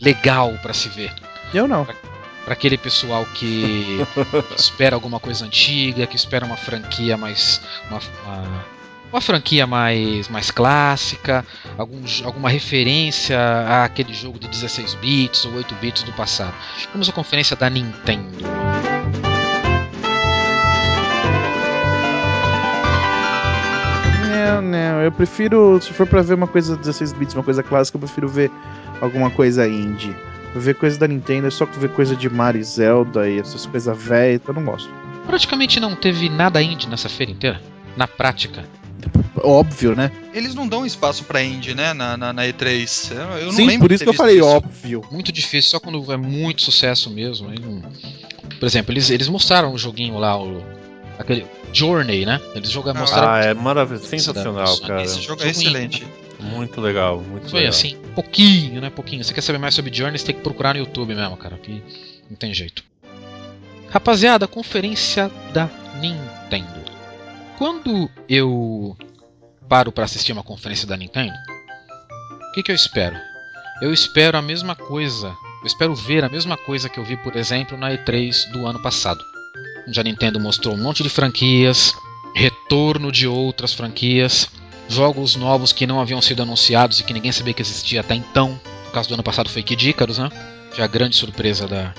legal 0.00 0.52
pra 0.60 0.74
se 0.74 0.88
ver. 0.88 1.14
Eu 1.54 1.68
não. 1.68 1.84
Pra 1.84 2.54
aquele 2.54 2.76
pessoal 2.76 3.24
que 3.24 4.04
espera 4.58 4.96
alguma 4.96 5.20
coisa 5.20 5.44
antiga, 5.44 6.08
que 6.08 6.16
espera 6.16 6.44
uma 6.44 6.56
franquia 6.56 7.16
mais. 7.16 7.62
uma, 7.88 8.00
uma, 8.24 8.64
uma 9.12 9.20
franquia 9.20 9.64
mais, 9.64 10.28
mais 10.28 10.50
clássica, 10.50 11.46
algum, 11.78 12.02
alguma 12.24 12.50
referência 12.50 13.38
àquele 13.84 14.12
jogo 14.12 14.40
de 14.40 14.48
16 14.48 14.94
bits 14.94 15.44
ou 15.44 15.54
8 15.54 15.72
bits 15.76 16.02
do 16.02 16.12
passado. 16.14 16.54
Vamos 16.90 17.08
à 17.08 17.12
conferência 17.12 17.54
da 17.54 17.70
Nintendo. 17.70 18.95
Não, 24.60 24.62
não. 24.62 25.00
Eu 25.02 25.12
prefiro, 25.12 25.80
se 25.80 25.92
for 25.92 26.06
pra 26.06 26.22
ver 26.22 26.34
uma 26.34 26.46
coisa 26.46 26.76
16 26.76 27.12
bits, 27.14 27.34
uma 27.34 27.42
coisa 27.44 27.62
clássica, 27.62 27.96
eu 27.96 28.00
prefiro 28.00 28.28
ver 28.28 28.50
alguma 29.00 29.30
coisa 29.30 29.66
indie. 29.68 30.14
Ver 30.54 30.74
coisa 30.74 30.98
da 30.98 31.06
Nintendo 31.06 31.46
é 31.46 31.50
só 31.50 31.66
ver 31.66 31.90
coisa 31.90 32.16
de 32.16 32.28
Mario 32.30 32.60
e 32.60 32.64
Zelda 32.64 33.28
e 33.28 33.38
essas 33.38 33.66
coisas 33.66 33.96
velhas, 34.02 34.40
eu 34.46 34.54
não 34.54 34.64
gosto. 34.64 34.88
Praticamente 35.26 35.78
não 35.80 35.94
teve 35.94 36.28
nada 36.30 36.62
indie 36.62 36.88
nessa 36.88 37.08
feira 37.08 37.30
inteira. 37.32 37.60
Na 37.96 38.06
prática. 38.08 38.64
Óbvio, 39.42 39.94
né? 39.94 40.10
Eles 40.32 40.54
não 40.54 40.66
dão 40.66 40.86
espaço 40.86 41.24
pra 41.24 41.42
indie, 41.42 41.74
né, 41.74 41.92
na, 41.92 42.16
na, 42.16 42.32
na 42.32 42.42
E3. 42.44 43.12
Eu, 43.40 43.46
não 43.46 43.52
Sim, 43.52 43.66
lembro 43.66 43.86
por 43.88 43.92
isso 43.94 44.02
que 44.04 44.08
eu 44.08 44.14
falei 44.14 44.36
isso. 44.38 44.46
óbvio. 44.46 45.02
Muito 45.12 45.30
difícil, 45.30 45.70
só 45.70 45.78
quando 45.80 46.10
é 46.12 46.16
muito 46.16 46.62
sucesso 46.62 47.10
mesmo. 47.10 47.48
não- 47.50 47.82
Por 48.58 48.66
exemplo, 48.66 48.92
eles, 48.92 49.10
eles 49.10 49.28
mostraram 49.28 49.72
o 49.74 49.78
joguinho 49.78 50.16
lá, 50.18 50.40
o. 50.42 50.62
Aquele. 51.18 51.46
Journey, 51.72 52.24
né? 52.24 52.40
Eles 52.54 52.70
jogaram, 52.70 52.98
Ah, 52.98 53.00
mostraram. 53.02 53.28
Ah, 53.32 53.40
é 53.40 53.54
maravilhoso, 53.54 54.06
sensacional, 54.06 54.78
cara. 54.80 55.02
Esse 55.02 55.20
jogo 55.20 55.42
é 55.42 55.48
excelente. 55.48 56.06
Muito 56.38 56.80
legal, 56.80 57.20
muito 57.20 57.48
Foi 57.50 57.60
legal. 57.60 57.70
assim, 57.70 57.96
pouquinho, 58.14 58.80
né? 58.80 58.90
Pouquinho. 58.90 59.24
Você 59.24 59.32
quer 59.34 59.40
saber 59.40 59.58
mais 59.58 59.74
sobre 59.74 59.92
Journey, 59.92 60.18
você 60.18 60.26
tem 60.26 60.34
que 60.34 60.42
procurar 60.42 60.74
no 60.74 60.80
YouTube 60.80 61.14
mesmo, 61.14 61.36
cara. 61.36 61.56
Que 61.56 61.82
não 62.30 62.36
tem 62.36 62.52
jeito. 62.52 62.84
Rapaziada, 63.90 64.46
conferência 64.46 65.30
da 65.52 65.68
Nintendo. 66.00 66.86
Quando 67.58 68.10
eu 68.28 68.96
paro 69.68 69.90
pra 69.90 70.04
assistir 70.04 70.32
uma 70.32 70.42
conferência 70.42 70.86
da 70.86 70.96
Nintendo, 70.96 71.32
o 72.48 72.52
que, 72.52 72.62
que 72.62 72.70
eu 72.70 72.76
espero? 72.76 73.16
Eu 73.80 73.92
espero 73.92 74.36
a 74.36 74.42
mesma 74.42 74.74
coisa. 74.76 75.28
Eu 75.62 75.66
espero 75.66 75.94
ver 75.94 76.22
a 76.24 76.28
mesma 76.28 76.56
coisa 76.56 76.88
que 76.88 76.98
eu 76.98 77.04
vi, 77.04 77.16
por 77.16 77.34
exemplo, 77.34 77.76
na 77.78 77.90
E3 77.90 78.50
do 78.52 78.66
ano 78.66 78.80
passado. 78.82 79.20
Onde 79.86 80.00
a 80.00 80.02
Nintendo 80.02 80.40
mostrou 80.40 80.74
um 80.74 80.78
monte 80.78 81.02
de 81.02 81.08
franquias, 81.08 81.94
retorno 82.34 83.10
de 83.12 83.26
outras 83.26 83.72
franquias, 83.72 84.50
jogos 84.88 85.36
novos 85.36 85.72
que 85.72 85.86
não 85.86 86.00
haviam 86.00 86.20
sido 86.20 86.42
anunciados 86.42 87.00
e 87.00 87.04
que 87.04 87.12
ninguém 87.12 87.32
sabia 87.32 87.54
que 87.54 87.62
existia 87.62 88.00
até 88.00 88.14
então. 88.14 88.58
No 88.86 88.90
caso 88.92 89.08
do 89.08 89.14
ano 89.14 89.22
passado 89.22 89.48
foi 89.48 89.62
Kid 89.62 89.90
Icarus, 89.90 90.18
né? 90.18 90.30
Foi 90.72 90.82
a 90.84 90.86
grande 90.86 91.16
surpresa 91.16 91.66
da, 91.66 91.94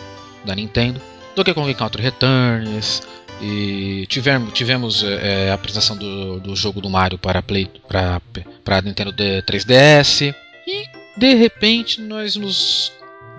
da 0.46 0.56
Nintendo. 0.56 1.02
Donkey 1.36 1.54
Kong 1.54 1.74
Country 1.74 2.02
Returns. 2.04 3.02
E 3.40 4.06
tivemos, 4.10 4.52
tivemos 4.52 5.04
é, 5.04 5.52
a 5.52 5.54
apresentação 5.54 5.96
do, 5.96 6.40
do 6.40 6.56
jogo 6.56 6.82
do 6.82 6.90
Mario 6.90 7.20
para 7.20 7.40
Play 7.44 7.70
para 7.88 8.20
para 8.66 8.82
Nintendo 8.82 9.12
D- 9.12 9.44
3DS 9.44 10.34
e 10.66 10.86
de 11.16 11.36
repente 11.36 12.02
nós 12.02 12.36
nos 12.36 12.92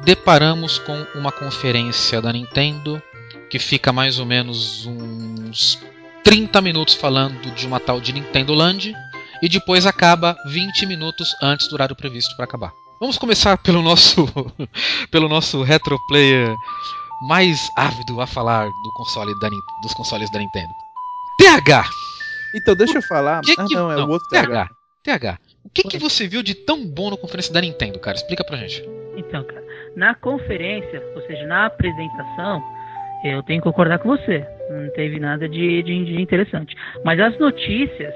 deparamos 0.04 0.78
com 0.78 1.04
uma 1.16 1.32
conferência 1.32 2.22
da 2.22 2.32
Nintendo 2.32 3.02
que 3.50 3.58
fica 3.58 3.92
mais 3.92 4.18
ou 4.18 4.26
menos 4.26 4.86
uns 4.86 5.78
30 6.24 6.60
minutos 6.60 6.94
falando 6.94 7.50
de 7.54 7.66
uma 7.66 7.80
tal 7.80 8.00
de 8.00 8.12
Nintendo 8.12 8.52
Land 8.54 8.94
e 9.42 9.48
depois 9.48 9.86
acaba 9.86 10.36
20 10.46 10.84
minutos 10.86 11.34
antes 11.42 11.68
do 11.68 11.74
horário 11.74 11.96
previsto 11.96 12.34
para 12.36 12.44
acabar. 12.44 12.72
Vamos 13.00 13.16
começar 13.16 13.56
pelo 13.58 13.80
nosso 13.82 14.26
pelo 15.10 15.28
nosso 15.28 15.62
retro 15.62 15.98
player 16.08 16.56
mais 17.22 17.70
ávido 17.76 18.20
a 18.20 18.26
falar 18.26 18.66
do 18.84 18.92
console 18.92 19.38
da, 19.38 19.48
dos 19.82 19.94
consoles 19.94 20.30
da 20.30 20.38
Nintendo. 20.38 20.72
TH, 21.38 21.88
Então, 22.54 22.74
deixa 22.74 22.98
eu 22.98 23.02
falar. 23.02 23.40
que 23.42 23.54
ah, 23.56 23.64
que- 23.66 23.74
não, 23.74 23.90
é 23.92 23.96
não, 23.96 24.06
o 24.06 24.10
outro 24.10 24.28
TH, 24.28 24.68
TH, 25.04 25.38
o 25.64 25.70
que, 25.70 25.82
que 25.84 25.98
você 25.98 26.26
viu 26.26 26.42
de 26.42 26.54
tão 26.54 26.84
bom 26.84 27.10
na 27.10 27.16
conferência 27.16 27.52
da 27.52 27.60
Nintendo, 27.60 27.98
cara? 28.00 28.16
Explica 28.16 28.44
pra 28.44 28.56
gente. 28.56 28.82
Então, 29.16 29.42
cara, 29.44 29.64
na 29.96 30.14
conferência, 30.14 31.00
ou 31.14 31.22
seja, 31.26 31.46
na 31.46 31.66
apresentação, 31.66 32.62
eu 33.24 33.42
tenho 33.42 33.60
que 33.60 33.64
concordar 33.64 33.98
com 33.98 34.08
você. 34.08 34.46
Não 34.70 34.88
teve 34.90 35.18
nada 35.18 35.48
de, 35.48 35.82
de, 35.82 36.04
de 36.04 36.20
interessante. 36.20 36.76
Mas 37.04 37.18
as 37.18 37.36
notícias, 37.38 38.14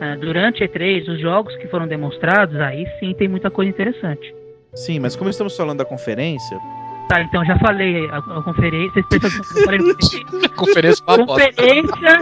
ah, 0.00 0.16
durante 0.16 0.64
a 0.64 0.68
E3, 0.68 1.06
os 1.08 1.20
jogos 1.20 1.54
que 1.56 1.68
foram 1.68 1.86
demonstrados, 1.86 2.58
aí 2.60 2.86
sim 2.98 3.14
tem 3.14 3.28
muita 3.28 3.50
coisa 3.50 3.70
interessante. 3.70 4.34
Sim, 4.74 4.98
mas 5.00 5.14
como 5.14 5.28
estamos 5.30 5.56
falando 5.56 5.78
da 5.78 5.84
conferência, 5.84 6.58
Tá, 7.08 7.20
então 7.20 7.44
já 7.44 7.58
falei 7.58 8.08
a, 8.10 8.18
a 8.18 8.42
conferência. 8.42 9.02
Vocês 9.02 9.20
pensam 9.20 9.30
que 9.30 9.36
conferência? 10.48 10.48
Conferência 10.56 11.04
bosta. 11.04 11.26
Conferência, 11.26 12.18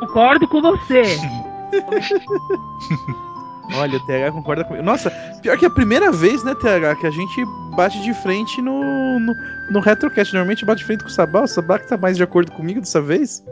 concordo 0.00 0.48
com 0.48 0.60
você. 0.60 1.02
olha, 3.74 3.96
o 3.96 4.06
TH 4.06 4.32
concorda 4.32 4.64
comigo. 4.64 4.84
Nossa, 4.84 5.10
pior 5.42 5.56
que 5.58 5.64
é 5.64 5.68
a 5.68 5.70
primeira 5.70 6.10
vez, 6.12 6.42
né, 6.44 6.54
TH, 6.54 6.96
que 6.96 7.06
a 7.06 7.10
gente 7.10 7.44
bate 7.76 8.00
de 8.02 8.12
frente 8.14 8.60
no, 8.62 9.18
no, 9.20 9.34
no 9.70 9.80
Retrocast. 9.80 10.32
Normalmente 10.34 10.64
bate 10.64 10.78
de 10.80 10.84
frente 10.84 11.02
com 11.02 11.08
o 11.08 11.12
Sabá. 11.12 11.42
O 11.42 11.46
Sabá 11.46 11.78
que 11.78 11.88
tá 11.88 11.96
mais 11.96 12.16
de 12.16 12.22
acordo 12.22 12.52
comigo 12.52 12.80
dessa 12.80 13.00
vez. 13.00 13.44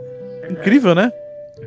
Incrível, 0.50 0.94
né? 0.94 1.12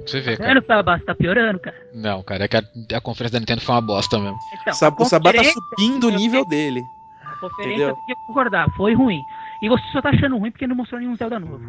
Você 0.05 0.19
vê, 0.21 0.31
Tá 0.35 0.43
cara. 0.43 0.53
vendo, 0.55 0.65
Sabá? 0.65 0.97
Você 0.97 1.05
tá 1.05 1.15
piorando, 1.15 1.59
cara. 1.59 1.75
Não, 1.93 2.23
cara, 2.23 2.45
é 2.45 2.47
que 2.47 2.57
a, 2.57 2.63
a 2.97 3.01
conferência 3.01 3.33
da 3.35 3.39
Nintendo 3.39 3.61
foi 3.61 3.75
uma 3.75 3.81
bosta 3.81 4.17
mesmo. 4.19 4.37
Então, 4.61 4.73
Sab- 4.73 4.99
o 4.99 5.05
Sabá 5.05 5.31
tá 5.33 5.43
subindo 5.43 6.07
o 6.07 6.11
nível 6.11 6.43
dele. 6.45 6.83
A 7.23 7.35
conferência 7.35 7.73
Entendeu? 7.75 7.97
tenho 8.05 8.17
que 8.17 8.25
concordar, 8.27 8.69
foi 8.75 8.93
ruim. 8.93 9.25
E 9.61 9.69
você 9.69 9.83
só 9.91 10.01
tá 10.01 10.09
achando 10.09 10.37
ruim 10.37 10.51
porque 10.51 10.65
não 10.67 10.75
mostrou 10.75 10.99
nenhum 10.99 11.15
Zelda 11.15 11.39
novo. 11.39 11.61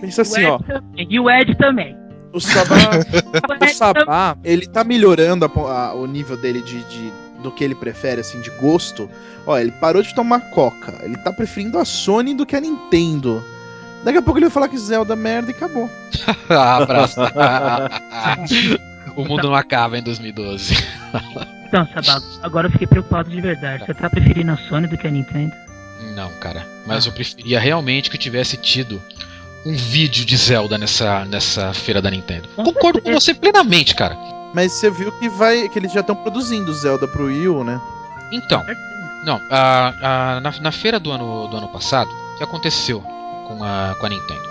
Pensa 0.00 0.22
assim, 0.22 0.44
o 0.44 0.54
ó. 0.54 0.58
Também, 0.58 1.06
E 1.08 1.18
o 1.20 1.30
Ed 1.30 1.54
também. 1.56 1.96
O 2.32 2.40
Sabá, 2.40 2.76
O. 3.60 3.68
Sabá, 3.74 4.36
ele 4.44 4.66
tá 4.66 4.84
melhorando 4.84 5.44
a 5.44 5.48
a- 5.70 5.94
o 5.94 6.06
nível 6.06 6.36
dele 6.36 6.60
de, 6.62 6.82
de- 6.84 7.12
do 7.42 7.50
que 7.52 7.62
ele 7.64 7.74
prefere, 7.74 8.20
assim, 8.20 8.40
de 8.40 8.50
gosto. 8.50 9.08
Ó, 9.46 9.56
ele 9.56 9.70
parou 9.72 10.02
de 10.02 10.14
tomar 10.14 10.40
coca. 10.50 10.94
Ele 11.02 11.16
tá 11.18 11.32
preferindo 11.32 11.78
a 11.78 11.84
Sony 11.84 12.34
do 12.34 12.44
que 12.44 12.56
a 12.56 12.60
Nintendo. 12.60 13.42
Daqui 14.04 14.18
a 14.18 14.22
pouco 14.22 14.38
ele 14.38 14.46
vai 14.46 14.52
falar 14.52 14.68
que 14.68 14.76
Zelda 14.78 15.14
é 15.14 15.16
merda 15.16 15.50
e 15.50 15.54
acabou. 15.54 15.88
Ah, 16.50 16.76
Abraço. 16.82 17.20
o 19.16 19.24
mundo 19.24 19.48
não 19.48 19.54
acaba 19.54 19.98
em 19.98 20.02
2012. 20.02 20.74
Então, 21.66 21.86
Sabá, 22.02 22.20
agora 22.42 22.66
eu 22.68 22.72
fiquei 22.72 22.86
preocupado 22.86 23.30
de 23.30 23.40
verdade. 23.40 23.84
Você 23.86 23.94
tá 23.94 24.08
preferindo 24.10 24.52
a 24.52 24.56
Sony 24.56 24.86
do 24.86 24.96
que 24.96 25.06
a 25.06 25.10
Nintendo? 25.10 25.52
Não, 26.14 26.30
cara. 26.40 26.66
Mas 26.86 27.06
eu 27.06 27.12
preferia 27.12 27.60
realmente 27.60 28.10
que 28.10 28.18
tivesse 28.18 28.56
tido 28.56 29.00
um 29.66 29.74
vídeo 29.74 30.24
de 30.24 30.36
Zelda 30.36 30.78
nessa, 30.78 31.24
nessa 31.24 31.72
feira 31.74 32.00
da 32.00 32.10
Nintendo. 32.10 32.48
Concordo 32.56 33.00
com 33.02 33.12
você 33.12 33.34
plenamente, 33.34 33.94
cara. 33.94 34.16
Mas 34.54 34.72
você 34.72 34.90
viu 34.90 35.12
que 35.18 35.28
vai 35.28 35.68
que 35.68 35.78
eles 35.78 35.92
já 35.92 36.00
estão 36.00 36.16
produzindo 36.16 36.72
Zelda 36.72 37.06
pro 37.06 37.26
Wii 37.26 37.48
U, 37.48 37.64
né? 37.64 37.80
Então, 38.32 38.64
não, 39.24 39.40
a, 39.50 40.36
a- 40.36 40.40
na, 40.40 40.50
na 40.60 40.72
feira 40.72 40.98
do 40.98 41.10
ano, 41.10 41.48
do 41.48 41.56
ano 41.56 41.68
passado, 41.68 42.08
o 42.34 42.38
que 42.38 42.44
aconteceu 42.44 43.00
com 43.46 43.62
a, 43.62 43.94
com 43.98 44.06
a 44.06 44.08
Nintendo? 44.08 44.48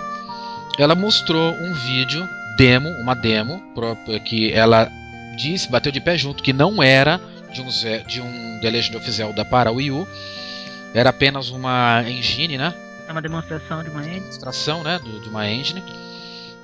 Ela 0.78 0.94
mostrou 0.94 1.52
um 1.54 1.74
vídeo, 1.74 2.28
demo, 2.56 2.88
uma 3.02 3.14
demo, 3.14 3.60
própria, 3.74 4.20
que 4.20 4.52
ela 4.52 4.88
disse, 5.36 5.68
bateu 5.68 5.90
de 5.90 6.00
pé 6.00 6.16
junto, 6.16 6.42
que 6.42 6.52
não 6.52 6.80
era 6.82 7.20
de 7.52 7.60
um, 7.60 7.68
de 8.06 8.20
um 8.20 8.58
The 8.60 8.70
Legend 8.70 8.96
of 8.98 9.10
Zelda 9.10 9.44
para 9.44 9.72
o 9.72 9.76
Wii 9.76 9.90
U, 9.90 10.06
era 10.94 11.10
apenas 11.10 11.50
uma 11.50 12.04
engine, 12.08 12.56
né? 12.58 12.72
É 13.08 13.12
uma 13.12 13.22
demonstração 13.22 13.82
de 13.82 13.90
uma 13.90 14.02
N. 14.04 14.20
Demonstração, 14.20 14.82
né? 14.84 14.98
de 15.22 15.28
uma 15.28 15.48
engine. 15.48 15.82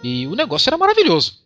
E 0.02 0.26
o 0.26 0.34
negócio 0.36 0.68
era 0.68 0.76
maravilhoso. 0.76 1.38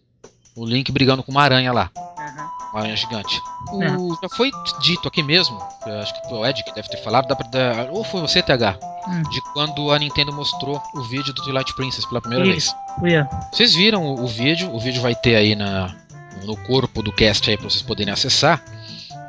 O 0.56 0.66
Link 0.66 0.90
brigando 0.90 1.22
com 1.22 1.30
uma 1.30 1.42
aranha 1.42 1.72
lá. 1.72 1.90
Aham. 1.96 2.50
Uma 2.72 2.80
aranha 2.80 2.96
gigante. 2.96 3.40
O- 3.72 3.82
É. 3.82 3.88
Já 4.22 4.28
foi 4.36 4.50
dito 4.82 5.06
aqui 5.06 5.22
mesmo, 5.22 5.56
acho 6.02 6.12
que 6.20 6.34
o 6.34 6.44
Ed 6.44 6.62
que 6.64 6.74
deve 6.74 6.88
ter 6.88 6.96
falado, 6.98 7.28
ou 7.90 8.02
foi 8.04 8.20
você, 8.20 8.42
TH, 8.42 8.76
Hum. 9.06 9.22
de 9.30 9.40
quando 9.52 9.90
a 9.92 9.98
Nintendo 9.98 10.32
mostrou 10.32 10.82
o 10.94 11.02
vídeo 11.02 11.32
do 11.32 11.42
Twilight 11.44 11.72
Princess 11.76 12.04
pela 12.04 12.20
primeira 12.20 12.44
Isso. 12.48 12.74
Vez. 13.00 13.26
Vocês 13.52 13.74
viram 13.74 14.04
o, 14.04 14.24
o 14.24 14.26
vídeo, 14.26 14.74
o 14.74 14.78
vídeo 14.80 15.00
vai 15.00 15.14
ter 15.14 15.36
aí 15.36 15.54
na, 15.54 15.94
no 16.44 16.56
corpo 16.66 17.02
do 17.02 17.12
cast 17.12 17.48
aí 17.48 17.56
pra 17.56 17.70
vocês 17.70 17.80
poderem 17.82 18.12
acessar. 18.12 18.60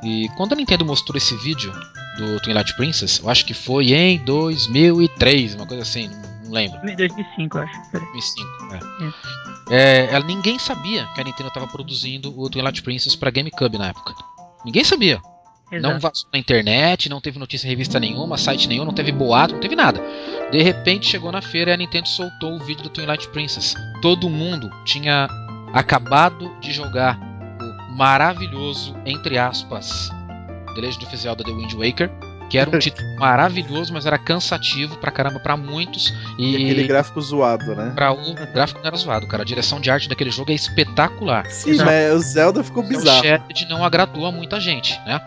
E 0.03 0.29
quando 0.37 0.53
a 0.53 0.55
Nintendo 0.55 0.85
mostrou 0.85 1.17
esse 1.17 1.35
vídeo 1.37 1.71
do 2.17 2.39
Twilight 2.41 2.75
Princess, 2.75 3.19
eu 3.19 3.29
acho 3.29 3.45
que 3.45 3.53
foi 3.53 3.93
em 3.93 4.17
2003, 4.23 5.55
uma 5.55 5.65
coisa 5.65 5.83
assim, 5.83 6.07
não, 6.07 6.45
não 6.45 6.51
lembro. 6.51 6.79
2005, 6.81 7.57
eu 7.57 7.63
acho. 7.63 7.91
Peraí. 7.91 8.07
2005, 8.11 8.49
é. 9.69 9.69
É, 9.71 10.09
ela- 10.15 10.25
ninguém 10.25 10.57
sabia 10.57 11.05
que 11.13 11.21
a 11.21 11.23
Nintendo 11.23 11.49
estava 11.49 11.67
produzindo 11.67 12.33
o 12.39 12.49
Twilight 12.49 12.81
Princess 12.81 13.15
para 13.15 13.29
GameCube 13.31 13.77
na 13.77 13.87
época. 13.89 14.13
Ninguém 14.65 14.83
sabia. 14.83 15.21
Não 15.71 15.77
Exato. 15.91 15.99
vazou 15.99 16.29
na 16.33 16.39
internet, 16.39 17.09
não 17.09 17.21
teve 17.21 17.37
notícia 17.37 17.67
em 17.67 17.69
revista 17.69 17.99
nenhuma, 17.99 18.39
site 18.39 18.67
nenhum, 18.67 18.83
não 18.85 18.93
teve 18.93 19.11
boato, 19.11 19.53
não 19.53 19.61
teve 19.61 19.75
nada. 19.75 20.01
De 20.51 20.59
repente 20.63 21.05
chegou 21.05 21.31
na 21.31 21.43
feira 21.43 21.69
e 21.69 21.73
a 21.75 21.77
Nintendo 21.77 22.07
soltou 22.07 22.55
o 22.55 22.59
vídeo 22.59 22.81
do 22.83 22.89
Twilight 22.89 23.27
Princess. 23.29 23.75
Todo 24.01 24.27
mundo 24.31 24.71
tinha 24.83 25.27
acabado 25.71 26.51
de 26.59 26.71
jogar 26.71 27.19
maravilhoso, 27.99 28.95
entre 29.05 29.37
aspas, 29.37 30.09
The 30.73 30.79
Legend 30.81 31.05
of 31.05 31.17
Zelda 31.17 31.43
The 31.43 31.51
Wind 31.51 31.73
Waker, 31.73 32.09
que 32.49 32.57
era 32.57 32.69
um 32.69 32.79
título 32.79 33.05
maravilhoso, 33.17 33.91
mas 33.93 34.05
era 34.05 34.17
cansativo 34.17 34.97
pra 34.99 35.11
caramba 35.11 35.37
pra 35.41 35.57
muitos. 35.57 36.13
E 36.37 36.55
aquele 36.55 36.87
gráfico 36.87 37.19
zoado, 37.21 37.75
né? 37.75 37.91
Pra 37.93 38.13
o 38.13 38.33
gráfico 38.53 38.79
não 38.79 38.87
era 38.87 38.95
zoado, 38.95 39.27
cara. 39.27 39.43
A 39.43 39.45
direção 39.45 39.81
de 39.81 39.91
arte 39.91 40.07
daquele 40.07 40.31
jogo 40.31 40.49
é 40.49 40.55
espetacular. 40.55 41.45
Sim, 41.47 41.75
mas 41.83 42.13
o 42.13 42.19
Zelda 42.19 42.63
ficou 42.63 42.83
O 42.83 42.87
bizarro. 42.87 43.21
Shattered 43.21 43.67
não 43.67 43.83
agradou 43.83 44.25
a 44.25 44.31
muita 44.31 44.61
gente, 44.61 44.97
né? 45.05 45.19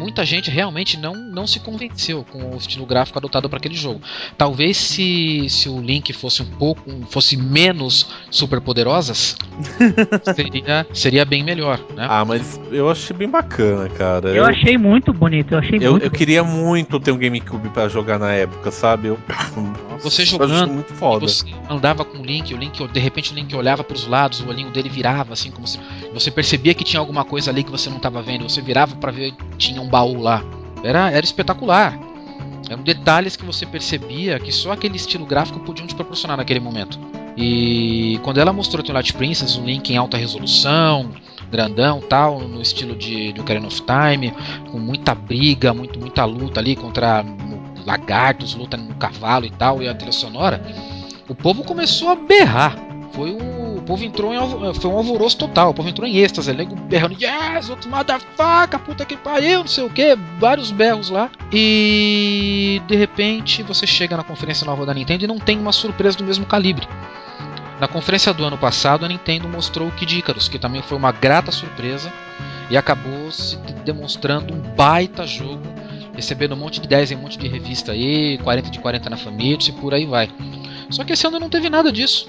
Muita 0.00 0.24
gente 0.24 0.50
realmente 0.50 0.96
não, 0.96 1.14
não 1.14 1.46
se 1.46 1.60
convenceu 1.60 2.24
com 2.24 2.54
o 2.54 2.56
estilo 2.56 2.86
gráfico 2.86 3.18
adotado 3.18 3.50
para 3.50 3.58
aquele 3.58 3.74
jogo. 3.74 4.00
Talvez 4.38 4.78
se, 4.78 5.46
se 5.50 5.68
o 5.68 5.78
Link 5.78 6.10
fosse 6.14 6.40
um 6.40 6.46
pouco 6.46 6.90
fosse 7.10 7.36
menos 7.36 8.08
super 8.30 8.62
poderosas, 8.62 9.36
seria, 10.34 10.86
seria 10.94 11.24
bem 11.26 11.44
melhor, 11.44 11.78
né? 11.94 12.06
Ah, 12.08 12.24
mas 12.24 12.58
eu 12.72 12.90
achei 12.90 13.14
bem 13.14 13.28
bacana, 13.28 13.90
cara. 13.90 14.30
Eu 14.30 14.46
achei 14.46 14.78
muito 14.78 15.12
bonito, 15.12 15.52
eu 15.52 15.58
achei 15.58 15.78
eu, 15.82 15.92
muito 15.92 16.04
eu 16.04 16.10
queria 16.10 16.42
muito 16.42 16.98
ter 16.98 17.12
um 17.12 17.18
GameCube 17.18 17.68
pra 17.68 17.86
jogar 17.86 18.18
na 18.18 18.32
época, 18.32 18.70
sabe? 18.70 19.08
Eu, 19.08 19.18
Você 20.02 20.22
eu 20.22 20.26
jogando, 20.26 20.72
muito 20.72 20.94
foda. 20.94 21.28
Você 21.28 21.44
andava 21.68 22.06
com 22.06 22.18
o 22.18 22.24
Link, 22.24 22.54
o 22.54 22.56
Link, 22.56 22.88
de 22.88 23.00
repente 23.00 23.32
o 23.32 23.34
Link 23.34 23.54
olhava 23.54 23.84
para 23.84 23.94
os 23.94 24.06
lados, 24.06 24.40
o 24.40 24.48
olhinho 24.48 24.70
dele 24.70 24.88
virava 24.88 25.34
assim 25.34 25.50
como 25.50 25.66
se 25.66 25.78
você 26.14 26.30
percebia 26.30 26.72
que 26.72 26.84
tinha 26.84 27.00
alguma 27.00 27.22
coisa 27.22 27.50
ali 27.50 27.62
que 27.62 27.70
você 27.70 27.90
não 27.90 27.98
estava 27.98 28.22
vendo, 28.22 28.48
você 28.48 28.62
virava 28.62 28.96
para 28.96 29.12
ver 29.12 29.34
tinha 29.58 29.80
um 29.80 29.89
baú 29.90 30.20
lá. 30.20 30.42
Era, 30.82 31.10
era 31.10 31.24
espetacular. 31.24 31.98
Eram 32.68 32.82
detalhes 32.82 33.36
que 33.36 33.44
você 33.44 33.66
percebia 33.66 34.38
que 34.38 34.52
só 34.52 34.72
aquele 34.72 34.96
estilo 34.96 35.26
gráfico 35.26 35.60
podiam 35.60 35.86
te 35.86 35.94
proporcionar 35.94 36.36
naquele 36.36 36.60
momento. 36.60 36.98
E 37.36 38.20
quando 38.22 38.38
ela 38.38 38.52
mostrou 38.52 38.82
Twilight 38.82 39.12
Princess, 39.14 39.56
o 39.56 39.64
Link 39.64 39.90
em 39.90 39.96
alta 39.96 40.16
resolução, 40.16 41.10
grandão, 41.50 42.00
tal, 42.00 42.40
no 42.40 42.62
estilo 42.62 42.94
de, 42.94 43.32
de 43.32 43.40
Ocarina 43.40 43.66
of 43.66 43.82
Time, 43.82 44.32
com 44.70 44.78
muita 44.78 45.14
briga, 45.14 45.74
muito, 45.74 45.98
muita 45.98 46.24
luta 46.24 46.60
ali 46.60 46.76
contra 46.76 47.24
lagartos, 47.84 48.54
luta 48.54 48.76
no 48.76 48.94
cavalo 48.94 49.46
e 49.46 49.50
tal, 49.50 49.82
e 49.82 49.88
a 49.88 49.94
trilha 49.94 50.12
sonora, 50.12 50.62
o 51.28 51.34
povo 51.34 51.64
começou 51.64 52.10
a 52.10 52.14
berrar. 52.14 52.76
Foi 53.12 53.32
um, 53.32 53.59
povo 53.90 54.04
entrou 54.04 54.32
em 54.32 54.36
alvo- 54.36 54.74
foi 54.74 54.90
um 54.90 54.96
alvoroço 54.96 55.36
total. 55.36 55.70
O 55.70 55.74
povo 55.74 55.88
entrou 55.88 56.06
em 56.06 56.16
êxtase, 56.18 56.52
nego 56.52 56.74
berrando, 56.76 57.16
yes, 57.20 57.68
outro 57.68 57.90
motherfucker, 57.90 58.78
puta 58.80 59.04
que 59.04 59.16
pariu, 59.16 59.60
não 59.60 59.66
sei 59.66 59.84
o 59.84 59.90
que, 59.90 60.16
vários 60.38 60.70
berros 60.70 61.10
lá. 61.10 61.30
E 61.52 62.80
de 62.86 62.96
repente 62.96 63.62
você 63.62 63.86
chega 63.86 64.16
na 64.16 64.22
conferência 64.24 64.64
nova 64.64 64.86
da 64.86 64.94
Nintendo 64.94 65.24
e 65.24 65.26
não 65.26 65.38
tem 65.38 65.58
uma 65.58 65.72
surpresa 65.72 66.16
do 66.16 66.24
mesmo 66.24 66.46
calibre. 66.46 66.86
Na 67.80 67.88
conferência 67.88 68.32
do 68.34 68.44
ano 68.44 68.58
passado, 68.58 69.04
a 69.04 69.08
Nintendo 69.08 69.48
mostrou 69.48 69.88
o 69.88 69.92
Kid 69.92 70.18
Icarus, 70.18 70.48
que 70.48 70.58
também 70.58 70.82
foi 70.82 70.96
uma 70.98 71.12
grata 71.12 71.50
surpresa 71.50 72.12
e 72.68 72.76
acabou 72.76 73.30
se 73.30 73.56
de- 73.56 73.72
demonstrando 73.84 74.52
um 74.54 74.58
baita 74.76 75.26
jogo, 75.26 75.62
recebendo 76.14 76.52
um 76.54 76.58
monte 76.58 76.80
de 76.80 76.86
10 76.86 77.10
em 77.12 77.16
um 77.16 77.20
monte 77.20 77.38
de 77.38 77.48
revista 77.48 77.92
aí, 77.92 78.38
40 78.44 78.70
de 78.70 78.78
40 78.78 79.08
na 79.10 79.16
Famitsu 79.16 79.70
e 79.70 79.72
por 79.72 79.94
aí 79.94 80.04
vai. 80.06 80.28
Só 80.90 81.02
que 81.04 81.12
esse 81.14 81.26
ano 81.26 81.40
não 81.40 81.48
teve 81.48 81.70
nada 81.70 81.90
disso. 81.90 82.28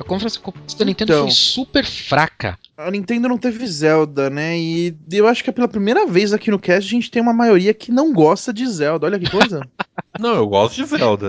A 0.00 0.04
conferência 0.04 0.40
da 0.78 0.84
Nintendo 0.84 1.12
Então. 1.12 1.22
foi 1.24 1.30
super 1.30 1.84
fraca. 1.84 2.58
A 2.76 2.90
Nintendo 2.90 3.28
não 3.28 3.38
teve 3.38 3.66
Zelda, 3.66 4.28
né? 4.28 4.58
E 4.58 4.96
eu 5.10 5.26
acho 5.26 5.42
que 5.42 5.50
é 5.50 5.52
pela 5.52 5.68
primeira 5.68 6.06
vez 6.06 6.32
aqui 6.32 6.50
no 6.50 6.58
cast 6.58 6.86
a 6.88 6.90
gente 6.90 7.10
tem 7.10 7.22
uma 7.22 7.32
maioria 7.32 7.72
que 7.72 7.90
não 7.90 8.12
gosta 8.12 8.52
de 8.52 8.66
Zelda. 8.66 9.06
Olha 9.06 9.18
que 9.18 9.30
coisa. 9.30 9.60
Não, 10.18 10.34
eu 10.34 10.46
gosto 10.46 10.76
de 10.76 10.84
Zelda. 10.86 11.28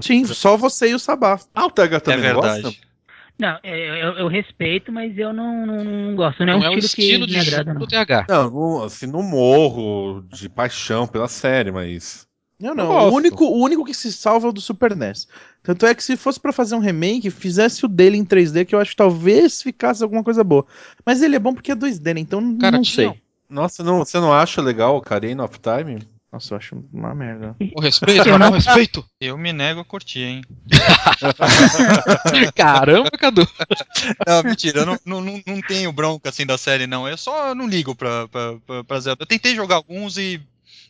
Sim, 0.00 0.24
só 0.24 0.56
você 0.56 0.90
e 0.90 0.94
o 0.94 0.98
Sabá. 0.98 1.40
Ah, 1.52 1.66
o 1.66 1.70
Tega 1.70 1.96
É 1.96 2.00
também 2.00 2.18
não 2.32 2.40
verdade. 2.40 2.62
gosta? 2.62 2.78
Não, 3.36 3.58
eu, 3.64 3.74
eu- 3.74 4.12
eu 4.18 4.28
respeito, 4.28 4.92
mas 4.92 5.16
eu 5.18 5.32
não, 5.32 5.66
não, 5.66 5.84
não 5.84 6.14
gosto. 6.14 6.44
Não 6.44 6.52
é 6.52 6.56
Não 6.56 6.60
um 6.60 6.64
é 6.64 6.70
o 6.70 6.78
estilo, 6.78 7.24
estilo 7.24 7.26
que 7.26 7.32
de 7.32 7.38
me 7.38 7.40
agrada, 7.48 7.72
não. 7.74 7.80
do 7.80 7.86
TH. 7.88 8.26
Não, 8.28 8.50
não, 8.50 8.82
assim, 8.84 9.06
não 9.06 9.22
morro 9.24 10.22
de 10.28 10.48
paixão 10.48 11.04
pela 11.06 11.26
série, 11.26 11.72
mas. 11.72 12.27
Não, 12.60 12.70
Eu 12.70 12.74
não. 12.74 12.90
O 13.08 13.12
único, 13.14 13.44
o 13.44 13.62
único 13.62 13.84
que 13.84 13.94
se 13.94 14.12
salva 14.12 14.48
é 14.48 14.50
o 14.50 14.52
do 14.52 14.60
Super 14.60 14.96
NES. 14.96 15.28
Tanto 15.62 15.86
é 15.86 15.94
que 15.94 16.02
se 16.02 16.16
fosse 16.16 16.40
pra 16.40 16.52
fazer 16.52 16.74
um 16.74 16.80
remake, 16.80 17.30
fizesse 17.30 17.84
o 17.84 17.88
dele 17.88 18.16
em 18.16 18.24
3D, 18.24 18.64
que 18.64 18.74
eu 18.74 18.80
acho 18.80 18.90
que 18.92 18.96
talvez 18.96 19.62
ficasse 19.62 20.02
alguma 20.02 20.24
coisa 20.24 20.42
boa. 20.42 20.66
Mas 21.06 21.22
ele 21.22 21.36
é 21.36 21.38
bom 21.38 21.54
porque 21.54 21.70
é 21.72 21.76
2D, 21.76 22.14
né? 22.14 22.20
Então 22.20 22.56
Cara, 22.58 22.76
não 22.78 22.82
tinha- 22.82 23.10
sei. 23.12 23.22
Nossa, 23.48 23.82
não, 23.84 23.98
você 23.98 24.18
não 24.20 24.32
acha 24.32 24.60
legal 24.60 24.94
o 24.94 24.98
Ocarina 24.98 25.44
of 25.44 25.58
Time? 25.58 26.02
Nossa, 26.30 26.52
eu 26.52 26.58
acho 26.58 26.84
uma 26.92 27.14
merda. 27.14 27.56
O 27.74 27.80
respeito, 27.80 28.28
não, 28.38 28.50
respeito. 28.50 29.02
Eu 29.18 29.38
me 29.38 29.50
nego 29.52 29.80
a 29.80 29.84
curtir, 29.84 30.20
hein? 30.20 30.42
Caramba, 32.54 33.10
Cadu. 33.12 33.46
Não, 34.26 34.42
mentira, 34.42 34.80
eu 34.80 34.86
não, 34.86 34.98
não, 35.04 35.20
não, 35.20 35.42
não 35.46 35.60
tenho 35.62 35.90
bronca 35.92 36.28
assim 36.28 36.44
da 36.44 36.58
série, 36.58 36.86
não. 36.86 37.08
Eu 37.08 37.16
só 37.16 37.54
não 37.54 37.66
ligo 37.66 37.94
pra, 37.94 38.28
pra, 38.28 38.56
pra, 38.66 38.84
pra 38.84 39.00
Zelda. 39.00 39.22
Eu 39.22 39.26
tentei 39.26 39.54
jogar 39.54 39.76
alguns 39.76 40.16
e 40.18 40.40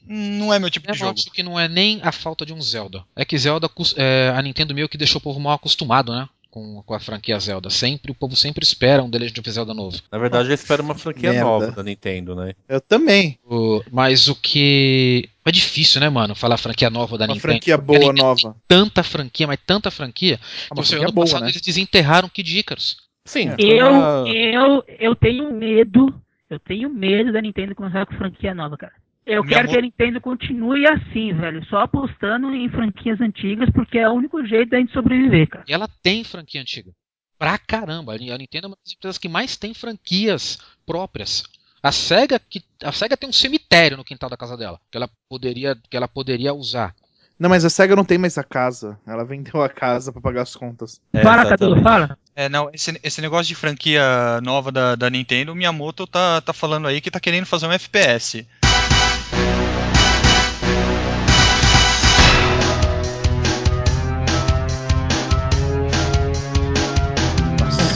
não 0.07 0.53
é 0.53 0.59
meu 0.59 0.71
tipo 0.71 0.89
Eu 0.89 0.93
de 0.93 0.99
jogo. 0.99 1.13
acho 1.19 1.31
que 1.31 1.43
não 1.43 1.59
é 1.59 1.69
nem 1.69 2.01
a 2.03 2.13
falta 2.13 2.45
de 2.45 2.53
um 2.53 2.61
Zelda. 2.61 3.05
É 3.17 3.25
que 3.25 3.37
Zelda, 3.39 3.69
é, 3.97 4.33
a 4.35 4.41
Nintendo 4.43 4.75
meio 4.75 4.89
que 4.89 4.99
deixou 4.99 5.19
o 5.19 5.23
povo 5.23 5.39
mal 5.41 5.55
acostumado, 5.55 6.13
né? 6.13 6.29
Com, 6.51 6.83
com 6.83 6.95
a 6.95 6.99
franquia 6.99 7.39
Zelda. 7.39 7.69
Sempre, 7.69 8.11
o 8.11 8.15
povo 8.15 8.35
sempre 8.35 8.65
espera 8.65 9.03
um 9.03 9.11
The 9.11 9.19
Legend 9.19 9.41
of 9.41 9.51
Zelda 9.51 9.75
novo. 9.75 9.99
Na 10.11 10.17
verdade, 10.19 10.49
eu 10.49 10.55
espero 10.55 10.83
uma 10.83 10.95
franquia 10.95 11.31
Merda. 11.31 11.45
nova 11.45 11.71
da 11.73 11.83
Nintendo, 11.83 12.35
né? 12.35 12.55
Eu 12.67 12.81
também. 12.81 13.39
O- 13.45 13.83
mas 13.93 14.29
o 14.29 14.35
que. 14.35 15.29
É 15.45 15.51
difícil, 15.53 16.01
né, 16.01 16.09
mano? 16.09 16.35
Falar 16.35 16.57
franquia 16.57 16.89
nova 16.89 17.19
da 17.19 17.27
Uma 17.27 17.35
Nintendo. 17.35 17.53
franquia 17.53 17.77
boa, 17.77 17.99
Nintendo 17.99 18.23
nova. 18.23 18.57
Tanta 18.67 19.03
franquia, 19.03 19.47
mas 19.47 19.59
tanta 19.67 19.91
franquia. 19.91 20.35
É 20.71 20.75
Uma 20.75 20.83
que 20.83 20.87
você, 20.89 20.95
franquia 20.97 21.07
ano 21.09 21.15
boa, 21.15 21.27
passado 21.27 21.43
né? 21.45 21.51
eles 21.51 21.61
desenterraram 21.61 22.29
Kid 22.31 22.59
Icarus. 22.59 22.97
Sim. 23.27 23.51
Eu, 23.59 24.27
eu, 24.27 24.85
eu 24.99 25.15
tenho 25.15 25.53
medo. 25.53 26.15
Eu 26.49 26.59
tenho 26.59 26.89
medo 26.89 27.31
da 27.31 27.43
Nintendo 27.43 27.75
começar 27.75 28.07
com 28.07 28.15
franquia 28.15 28.55
nova, 28.55 28.75
cara. 28.79 28.93
Eu 29.29 29.45
Minha 29.45 29.57
quero 29.57 29.69
mo- 29.69 29.73
que 29.75 29.79
a 29.79 29.83
Nintendo 29.83 30.21
continue 30.21 30.87
assim, 30.87 31.33
velho. 31.35 31.65
Só 31.67 31.81
apostando 31.83 32.53
em 32.55 32.69
franquias 32.71 33.21
antigas, 33.21 33.69
porque 33.75 33.99
é 33.99 34.09
o 34.09 34.13
único 34.15 34.45
jeito 34.47 34.71
da 34.71 34.79
gente 34.79 34.93
sobreviver, 34.93 35.49
cara. 35.49 35.65
E 35.69 35.73
ela 35.73 35.89
tem 36.03 36.25
franquia 36.25 36.61
antiga. 36.61 36.91
Pra 37.39 37.59
caramba. 37.59 38.15
A 38.15 38.19
Nintendo 38.39 38.67
é 38.67 38.69
uma 38.71 38.77
das 38.85 38.95
empresas 38.95 39.19
que 39.19 39.29
mais 39.29 39.57
tem 39.57 39.75
franquias 39.75 40.59
próprias. 40.87 41.45
A 41.83 41.93
SEGA, 41.93 42.41
que, 42.41 42.63
a 42.83 42.91
SEGA 42.91 43.17
tem 43.17 43.29
um 43.29 43.33
cemitério 43.33 43.97
no 43.97 44.05
quintal 44.05 44.29
da 44.31 44.37
casa 44.37 44.57
dela. 44.57 44.81
Que 44.91 44.97
ela 44.97 45.09
poderia, 45.29 45.77
que 45.89 45.97
ela 45.97 46.09
poderia 46.09 46.53
usar. 46.53 46.95
Não, 47.39 47.49
mas 47.49 47.65
a 47.65 47.71
SEGA 47.71 47.95
não 47.95 48.05
tem 48.05 48.19
mais 48.19 48.37
a 48.37 48.43
casa. 48.43 48.99
Ela 49.07 49.25
vendeu 49.25 49.63
a 49.63 49.69
casa 49.69 50.11
pra 50.11 50.21
pagar 50.21 50.43
as 50.43 50.57
contas. 50.57 51.01
É, 51.13 51.23
fala, 51.23 51.47
Cadu, 51.47 51.81
fala. 51.83 52.19
É, 52.35 52.49
não, 52.49 52.69
esse, 52.73 52.99
esse 53.05 53.21
negócio 53.21 53.47
de 53.47 53.55
franquia 53.55 54.41
nova 54.43 54.73
da, 54.73 54.97
da 54.97 55.09
Nintendo, 55.09 55.53
o 55.53 55.55
Miyamoto 55.55 56.05
tá, 56.07 56.41
tá 56.41 56.53
falando 56.53 56.89
aí 56.89 57.01
que 57.01 57.11
tá 57.13 57.21
querendo 57.21 57.47
fazer 57.47 57.67
um 57.69 57.73
FPS. 57.73 58.45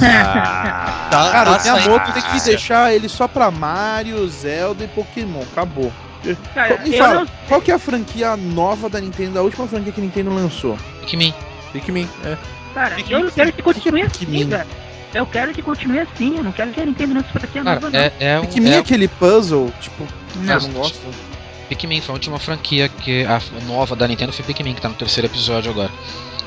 Ah, 0.04 1.08
Tá, 1.12 1.30
Cara, 1.30 1.44
tá 1.44 1.58
o 1.58 1.62
Miyamoto 1.62 2.06
saindo 2.06 2.12
tem 2.14 2.22
que 2.40 2.44
deixar 2.46 2.94
ele 2.94 3.06
só 3.08 3.28
pra 3.28 3.50
Mario, 3.50 4.26
Zelda 4.28 4.84
e 4.84 4.88
Pokémon. 4.88 5.42
Acabou. 5.52 5.92
Cara, 6.54 6.78
Me 6.78 6.92
eu 6.94 6.98
fala, 6.98 7.14
não- 7.20 7.26
qual 7.48 7.60
que 7.60 7.70
é 7.70 7.74
a 7.74 7.78
franquia 7.78 8.36
nova 8.36 8.88
da 8.88 8.98
Nintendo? 9.00 9.38
A 9.38 9.42
última 9.42 9.66
franquia 9.68 9.92
que 9.92 10.00
a 10.00 10.04
Nintendo 10.04 10.32
lançou? 10.32 10.78
Pikmin. 11.00 11.34
Pikmin, 11.72 12.08
é. 12.24 12.36
Cara, 12.72 12.96
eu 13.10 13.20
não 13.24 13.30
quero 13.30 13.52
que 13.52 13.60
continue 13.62 14.02
assim, 14.02 14.18
Pikmin? 14.20 14.44
velho. 14.48 14.66
Eu 15.12 15.26
quero 15.26 15.52
que 15.52 15.60
continue 15.60 15.98
assim, 15.98 16.38
eu 16.38 16.44
não 16.44 16.52
quero 16.52 16.70
que 16.70 16.80
a 16.80 16.86
Nintendo 16.86 17.14
lance 17.14 17.28
franquia 17.28 17.62
Cara, 17.62 17.74
nova, 17.80 17.90
não. 17.90 18.00
é, 18.00 18.12
é, 18.18 18.38
um, 18.40 18.46
Pikmin 18.46 18.70
é 18.70 18.74
é 18.74 18.78
aquele 18.78 19.08
puzzle, 19.08 19.70
tipo, 19.80 20.06
Não. 20.36 20.58
você 20.60 20.66
não 20.68 20.74
gosta? 20.74 20.98
Pikmin 21.68 22.00
foi 22.00 22.12
a 22.12 22.16
última 22.16 22.38
franquia 22.38 22.88
que 22.88 23.26
a 23.26 23.38
nova 23.66 23.94
da 23.94 24.08
Nintendo 24.08 24.32
foi 24.32 24.44
Pikmin, 24.46 24.72
que 24.74 24.80
tá 24.80 24.88
no 24.88 24.94
terceiro 24.94 25.26
episódio 25.26 25.70
agora. 25.70 25.90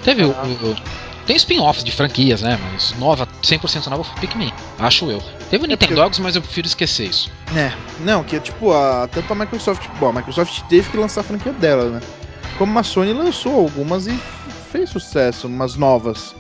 Teve 0.04 0.24
o, 0.24 0.30
o- 0.32 0.76
tem 1.26 1.36
spin-offs 1.36 1.84
de 1.84 1.92
franquias, 1.92 2.42
né? 2.42 2.60
Mas 2.72 2.94
nova, 3.00 3.28
100% 3.42 3.88
nova 3.88 4.04
foi 4.04 4.20
Pikmin, 4.22 4.52
acho 4.80 5.10
eu. 5.10 5.22
Teve 5.50 5.64
o 5.64 5.68
Nintendogs, 5.68 6.20
mas 6.20 6.36
eu 6.36 6.42
prefiro 6.42 6.68
esquecer 6.68 7.10
isso. 7.10 7.32
É, 7.56 7.72
não, 8.00 8.24
que 8.24 8.36
é 8.36 8.40
tipo, 8.40 8.72
a, 8.72 9.08
tanto 9.12 9.32
a 9.34 9.36
Microsoft. 9.36 9.88
Bom, 10.00 10.10
a 10.10 10.14
Microsoft 10.14 10.62
teve 10.70 10.90
que 10.90 10.98
lançar 10.98 11.22
a 11.22 11.24
franquia 11.24 11.54
dela, 11.54 11.90
né? 11.90 12.02
Como 12.58 12.78
a 12.78 12.84
Sony 12.84 13.12
lançou 13.12 13.54
algumas 13.56 14.08
e 14.08 14.18
fez 14.72 14.90
sucesso, 14.90 15.48
umas 15.48 15.76
novas. 15.76 16.36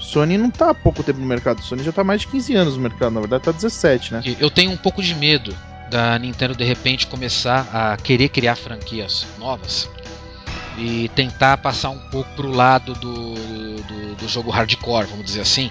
Sony 0.00 0.36
não 0.36 0.50
tá 0.50 0.70
há 0.70 0.74
pouco 0.74 1.02
tempo 1.02 1.20
no 1.20 1.26
mercado, 1.26 1.62
Sony 1.62 1.84
já 1.84 1.92
tá 1.92 2.00
há 2.00 2.04
mais 2.04 2.22
de 2.22 2.28
15 2.28 2.54
anos 2.54 2.76
no 2.76 2.82
mercado, 2.82 3.12
na 3.12 3.20
verdade 3.20 3.44
tá 3.44 3.52
17, 3.52 4.14
né? 4.14 4.22
Eu 4.40 4.50
tenho 4.50 4.70
um 4.70 4.76
pouco 4.76 5.02
de 5.02 5.14
medo 5.14 5.54
da 5.90 6.18
Nintendo 6.18 6.54
de 6.54 6.64
repente 6.64 7.06
começar 7.06 7.68
a 7.72 7.96
querer 7.96 8.28
criar 8.28 8.56
franquias 8.56 9.26
novas 9.38 9.88
e 10.80 11.10
tentar 11.10 11.58
passar 11.58 11.90
um 11.90 11.98
pouco 11.98 12.30
pro 12.34 12.50
lado 12.50 12.94
do, 12.94 13.34
do, 13.34 14.14
do 14.14 14.28
jogo 14.28 14.50
hardcore, 14.50 15.06
vamos 15.06 15.26
dizer 15.26 15.42
assim. 15.42 15.70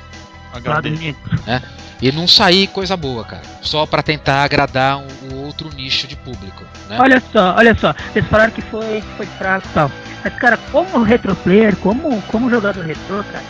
Negro. 0.91 1.69
E 2.01 2.11
não 2.11 2.27
sair 2.27 2.67
coisa 2.67 2.95
boa, 2.95 3.25
cara. 3.25 3.41
Só 3.61 3.85
pra 3.85 4.03
tentar 4.03 4.43
agradar 4.43 4.97
o 4.97 5.01
um, 5.01 5.33
um 5.33 5.45
outro 5.45 5.69
nicho 5.75 6.07
de 6.07 6.15
público, 6.15 6.63
né? 6.87 6.97
Olha 6.99 7.21
só, 7.31 7.55
olha 7.57 7.75
só. 7.75 7.93
Vocês 7.93 8.25
falaram 8.27 8.51
que 8.51 8.61
foi, 8.61 9.01
foi 9.17 9.25
fraco 9.25 9.67
e 9.67 9.73
tal. 9.73 9.91
Mas, 10.23 10.33
cara, 10.35 10.57
como 10.71 11.03
retro 11.03 11.35
player, 11.37 11.75
como, 11.77 12.21
como 12.23 12.49
jogador 12.49 12.85
retrô, 12.85 13.23
cara, 13.23 13.43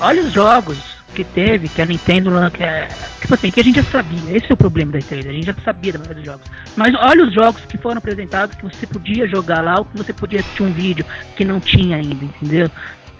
olha 0.00 0.22
os 0.22 0.32
jogos 0.32 0.78
que 1.12 1.24
teve, 1.24 1.68
que 1.68 1.80
a 1.82 1.86
Nintendo 1.86 2.30
que 2.50 2.62
é, 2.62 2.88
tipo 3.20 3.34
assim, 3.34 3.50
que 3.50 3.60
a 3.60 3.64
gente 3.64 3.76
já 3.76 3.84
sabia. 3.84 4.36
Esse 4.36 4.50
é 4.50 4.54
o 4.54 4.56
problema 4.56 4.92
da 4.92 4.98
E3, 4.98 5.28
a 5.28 5.32
gente 5.32 5.46
já 5.46 5.54
sabia 5.64 5.92
da 5.92 5.98
maioria 5.98 6.16
dos 6.22 6.24
jogos. 6.24 6.46
Mas 6.76 6.94
olha 6.94 7.24
os 7.24 7.34
jogos 7.34 7.64
que 7.64 7.78
foram 7.78 7.98
apresentados 7.98 8.56
que 8.56 8.62
você 8.64 8.86
podia 8.86 9.26
jogar 9.28 9.62
lá 9.62 9.78
ou 9.78 9.84
que 9.84 9.96
você 9.96 10.12
podia 10.12 10.40
assistir 10.40 10.62
um 10.62 10.72
vídeo 10.72 11.04
que 11.36 11.44
não 11.44 11.60
tinha 11.60 11.96
ainda, 11.96 12.24
entendeu? 12.24 12.70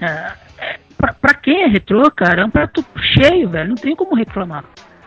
Ah, 0.01 0.35
é, 0.59 0.79
pra, 0.97 1.13
pra 1.15 1.35
quem 1.35 1.63
é 1.63 1.67
retrô, 1.67 2.11
cara, 2.11 2.43
é 2.43 2.45
um 2.45 2.51
prato 2.51 2.85
cheio, 3.15 3.49
velho. 3.49 3.69
Não 3.69 3.77
tem 3.77 3.95
como 3.95 4.15
reclamar. 4.15 4.65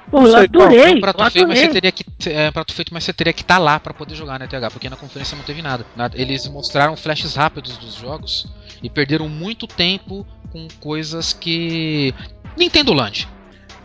Pô, 0.10 0.28
eu 0.28 0.36
adorei, 0.36 0.80
É 0.80 0.94
um 0.94 1.00
mas 1.02 1.34
você 1.34 1.40
adorei. 1.40 1.68
teria 1.70 1.92
que 1.92 2.06
é 2.30 2.52
prato 2.52 2.74
feito, 2.74 2.94
mas 2.94 3.04
você 3.04 3.12
teria 3.12 3.34
que 3.34 3.42
estar 3.42 3.58
lá 3.58 3.80
pra 3.80 3.94
poder 3.94 4.14
jogar 4.14 4.38
na 4.38 4.46
TH, 4.48 4.70
porque 4.70 4.90
na 4.90 4.96
conferência 4.96 5.36
não 5.36 5.44
teve 5.44 5.62
nada. 5.64 5.84
Nada. 5.96 6.16
Eles 6.20 6.48
mostraram 6.48 6.96
flashes 6.96 7.36
rápidos 7.36 7.76
dos 7.78 7.96
jogos 7.96 8.48
e 8.84 8.90
perderam 8.90 9.28
muito 9.28 9.66
tempo 9.66 10.26
com 10.52 10.68
coisas 10.80 11.34
que 11.34 12.14
Nintendo 12.58 12.94
Land. 12.94 13.28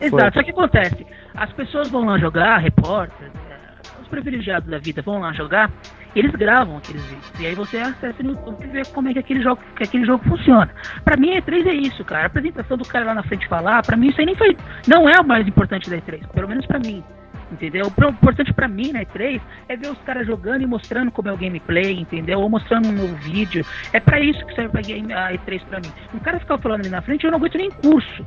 Exato, 0.01 0.38
só 0.38 0.42
que 0.42 0.51
acontece, 0.51 1.06
as 1.34 1.52
pessoas 1.52 1.90
vão 1.90 2.05
lá 2.06 2.18
jogar, 2.18 2.59
repórteres, 2.59 3.32
é, 3.51 4.01
os 4.01 4.09
privilegiados 4.09 4.68
da 4.70 4.78
vida 4.78 5.02
vão 5.02 5.20
lá 5.20 5.32
jogar, 5.32 5.70
eles 6.16 6.32
gravam 6.32 6.78
aqueles 6.78 7.02
vídeos. 7.05 7.32
E 7.38 7.47
aí 7.47 7.55
você 7.55 7.78
acessa 7.78 8.22
no 8.22 8.30
YouTube 8.30 8.64
e 8.64 8.68
vê 8.68 8.82
como 8.86 9.09
é 9.09 9.12
que 9.12 9.18
aquele 9.18 9.42
jogo, 9.42 9.60
que 9.76 9.84
aquele 9.84 10.05
jogo 10.06 10.24
funciona. 10.24 10.70
Pra 11.05 11.16
mim, 11.16 11.36
a 11.36 11.42
E3 11.42 11.66
é 11.66 11.74
isso, 11.74 12.05
cara. 12.05 12.22
A 12.24 12.26
apresentação 12.26 12.76
do 12.78 12.84
cara 12.84 13.05
lá 13.05 13.14
na 13.14 13.22
frente 13.22 13.47
falar, 13.47 13.82
pra 13.82 13.97
mim 13.97 14.09
isso 14.09 14.18
aí 14.20 14.26
nem 14.26 14.34
foi. 14.34 14.56
Não 14.88 15.09
é 15.09 15.20
o 15.20 15.24
mais 15.26 15.47
importante 15.47 15.88
da 15.90 15.98
E3, 15.98 16.26
pelo 16.28 16.48
menos 16.48 16.66
pra 16.66 16.78
mim. 16.78 17.05
Entendeu? 17.52 17.86
O 17.86 18.09
importante 18.09 18.52
pra 18.52 18.68
mim 18.68 18.92
na 18.92 19.01
E3 19.05 19.40
é 19.68 19.76
ver 19.76 19.88
os 19.90 19.98
caras 19.98 20.26
jogando 20.26 20.62
e 20.62 20.66
mostrando 20.66 21.10
como 21.10 21.28
é 21.28 21.32
o 21.32 21.36
gameplay, 21.36 21.92
entendeu? 22.01 22.40
Ou 22.40 22.48
mostrando 22.48 22.88
um 22.88 22.92
novo 22.92 23.14
vídeo. 23.16 23.64
É 23.92 24.01
pra 24.01 24.18
isso 24.20 24.44
que 24.47 24.55
serve 24.55 24.78
a 24.78 24.82
game- 24.82 25.12
a 25.12 25.32
E3 25.32 25.62
pra 25.64 25.78
mim. 25.80 25.92
Um 26.14 26.18
cara 26.20 26.38
ficar 26.40 26.59
falando 26.59 26.80
ali 26.80 26.88
na 26.90 27.02
frente, 27.02 27.24
eu 27.24 27.30
não 27.30 27.38
aguento 27.38 27.59
nem 27.59 27.70
curso. 27.70 28.24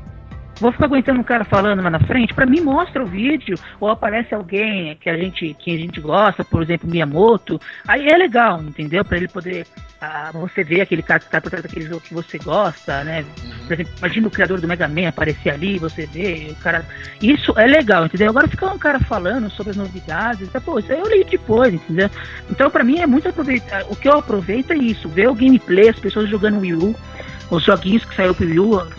Vou 0.63 0.71
ficar 0.71 0.85
aguentando 0.85 1.19
um 1.19 1.23
cara 1.23 1.43
falando 1.43 1.83
lá 1.83 1.89
na 1.89 1.99
frente, 1.99 2.33
pra 2.33 2.45
mim 2.45 2.61
mostra 2.61 3.03
o 3.03 3.05
vídeo, 3.05 3.59
ou 3.81 3.89
aparece 3.89 4.33
alguém 4.33 4.95
que 4.95 5.09
a 5.09 5.17
gente, 5.17 5.53
que 5.59 5.75
a 5.75 5.77
gente 5.77 5.99
gosta, 5.99 6.45
por 6.45 6.63
exemplo, 6.63 6.89
Miyamoto, 6.89 7.59
aí 7.85 8.07
é 8.07 8.15
legal, 8.15 8.63
entendeu? 8.63 9.03
Pra 9.03 9.17
ele 9.17 9.27
poder, 9.27 9.67
ah, 9.99 10.31
você 10.31 10.63
ver 10.63 10.79
aquele 10.79 11.01
cara 11.01 11.19
que 11.19 11.29
tá 11.29 11.41
por 11.41 11.49
trás 11.49 11.63
daquele 11.63 11.87
jogo 11.87 11.99
que 11.99 12.13
você 12.13 12.37
gosta, 12.37 13.03
né? 13.03 13.25
Por 13.67 13.73
exemplo, 13.73 13.93
imagina 13.97 14.27
o 14.29 14.31
criador 14.31 14.61
do 14.61 14.67
Mega 14.69 14.87
Man 14.87 15.09
aparecer 15.09 15.49
ali, 15.49 15.77
você 15.77 16.05
vê, 16.05 16.47
o 16.51 16.55
cara. 16.63 16.85
Isso 17.21 17.53
é 17.59 17.67
legal, 17.67 18.05
entendeu? 18.05 18.29
Agora 18.29 18.47
ficar 18.47 18.67
um 18.67 18.79
cara 18.79 19.01
falando 19.01 19.49
sobre 19.49 19.71
as 19.71 19.75
novidades, 19.75 20.49
tá, 20.49 20.61
pô, 20.61 20.79
isso 20.79 20.93
aí 20.93 20.99
eu 20.99 21.09
li 21.09 21.25
depois, 21.25 21.73
entendeu? 21.73 22.09
Então 22.49 22.71
pra 22.71 22.85
mim 22.85 22.99
é 22.99 23.05
muito 23.05 23.27
aproveitar. 23.27 23.83
O 23.89 23.97
que 23.97 24.07
eu 24.07 24.17
aproveito 24.17 24.71
é 24.71 24.77
isso, 24.77 25.09
ver 25.09 25.27
o 25.27 25.35
gameplay, 25.35 25.89
as 25.89 25.99
pessoas 25.99 26.29
jogando 26.29 26.61
Wii 26.61 26.73
U, 26.75 26.95
os 27.49 27.63
joguinhos 27.63 28.03
que 28.05 28.15
saiu 28.15 28.35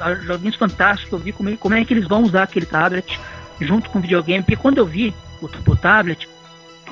a- 0.01 0.15
joguinhos 0.15 0.57
fantásticos, 0.57 1.13
eu 1.13 1.19
vi 1.19 1.33
como, 1.33 1.49
é- 1.51 1.57
como 1.57 1.75
é 1.75 1.85
que 1.85 1.93
eles 1.95 2.07
vão 2.07 2.23
usar 2.23 2.45
aquele 2.45 2.67
tablet 2.67 3.19
junto 3.61 3.89
com 3.91 3.99
o 3.99 4.03
videogame, 4.03 4.43
porque 4.43 4.57
quando 4.57 4.79
eu 4.79 4.87
vi 4.87 5.15
o, 5.41 5.47
o 5.47 5.77
tablet, 5.77 6.29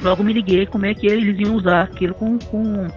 logo 0.03 0.23
me 0.25 0.33
liguei 0.33 0.67
como 0.67 0.87
é 0.87 0.95
que 0.95 1.07
eles 1.07 1.39
iam 1.39 1.55
usar 1.55 1.83
aquilo 1.83 2.15
com, 2.15 2.39
com, 2.39 2.89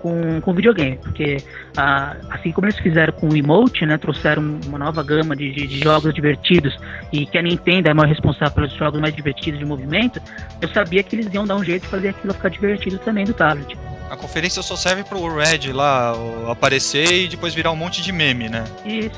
com, 0.00 0.40
com 0.40 0.54
videogame, 0.54 0.96
porque 0.98 1.38
ah, 1.76 2.16
assim 2.30 2.52
como 2.52 2.66
eles 2.66 2.78
fizeram 2.78 3.12
com 3.14 3.28
o 3.28 3.36
emote, 3.36 3.84
né, 3.84 3.98
trouxeram 3.98 4.60
uma 4.66 4.78
nova 4.78 5.02
gama 5.02 5.34
de, 5.34 5.50
de- 5.52 5.66
de 5.66 5.80
jogos 5.80 6.14
divertidos 6.14 6.78
e 7.12 7.26
que 7.26 7.36
a 7.36 7.42
Nintendo 7.42 7.88
é 7.88 7.90
a 7.90 7.94
maior 7.94 8.08
responsável 8.08 8.54
pelos 8.54 8.72
jogos 8.74 9.00
mais 9.00 9.14
divertidos 9.14 9.58
de 9.58 9.66
movimento, 9.66 10.20
eu 10.60 10.68
sabia 10.68 11.02
que 11.02 11.16
eles 11.16 11.32
iam 11.34 11.44
dar 11.46 11.56
um 11.56 11.64
jeito 11.64 11.82
de 11.82 11.88
fazer 11.88 12.08
aquilo 12.10 12.32
ficar 12.34 12.48
divertido 12.50 12.98
também 12.98 13.24
do 13.24 13.34
tablet. 13.34 13.76
A 14.10 14.16
conferência 14.16 14.62
só 14.62 14.74
serve 14.74 15.04
pro 15.04 15.34
Red 15.36 15.70
lá 15.72 16.12
aparecer 16.50 17.24
e 17.24 17.28
depois 17.28 17.52
virar 17.54 17.70
um 17.72 17.76
monte 17.76 18.00
de 18.02 18.10
meme, 18.10 18.48
né? 18.48 18.64
Isso. 18.84 19.14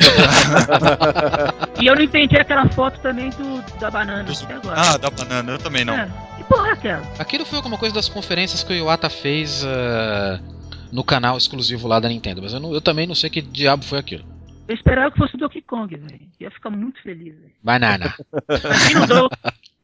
e 1.80 1.86
eu 1.86 1.94
não 1.94 2.02
entendi 2.02 2.36
aquela 2.36 2.68
foto 2.70 2.98
também 3.00 3.30
do, 3.30 3.62
da 3.78 3.90
banana 3.90 4.24
Dos- 4.24 4.42
até 4.42 4.54
agora. 4.54 4.80
Ah, 4.80 4.96
da 4.96 5.08
banana, 5.10 5.52
eu 5.52 5.58
também 5.58 5.84
não. 5.84 5.94
É, 5.94 6.08
que 6.36 6.44
porra 6.44 6.68
é 6.68 6.72
aquela? 6.72 7.02
Aquilo 7.18 7.44
foi 7.44 7.56
alguma 7.58 7.78
coisa 7.78 7.94
das 7.94 8.08
conferências 8.08 8.64
que 8.64 8.72
o 8.72 8.76
Iwata 8.76 9.08
fez 9.08 9.64
ah, 9.64 10.40
no 10.92 11.04
canal 11.04 11.36
exclusivo 11.38 11.86
lá 11.86 12.00
da 12.00 12.08
Nintendo, 12.08 12.42
mas 12.42 12.52
eu, 12.52 12.60
não- 12.60 12.72
eu 12.74 12.80
também 12.80 13.06
não 13.06 13.14
sei 13.14 13.30
que 13.30 13.40
diabo 13.40 13.84
foi 13.84 13.98
aquilo. 13.98 14.24
Eu 14.68 14.74
esperava 14.74 15.10
que 15.10 15.18
fosse 15.18 15.34
o 15.34 15.38
Donkey 15.38 15.62
Kong, 15.62 15.96
velho. 15.96 16.20
Ia 16.38 16.50
ficar 16.50 16.70
muito 16.70 17.00
feliz, 17.02 17.34
velho. 17.34 17.52
Banana. 17.62 18.14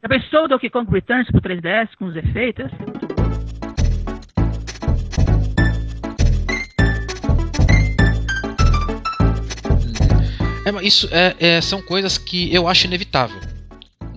Já 0.03 0.09
pensou 0.09 0.45
o 0.45 0.49
Donkey 0.49 0.71
Kong 0.71 0.89
Returns 0.93 1.27
pro 1.31 1.41
3DS 1.41 1.89
com 1.99 2.05
os 2.07 2.15
efeitos? 2.17 2.67
Ia 2.67 2.77
ser 2.77 2.87
muito 2.87 3.06
É, 10.67 10.73
mas 10.73 10.85
isso 10.85 11.09
é- 11.13 11.37
é- 11.39 11.61
são 11.61 11.81
coisas 11.81 12.19
que 12.19 12.53
eu 12.53 12.67
acho 12.67 12.87
inevitável. 12.87 13.41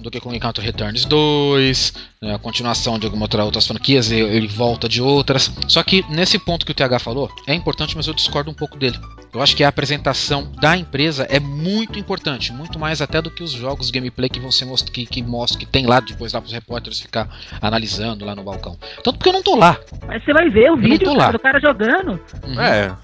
Donkey 0.02 0.22
Kong 0.22 0.40
Country 0.40 0.66
Returns 0.66 1.04
2, 1.06 1.94
né, 2.22 2.34
a 2.34 2.40
continuação 2.40 2.98
de 2.98 3.06
algumas 3.06 3.24
outra- 3.24 3.44
outras 3.44 3.68
franquias, 3.68 4.10
e 4.10 4.16
ele 4.16 4.48
volta 4.48 4.88
de 4.88 5.02
outras. 5.02 5.52
Só 5.68 5.84
que 5.84 6.06
nesse 6.10 6.40
ponto 6.40 6.66
que 6.66 6.72
o 6.72 6.76
TH 6.76 7.00
falou, 7.00 7.30
é 7.46 7.54
importante, 7.54 7.98
mas 7.98 8.08
eu 8.08 8.14
discordo 8.14 8.50
um 8.50 8.54
pouco 8.54 8.78
dele. 8.78 8.98
Eu 9.34 9.42
acho 9.42 9.56
que 9.56 9.64
a 9.64 9.68
apresentação 9.68 10.52
da 10.60 10.76
empresa 10.78 11.28
é 11.30 11.40
muito 11.40 12.00
importante, 12.00 12.52
muito 12.54 12.80
mais 12.80 13.02
até 13.02 13.22
do 13.22 13.30
que 13.30 13.44
os 13.44 13.52
jogos 13.52 13.92
gameplay 13.92 14.30
que 14.30 14.40
vão 14.40 14.52
ser 14.52 14.66
most 14.66 14.90
que, 14.90 15.06
que 15.06 15.22
mostram, 15.22 15.60
que 15.60 15.66
tem 15.66 15.86
lá 15.86 16.00
depois 16.00 16.32
lá 16.34 16.40
para 16.42 16.48
os 16.48 16.54
repórteres 16.54 17.00
ficar 17.02 17.28
analisando 17.62 18.24
lá 18.26 18.34
no 18.34 18.44
balcão. 18.44 18.78
Tanto 19.04 19.18
porque 19.18 19.30
eu 19.30 19.34
não 19.34 19.44
tô 19.44 19.56
lá. 19.56 19.78
Mas 20.08 20.24
você 20.24 20.32
vai 20.34 20.50
ver 20.50 20.72
o 20.72 20.78
não 20.78 20.82
vídeo 20.82 21.14
cara, 21.16 21.32
do 21.34 21.40
cara 21.40 21.60
jogando. 21.60 22.20
Uhum. 22.48 22.60
É, 22.60 22.96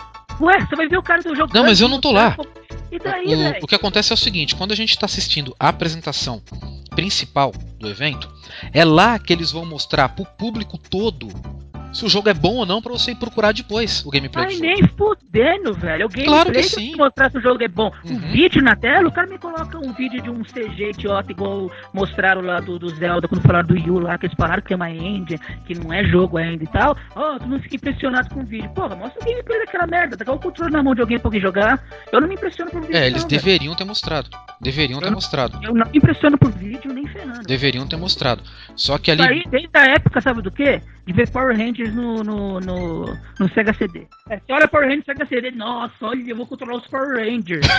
Ué, 0.41 0.65
você 0.65 0.75
vai 0.75 0.87
ver 0.87 0.97
o 0.97 1.03
cara 1.03 1.21
do 1.21 1.35
jogando. 1.35 1.53
Não, 1.55 1.63
mas 1.63 1.79
eu 1.79 1.87
não 1.87 1.99
tô 1.99 2.11
lá. 2.11 2.35
E 2.91 2.99
daí, 2.99 3.25
O, 3.25 3.37
velho? 3.37 3.59
o 3.63 3.67
que 3.67 3.75
acontece 3.75 4.11
é 4.11 4.15
o 4.15 4.17
seguinte: 4.17 4.55
quando 4.55 4.71
a 4.71 4.75
gente 4.75 4.91
está 4.91 5.05
assistindo 5.05 5.55
a 5.59 5.69
apresentação 5.69 6.41
principal 6.91 7.51
do 7.79 7.89
evento, 7.89 8.31
é 8.73 8.85
lá 8.85 9.19
que 9.19 9.33
eles 9.33 9.51
vão 9.51 9.65
mostrar 9.65 10.09
pro 10.09 10.25
público 10.25 10.77
todo 10.77 11.27
se 11.95 12.05
o 12.05 12.09
jogo 12.09 12.29
é 12.29 12.33
bom 12.33 12.55
ou 12.55 12.65
não 12.65 12.81
pra 12.81 12.91
você 12.91 13.11
ir 13.11 13.15
procurar 13.15 13.53
depois 13.53 14.03
o 14.05 14.09
gameplay. 14.11 14.45
Ai, 14.47 14.55
nem 14.57 14.77
fudendo, 14.87 15.73
velho. 15.73 16.05
O 16.05 16.09
gameplay 16.09 16.25
Claro 16.25 16.51
que 16.51 16.63
sim. 16.63 16.95
mostrar 16.95 17.31
se 17.31 17.37
o 17.37 17.41
jogo 17.41 17.63
é 17.63 17.67
bom. 17.67 17.91
Um 18.05 18.11
Uhum. 18.13 18.19
vídeo 18.31 18.61
na 18.61 18.75
tela, 18.75 19.07
o 19.07 19.11
cara 19.11 19.27
me 19.27 19.37
coloca 19.37 19.77
um 19.77 19.93
vídeo 19.93 20.21
de 20.21 20.29
um 20.29 20.43
CG 20.43 20.89
idiota, 20.91 21.31
igual 21.31 21.71
mostraram 21.93 22.41
lá 22.41 22.59
do, 22.59 22.77
do 22.77 22.89
Zelda, 22.89 23.27
quando 23.27 23.41
falaram 23.41 23.67
do 23.67 23.77
Yu 23.77 23.99
lá, 23.99 24.17
que 24.17 24.25
eles 24.27 24.35
falaram 24.35 24.61
que 24.61 24.73
é 24.73 24.75
uma 24.75 24.89
engine, 24.91 25.39
que 25.65 25.73
não 25.75 25.91
é 25.93 26.03
jogo 26.03 26.37
ainda 26.37 26.63
e 26.63 26.67
tal. 26.67 26.95
Ó, 27.15 27.39
tu 27.39 27.47
não 27.47 27.59
fica 27.59 27.75
impressionado 27.77 28.29
com 28.29 28.41
o 28.41 28.45
vídeo. 28.45 28.69
Porra, 28.71 28.95
mostra 28.95 29.21
o 29.21 29.25
gameplay 29.25 29.59
daquela 29.65 29.87
merda. 29.87 30.17
Dá 30.17 30.31
o 30.33 30.39
controle 30.39 30.71
na 30.73 30.83
mão 30.83 30.93
de 30.93 31.01
alguém 31.01 31.17
pra 31.17 31.27
alguém 31.27 31.41
jogar. 31.41 31.81
Eu 32.11 32.19
não 32.21 32.27
me 32.27 32.35
impressiono 32.35 32.69
por 32.71 32.81
vídeo. 32.81 32.95
É, 32.97 33.07
eles 33.07 33.21
não, 33.23 33.29
velho. 33.29 33.41
deveriam 33.41 33.75
ter 33.75 33.85
mostrado. 33.85 34.29
Deveriam 34.61 34.99
ter 34.99 35.07
Eu- 35.07 35.11
mostrado. 35.13 35.59
Eu 35.63 35.73
não 35.73 35.85
me 35.85 35.97
impressiono 35.97 36.37
por 36.37 36.51
vídeo 36.51 36.91
nem 36.93 37.07
ferrando. 37.07 37.43
Deveriam 37.45 37.87
ter 37.87 37.95
mostrado. 37.97 38.41
Só 38.75 38.97
que 38.97 39.11
ali. 39.11 39.21
aí 39.21 39.43
desde 39.49 39.69
a 39.73 39.85
época, 39.85 40.19
sabe 40.21 40.41
do 40.41 40.51
quê? 40.51 40.81
De 41.05 41.13
ver 41.13 41.29
Power 41.29 41.55
Rangers 41.55 41.93
no, 41.93 42.23
no, 42.23 42.59
no, 42.59 43.17
no 43.39 43.49
Sega 43.53 43.73
CD. 43.73 44.07
É, 44.29 44.37
você 44.37 44.51
olha 44.53 44.67
Power 44.67 44.87
Rangers 44.87 45.05
no 45.07 45.13
Sega 45.13 45.25
CD, 45.27 45.51
nossa, 45.51 45.93
olha, 46.01 46.23
eu 46.29 46.35
vou 46.35 46.45
controlar 46.45 46.77
os 46.77 46.87
Power 46.87 47.17
Rangers. 47.17 47.65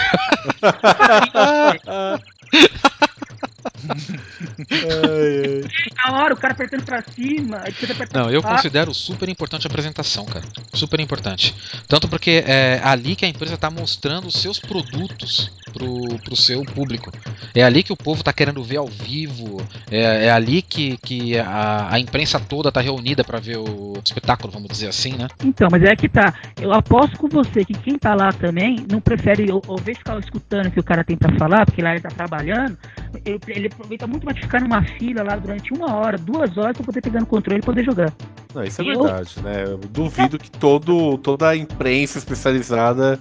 Na 5.96 6.12
hora, 6.12 6.34
o 6.34 6.36
cara 6.36 6.52
apertando 6.52 6.84
pra 6.84 7.02
cima, 7.02 7.58
aperta 7.58 8.18
Não, 8.18 8.30
eu 8.30 8.40
pra 8.40 8.50
baixo. 8.50 8.62
considero 8.62 8.94
super 8.94 9.28
importante 9.28 9.66
a 9.66 9.70
apresentação, 9.70 10.24
cara. 10.24 10.44
Super 10.72 11.00
importante. 11.00 11.54
Tanto 11.88 12.08
porque 12.08 12.44
é 12.46 12.80
ali 12.82 13.16
que 13.16 13.24
a 13.24 13.28
empresa 13.28 13.56
tá 13.56 13.70
mostrando 13.70 14.26
os 14.28 14.34
seus 14.34 14.58
produtos 14.58 15.50
pro, 15.72 16.18
pro 16.24 16.36
seu 16.36 16.62
público. 16.64 17.10
É 17.54 17.62
ali 17.62 17.82
que 17.82 17.92
o 17.92 17.96
povo 17.96 18.22
tá 18.22 18.32
querendo 18.32 18.62
ver 18.62 18.76
ao 18.76 18.86
vivo. 18.86 19.60
É, 19.90 20.26
é 20.26 20.30
ali 20.30 20.62
que, 20.62 20.96
que 20.98 21.38
a, 21.38 21.88
a 21.94 22.00
imprensa 22.00 22.38
toda 22.40 22.70
tá 22.72 22.80
reunida 22.80 23.24
pra 23.24 23.38
ver 23.38 23.58
o 23.58 23.94
espetáculo, 24.04 24.52
vamos 24.52 24.68
dizer 24.68 24.88
assim, 24.88 25.12
né? 25.16 25.28
Então, 25.44 25.68
mas 25.70 25.82
é 25.82 25.94
que 25.96 26.08
tá. 26.08 26.34
Eu 26.60 26.72
aposto 26.72 27.16
com 27.18 27.28
você 27.28 27.64
que 27.64 27.74
quem 27.74 27.98
tá 27.98 28.14
lá 28.14 28.32
também 28.32 28.84
não 28.90 29.00
prefere 29.00 29.50
ou- 29.52 29.62
ouvir 29.66 29.96
ficar 29.96 30.18
escutando 30.18 30.66
o 30.66 30.70
que 30.70 30.80
o 30.80 30.84
cara 30.84 31.04
tem 31.04 31.16
pra 31.16 31.34
falar, 31.36 31.66
porque 31.66 31.82
lá 31.82 31.92
ele 31.92 32.00
tá 32.00 32.08
trabalhando. 32.10 32.76
Ele, 33.24 33.40
ele 33.48 33.66
aproveita 33.68 34.06
muito 34.06 34.24
mais 34.24 34.36
de 34.36 34.42
ficar 34.42 34.60
numa 34.60 34.82
fila 34.82 35.22
lá 35.22 35.36
durante 35.36 35.72
uma 35.72 35.94
hora, 35.94 36.16
duas 36.18 36.56
horas 36.56 36.76
pra 36.76 36.84
poder 36.86 37.00
pegar 37.00 37.20
no 37.20 37.26
controle 37.26 37.60
e 37.60 37.64
poder 37.64 37.84
jogar. 37.84 38.12
não, 38.54 38.62
isso 38.64 38.82
é 38.82 38.84
Eu- 38.84 39.02
verdade, 39.02 39.30
né? 39.42 39.64
Eu 39.64 39.78
duvido 39.78 40.38
que 40.38 40.50
todo, 40.50 41.18
toda 41.18 41.48
a 41.48 41.56
imprensa 41.56 42.18
especializada 42.18 43.18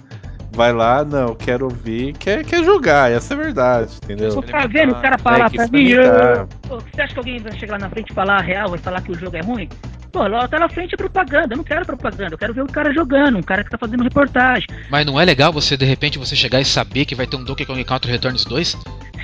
vai 0.52 0.72
lá, 0.72 1.04
não, 1.04 1.34
quero 1.34 1.64
ouvir, 1.66 2.12
quer, 2.14 2.44
quer 2.44 2.64
jogar, 2.64 3.10
essa 3.10 3.34
é 3.34 3.36
a 3.36 3.40
verdade, 3.40 3.90
entendeu? 4.02 4.30
Você 4.32 4.50
tá 4.50 4.66
vendo 4.66 4.92
o 4.92 5.00
cara 5.00 5.18
falar 5.18 5.46
É 5.46 5.50
pra 5.50 5.68
mim? 5.68 5.82
experimentar. 5.84 6.38
"Ah, 6.40 6.46
pô, 6.68 6.80
Você 6.80 7.02
acha 7.02 7.12
que 7.12 7.18
alguém 7.18 7.38
vai 7.38 7.52
chegar 7.58 7.72
lá 7.74 7.78
na 7.80 7.90
frente 7.90 8.10
e 8.10 8.14
falar 8.14 8.38
a 8.38 8.42
real, 8.42 8.70
vai 8.70 8.78
falar 8.78 9.00
que 9.02 9.12
o 9.12 9.18
jogo 9.18 9.36
é 9.36 9.40
ruim? 9.40 9.68
Pô, 10.12 10.26
lá 10.26 10.48
tá 10.48 10.58
na 10.58 10.68
frente 10.68 10.94
é 10.94 10.96
propaganda, 10.96 11.52
eu 11.52 11.56
não 11.58 11.64
quero 11.64 11.84
propaganda, 11.84 12.32
eu 12.34 12.38
quero 12.38 12.54
ver 12.54 12.62
o 12.62 12.66
cara 12.66 12.92
jogando, 12.94 13.36
um 13.36 13.42
cara 13.42 13.62
que 13.62 13.70
tá 13.70 13.76
fazendo 13.76 14.02
reportagem. 14.02 14.66
Mas 14.88 15.04
não 15.04 15.20
é 15.20 15.24
legal 15.26 15.52
você, 15.52 15.76
de 15.76 15.84
repente, 15.84 16.18
você 16.18 16.34
chegar 16.34 16.58
e 16.60 16.64
saber 16.64 17.04
que 17.04 17.14
vai 17.14 17.26
ter 17.26 17.36
um 17.36 17.44
Donkey 17.44 17.66
Kong 17.66 17.84
Country 17.84 18.12
Returns 18.12 18.44
2? 18.46 18.76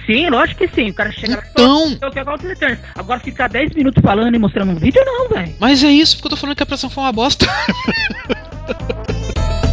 Sim, 0.05 0.29
lógico 0.29 0.67
que 0.67 0.75
sim, 0.75 0.91
o 0.91 0.95
cara 0.95 1.11
chega 1.13 1.37
lá 1.37 1.43
Então, 1.53 1.97
eu 2.03 2.11
quero 2.11 2.27
Counter 2.27 2.49
Returns. 2.51 2.79
Agora 2.97 3.21
ficar 3.21 3.49
10 3.49 3.73
minutos 3.75 4.03
falando 4.03 4.35
e 4.35 4.39
mostrando 4.39 4.73
um 4.73 4.77
vídeo, 4.77 5.01
não, 5.07 5.29
velho. 5.31 5.55
mas 5.61 5.83
é 5.83 5.89
isso 5.91 6.17
porque 6.17 6.27
eu 6.27 6.31
tô 6.31 6.37
falando 6.37 6.57
que 6.57 6.63
a 6.63 6.67
pressão 6.67 6.91
foi 6.91 7.05
uma 7.05 7.13
bosta. 7.13 7.47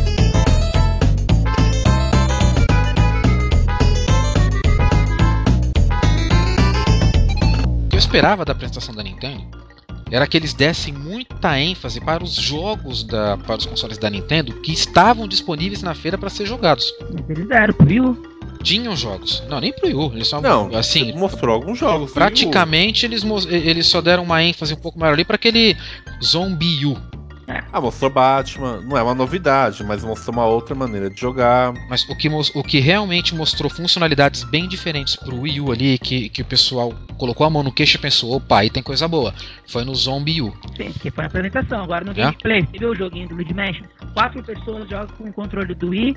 eu 8.00 8.02
esperava 8.02 8.46
da 8.46 8.54
apresentação 8.54 8.96
da 8.96 9.04
Nintendo 9.04 9.44
era 10.10 10.26
que 10.26 10.38
eles 10.38 10.54
dessem 10.54 10.94
muita 10.94 11.60
ênfase 11.60 12.00
para 12.00 12.24
os 12.24 12.34
jogos 12.34 13.04
da, 13.04 13.38
para 13.38 13.58
os 13.58 13.66
consoles 13.66 13.98
da 13.98 14.10
Nintendo 14.10 14.54
que 14.62 14.72
estavam 14.72 15.28
disponíveis 15.28 15.84
na 15.84 15.94
feira 15.94 16.18
para 16.18 16.30
ser 16.30 16.46
jogados. 16.48 16.92
Mas 17.14 17.30
eles 17.30 17.48
deram, 17.48 17.76
viu? 17.82 18.24
Tinham 18.64 18.96
jogos. 18.96 19.44
Não, 19.50 19.60
nem 19.60 19.72
pro 19.74 19.86
Wii 19.86 19.96
U. 19.96 20.12
Eles 20.14 20.28
só, 20.30 20.42
Não, 20.42 20.74
assim, 20.76 21.12
mostrou 21.14 21.54
alguns 21.54 21.78
jogos. 21.78 22.12
praticamente 22.12 23.06
eles, 23.06 23.24
eles 23.48 23.86
só 23.86 24.02
deram 24.02 24.24
uma 24.24 24.42
ênfase 24.42 24.74
um 24.74 24.78
pouco 24.78 24.98
maior 24.98 25.14
ali 25.14 25.26
para 25.26 25.36
aquele 25.36 25.78
Zombie 26.24 26.86
U. 26.86 26.98
Ah, 27.72 27.82
mostrou 27.82 28.10
Batman, 28.10 28.82
não 28.82 28.98
é 28.98 29.04
uma 29.04 29.16
novidade, 29.16 29.84
mas 29.84 30.04
mostrou 30.04 30.36
uma 30.36 30.46
outra 30.46 30.76
maneira 30.76 31.10
de 31.10 31.20
jogar. 31.20 31.74
Mas 31.90 32.08
o 32.10 32.16
que, 32.16 32.28
o 32.30 32.64
que 32.64 32.80
realmente 32.80 33.36
mostrou 33.36 33.70
funcionalidades 33.70 34.44
bem 34.44 34.68
diferentes 34.68 35.16
pro 35.16 35.42
Wii 35.42 35.62
U 35.62 35.72
ali, 35.72 35.98
que, 35.98 36.30
que 36.30 36.42
o 36.42 36.46
pessoal 36.46 36.94
colocou 37.18 37.46
a 37.46 37.50
mão 37.50 37.64
no 37.64 37.72
queixo 37.72 37.98
e 37.98 38.00
pensou, 38.00 38.36
opa, 38.36 38.60
aí 38.60 38.70
tem 38.70 38.84
coisa 38.84 39.08
boa, 39.08 39.34
foi 39.68 39.84
no 39.84 39.96
Zombie 39.96 40.42
U. 40.42 40.54
Sim, 40.78 40.92
que 40.94 41.12
foi 41.12 41.24
na 41.24 41.28
apresentação. 41.28 41.84
Agora 41.84 42.06
no 42.06 42.14
gameplay, 42.14 42.62
você 42.62 42.78
viu 42.78 42.92
o 42.92 42.96
joguinho 42.96 43.28
do 43.28 43.36
Luigi 43.36 43.54
Mansion? 43.54 43.86
Quatro 44.14 44.44
pessoas 44.44 44.90
jogam 44.90 45.16
com 45.18 45.24
o 45.26 45.34
controle 45.34 45.74
do 45.74 45.90
Wii, 45.90 46.16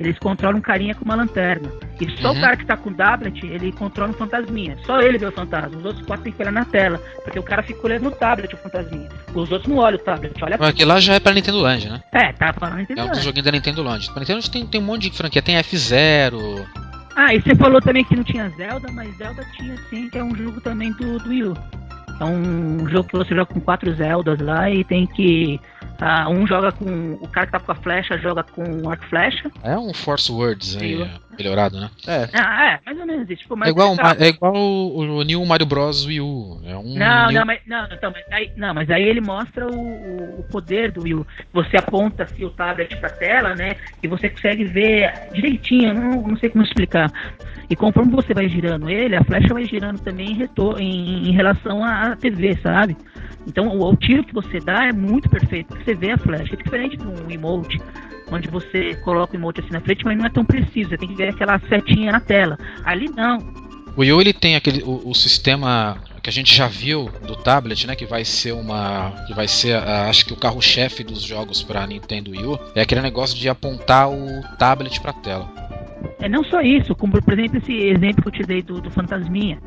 eles 0.00 0.18
controlam 0.18 0.58
um 0.58 0.60
carinha 0.62 0.94
com 0.94 1.04
uma 1.04 1.14
lanterna. 1.14 1.70
E 2.00 2.10
só 2.20 2.32
Uhum. 2.32 2.38
o 2.38 2.40
cara 2.40 2.56
que 2.56 2.66
tá 2.66 2.76
com 2.76 2.90
o 2.90 2.94
tablet, 2.94 3.46
ele 3.46 3.70
controla 3.72 4.10
um 4.10 4.14
fantasminha. 4.14 4.76
Só 4.84 5.00
ele 5.00 5.18
vê 5.18 5.26
o 5.26 5.32
fantasma. 5.32 5.78
Os 5.78 5.84
outros 5.84 6.04
quatro 6.04 6.24
tem 6.24 6.32
que 6.32 6.42
olhar 6.42 6.50
na 6.52 6.64
tela. 6.64 6.98
Porque 7.22 7.38
o 7.38 7.42
cara 7.42 7.62
fica 7.62 7.86
olhando 7.86 8.02
no 8.04 8.10
tablet 8.10 8.52
o 8.52 8.56
fantasminha. 8.58 9.08
Os 9.34 9.52
outros 9.52 9.66
não 9.66 9.76
olham 9.78 9.98
o 9.98 10.02
tablet, 10.02 10.34
olha 10.42 10.58
Porque 10.58 10.84
lá 10.84 10.98
já 10.98 11.14
é 11.14 11.20
pra 11.20 11.32
Nintendo 11.32 11.58
Land, 11.60 11.88
né? 11.88 12.02
É, 12.12 12.32
tá 12.32 12.52
falando 12.52 12.80
É 12.80 12.82
entendeu? 12.82 13.04
um 13.06 13.10
dos 13.10 13.22
joguinhos 13.22 13.44
da 13.44 13.52
Nintendo 13.52 13.82
Land. 13.82 14.10
Pra 14.10 14.20
Nintendo 14.20 14.50
tem, 14.50 14.66
tem 14.66 14.80
um 14.80 14.84
monte 14.84 15.08
de 15.10 15.16
franquia, 15.16 15.40
tem 15.42 15.56
F-Zero. 15.56 16.66
Ah, 17.16 17.32
e 17.32 17.40
você 17.40 17.54
falou 17.54 17.80
também 17.80 18.04
que 18.04 18.16
não 18.16 18.24
tinha 18.24 18.48
Zelda, 18.50 18.90
mas 18.92 19.16
Zelda 19.16 19.44
tinha 19.56 19.76
sim, 19.88 20.10
que 20.10 20.18
é 20.18 20.24
um 20.24 20.34
jogo 20.34 20.60
também 20.60 20.90
do, 20.92 21.18
do 21.20 21.28
Wii 21.28 21.44
U. 21.44 21.56
É 22.20 22.24
um 22.24 22.88
jogo 22.88 23.08
que 23.08 23.16
você 23.16 23.30
joga 23.34 23.46
com 23.46 23.60
quatro 23.60 23.92
Zeldas 23.94 24.38
lá 24.40 24.68
e 24.70 24.82
tem 24.84 25.06
que. 25.06 25.60
Ah, 26.00 26.28
um 26.28 26.46
joga 26.46 26.72
com. 26.72 27.12
O 27.14 27.28
cara 27.28 27.46
que 27.46 27.52
tá 27.52 27.60
com 27.60 27.72
a 27.72 27.74
flecha 27.74 28.18
joga 28.18 28.42
com 28.42 28.88
arco 28.88 29.04
flecha. 29.06 29.50
É 29.62 29.78
um 29.78 29.94
Force 29.94 30.30
Words 30.30 30.76
aí, 30.76 31.02
é, 31.02 31.10
melhorado, 31.36 31.78
né? 31.80 31.90
É. 32.06 32.28
Ah, 32.32 32.72
é, 32.72 32.80
mais 32.84 32.98
ou 32.98 33.06
menos 33.06 33.30
isso. 33.30 33.42
Tipo, 33.42 33.64
É 33.64 33.68
igual, 33.68 33.96
tá- 33.96 34.16
é 34.18 34.28
igual 34.28 34.54
o, 34.54 34.98
o 35.18 35.22
New 35.22 35.44
Mario 35.46 35.66
Bros. 35.66 36.04
Wii 36.06 36.20
U. 36.20 36.60
É 36.64 36.76
um 36.76 36.94
Não, 36.94 37.26
New- 37.26 37.32
não, 37.38 37.46
mas, 37.46 37.60
não, 37.66 37.84
então, 37.90 38.10
mas 38.12 38.24
aí, 38.32 38.50
não, 38.56 38.74
mas 38.74 38.90
aí 38.90 39.02
ele 39.04 39.20
mostra 39.20 39.66
o, 39.66 40.40
o- 40.40 40.42
poder 40.50 40.90
do 40.90 41.02
Wii 41.02 41.14
U. 41.14 41.26
Você 41.52 41.76
aponta 41.76 42.24
assim, 42.24 42.44
o 42.44 42.50
tablet 42.50 42.96
pra 42.96 43.10
tela, 43.10 43.54
né? 43.54 43.76
E 44.02 44.08
você 44.08 44.28
consegue 44.28 44.64
ver 44.64 45.12
direitinho, 45.32 45.94
não, 45.94 46.22
não 46.28 46.36
sei 46.36 46.50
como 46.50 46.64
explicar. 46.64 47.10
E 47.68 47.76
conforme 47.76 48.12
você 48.12 48.34
vai 48.34 48.48
girando 48.48 48.90
ele, 48.90 49.16
a 49.16 49.24
flecha 49.24 49.54
vai 49.54 49.64
girando 49.64 50.00
também 50.00 50.32
em, 50.32 50.34
retor 50.34 50.80
em, 50.80 51.28
em 51.28 51.32
relação 51.32 51.84
à 51.84 52.14
TV, 52.16 52.56
sabe? 52.62 52.96
Então 53.46 53.68
o, 53.68 53.90
o 53.90 53.96
tiro 53.96 54.24
que 54.24 54.34
você 54.34 54.60
dá 54.60 54.86
é 54.86 54.92
muito 54.92 55.28
perfeito, 55.28 55.68
porque 55.68 55.84
você 55.84 55.94
vê 55.94 56.10
a 56.12 56.18
flecha. 56.18 56.54
É 56.54 56.62
diferente 56.62 56.96
de 56.96 57.06
um 57.06 57.30
emote, 57.30 57.80
onde 58.30 58.48
você 58.48 58.94
coloca 58.96 59.34
o 59.34 59.36
emote 59.36 59.60
assim 59.60 59.72
na 59.72 59.80
frente, 59.80 60.04
mas 60.04 60.16
não 60.16 60.26
é 60.26 60.30
tão 60.30 60.44
preciso, 60.44 60.90
você 60.90 60.98
tem 60.98 61.08
que 61.08 61.14
ver 61.14 61.28
aquela 61.28 61.58
setinha 61.60 62.12
na 62.12 62.20
tela. 62.20 62.58
Ali 62.84 63.08
não, 63.10 63.38
O 63.96 64.00
Wii 64.00 64.12
U 64.12 64.20
ele 64.20 64.32
tem 64.32 64.56
aquele 64.56 64.82
o, 64.82 65.08
o 65.08 65.14
sistema 65.14 65.98
que 66.22 66.30
a 66.30 66.32
gente 66.32 66.56
já 66.56 66.66
viu 66.66 67.10
do 67.26 67.36
tablet, 67.36 67.86
né, 67.86 67.94
que 67.94 68.06
vai 68.06 68.24
ser 68.24 68.52
uma 68.52 69.12
que 69.26 69.34
vai 69.34 69.46
ser 69.46 69.76
ah, 69.76 70.08
acho 70.08 70.24
que 70.24 70.32
o 70.32 70.36
carro-chefe 70.36 71.04
dos 71.04 71.22
jogos 71.22 71.62
para 71.62 71.86
Nintendo 71.86 72.30
Wii 72.30 72.46
U, 72.46 72.58
é 72.74 72.80
aquele 72.80 73.02
negócio 73.02 73.38
de 73.38 73.48
apontar 73.48 74.10
o 74.10 74.42
tablet 74.58 75.00
para 75.00 75.12
tela. 75.12 75.63
É 76.20 76.28
não 76.28 76.44
só 76.44 76.60
isso, 76.60 76.94
como 76.94 77.12
por 77.22 77.32
exemplo 77.32 77.58
esse 77.58 77.72
exemplo 77.72 78.22
que 78.22 78.28
eu 78.28 78.32
te 78.32 78.42
dei 78.42 78.62
do, 78.62 78.80
do 78.80 78.90
Fantasminha. 78.90 79.58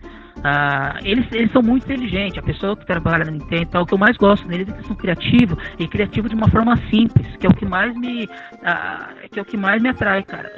Ah, 0.43 0.99
eles, 1.03 1.25
eles 1.31 1.51
são 1.51 1.63
muito 1.63 1.85
inteligentes, 1.85 2.37
a 2.37 2.41
pessoa 2.43 2.75
que 2.75 2.85
trabalha 2.85 3.25
na 3.25 3.31
Nintendo, 3.31 3.65
tal, 3.71 3.83
o 3.83 3.85
que 3.85 3.93
eu 3.93 3.97
mais 3.97 4.15
gosto 4.17 4.47
neles 4.47 4.69
é 4.69 4.71
que 4.71 4.85
são 4.85 4.95
criativos 4.95 5.57
e 5.79 5.87
criativos 5.87 6.29
de 6.29 6.35
uma 6.35 6.47
forma 6.49 6.77
simples, 6.89 7.25
que 7.37 7.47
é 7.47 7.49
o 7.49 7.53
que 7.53 7.65
mais 7.65 7.95
me, 7.95 8.29
ah, 8.63 9.09
que 9.31 9.39
é 9.39 9.41
o 9.41 9.45
que 9.45 9.57
mais 9.57 9.81
me 9.81 9.89
atrai, 9.89 10.23
cara. 10.23 10.51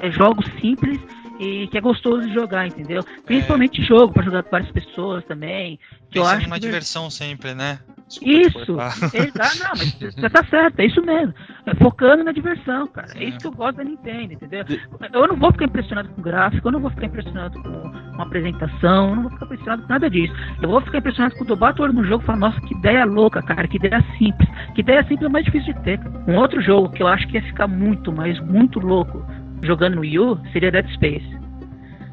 É 0.00 0.10
jogos 0.10 0.46
simples 0.60 1.00
e 1.38 1.66
que 1.68 1.76
é 1.78 1.80
gostoso 1.80 2.26
de 2.26 2.32
jogar, 2.34 2.66
entendeu? 2.66 3.02
Principalmente 3.24 3.82
jogo 3.84 4.12
para 4.12 4.22
jogar 4.24 4.42
com 4.42 4.50
várias 4.50 4.70
pessoas 4.70 5.24
também. 5.24 5.78
Que 6.10 6.18
eu 6.18 6.22
Pensando 6.22 6.38
acho 6.38 6.48
na 6.48 6.54
que- 6.56 6.60
diversão 6.62 7.10
sempre, 7.10 7.54
né? 7.54 7.78
Desculpa 8.08 8.30
isso, 8.30 8.72
exato, 9.16 9.58
não, 9.58 9.70
mas 9.76 9.92
você 10.14 10.30
tá 10.30 10.44
certo, 10.44 10.78
é 10.78 10.86
isso 10.86 11.02
mesmo. 11.04 11.34
É 11.66 11.74
focando 11.74 12.22
na 12.22 12.30
diversão, 12.32 12.86
cara. 12.86 13.08
É 13.16 13.24
isso 13.24 13.38
que 13.38 13.46
eu 13.48 13.52
gosto 13.52 13.78
da 13.78 13.84
Nintendo, 13.84 14.32
entendeu? 14.34 14.64
Eu 15.12 15.26
não 15.26 15.36
vou 15.36 15.50
ficar 15.50 15.64
impressionado 15.64 16.08
com 16.10 16.22
gráfico, 16.22 16.68
eu 16.68 16.72
não 16.72 16.80
vou 16.80 16.90
ficar 16.90 17.06
impressionado 17.06 17.60
com 17.60 17.68
uma 17.68 18.22
apresentação, 18.22 19.08
eu 19.10 19.16
não 19.16 19.22
vou 19.24 19.32
ficar 19.32 19.46
impressionado 19.46 19.82
com 19.82 19.88
nada 19.88 20.08
disso. 20.08 20.32
Eu 20.62 20.68
vou 20.70 20.80
ficar 20.82 20.98
impressionado 20.98 21.34
quando 21.36 21.50
eu 21.50 21.56
bato 21.56 21.82
o 21.82 21.84
olho 21.84 21.94
no 21.94 22.04
jogo 22.04 22.22
e 22.22 22.26
falo, 22.26 22.38
nossa, 22.38 22.60
que 22.60 22.74
ideia 22.74 23.04
louca, 23.04 23.42
cara, 23.42 23.66
que 23.66 23.76
ideia 23.76 24.00
simples. 24.16 24.48
Que 24.74 24.80
ideia 24.82 25.02
simples 25.02 25.22
é 25.28 25.28
mais 25.28 25.44
difícil 25.44 25.74
de 25.74 25.80
ter. 25.82 26.00
Um 26.28 26.36
outro 26.36 26.62
jogo 26.62 26.90
que 26.90 27.02
eu 27.02 27.08
acho 27.08 27.26
que 27.26 27.34
ia 27.36 27.42
ficar 27.42 27.66
muito, 27.66 28.12
mas 28.12 28.38
muito 28.40 28.78
louco 28.78 29.26
jogando 29.62 29.96
no 29.96 30.00
Wii 30.02 30.18
U 30.18 30.40
seria 30.52 30.70
Dead 30.70 30.88
Space. 30.94 31.36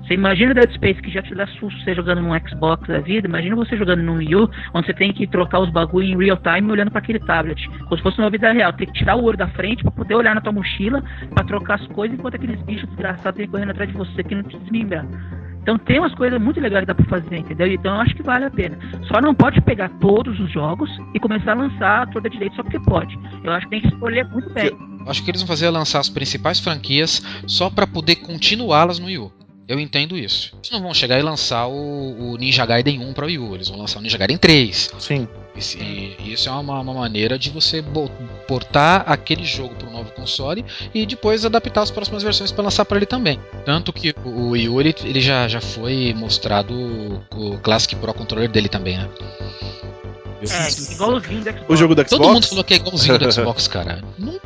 Você 0.04 0.16
imagina 0.16 0.54
Dead 0.54 0.70
Space 0.74 1.02
que 1.02 1.10
já 1.10 1.22
te 1.22 1.34
dá 1.34 1.48
susto 1.48 1.80
você 1.82 1.96
jogando 1.96 2.22
num 2.22 2.38
Xbox 2.38 2.88
da 2.88 3.00
vida, 3.00 3.26
imagina 3.26 3.56
você 3.56 3.78
jogando 3.78 4.04
no 4.04 4.16
Wii 4.16 4.36
U, 4.36 4.50
onde 4.74 4.86
você 4.86 4.94
tem 4.94 5.14
que 5.14 5.26
trocar 5.26 5.60
os 5.60 5.70
bagulho 5.70 6.06
em 6.06 6.18
real 6.18 6.38
time 6.38 6.72
olhando 6.72 6.92
para 6.92 7.00
aquele 7.00 7.20
tablet. 7.20 7.70
Como 7.70 7.96
se 7.96 8.04
fosse 8.04 8.20
uma 8.20 8.30
vida 8.30 8.52
real, 8.52 8.74
tem 8.74 8.88
que 8.88 8.94
tirar 8.94 9.16
o 9.16 9.24
olho 9.24 9.38
da 9.38 9.48
frente 9.48 9.82
para 9.82 9.92
poder 9.92 10.16
olhar 10.16 10.36
na 10.36 10.42
tua 10.42 10.52
mochila, 10.52 11.02
para 11.34 11.46
trocar 11.46 11.76
as 11.76 11.88
coisas, 11.88 12.18
enquanto 12.18 12.36
aqueles 12.36 12.62
bichos 12.64 12.90
desgraçados 12.90 13.38
vêm 13.38 13.48
correndo 13.48 13.72
atrás 13.72 13.90
de 13.90 13.98
você 13.98 14.24
que 14.24 14.36
não 14.36 14.44
te 14.44 14.58
desmembrar. 14.58 15.06
Então 15.64 15.78
tem 15.78 15.98
umas 15.98 16.14
coisas 16.14 16.40
muito 16.40 16.60
legais 16.60 16.82
que 16.82 16.88
dá 16.88 16.96
pra 16.96 17.06
fazer, 17.06 17.38
entendeu? 17.38 17.68
Então 17.68 17.96
eu 17.96 18.02
acho 18.02 18.14
que 18.14 18.22
vale 18.22 18.46
a 18.46 18.52
pena. 18.52 18.78
Só 19.08 19.22
não 19.22 19.34
pode 19.34 19.62
pegar 19.62 19.90
todos 20.00 20.38
os 20.40 20.52
jogos 20.52 20.90
e 21.14 21.20
começar 21.20 21.54
a 21.54 21.56
lançar 21.56 22.04
a 22.04 22.06
torta 22.06 22.30
direito 22.30 22.56
só 22.56 22.64
porque 22.64 22.80
pode. 22.82 23.18
Eu 23.44 23.52
acho 23.52 23.66
que 23.66 23.72
tem 23.72 23.82
que 23.82 23.88
escolher 23.88 24.26
muito 24.26 24.50
bem. 24.54 24.66
Eu 24.66 25.10
acho 25.10 25.24
que 25.24 25.32
eles 25.32 25.42
vão 25.42 25.48
fazer 25.48 25.66
é 25.66 25.70
lançar 25.70 26.00
as 26.00 26.10
principais 26.10 26.60
franquias 26.60 27.22
só 27.48 27.70
para 27.70 27.88
poder 27.88 28.18
continuá-las 28.18 29.00
no 29.00 29.06
Wii 29.06 29.18
U. 29.18 29.32
Eu 29.66 29.80
entendo 29.80 30.18
isso. 30.18 30.54
Eles 30.58 30.72
não 30.72 30.82
vão 30.82 30.94
chegar 30.94 31.18
e 31.18 31.22
lançar 31.22 31.68
o, 31.68 32.34
o 32.34 32.38
Ninja 32.38 32.66
Gaiden 32.66 33.00
1 33.00 33.14
para 33.14 33.26
Wii 33.28 33.40
U, 33.40 33.56
eles 33.56 33.70
vão 33.70 33.80
lançar 33.80 34.00
o 34.00 34.02
Ninja 34.02 34.18
Gaiden 34.18 34.38
3. 34.38 34.92
Sim. 35.00 35.28
Esse- 35.56 35.78
E 35.78 36.34
isso 36.34 36.50
é 36.50 36.52
uma, 36.52 36.80
uma 36.80 36.94
maneira 36.94 37.38
de 37.38 37.50
você 37.50 37.84
portar 38.48 39.04
aquele 39.06 39.44
jogo 39.46 39.76
para 39.76 39.88
o 39.88 39.92
novo 39.92 40.12
console 40.12 40.66
e 40.94 41.06
depois 41.06 41.46
adaptar 41.46 41.84
as 41.84 41.92
próximas 41.92 42.24
versões 42.24 42.52
para 42.52 42.64
lançar 42.64 42.86
para 42.86 42.98
ele 42.98 43.06
também. 43.06 43.40
Tanto 43.66 43.94
que 43.94 44.16
o 44.26 44.50
Wii 44.50 44.70
U 44.70 44.82
ele, 44.82 44.96
ele 45.04 45.22
já, 45.22 45.48
já 45.48 45.62
foi 45.62 46.14
mostrado 46.16 46.74
o 47.36 47.58
Classic 47.60 47.96
Pro 47.96 48.14
Controller 48.14 48.50
dele 48.50 48.68
também, 48.68 48.98
né? 48.98 49.08
É, 50.42 50.94
igualzinho 50.94 51.42
do 51.44 51.50
Xbox. 51.52 51.66
O 51.70 51.76
jogo 51.76 51.96
do 51.96 52.02
Xbox? 52.02 52.10
Todo 52.10 52.34
mundo 52.34 52.48
falou 52.48 52.64
que 52.64 52.74
é 52.74 52.78
igualzinho 52.78 53.18
do 53.20 53.32
Xbox, 53.32 53.68
cara. 53.68 54.04
Não, 54.18 54.40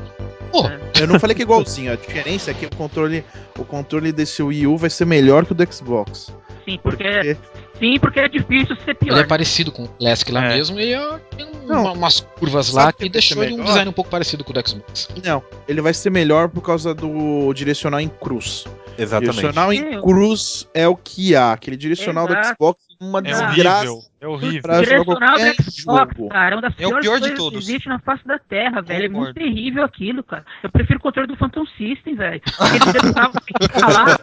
pô, 0.52 0.70
Eu 1.00 1.08
não 1.08 1.20
falei 1.20 1.36
que 1.36 1.42
é 1.42 1.44
igualzinho, 1.46 1.92
a 1.92 1.96
diferença 1.96 2.52
é 2.52 2.54
que 2.54 2.66
o 2.68 2.76
controle, 2.76 3.24
o 3.58 3.66
controle 3.66 4.12
desse 4.12 4.44
Wii 4.44 4.68
U 4.68 4.78
vai 4.78 4.90
ser 4.90 5.06
melhor 5.06 5.46
que 5.46 5.54
o 5.54 5.56
do 5.56 5.74
Xbox. 5.74 6.32
Sim, 6.66 6.80
porque, 6.84 7.36
sim, 7.80 8.00
porque 8.00 8.20
é 8.20 8.28
difícil 8.28 8.76
ser 8.86 8.96
pior. 8.96 9.14
Ele 9.14 9.22
é 9.22 9.28
parecido 9.28 9.72
com 9.72 9.84
o 9.84 9.88
Classic 9.88 10.32
lá 10.32 10.46
É. 10.46 10.56
mesmo 10.56 10.80
e 10.80 10.96
ó, 10.96 11.18
tem 11.36 11.46
um- 11.46 11.68
Não. 11.68 11.82
uma- 11.84 11.92
umas 11.94 12.20
curvas 12.20 12.68
Sabe 12.68 12.86
lá 12.86 12.92
que 12.94 13.10
que 13.10 13.22
ser 13.22 13.38
ele 13.40 13.54
um 13.62 13.64
design 13.64 13.90
um 13.90 13.94
pouco 13.94 14.10
parecido 14.10 14.44
com 14.44 14.52
o 14.52 14.54
do 14.54 14.68
Xbox. 14.68 15.10
Não, 15.24 15.44
ele 15.68 15.82
vai 15.82 15.94
ser 15.94 16.10
melhor 16.10 16.50
por 16.50 16.62
causa 16.62 16.94
do 16.94 17.54
direcional 17.54 18.00
em 18.00 18.08
cruz. 18.10 18.66
Exatamente. 19.00 19.36
Direcional 19.36 19.72
Sim, 19.72 19.78
em 19.78 20.02
cruz 20.02 20.68
é 20.74 20.88
o 20.88 20.96
que 20.96 21.36
há. 21.36 21.52
Aquele 21.54 21.78
direcional 21.78 22.26
do 22.26 22.34
Exato. 22.34 22.56
Xbox 22.56 22.82
é 23.00 23.04
uma 23.06 23.20
É 23.20 23.22
desgraça. 23.22 23.92
horrível. 23.92 24.02
É 24.20 24.28
horrível. 24.28 24.62
pra 24.64 24.80
Direcional 24.80 25.38
do 25.38 25.64
Xbox, 25.72 26.18
jogo. 26.18 26.30
cara, 26.30 26.50
é 26.50 26.56
uma 26.56 26.62
das 26.64 26.74
É 26.80 26.88
o 26.88 26.90
piores 26.90 27.06
pior 27.06 27.20
de 27.20 27.36
todos. 27.36 27.52
que 27.52 27.58
existe 27.72 27.88
na 27.88 28.00
face 28.00 28.26
da 28.26 28.40
Terra, 28.40 28.82
velho. 28.82 29.06
É 29.06 29.10
muito 29.10 29.36
terrível 29.36 29.84
aquilo, 29.84 30.24
cara. 30.24 30.44
Eu 30.64 30.72
prefiro 30.72 30.98
o 30.98 31.02
controle 31.04 31.28
do 31.28 31.38
Phantom 31.38 31.64
System, 31.78 32.16
velho. 32.16 32.42
Aquele 32.60 32.80
direcional 32.86 33.32
que 33.34 33.54
tem 33.54 33.68
que 33.70 33.80
falar 33.80 34.18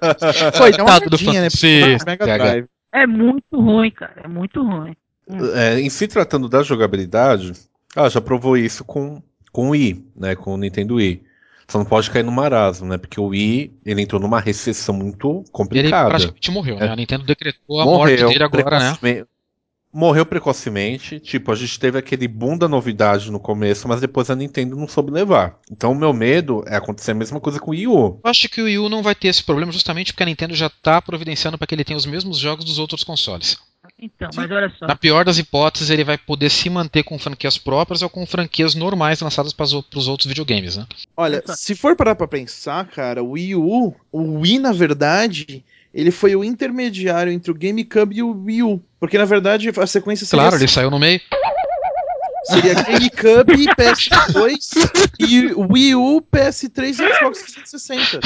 Coitado 0.58 1.10
do 1.10 1.10
merdinha, 1.18 1.42
né? 1.42 1.50
Phantom 1.50 1.56
System, 1.56 1.98
Mega. 2.06 2.24
Drive. 2.38 2.66
É 2.94 3.06
muito 3.06 3.60
ruim, 3.60 3.90
cara. 3.90 4.22
É 4.24 4.28
muito 4.28 4.62
ruim. 4.62 4.94
É, 5.54 5.80
em 5.80 5.90
se 5.90 6.06
tratando 6.06 6.48
da 6.48 6.62
jogabilidade, 6.62 7.52
ah, 7.96 8.08
já 8.08 8.20
provou 8.20 8.56
isso 8.56 8.84
com, 8.84 9.20
com 9.50 9.68
o 9.68 9.70
Wii, 9.70 10.06
né? 10.16 10.36
Com 10.36 10.54
o 10.54 10.56
Nintendo 10.56 10.94
Wii. 10.96 11.22
Só 11.66 11.78
não 11.78 11.84
pode 11.84 12.10
cair 12.10 12.22
no 12.22 12.30
marasmo, 12.30 12.86
né? 12.86 12.98
Porque 12.98 13.18
o 13.18 13.28
Wii, 13.28 13.72
ele 13.84 14.02
entrou 14.02 14.20
numa 14.20 14.38
recessão 14.38 14.94
muito 14.94 15.38
Ele 15.38 15.50
complicada. 15.50 16.10
praticamente 16.10 16.50
morreu, 16.50 16.76
né? 16.76 16.86
É. 16.86 16.90
A 16.90 16.96
Nintendo 16.96 17.24
decretou 17.24 17.80
a 17.80 17.84
morte 17.84 18.24
dele 18.24 18.44
agora, 18.44 18.78
né? 18.78 19.24
Precocemente- 19.94 20.04
Morreu 20.04 20.26
precocemente. 20.26 21.20
Tipo, 21.20 21.52
a 21.52 21.54
gente 21.54 21.78
teve 21.78 21.98
aquele 21.98 22.26
boom 22.28 22.58
da 22.58 22.68
novidade 22.68 23.30
no 23.30 23.38
começo, 23.40 23.86
mas 23.88 24.00
depois 24.00 24.28
a 24.30 24.34
Nintendo 24.34 24.76
não 24.76 24.88
soube 24.88 25.10
levar. 25.10 25.58
Então 25.70 25.92
o 25.92 25.94
meu 25.94 26.12
medo 26.12 26.64
é 26.66 26.76
acontecer 26.76 27.12
a 27.12 27.14
mesma 27.14 27.40
coisa 27.40 27.60
com 27.60 27.70
o 27.70 27.74
Wii 27.74 27.86
U. 27.86 28.20
Eu 28.24 28.30
acho 28.30 28.48
que 28.48 28.60
o 28.60 28.64
Wii 28.64 28.78
U 28.78 28.88
não 28.88 29.02
vai 29.02 29.14
ter 29.14 29.28
esse 29.28 29.42
problema 29.42 29.72
justamente 29.72 30.12
porque 30.12 30.22
a 30.22 30.26
Nintendo 30.26 30.54
já 30.54 30.68
tá 30.68 31.00
providenciando 31.00 31.56
para 31.56 31.66
que 31.66 31.74
ele 31.74 31.84
tenha 31.84 31.96
os 31.96 32.06
mesmos 32.06 32.38
jogos 32.38 32.64
dos 32.64 32.78
outros 32.78 33.04
consoles. 33.04 33.56
Então, 34.00 34.30
mas 34.34 34.50
olha 34.50 34.72
só. 34.78 34.86
Na 34.86 34.96
pior 34.96 35.24
das 35.24 35.38
hipóteses, 35.38 35.90
ele 35.90 36.04
vai 36.04 36.18
poder 36.18 36.50
se 36.50 36.68
manter 36.68 37.02
com 37.04 37.18
franquias 37.18 37.56
próprias 37.58 38.02
ou 38.02 38.08
com 38.10 38.26
franquias 38.26 38.74
normais 38.74 39.20
lançadas 39.20 39.52
para 39.52 39.64
os 39.64 40.08
outros 40.08 40.26
videogames, 40.26 40.76
né? 40.76 40.86
Olha, 41.16 41.42
se 41.54 41.74
for 41.74 41.94
parar 41.94 42.14
pra 42.14 42.26
pensar, 42.26 42.86
cara, 42.88 43.22
o 43.22 43.32
Wii 43.32 43.54
U, 43.54 43.94
o 44.10 44.40
Wii, 44.40 44.58
na 44.58 44.72
verdade, 44.72 45.62
ele 45.94 46.10
foi 46.10 46.34
o 46.34 46.42
intermediário 46.42 47.32
entre 47.32 47.50
o 47.50 47.54
GameCube 47.54 48.16
e 48.16 48.22
o 48.22 48.32
Wii 48.44 48.62
U. 48.64 48.82
Porque, 48.98 49.16
na 49.16 49.24
verdade, 49.24 49.70
a 49.76 49.86
sequência 49.86 50.26
seria, 50.26 50.42
Claro, 50.42 50.56
ele 50.56 50.68
saiu 50.68 50.90
no 50.90 50.98
meio. 50.98 51.20
seria 52.44 52.74
GameCube, 52.74 53.66
PS2 53.78 55.12
e 55.20 55.52
Wii 55.54 55.94
U, 55.94 56.20
PS3 56.20 56.88
e 56.88 56.94
Xbox 56.94 57.42
360. 57.42 58.20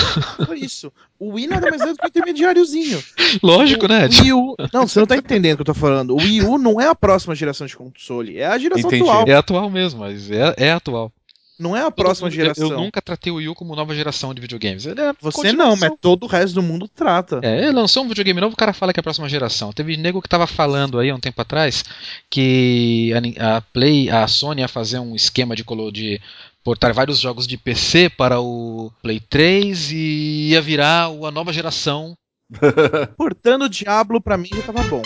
Foi 0.46 0.58
isso. 0.58 0.90
O 1.18 1.34
Wii 1.34 1.46
nada 1.46 1.68
mais 1.68 1.82
é 1.82 1.86
do 1.86 1.96
que 1.96 2.04
um 2.04 2.08
intermediáriozinho. 2.08 3.02
Lógico, 3.42 3.84
o 3.84 3.88
né? 3.88 4.08
Wii 4.08 4.32
U... 4.32 4.56
Não, 4.72 4.86
você 4.88 4.98
não 4.98 5.06
tá 5.06 5.16
entendendo 5.16 5.54
o 5.54 5.56
que 5.56 5.62
eu 5.62 5.66
tô 5.66 5.74
falando. 5.74 6.14
O 6.14 6.16
Wii 6.16 6.42
U 6.44 6.58
não 6.58 6.80
é 6.80 6.88
a 6.88 6.94
próxima 6.94 7.34
geração 7.34 7.66
de 7.66 7.76
console, 7.76 8.38
é 8.38 8.46
a 8.46 8.58
geração 8.58 8.88
Entendi. 8.88 9.02
atual. 9.02 9.24
É 9.28 9.34
atual 9.34 9.70
mesmo, 9.70 10.00
mas 10.00 10.30
é, 10.30 10.54
é 10.56 10.72
atual. 10.72 11.12
Não 11.58 11.76
é 11.76 11.82
a 11.82 11.90
próxima 11.90 12.28
Eu- 12.28 12.32
geração. 12.32 12.70
Eu, 12.70 12.78
nunca 12.78 13.02
tratei 13.02 13.32
o 13.32 13.36
Wii 13.36 13.48
U 13.48 13.54
como 13.54 13.74
nova 13.74 13.94
geração 13.94 14.32
de 14.32 14.40
videogames. 14.40 14.86
É 14.86 14.94
Você 15.20 15.52
não, 15.52 15.76
mas 15.76 15.92
todo 16.00 16.22
o 16.24 16.26
resto 16.26 16.54
do 16.54 16.62
mundo 16.62 16.86
trata. 16.88 17.40
É, 17.42 17.58
ele 17.64 17.72
lançou 17.72 18.04
um 18.04 18.08
videogame 18.08 18.40
novo, 18.40 18.54
o 18.54 18.56
cara 18.56 18.72
fala 18.72 18.92
que 18.92 19.00
é 19.00 19.02
a 19.02 19.02
próxima 19.02 19.28
geração. 19.28 19.72
Teve 19.72 19.96
nego 19.96 20.22
que 20.22 20.28
tava 20.28 20.46
falando 20.46 20.98
aí 20.98 21.10
há 21.10 21.14
um 21.14 21.20
tempo 21.20 21.40
atrás 21.42 21.84
que 22.30 23.12
a, 23.38 23.56
a 23.56 23.60
Play, 23.60 24.08
a 24.08 24.26
Sony 24.28 24.60
ia 24.60 24.68
fazer 24.68 25.00
um 25.00 25.16
esquema 25.16 25.56
de, 25.56 25.64
de 25.92 26.20
portar 26.62 26.94
vários 26.94 27.18
jogos 27.18 27.46
de 27.46 27.56
PC 27.56 28.10
para 28.10 28.40
o 28.40 28.92
Play 29.02 29.20
3 29.20 29.90
e 29.90 30.48
ia 30.50 30.62
virar 30.62 31.06
a 31.06 31.30
nova 31.30 31.52
geração. 31.52 32.14
Portando 33.16 33.64
o 33.64 33.68
Diablo 33.68 34.20
pra 34.20 34.38
mim 34.38 34.48
já 34.54 34.62
tava 34.62 34.82
bom. 34.84 35.02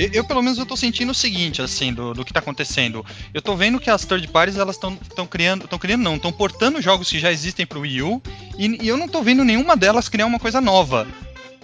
Eu, 0.00 0.10
eu, 0.12 0.24
pelo 0.24 0.42
menos 0.42 0.58
eu 0.58 0.66
tô 0.66 0.76
sentindo 0.76 1.10
o 1.10 1.14
seguinte, 1.14 1.60
assim, 1.60 1.92
do, 1.92 2.14
do 2.14 2.24
que 2.24 2.32
tá 2.32 2.40
acontecendo. 2.40 3.04
Eu 3.34 3.42
tô 3.42 3.54
vendo 3.56 3.78
que 3.78 3.90
as 3.90 4.04
third 4.04 4.26
parties 4.28 4.58
elas 4.58 4.76
estão 4.76 5.26
criando, 5.26 5.64
estão 5.64 5.78
criando 5.78 6.02
não, 6.02 6.16
estão 6.16 6.32
portando 6.32 6.80
jogos 6.80 7.10
que 7.10 7.18
já 7.18 7.30
existem 7.30 7.66
pro 7.66 7.80
Wii 7.80 8.02
U 8.02 8.22
e, 8.58 8.84
e 8.84 8.88
eu 8.88 8.96
não 8.96 9.08
tô 9.08 9.22
vendo 9.22 9.44
nenhuma 9.44 9.76
delas 9.76 10.08
criar 10.08 10.26
uma 10.26 10.38
coisa 10.38 10.60
nova. 10.60 11.06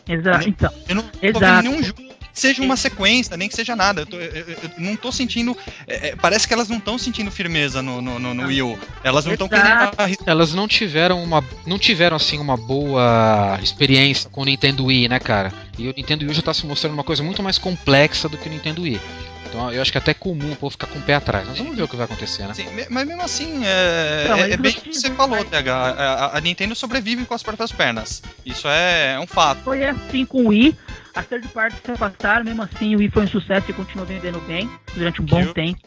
Exato. 0.08 0.48
Então, 0.48 0.72
Eu 0.88 0.94
não 0.96 1.02
tô 1.02 1.26
Exato. 1.26 1.40
vendo 1.40 1.62
nenhum 1.62 1.82
jogo 1.82 2.15
seja 2.40 2.62
uma 2.62 2.76
sequência, 2.76 3.36
nem 3.36 3.48
que 3.48 3.54
seja 3.54 3.74
nada. 3.74 4.02
Eu, 4.02 4.06
tô- 4.06 4.18
eu- 4.20 4.30
eu- 4.48 4.70
não 4.78 4.96
tô 4.96 5.10
sentindo. 5.10 5.56
é, 5.86 6.08
é, 6.08 6.16
parece 6.16 6.46
que 6.46 6.52
elas 6.54 6.68
não 6.68 6.76
estão 6.78 6.98
sentindo 6.98 7.30
firmeza 7.30 7.82
no, 7.82 8.00
no, 8.02 8.18
no, 8.18 8.34
no 8.34 8.46
Wii 8.46 8.62
U. 8.62 8.78
Elas 9.02 9.24
não 9.24 9.32
estão 9.32 9.48
querendo 9.48 9.66
Exato. 9.66 10.00
arriscar. 10.02 10.28
Elas 10.28 10.52
não 10.54 10.68
tiveram 10.68 11.22
uma, 11.22 11.42
não 11.66 11.78
tiveram 11.78 12.16
assim 12.16 12.38
uma 12.38 12.56
boa 12.56 13.58
experiência 13.62 14.28
com 14.30 14.42
o 14.42 14.44
Nintendo 14.44 14.84
Wii, 14.86 15.08
né, 15.08 15.18
cara? 15.18 15.52
E 15.78 15.88
o 15.88 15.94
Nintendo 15.96 16.24
Wii 16.24 16.34
já 16.34 16.42
tá 16.42 16.54
se 16.54 16.66
mostrando 16.66 16.94
uma 16.94 17.04
coisa 17.04 17.22
muito 17.22 17.42
mais 17.42 17.58
complexa 17.58 18.28
do 18.28 18.36
que 18.38 18.48
o 18.48 18.52
Nintendo 18.52 18.82
Wii. 18.82 19.00
Então 19.48 19.72
eu 19.72 19.80
acho 19.80 19.92
que 19.92 19.96
é 19.98 20.00
até 20.00 20.12
comum 20.12 20.52
o 20.52 20.56
povo 20.56 20.72
ficar 20.72 20.88
com 20.88 20.98
o 20.98 21.02
pé 21.02 21.14
atrás. 21.14 21.46
Mas 21.48 21.56
vamos 21.58 21.76
ver 21.76 21.82
o 21.84 21.88
que 21.88 21.94
vai 21.96 22.04
acontecer, 22.04 22.42
né? 22.42 22.50
Assim, 22.50 22.66
me- 22.74 22.86
mas 22.90 23.06
mesmo 23.06 23.22
assim, 23.22 23.60
é, 23.64 24.26
Não, 24.28 24.36
é- 24.36 24.40
mas 24.40 24.52
é 24.52 24.56
bem 24.56 24.72
você- 24.72 24.78
o 24.78 24.82
que 24.82 24.92
você 24.94 25.10
falou, 25.12 25.44
TH. 25.44 25.72
A, 25.74 25.90
a- 26.26 26.36
a 26.38 26.40
Nintendo 26.40 26.74
sobrevive 26.74 27.24
com 27.24 27.32
as 27.34 27.42
próprias 27.42 27.70
pernas. 27.72 28.22
Isso 28.44 28.66
é, 28.68 29.14
é 29.14 29.20
um 29.20 29.26
fato. 29.26 29.62
foi 29.62 29.84
assim 29.84 30.26
com 30.26 30.42
o 30.44 30.48
Wii. 30.48 30.76
As 31.16 31.26
third 31.26 31.48
parties 31.48 31.80
se 31.82 31.90
afastaram, 31.90 32.44
mesmo 32.44 32.62
assim 32.62 32.94
o 32.94 32.98
Wii 32.98 33.08
foi 33.08 33.24
um 33.24 33.26
sucesso 33.26 33.70
e 33.70 33.72
continuou 33.72 34.06
vendendo 34.06 34.38
bem 34.40 34.68
durante 34.94 35.22
um 35.22 35.24
bom 35.24 35.46
tempo. 35.46 35.80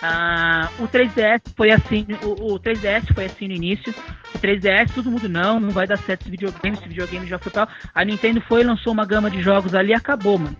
Ah, 0.00 0.70
o 0.78 0.86
3DS 0.86 1.42
foi 1.56 1.72
assim, 1.72 2.06
o, 2.22 2.54
o 2.54 2.60
3DS 2.60 3.12
foi 3.12 3.24
assim 3.24 3.48
no 3.48 3.54
início. 3.54 3.92
O 4.32 4.38
3DS, 4.38 4.94
todo 4.94 5.10
mundo 5.10 5.28
não, 5.28 5.58
não 5.58 5.70
vai 5.70 5.84
dar 5.84 5.98
certo 5.98 6.22
esse 6.22 6.30
videogame, 6.30 6.76
esse 6.76 6.88
videogame 6.88 7.26
já 7.26 7.40
foi 7.40 7.50
tal. 7.50 7.68
A 7.92 8.04
Nintendo 8.04 8.40
foi 8.42 8.62
lançou 8.62 8.92
uma 8.92 9.04
gama 9.04 9.28
de 9.28 9.42
jogos 9.42 9.74
ali 9.74 9.90
e 9.90 9.94
acabou, 9.94 10.38
mano. 10.38 10.56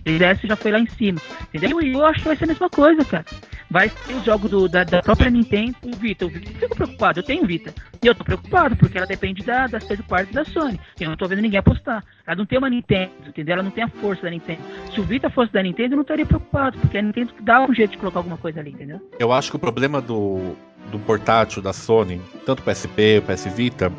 O 0.00 0.02
3DS 0.04 0.46
já 0.46 0.56
foi 0.56 0.70
lá 0.72 0.78
em 0.78 0.88
cima, 0.88 1.20
entendeu? 1.52 1.82
E 1.82 1.92
eu 1.92 2.06
acho 2.06 2.20
que 2.20 2.28
vai 2.28 2.36
ser 2.36 2.44
a 2.44 2.48
mesma 2.48 2.70
coisa, 2.70 3.04
cara. 3.04 3.26
Vai 3.70 3.88
ter 3.88 4.14
os 4.14 4.24
jogos 4.24 4.50
do- 4.50 4.68
da, 4.68 4.82
da 4.82 5.00
própria 5.00 5.30
Nintendo, 5.30 5.76
o 5.84 5.94
Vita. 5.96 6.26
O 6.26 6.28
Vita, 6.28 6.50
eu 6.50 6.54
fico 6.58 6.74
preocupado, 6.74 7.20
eu 7.20 7.22
tenho 7.22 7.46
Vita. 7.46 7.72
E 8.02 8.06
eu 8.06 8.14
tô 8.14 8.24
preocupado, 8.24 8.74
porque 8.76 8.98
ela 8.98 9.06
depende 9.06 9.42
da, 9.44 9.68
das 9.68 9.84
third 9.84 10.02
parties 10.04 10.34
da 10.34 10.44
Sony. 10.44 10.80
Eu 10.98 11.08
não 11.10 11.16
tô 11.16 11.28
vendo 11.28 11.40
ninguém 11.40 11.58
apostar. 11.60 12.04
Ela 12.26 12.36
não 12.36 12.46
tem 12.46 12.58
uma 12.58 12.68
Nintendo, 12.68 13.12
entendeu? 13.28 13.54
Ela 13.54 13.62
não 13.62 13.70
tem 13.70 13.84
a 13.84 13.88
força 13.88 14.22
da 14.22 14.30
Nintendo. 14.30 14.60
Se 14.92 15.00
o 15.00 15.04
Vita 15.04 15.30
fosse 15.30 15.52
da 15.52 15.62
Nintendo, 15.62 15.92
eu 15.94 15.96
não 15.96 16.02
estaria 16.02 16.26
preocupado, 16.26 16.78
porque 16.78 16.98
a 16.98 17.02
Nintendo 17.02 17.32
dá 17.40 17.64
um 17.64 17.72
jeito 17.72 17.92
de 17.92 17.98
colocar 17.98 18.18
alguma 18.18 18.36
coisa 18.36 18.58
ali, 18.58 18.70
entendeu? 18.70 19.00
Eu 19.20 19.30
acho 19.32 19.50
que 19.50 19.56
o 19.56 19.60
problema 19.60 20.00
do, 20.00 20.56
do 20.90 20.98
portátil 20.98 21.62
da 21.62 21.72
Sony, 21.72 22.20
tanto 22.44 22.60
o 22.60 22.62
PSP, 22.64 23.18
o 23.18 23.22
PS 23.22 23.44
Vita, 23.54 23.92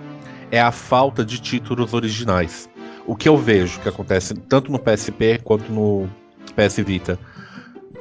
é 0.52 0.60
a 0.60 0.72
falta 0.74 1.24
de 1.24 1.40
títulos 1.40 1.94
originais. 1.94 2.70
O 3.08 3.16
que 3.16 3.30
eu 3.30 3.38
vejo 3.38 3.80
que 3.80 3.88
acontece 3.88 4.34
tanto 4.34 4.70
no 4.70 4.78
PSP 4.78 5.40
quanto 5.42 5.72
no 5.72 6.10
PS 6.58 6.78
Vita. 6.80 7.18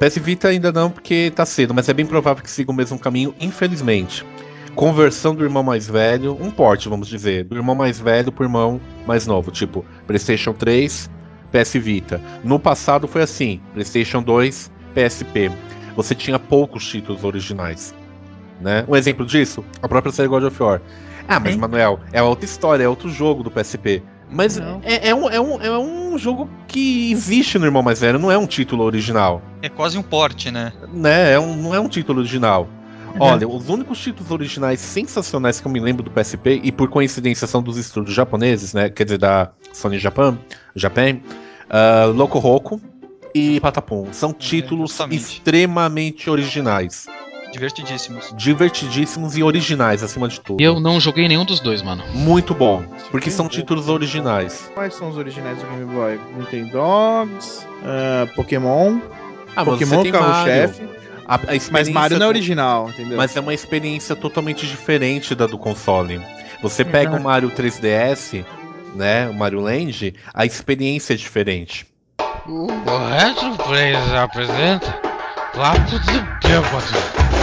PS 0.01 0.17
Vita 0.17 0.47
ainda 0.47 0.71
não, 0.71 0.89
porque 0.89 1.31
tá 1.35 1.45
cedo, 1.45 1.75
mas 1.75 1.87
é 1.87 1.93
bem 1.93 2.07
provável 2.07 2.43
que 2.43 2.49
siga 2.49 2.71
o 2.71 2.73
mesmo 2.73 2.97
caminho, 2.97 3.35
infelizmente. 3.39 4.25
Conversão 4.73 5.35
do 5.35 5.43
irmão 5.43 5.61
mais 5.61 5.87
velho, 5.87 6.35
um 6.41 6.49
porte, 6.49 6.89
vamos 6.89 7.07
dizer, 7.07 7.43
do 7.43 7.55
irmão 7.55 7.75
mais 7.75 7.99
velho 7.99 8.31
pro 8.31 8.43
irmão 8.43 8.81
mais 9.05 9.27
novo, 9.27 9.51
tipo 9.51 9.85
PlayStation 10.07 10.53
3, 10.53 11.07
PS 11.51 11.73
Vita. 11.73 12.19
No 12.43 12.59
passado 12.59 13.07
foi 13.07 13.21
assim: 13.21 13.61
PlayStation 13.73 14.23
2, 14.23 14.71
PSP. 14.95 15.51
Você 15.95 16.15
tinha 16.15 16.39
poucos 16.39 16.87
títulos 16.89 17.23
originais. 17.23 17.93
Né? 18.59 18.83
Um 18.87 18.95
exemplo 18.95 19.23
disso, 19.23 19.63
a 19.83 19.87
própria 19.87 20.11
série 20.11 20.29
God 20.29 20.45
of 20.45 20.63
War. 20.63 20.81
Ah, 21.27 21.39
mas 21.39 21.53
Sim. 21.53 21.59
Manuel, 21.59 21.99
é 22.11 22.23
outra 22.23 22.45
história, 22.45 22.83
é 22.83 22.89
outro 22.89 23.07
jogo 23.07 23.43
do 23.43 23.51
PSP. 23.51 24.01
Mas 24.31 24.57
é, 24.83 25.09
é 25.09 25.15
um, 25.15 25.29
é, 25.29 25.39
um, 25.39 25.61
é 25.61 25.77
um 25.77 26.17
jogo 26.17 26.49
que 26.67 27.11
existe 27.11 27.59
no 27.59 27.65
Irmão 27.65 27.83
Mais 27.83 27.99
Velho, 27.99 28.17
não 28.17 28.31
é 28.31 28.37
um 28.37 28.47
título 28.47 28.83
original. 28.83 29.41
É 29.61 29.67
quase 29.67 29.97
um 29.97 30.01
porte, 30.01 30.49
né? 30.49 30.71
Né? 30.91 31.33
É 31.33 31.39
um, 31.39 31.55
não 31.55 31.75
é 31.75 31.79
um 31.79 31.89
título 31.89 32.19
original. 32.19 32.67
Olha, 33.19 33.47
os 33.47 33.67
únicos 33.67 33.99
títulos 33.99 34.31
originais 34.31 34.79
sensacionais 34.79 35.59
que 35.59 35.67
eu 35.67 35.71
me 35.71 35.81
lembro 35.81 36.01
do 36.01 36.09
PSP, 36.09 36.61
e 36.63 36.71
por 36.71 36.89
coincidência 36.89 37.45
são 37.45 37.61
dos 37.61 37.77
estúdios 37.77 38.15
japoneses, 38.15 38.73
né? 38.73 38.89
Quer 38.89 39.03
dizer, 39.03 39.17
da 39.17 39.51
Sony 39.73 39.99
Japan, 39.99 40.37
Japan, 40.75 41.17
uh, 41.69 42.11
Loco 42.13 42.39
Roco 42.39 42.81
e 43.35 43.59
Patapom. 43.59 44.07
São 44.11 44.33
títulos 44.33 44.91
justamente. 44.91 45.19
extremamente 45.19 46.29
originais. 46.29 47.05
Divertidíssimos. 47.51 48.33
Divertidíssimos 48.35 49.37
e 49.37 49.43
originais, 49.43 50.01
acima 50.03 50.27
de 50.27 50.39
tudo. 50.39 50.61
E 50.61 50.63
eu 50.63 50.79
não 50.79 50.99
joguei 50.99 51.27
nenhum 51.27 51.45
dos 51.45 51.59
dois, 51.59 51.81
mano. 51.81 52.03
Muito 52.13 52.53
bom. 52.55 52.83
Porque 53.11 53.29
são 53.29 53.47
títulos 53.47 53.89
originais. 53.89 54.71
Quais 54.73 54.93
são 54.93 55.09
os 55.09 55.17
originais 55.17 55.57
do 55.59 55.65
Game 55.67 55.85
Boy? 55.85 56.19
Nintendogs, 56.37 57.67
ah, 57.83 58.27
Pokémon, 58.35 58.99
Ah, 59.55 59.65
Pokémon 59.65 60.03
carro-chefe. 60.11 60.83
A, 61.27 61.35
a 61.35 61.39
Mas 61.71 61.89
Mario 61.89 62.19
não 62.19 62.25
é 62.25 62.29
original, 62.29 62.89
entendeu? 62.89 63.17
Mas 63.17 63.35
é 63.35 63.39
uma 63.39 63.53
experiência 63.53 64.15
totalmente 64.15 64.65
diferente 64.67 65.33
da 65.35 65.45
do 65.47 65.57
console. 65.57 66.21
Você 66.61 66.83
pega 66.83 67.11
o 67.11 67.13
Exato. 67.13 67.23
Mario 67.23 67.49
3DS, 67.51 68.45
né, 68.95 69.27
o 69.29 69.33
Mario 69.33 69.61
Land, 69.61 70.13
a 70.33 70.45
experiência 70.45 71.13
é 71.13 71.15
diferente. 71.17 71.85
O 72.47 72.67
Retro 72.67 73.55
Players 73.63 74.11
apresenta 74.13 74.91
Papo 75.53 75.99
de 75.99 76.19
Bêbado. 76.47 77.40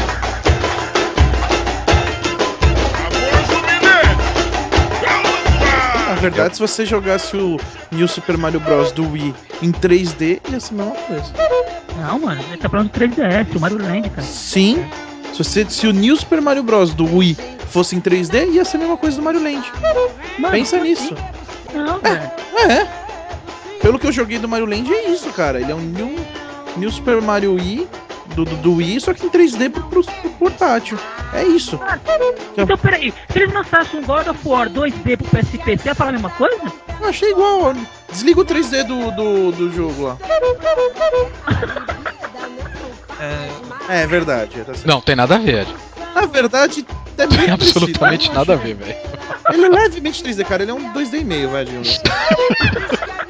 Verdade, 6.21 6.55
se 6.55 6.61
você 6.61 6.85
jogasse 6.85 7.37
o 7.37 7.57
New 7.93 8.09
Super 8.09 8.37
Mario 8.37 8.61
Bros. 8.61 8.93
do 8.93 9.11
Wii 9.13 9.35
em 9.63 9.73
3D, 9.73 10.41
ia 10.51 10.61
ser 10.61 10.75
a 10.75 10.77
mesma 10.77 10.93
coisa. 10.93 11.33
Não, 11.97 12.19
mano, 12.21 12.41
ele 12.49 12.57
tá 12.59 12.69
falando 12.69 12.91
do 12.91 12.99
3DS, 12.99 13.57
o 13.57 13.61
Mario 13.61 13.79
Land, 13.79 14.11
cara. 14.11 14.23
Sim. 14.27 14.85
Se, 15.33 15.45
você, 15.45 15.67
se 15.69 15.87
o 15.87 15.93
New 15.93 16.17
Super 16.17 16.41
Mario 16.41 16.63
Bros. 16.63 16.95
do 16.95 17.05
Wii 17.17 17.37
fosse 17.71 17.95
em 17.97 18.01
3D, 18.01 18.53
ia 18.53 18.65
ser 18.65 18.77
a 18.77 18.81
mesma 18.81 18.97
coisa 18.97 19.17
do 19.17 19.23
Mario 19.23 19.43
Land. 19.43 19.73
Mano, 20.39 20.53
Pensa 20.55 20.79
nisso. 20.81 21.15
assim? 21.15 21.77
Não, 21.79 21.99
velho. 22.01 22.31
É. 22.71 22.87
Pelo 23.81 23.99
que 23.99 24.07
eu 24.07 24.13
joguei 24.13 24.39
do 24.39 24.49
Mario 24.49 24.67
Land, 24.67 24.93
é 24.93 25.11
isso, 25.11 25.31
cara. 25.31 25.61
Ele 25.61 25.71
é 25.71 25.75
um 25.75 25.81
New, 25.81 26.17
New 26.77 26.91
Super 26.91 27.21
Mario 27.21 27.55
Wii 27.55 27.87
do, 28.35 28.45
do, 28.45 28.57
do 28.57 28.75
Wii, 28.77 29.01
só 29.01 29.13
que 29.15 29.27
em 29.27 29.31
3D 29.31 29.71
pro, 29.71 29.83
pro, 29.85 30.03
pro 30.03 30.31
portátil. 30.31 30.99
É 31.33 31.45
isso. 31.45 31.79
Então, 32.57 32.77
peraí, 32.79 33.13
se 33.31 33.39
eles 33.39 33.53
lançassem 33.53 34.01
um 34.01 34.05
God 34.05 34.27
of 34.29 34.49
War 34.49 34.69
2D 34.69 35.17
pro 35.17 35.27
PSP, 35.29 35.77
você 35.77 35.89
ia 35.89 35.95
falar 35.95 36.11
a 36.11 36.13
mesma 36.13 36.31
coisa? 36.31 36.73
Eu 37.01 37.09
achei 37.09 37.31
igual. 37.31 37.75
Desliga 38.11 38.41
o 38.41 38.45
3D 38.45 38.85
do, 38.85 39.11
do, 39.11 39.53
do 39.53 39.73
jogo 39.73 40.05
lá. 40.05 40.17
É, 43.21 44.03
é 44.03 44.07
verdade. 44.07 44.59
Tá 44.61 44.75
certo. 44.75 44.87
Não, 44.87 45.01
tem 45.01 45.17
nada 45.17 45.37
a 45.37 45.39
ver. 45.39 45.67
Na 46.15 46.27
verdade, 46.27 46.87
é 47.17 47.27
Tem 47.27 47.51
absolutamente 47.51 48.33
nada 48.33 48.55
a 48.55 48.57
ver, 48.57 48.75
velho. 48.75 48.97
Ele 49.53 49.67
é 49.67 49.69
levemente 49.69 50.23
3D, 50.23 50.45
cara. 50.45 50.63
Ele 50.63 50.71
é 50.71 50.75
um 50.75 50.93
2D 50.93 51.21
e 51.21 51.25
meio, 51.25 51.51
vai, 51.51 51.65
digamos 51.65 51.89
assim. 51.89 52.03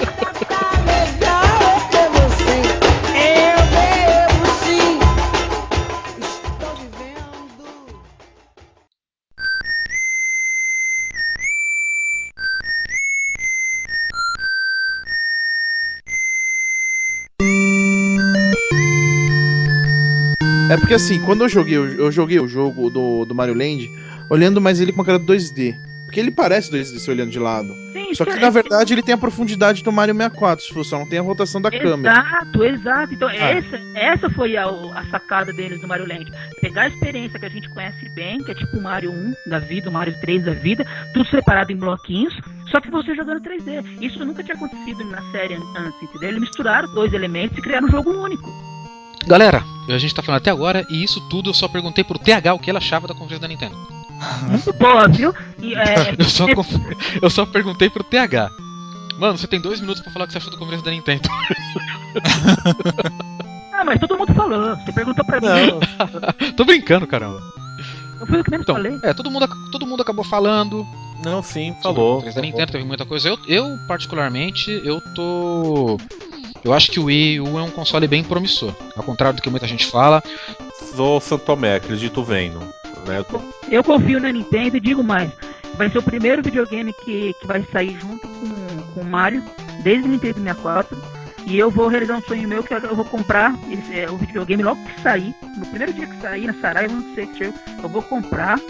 porque 20.81 20.95
assim, 20.95 21.21
quando 21.25 21.43
eu 21.45 21.49
joguei, 21.49 21.79
o- 21.79 21.87
eu 21.95 22.13
joguei 22.13 22.39
o 22.41 22.49
jogo 22.49 22.91
do, 22.91 23.25
do 23.25 23.35
Mario 23.35 23.55
Land, 23.55 23.91
olhando 24.31 24.61
mais 24.61 24.81
ele 24.81 24.93
com 24.93 24.99
uma 25.01 25.05
cara 25.05 25.19
2D. 25.19 25.75
Porque 26.05 26.21
ele 26.21 26.31
parece 26.31 26.71
2D 26.71 26.99
se 26.99 27.11
olhando 27.11 27.31
de 27.31 27.39
lado. 27.39 27.69
Sim, 27.93 28.15
Só 28.15 28.25
que 28.25 28.31
isso 28.31 28.41
na 28.41 28.47
é- 28.47 28.51
verdade 28.51 28.95
ele 28.95 29.03
tem 29.03 29.15
a 29.15 29.19
profundidade 29.19 29.85
do 29.85 29.93
Mario 29.93 30.15
64, 30.15 30.65
se 30.65 30.73
for, 30.73 30.83
só 30.83 30.99
não 30.99 31.07
tem 31.07 31.19
a 31.19 31.23
rotação 31.23 31.61
da 31.61 31.71
câmera. 31.71 32.15
Exato, 32.19 32.65
exato. 32.65 33.13
Então, 33.15 33.29
Ah. 33.29 33.35
essa, 33.35 33.77
essa 33.95 34.31
foi 34.31 34.57
a, 34.57 34.65
a 34.67 35.05
sacada 35.11 35.53
deles 35.53 35.79
do 35.83 35.87
Mario 35.87 36.09
Land. 36.09 36.33
Pegar 36.63 36.85
a 36.85 36.89
experiência 36.89 37.39
que 37.39 37.45
a 37.45 37.51
gente 37.51 37.69
conhece 37.69 38.09
bem, 38.15 38.39
que 38.43 38.51
é 38.51 38.55
tipo 38.55 38.79
o 38.79 38.83
Mario 38.83 39.11
1 39.13 39.35
da 39.51 39.59
vida, 39.59 39.91
o 39.91 39.93
Mario 39.93 40.19
3 40.19 40.43
da 40.47 40.55
vida, 40.55 40.83
tudo 41.13 41.29
separado 41.29 41.71
em 41.73 41.77
bloquinhos, 41.77 42.35
só 42.71 42.81
que 42.81 42.91
você 42.91 43.15
jogando 43.15 43.43
3D. 43.43 43.85
Isso 44.01 44.25
nunca 44.25 44.43
tinha 44.43 44.55
acontecido 44.57 45.05
na 45.11 45.21
série 45.31 45.55
an- 45.57 45.63
antes, 45.77 46.03
entendeu? 46.03 46.31
Eles 46.31 46.41
misturaram 46.41 46.91
dois 46.95 47.13
elementos 47.13 47.59
e 47.59 47.61
criaram 47.61 47.87
um 47.87 47.91
jogo 47.91 48.11
único. 48.13 48.49
Galera, 49.27 49.63
a 49.89 49.99
gente 49.99 50.15
tá 50.15 50.23
falando 50.23 50.39
até 50.41 50.51
agora, 50.51 50.87
e 50.89 51.03
isso 51.03 51.21
tudo 51.29 51.51
eu 51.51 51.55
só 51.55 51.69
perguntei 51.69 52.05
pro 52.05 52.19
TH 52.19 52.55
o 52.55 52.59
que 52.59 52.71
ele 52.71 52.79
achava 52.79 53.07
da 53.07 53.15
conferência 53.15 53.41
da 53.41 53.49
Nintendo. 53.49 53.77
Muito 54.49 54.73
boa, 54.75 55.09
viu? 55.09 55.35
E, 55.61 55.75
é, 55.75 56.15
Eu 56.19 56.25
só, 56.25 56.47
eu 57.23 57.31
só 57.31 57.47
perguntei 57.47 57.91
pro 57.91 58.05
TH. 58.05 58.51
Mano, 59.19 59.37
você 59.37 59.47
tem 59.47 59.61
dois 59.61 59.81
minutos 59.81 60.03
pra 60.03 60.13
falar 60.13 60.25
o 60.25 60.29
que 60.29 60.33
você 60.33 60.39
achou 60.39 60.53
da 60.53 60.59
conferência 60.59 60.85
da 60.85 60.91
Nintendo. 60.93 61.29
Ah, 63.73 63.85
mas 63.85 64.01
todo 64.01 64.19
mundo 64.19 64.35
falou. 64.35 64.75
Você 64.77 64.93
perguntou 64.93 65.25
pra 65.25 65.41
mim. 65.41 66.53
Tô 66.57 66.65
brincando, 66.65 67.07
caramba. 67.07 67.41
Eu 68.21 68.27
fui 68.27 68.41
o 68.41 68.45
que 68.45 68.51
menos 68.51 68.65
Então, 68.65 68.75
falei. 68.75 68.99
é, 69.05 69.15
todo 69.15 69.31
mundo, 69.31 69.49
todo 69.71 69.87
mundo 69.87 70.03
acabou 70.03 70.25
falando. 70.25 70.85
Não, 71.25 71.41
sim, 71.45 71.69
sobre 71.81 71.91
a 71.91 71.95
falou. 71.95 72.23
da 72.23 72.41
Nintendo, 72.43 72.73
teve 72.73 72.85
muita 72.85 73.07
coisa. 73.07 73.29
Eu, 73.29 73.39
eu, 73.47 73.79
particularmente, 73.87 74.81
eu 74.85 75.01
tô. 75.15 75.97
Eu 76.65 76.73
acho 76.73 76.91
que 76.91 77.01
o 77.01 77.05
Wii 77.05 77.41
U 77.41 77.59
é 77.59 77.63
um 77.63 77.71
console 77.71 78.07
bem 78.07 78.25
promissor. 78.25 78.75
Ao 78.97 79.03
contrário 79.03 79.37
do 79.37 79.43
que 79.43 79.51
muita 79.51 79.67
gente 79.67 79.87
fala. 79.87 80.23
Sou 80.95 81.21
Santomé, 81.21 81.77
acredito 81.77 82.23
vendo. 82.23 82.59
Né? 83.07 83.25
Eu 83.71 83.85
confio 83.85 84.21
na 84.21 84.33
Nintendo 84.33 84.77
e 84.77 84.81
digo 84.81 85.03
mais. 85.03 85.31
Vai 85.77 85.89
ser 85.91 85.99
o 85.99 86.03
primeiro 86.03 86.43
videogame 86.43 86.93
que, 86.93 87.35
que 87.41 87.47
vai 87.47 87.65
sair 87.73 87.97
junto 88.01 88.27
com, 88.27 88.93
com 88.95 89.01
o 89.01 89.05
Mario, 89.05 89.45
desde 89.83 90.09
o 90.09 90.11
Nintendo 90.11 90.41
64. 90.41 90.99
E 91.47 91.59
eu 91.59 91.71
vou 91.71 91.89
realizar 91.89 92.17
um 92.17 92.23
sonho 92.23 92.49
meu 92.49 92.63
que 92.63 92.75
eu 92.75 92.97
vou 92.97 93.05
comprar 93.05 93.55
esse, 93.71 93.99
é, 93.99 94.11
o 94.11 94.17
videogame 94.17 94.63
logo 94.63 94.85
que 94.85 95.01
sair. 95.01 95.35
No 95.57 95.67
primeiro 95.67 95.93
dia 95.93 96.07
que 96.07 96.21
sair 96.21 96.47
na 96.47 96.55
Saraiva, 96.55 96.93
não 96.93 97.15
sei 97.15 97.27
que 97.27 97.45
eu, 97.45 97.55
eu 97.83 97.89
vou 97.89 98.03
comprar 98.03 98.61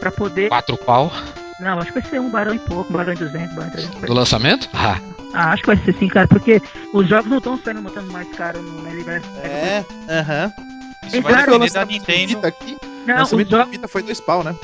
pra 0.00 0.10
poder. 0.10 0.48
Quatro 0.48 0.76
pau 0.78 1.12
Não, 1.60 1.78
acho 1.78 1.92
que 1.92 2.00
vai 2.00 2.10
ser 2.10 2.20
um 2.20 2.28
barão 2.30 2.54
e 2.54 2.58
pouco, 2.58 2.92
um 2.92 2.96
barão 2.96 3.12
e 3.12 3.16
duzentos, 3.16 3.52
um 3.52 3.56
barão 3.56 3.68
e 3.68 3.72
trezentos. 3.72 4.00
do 4.02 4.12
lançamento? 4.14 4.68
Ah, 4.74 4.98
Ah, 5.32 5.52
acho 5.52 5.62
que 5.62 5.68
vai 5.68 5.76
ser 5.78 5.94
sim, 5.94 6.08
cara, 6.08 6.28
porque 6.28 6.60
os 6.92 7.08
jogos 7.08 7.26
não 7.30 7.38
estão 7.38 7.58
saindo 7.62 7.80
botando 7.82 8.10
mais 8.12 8.28
caro 8.36 8.60
no 8.60 8.88
universo. 8.88 9.28
É, 9.42 9.84
aham. 10.08 10.52
Isso 11.06 11.22
vai 11.22 11.32
Claro, 11.32 11.52
depender 11.52 11.72
da 11.72 11.84
Nintendo. 11.84 12.26
Vita 12.28 12.48
aqui, 12.48 12.76
Não, 13.06 13.24
do 13.24 13.44
jogos, 13.50 13.70
Vita 13.70 13.88
foi 13.88 14.02
dois 14.02 14.20
pau, 14.20 14.42
né? 14.44 14.54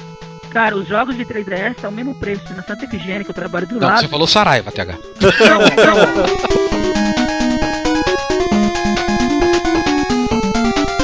cara, 0.50 0.76
os 0.76 0.86
jogos 0.86 1.16
de 1.16 1.24
3DS 1.24 1.80
são 1.80 1.88
o 1.90 1.92
mesmo 1.94 2.14
preço. 2.14 2.52
Na 2.54 2.62
Santa 2.62 2.84
Efigênia, 2.84 3.24
que 3.24 3.30
eu 3.30 3.34
trabalho 3.34 3.66
do 3.66 3.80
não, 3.80 3.88
lado. 3.88 4.00
você 4.00 4.08
falou 4.08 4.26
Saraiva, 4.26 4.70
TH. 4.70 4.92
Não, 4.92 6.16
não. 6.16 7.22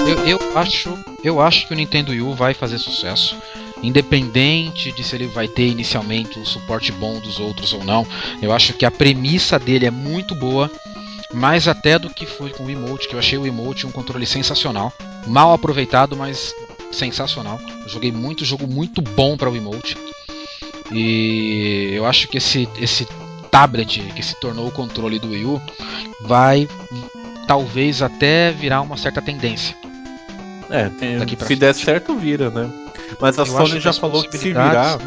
Eu, 0.07 0.27
eu 0.27 0.59
acho, 0.59 0.99
eu 1.23 1.41
acho 1.41 1.67
que 1.67 1.73
o 1.73 1.77
Nintendo 1.77 2.11
Wii 2.13 2.23
U 2.23 2.35
vai 2.35 2.55
fazer 2.55 2.79
sucesso, 2.79 3.37
independente 3.83 4.93
de 4.93 5.03
se 5.05 5.15
ele 5.17 5.27
vai 5.27 5.47
ter 5.49 5.67
inicialmente 5.69 6.39
o 6.39 6.47
suporte 6.47 6.93
bom 6.93 7.21
dos 7.21 7.39
outros 7.39 7.73
ou 7.73 7.85
não. 7.85 8.07
Eu 8.43 8.53
acho 8.53 8.73
que 8.75 8.85
a 8.85 8.91
premissa 8.91 9.59
dele 9.59 9.87
é 9.87 9.91
muito 9.91 10.35
boa, 10.35 10.71
mais 11.33 11.69
até 11.69 11.99
do 11.99 12.09
que 12.11 12.27
foi 12.27 12.51
com 12.51 12.65
o 12.65 12.71
Emote, 12.71 13.07
que 13.09 13.15
eu 13.15 13.19
achei 13.19 13.39
o 13.39 13.47
Emote 13.47 13.87
um 13.87 13.91
controle 13.93 14.27
sensacional, 14.27 14.93
mal 15.27 15.53
aproveitado, 15.53 16.17
mas 16.17 16.55
sensacional. 16.91 17.61
Eu 17.83 17.89
joguei 17.89 18.11
muito 18.11 18.45
jogo 18.45 18.67
muito 18.67 19.03
bom 19.03 19.37
para 19.37 19.51
o 19.51 19.57
Emote. 19.57 19.97
E 20.91 21.91
eu 21.95 22.07
acho 22.07 22.29
que 22.29 22.39
esse 22.39 22.69
esse 22.81 23.07
tablet 23.51 24.01
que 24.15 24.23
se 24.23 24.35
tornou 24.41 24.69
o 24.69 24.73
controle 24.73 25.19
do 25.19 25.29
Wii 25.31 25.45
U 25.45 25.63
vai 26.23 26.67
talvez 27.47 28.03
até 28.03 28.51
virar 28.53 28.81
uma 28.83 28.97
certa 28.97 29.21
tendência. 29.21 29.77
É, 30.71 30.89
tem- 30.91 31.19
se 31.47 31.57
der 31.57 31.75
certo, 31.75 32.15
vira, 32.17 32.51
né? 32.51 32.71
Mas 33.21 33.39
a 33.39 33.43
Eu 33.43 33.47
Sony 33.47 33.81
já 33.81 33.93
falou 33.93 34.23
que 34.25 34.37
se 34.37 34.49
virar, 34.49 34.99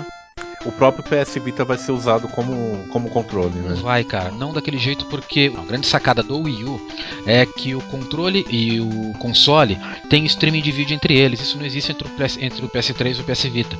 o 0.65 0.71
próprio 0.71 1.03
PS 1.03 1.35
Vita 1.43 1.65
vai 1.65 1.77
ser 1.77 1.91
usado 1.91 2.27
como, 2.27 2.85
como 2.89 3.09
controle, 3.09 3.59
né? 3.59 3.75
vai, 3.81 4.03
cara, 4.03 4.31
não 4.31 4.53
daquele 4.53 4.77
jeito, 4.77 5.05
porque 5.05 5.51
a 5.57 5.63
grande 5.63 5.87
sacada 5.87 6.21
do 6.21 6.39
Wii 6.39 6.63
U 6.65 6.87
é 7.25 7.45
que 7.45 7.73
o 7.73 7.81
controle 7.81 8.45
e 8.49 8.79
o 8.79 9.13
console 9.19 9.79
tem 10.09 10.25
streaming 10.25 10.61
de 10.61 10.71
vídeo 10.71 10.93
entre 10.93 11.17
eles. 11.17 11.41
Isso 11.41 11.57
não 11.57 11.65
existe 11.65 11.91
entre 11.91 12.07
o, 12.07 12.11
PS, 12.11 12.37
entre 12.37 12.65
o 12.65 12.69
PS3 12.69 13.17
e 13.17 13.21
o 13.21 13.23
PS 13.23 13.43
Vita. 13.43 13.77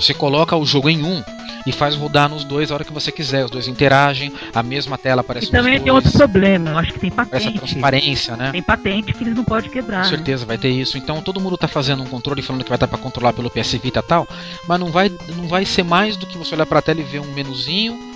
Você 0.00 0.14
coloca 0.14 0.56
o 0.56 0.64
jogo 0.64 0.88
em 0.88 1.02
um 1.02 1.22
e 1.66 1.72
faz 1.72 1.94
rodar 1.94 2.28
nos 2.28 2.42
dois 2.44 2.70
a 2.70 2.74
hora 2.74 2.84
que 2.84 2.92
você 2.92 3.12
quiser. 3.12 3.44
Os 3.44 3.50
dois 3.50 3.68
interagem, 3.68 4.32
a 4.54 4.62
mesma 4.62 4.96
tela 4.96 5.20
aparece 5.20 5.48
E 5.48 5.50
também 5.50 5.74
nos 5.74 5.82
tem 5.82 5.92
dois. 5.92 6.04
outro 6.06 6.18
problema, 6.18 6.70
eu 6.70 6.78
acho 6.78 6.92
que 6.92 7.00
tem 7.00 7.10
Essa 7.10 7.24
patente. 7.26 7.58
transparência, 7.58 8.36
né? 8.36 8.50
Tem 8.52 8.62
patente 8.62 9.12
que 9.12 9.22
eles 9.22 9.34
não 9.36 9.44
podem 9.44 9.70
quebrar. 9.70 10.04
Com 10.04 10.10
né? 10.10 10.16
certeza 10.16 10.46
vai 10.46 10.56
ter 10.58 10.70
isso. 10.70 10.96
Então 10.96 11.20
todo 11.20 11.40
mundo 11.40 11.56
tá 11.56 11.68
fazendo 11.68 12.02
um 12.02 12.06
controle 12.06 12.42
falando 12.42 12.64
que 12.64 12.68
vai 12.70 12.78
dar 12.78 12.88
pra 12.88 12.98
controlar 12.98 13.32
pelo 13.32 13.50
PS 13.50 13.72
Vita 13.74 14.00
e 14.00 14.02
tal, 14.02 14.26
mas 14.66 14.80
não 14.80 14.90
vai, 14.90 15.10
não 15.36 15.46
vai 15.48 15.64
ser 15.64 15.82
mais 15.82 16.16
do 16.16 16.26
que 16.26 16.38
você 16.38 16.54
olhar 16.54 16.66
pra 16.66 16.80
tela 16.82 17.00
e 17.00 17.04
ver 17.04 17.20
um 17.20 17.32
menuzinho 17.32 18.09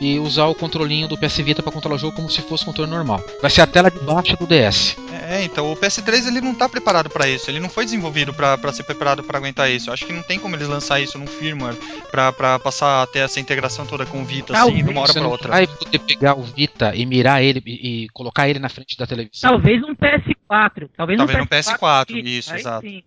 e 0.00 0.18
usar 0.18 0.46
o 0.46 0.54
controlinho 0.54 1.08
do 1.08 1.16
PS 1.18 1.38
Vita 1.38 1.62
pra 1.62 1.72
controlar 1.72 1.96
o 1.96 1.98
jogo 1.98 2.16
como 2.16 2.30
se 2.30 2.42
fosse 2.42 2.62
um 2.64 2.66
controle 2.66 2.90
normal. 2.90 3.22
Vai 3.40 3.50
ser 3.50 3.62
a 3.62 3.66
tela 3.66 3.90
de 3.90 3.98
baixo 4.00 4.36
do 4.36 4.46
DS. 4.46 4.96
É, 5.28 5.42
então 5.44 5.72
o 5.72 5.76
PS3 5.76 6.26
ele 6.26 6.40
não 6.40 6.54
tá 6.54 6.68
preparado 6.68 7.08
pra 7.08 7.28
isso, 7.28 7.50
ele 7.50 7.60
não 7.60 7.68
foi 7.68 7.84
desenvolvido 7.84 8.32
pra 8.34 8.58
pra 8.58 8.72
ser 8.72 8.82
preparado 8.82 9.22
pra 9.22 9.38
aguentar 9.38 9.70
isso. 9.70 9.88
Eu 9.88 9.94
acho 9.94 10.04
que 10.06 10.12
não 10.12 10.22
tem 10.22 10.38
como 10.38 10.54
eles 10.56 10.68
lançar 10.68 11.00
isso 11.00 11.18
num 11.18 11.26
firmware 11.26 11.76
pra, 12.10 12.32
pra 12.32 12.58
passar 12.58 13.02
a 13.02 13.06
ter 13.06 13.20
essa 13.20 13.40
integração 13.40 13.86
toda 13.86 14.04
com 14.06 14.20
o 14.22 14.24
Vita 14.24 14.52
assim, 14.52 14.62
Talvez 14.62 14.84
de 14.84 14.90
uma 14.90 15.00
hora 15.00 15.14
não 15.14 15.30
outra. 15.30 15.48
vai 15.50 15.66
poder 15.66 15.98
pegar 15.98 16.38
o 16.38 16.42
Vita 16.42 16.92
e 16.94 17.06
mirar 17.06 17.42
ele 17.42 17.62
e, 17.66 18.04
e 18.04 18.08
colocar 18.10 18.48
ele 18.48 18.58
na 18.58 18.68
frente 18.68 18.96
da 18.96 19.06
televisão. 19.06 19.50
Talvez 19.50 19.82
um 19.82 19.94
PS4. 19.94 20.88
Talvez, 20.96 21.18
Talvez 21.18 21.38
um 21.38 21.42
um 21.42 21.46
PS4, 21.46 22.06
sim, 22.08 22.18
isso, 22.24 22.52
aí 22.52 22.60
exato. 22.60 22.86
sim. 22.86 23.02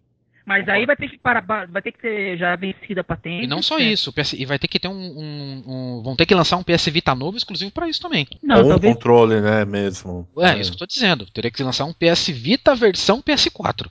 Mas 0.47 0.67
aí 0.69 0.85
vai 0.85 0.95
ter 0.95 1.09
que 1.09 1.17
parar, 1.17 1.41
vai 1.67 1.81
ter 1.81 1.91
que 1.91 1.99
ter 1.99 2.37
já 2.37 2.55
vencido 2.55 3.01
a 3.01 3.03
patente. 3.03 3.43
E 3.43 3.47
não 3.47 3.61
só 3.61 3.77
né? 3.77 3.83
isso, 3.83 4.09
o 4.11 4.13
PS, 4.13 4.31
e 4.31 4.45
vai 4.45 4.57
ter 4.57 4.69
que 4.69 4.79
ter 4.79 4.87
um, 4.87 4.93
um- 4.93 5.63
um- 5.67 6.01
vão 6.01 6.15
ter 6.15 6.25
que 6.25 6.33
lançar 6.33 6.55
um 6.55 6.63
PS 6.63 6.85
Vita 6.89 7.13
novo 7.13 7.35
exclusivo 7.35 7.69
pra 7.69 7.89
isso 7.89 8.01
também. 8.01 8.25
Não, 8.41 8.59
Ou 8.59 8.65
um 8.65 8.69
talvez. 8.69 8.93
controle, 8.93 9.41
né, 9.41 9.65
mesmo. 9.65 10.25
É, 10.39 10.57
isso 10.57 10.71
que 10.71 10.75
eu 10.75 10.79
tô 10.79 10.85
dizendo. 10.87 11.25
Teria 11.25 11.51
que 11.51 11.61
lançar 11.61 11.83
um 11.83 11.91
PS 11.93 12.29
Vita 12.29 12.73
versão 12.75 13.21
PS4. 13.21 13.89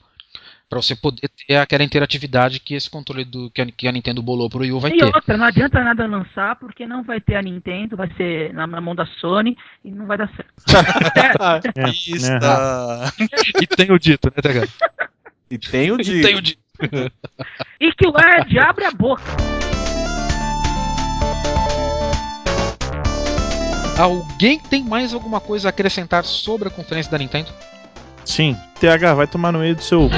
Pra 0.69 0.81
você 0.81 0.97
poder 0.97 1.29
ter 1.47 1.55
aquela 1.55 1.83
interatividade 1.83 2.59
que 2.59 2.73
esse 2.73 2.89
controle 2.89 3.23
do, 3.23 3.49
que, 3.51 3.61
a, 3.61 3.65
que 3.67 3.87
a 3.87 3.91
Nintendo 3.91 4.21
bolou 4.21 4.49
pro 4.49 4.59
Wii 4.59 4.71
U 4.73 4.79
vai 4.81 4.91
E 4.91 4.97
ter. 4.97 5.05
outra, 5.05 5.37
não 5.37 5.45
adianta 5.45 5.81
nada 5.81 6.05
lançar 6.05 6.57
porque 6.57 6.85
não 6.85 7.03
vai 7.03 7.21
ter 7.21 7.35
a 7.37 7.41
Nintendo, 7.41 7.95
vai 7.95 8.11
ser 8.17 8.53
na, 8.53 8.67
na 8.67 8.81
mão 8.81 8.93
da 8.93 9.05
Sony 9.21 9.55
e 9.85 9.89
não 9.91 10.05
vai 10.07 10.17
dar 10.17 10.29
certo. 10.35 10.51
É, 11.77 12.19
né? 12.19 12.39
tá. 12.39 13.13
E 13.61 13.67
tenho 13.67 13.97
dito, 13.97 14.27
né, 14.35 14.41
TH? 14.41 14.67
E 15.49 15.57
tem 15.57 15.91
o 15.91 15.99
E 15.99 16.03
de. 16.03 16.21
tenho 16.21 16.41
dito. 16.41 16.61
E 17.79 17.91
que 17.91 18.07
o 18.07 18.13
Ed 18.15 18.59
abre 18.59 18.85
a 18.85 18.91
boca. 18.91 19.23
Alguém 23.97 24.59
tem 24.59 24.83
mais 24.83 25.13
alguma 25.13 25.39
coisa 25.39 25.67
a 25.67 25.69
acrescentar 25.69 26.23
sobre 26.23 26.67
a 26.67 26.71
conferência 26.71 27.11
da 27.11 27.17
Nintendo? 27.17 27.51
Sim, 28.23 28.55
TH, 28.79 29.15
vai 29.15 29.25
tomar 29.25 29.51
no 29.51 29.59
meio 29.59 29.75
do 29.75 29.81
seu. 29.81 30.09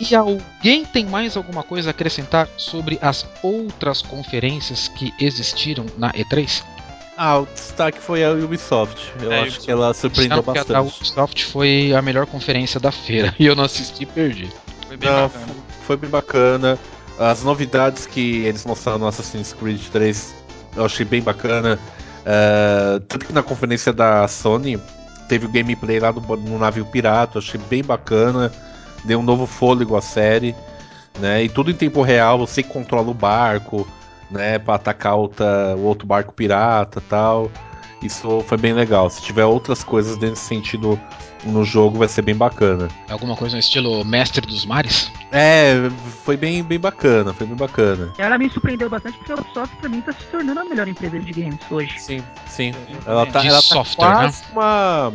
E 0.00 0.14
alguém 0.14 0.86
tem 0.86 1.04
mais 1.04 1.36
alguma 1.36 1.62
coisa 1.62 1.90
a 1.90 1.92
acrescentar 1.92 2.48
sobre 2.56 2.98
as 3.02 3.26
outras 3.42 4.00
conferências 4.00 4.88
que 4.88 5.12
existiram 5.20 5.84
na 5.98 6.10
E3? 6.12 6.64
Ah, 7.22 7.38
o 7.40 7.46
destaque 7.46 7.98
foi 7.98 8.24
a 8.24 8.30
Ubisoft. 8.30 9.12
Eu 9.20 9.30
É, 9.30 9.34
acho 9.34 9.42
Ubisoft. 9.42 9.64
que 9.66 9.70
ela 9.70 9.92
surpreendeu 9.92 10.38
Disseram 10.38 10.52
que 10.54 10.58
a- 10.58 10.62
a 10.78 10.82
bastante. 10.82 10.96
Ubisoft 11.00 11.44
foi 11.44 11.92
a 11.94 12.00
melhor 12.00 12.24
conferência 12.26 12.80
da 12.80 12.90
feira 12.90 13.34
e 13.38 13.44
eu 13.44 13.54
não 13.54 13.64
assisti 13.64 14.04
e 14.04 14.06
perdi. 14.06 14.48
Foi 14.88 14.96
bem 14.96 15.10
Não, 15.10 15.28
bacana. 15.28 15.44
f- 15.44 15.54
foi 15.86 15.96
bem 15.98 16.08
bacana. 16.10 16.78
As 17.18 17.42
novidades 17.42 18.06
que 18.06 18.38
eles 18.46 18.64
mostraram 18.64 18.98
no 19.00 19.06
Assassin's 19.06 19.52
Creed 19.52 19.82
3 19.92 20.34
eu 20.74 20.84
achei 20.84 21.04
bem 21.04 21.20
bacana. 21.20 21.78
É, 22.24 23.00
tanto 23.06 23.26
que 23.26 23.32
na 23.34 23.42
conferência 23.42 23.92
da 23.92 24.26
Sony 24.26 24.80
teve 25.28 25.44
o 25.44 25.48
gameplay 25.50 26.00
lá 26.00 26.10
do, 26.10 26.20
no 26.38 26.58
navio 26.58 26.86
pirata, 26.86 27.38
achei 27.38 27.60
bem 27.68 27.82
bacana, 27.84 28.50
deu 29.04 29.20
um 29.20 29.22
novo 29.22 29.44
fôlego 29.46 29.94
à 29.94 30.00
série, 30.00 30.54
né? 31.18 31.44
E 31.44 31.48
tudo 31.50 31.70
em 31.70 31.74
tempo 31.74 32.00
real, 32.00 32.38
você 32.38 32.62
controla 32.62 33.10
o 33.10 33.14
barco, 33.14 33.86
né? 34.30 34.58
Pra 34.58 34.74
atacar 34.76 35.14
outra, 35.16 35.74
o 35.76 35.82
outro 35.84 36.06
barco 36.06 36.32
pirata 36.32 37.02
tal. 37.08 37.50
Isso 38.02 38.42
foi 38.46 38.56
bem 38.56 38.72
legal. 38.72 39.10
Se 39.10 39.20
tiver 39.20 39.44
outras 39.44 39.84
coisas 39.84 40.16
nesse 40.16 40.40
sentido 40.42 40.98
no 41.44 41.64
jogo, 41.64 41.98
vai 41.98 42.08
ser 42.08 42.22
bem 42.22 42.34
bacana. 42.34 42.88
Alguma 43.10 43.36
coisa 43.36 43.56
no 43.56 43.60
estilo 43.60 44.02
Mestre 44.06 44.40
dos 44.46 44.64
Mares? 44.64 45.12
É, 45.30 45.74
foi 46.24 46.34
bem, 46.36 46.62
bem 46.62 46.78
bacana, 46.80 47.34
foi 47.34 47.46
bem 47.46 47.56
bacana. 47.56 48.10
Ela 48.16 48.38
me 48.38 48.48
surpreendeu 48.48 48.88
bastante 48.88 49.18
porque 49.18 49.32
a 49.32 49.34
Ubisoft 49.34 49.76
pra 49.76 49.88
mim 49.90 50.00
tá 50.00 50.12
se 50.12 50.24
tornando 50.30 50.60
a 50.60 50.64
melhor 50.64 50.88
empresa 50.88 51.18
de 51.18 51.30
games 51.30 51.60
hoje. 51.70 51.94
Sim, 51.98 52.22
sim. 52.46 52.72
Ela 53.06 53.26
tá, 53.26 53.40
De 53.40 53.48
ela 53.48 53.56
tá 53.58 53.62
software, 53.62 54.08
né? 54.08 54.14
quase 54.14 54.42
uma. 54.52 55.12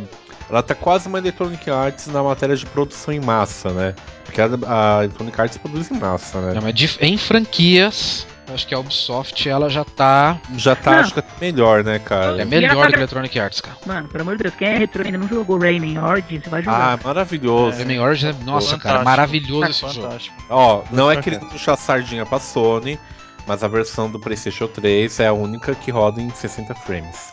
Ela 0.48 0.62
tá 0.62 0.74
quase 0.76 1.08
uma 1.08 1.18
Electronic 1.18 1.68
Arts 1.68 2.06
na 2.06 2.22
matéria 2.22 2.54
de 2.54 2.64
produção 2.66 3.12
em 3.12 3.18
massa, 3.18 3.70
né? 3.72 3.96
Porque 4.24 4.40
a, 4.40 4.46
a 4.46 4.98
Electronic 5.04 5.40
Arts 5.40 5.56
produz 5.58 5.90
em 5.90 5.98
massa, 5.98 6.40
né? 6.40 6.54
Não, 6.54 6.62
mas 6.62 6.72
de- 6.72 6.96
em 7.00 7.18
franquias, 7.18 8.24
acho 8.52 8.66
que 8.66 8.74
a 8.74 8.78
Ubisoft 8.78 9.48
ela 9.48 9.68
já 9.68 9.84
tá. 9.84 10.38
Já 10.56 10.74
tá, 10.76 10.92
Não. 10.92 10.98
acho 11.00 11.12
que 11.12 11.18
até 11.20 11.28
melhor, 11.40 11.82
né, 11.84 11.98
cara? 11.98 12.40
É 12.40 12.44
melhor 12.44 12.86
que 12.86 12.92
tá- 12.92 12.96
a 12.96 13.00
Electronic 13.00 13.38
Arts, 13.40 13.60
cara. 13.60 13.76
Mano, 13.86 14.08
pelo 14.08 14.22
amor 14.22 14.36
de 14.36 14.44
Deus, 14.44 14.54
quem 14.54 14.68
é 14.68 14.78
retro 14.78 15.04
ainda 15.04 15.18
não 15.18 15.28
jogou 15.28 15.58
Rayman 15.58 15.98
Origins, 15.98 16.42
vai 16.46 16.60
Ah, 16.60 16.64
jogar. 16.64 17.00
maravilhoso. 17.04 17.76
Rayman 17.78 18.00
Origins, 18.00 18.36
é- 18.36 18.44
nossa, 18.44 18.66
Fantástico. 18.70 18.82
cara, 18.82 19.02
maravilhoso 19.04 19.70
esse 19.70 19.80
jogo. 19.80 19.94
Fantástico. 20.02 20.36
Ó, 20.50 20.82
não 20.90 21.10
é 21.10 21.16
querendo 21.20 21.46
puxar 21.46 21.76
sardinha 21.76 22.24
pra 22.26 22.38
Sony, 22.38 22.98
mas 23.46 23.64
a 23.64 23.68
versão 23.68 24.10
do 24.10 24.18
PlayStation 24.20 24.66
3 24.68 25.18
é 25.20 25.26
a 25.28 25.32
única 25.32 25.74
que 25.74 25.90
roda 25.90 26.20
em 26.20 26.30
60 26.30 26.74
frames. 26.74 27.32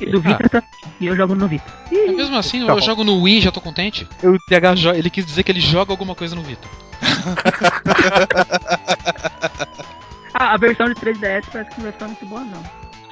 E 0.00 0.06
do 0.06 0.20
Vita 0.20 0.48
tá. 0.48 0.62
E 1.00 1.06
eu 1.06 1.16
jogo 1.16 1.34
no 1.34 1.48
Vita. 1.48 1.64
Mesmo 1.90 2.36
assim, 2.36 2.64
Tá 2.64 2.70
eu 2.72 2.76
bom. 2.76 2.80
jogo 2.80 3.02
no 3.02 3.20
Wii 3.22 3.40
já 3.40 3.50
tô 3.50 3.60
contente. 3.60 4.06
O 4.22 4.38
TH 4.48 4.94
ele 4.96 5.10
quis 5.10 5.26
dizer 5.26 5.42
que 5.42 5.50
ele 5.50 5.60
joga 5.60 5.92
alguma 5.92 6.14
coisa 6.14 6.36
no 6.36 6.42
Vita. 6.42 6.68
Ah, 10.40 10.54
a 10.54 10.56
versão 10.56 10.86
de 10.88 10.94
3DS 10.94 11.44
parece 11.52 11.70
que 11.70 11.76
não 11.78 11.82
vai 11.84 11.92
ficar 11.92 12.06
muito 12.06 12.26
boa, 12.26 12.40
não. 12.44 12.62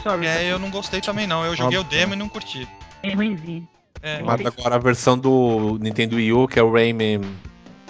Sorry, 0.02 0.26
É, 0.26 0.50
eu 0.52 0.58
não 0.58 0.70
gostei 0.70 1.00
também 1.00 1.26
não. 1.26 1.44
Eu 1.44 1.56
joguei 1.56 1.76
o 1.78 1.82
demo 1.84 2.12
e 2.14 2.16
não 2.16 2.28
curti. 2.28 2.68
é 3.02 3.12
ruimzinho. 3.14 3.66
É, 4.02 4.22
Mas 4.22 4.44
agora 4.46 4.76
a 4.76 4.78
versão 4.78 5.18
do 5.18 5.78
Nintendo 5.80 6.16
Wii 6.16 6.32
U, 6.32 6.46
que 6.46 6.58
é 6.58 6.62
o 6.62 6.70
Rayman 6.72 7.20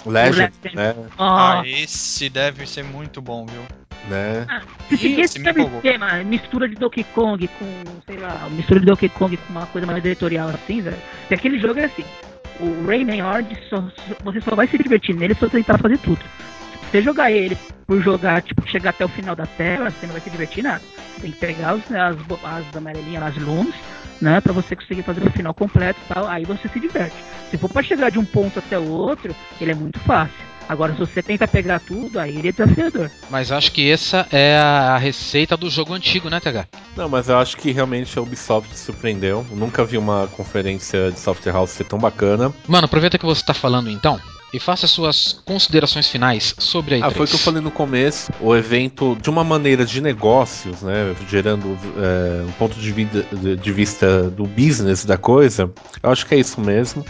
Legend, 0.06 0.52
Legend. 0.62 0.76
né? 0.76 0.94
Ah, 1.18 1.60
Ah, 1.60 1.62
esse 1.68 2.28
deve 2.30 2.66
ser 2.66 2.84
muito 2.84 3.20
bom, 3.20 3.44
viu? 3.44 3.60
né? 4.08 4.46
se 4.88 4.96
seguir 4.98 5.20
esse 5.20 5.36
esse 5.36 5.38
me 5.40 5.50
empolgou. 5.50 5.80
tema, 5.82 6.12
mistura 6.22 6.68
de 6.68 6.76
Donkey 6.76 7.02
Kong 7.12 7.48
com, 7.58 7.84
sei 8.06 8.16
lá, 8.18 8.48
mistura 8.52 8.78
de 8.78 8.86
Donkey 8.86 9.08
Kong 9.08 9.36
com 9.36 9.52
uma 9.52 9.66
coisa 9.66 9.84
mais 9.84 9.98
editorial 10.04 10.48
assim, 10.48 10.80
velho. 10.80 10.96
E 11.28 11.34
aquele 11.34 11.58
jogo 11.58 11.80
é 11.80 11.84
assim. 11.86 12.04
O 12.60 12.86
Rayman 12.86 13.18
só- 13.68 13.82
você 14.22 14.40
só 14.40 14.54
vai 14.54 14.68
se 14.68 14.78
divertir 14.78 15.14
nele 15.14 15.34
se 15.34 15.40
você 15.40 15.56
tentar 15.58 15.76
fazer 15.78 15.98
tudo. 15.98 16.20
Se 16.86 16.92
você 16.92 17.02
jogar 17.02 17.30
ele 17.30 17.58
por 17.86 18.00
jogar, 18.02 18.42
tipo, 18.42 18.66
chegar 18.68 18.90
até 18.90 19.04
o 19.04 19.08
final 19.08 19.34
da 19.34 19.46
tela, 19.46 19.90
você 19.90 20.06
não 20.06 20.12
vai 20.12 20.20
se 20.20 20.30
divertir 20.30 20.62
nada. 20.62 20.82
Tem 21.20 21.30
que 21.30 21.38
pegar 21.38 21.74
os, 21.74 21.84
né, 21.88 22.00
as, 22.00 22.16
as 22.44 22.76
amarelinhas, 22.76 23.22
as 23.22 23.36
lumes, 23.36 23.74
né, 24.20 24.40
pra 24.40 24.52
você 24.52 24.76
conseguir 24.76 25.02
fazer 25.02 25.26
o 25.26 25.30
final 25.30 25.52
completo 25.52 25.98
e 26.04 26.14
tal, 26.14 26.26
aí 26.26 26.44
você 26.44 26.68
se 26.68 26.80
diverte. 26.80 27.16
Se 27.50 27.58
for 27.58 27.70
pra 27.70 27.82
chegar 27.82 28.10
de 28.10 28.18
um 28.18 28.24
ponto 28.24 28.58
até 28.58 28.78
o 28.78 28.88
outro, 28.88 29.34
ele 29.60 29.72
é 29.72 29.74
muito 29.74 29.98
fácil. 30.00 30.46
Agora, 30.68 30.92
se 30.94 30.98
você 30.98 31.22
tenta 31.22 31.46
pegar 31.46 31.78
tudo, 31.78 32.18
aí 32.18 32.36
ele 32.36 32.48
é 32.48 32.52
desafiador. 32.52 33.08
Mas 33.30 33.52
acho 33.52 33.70
que 33.70 33.88
essa 33.88 34.26
é 34.32 34.58
a 34.58 34.96
receita 34.96 35.56
do 35.56 35.70
jogo 35.70 35.94
antigo, 35.94 36.28
né, 36.28 36.40
TH? 36.40 36.66
Não, 36.96 37.08
mas 37.08 37.28
eu 37.28 37.38
acho 37.38 37.56
que 37.56 37.70
realmente 37.70 38.18
a 38.18 38.22
Ubisoft 38.22 38.76
surpreendeu. 38.76 39.46
Eu 39.48 39.56
nunca 39.56 39.84
vi 39.84 39.96
uma 39.96 40.26
conferência 40.28 41.12
de 41.12 41.20
software 41.20 41.52
house 41.52 41.70
ser 41.70 41.84
tão 41.84 42.00
bacana. 42.00 42.52
Mano, 42.66 42.86
aproveita 42.86 43.16
que 43.16 43.24
você 43.24 43.44
tá 43.44 43.54
falando 43.54 43.88
então 43.88 44.20
e 44.52 44.59
faça 44.60 44.86
suas 44.86 45.40
considerações 45.44 46.09
finais 46.09 46.55
sobre 46.59 46.94
a 46.94 46.98
E3. 46.98 47.02
Ah, 47.06 47.10
foi 47.10 47.24
o 47.27 47.28
que 47.28 47.35
eu 47.35 47.39
falei 47.39 47.60
no 47.60 47.70
começo. 47.70 48.31
O 48.40 48.55
evento, 48.56 49.16
de 49.20 49.28
uma 49.28 49.43
maneira 49.44 49.85
de 49.85 50.01
negócios, 50.01 50.82
né? 50.82 51.14
Gerando 51.28 51.77
é, 51.98 52.44
um 52.47 52.52
ponto 52.52 52.77
de, 52.78 52.93
vida- 52.93 53.27
de- 53.56 53.73
vista 53.73 54.31
do 54.31 54.44
business 54.44 55.05
da 55.05 55.16
coisa, 55.18 55.70
eu 56.02 56.10
acho 56.10 56.24
que 56.27 56.35
é 56.35 56.39
isso 56.39 56.60
mesmo. 56.60 57.05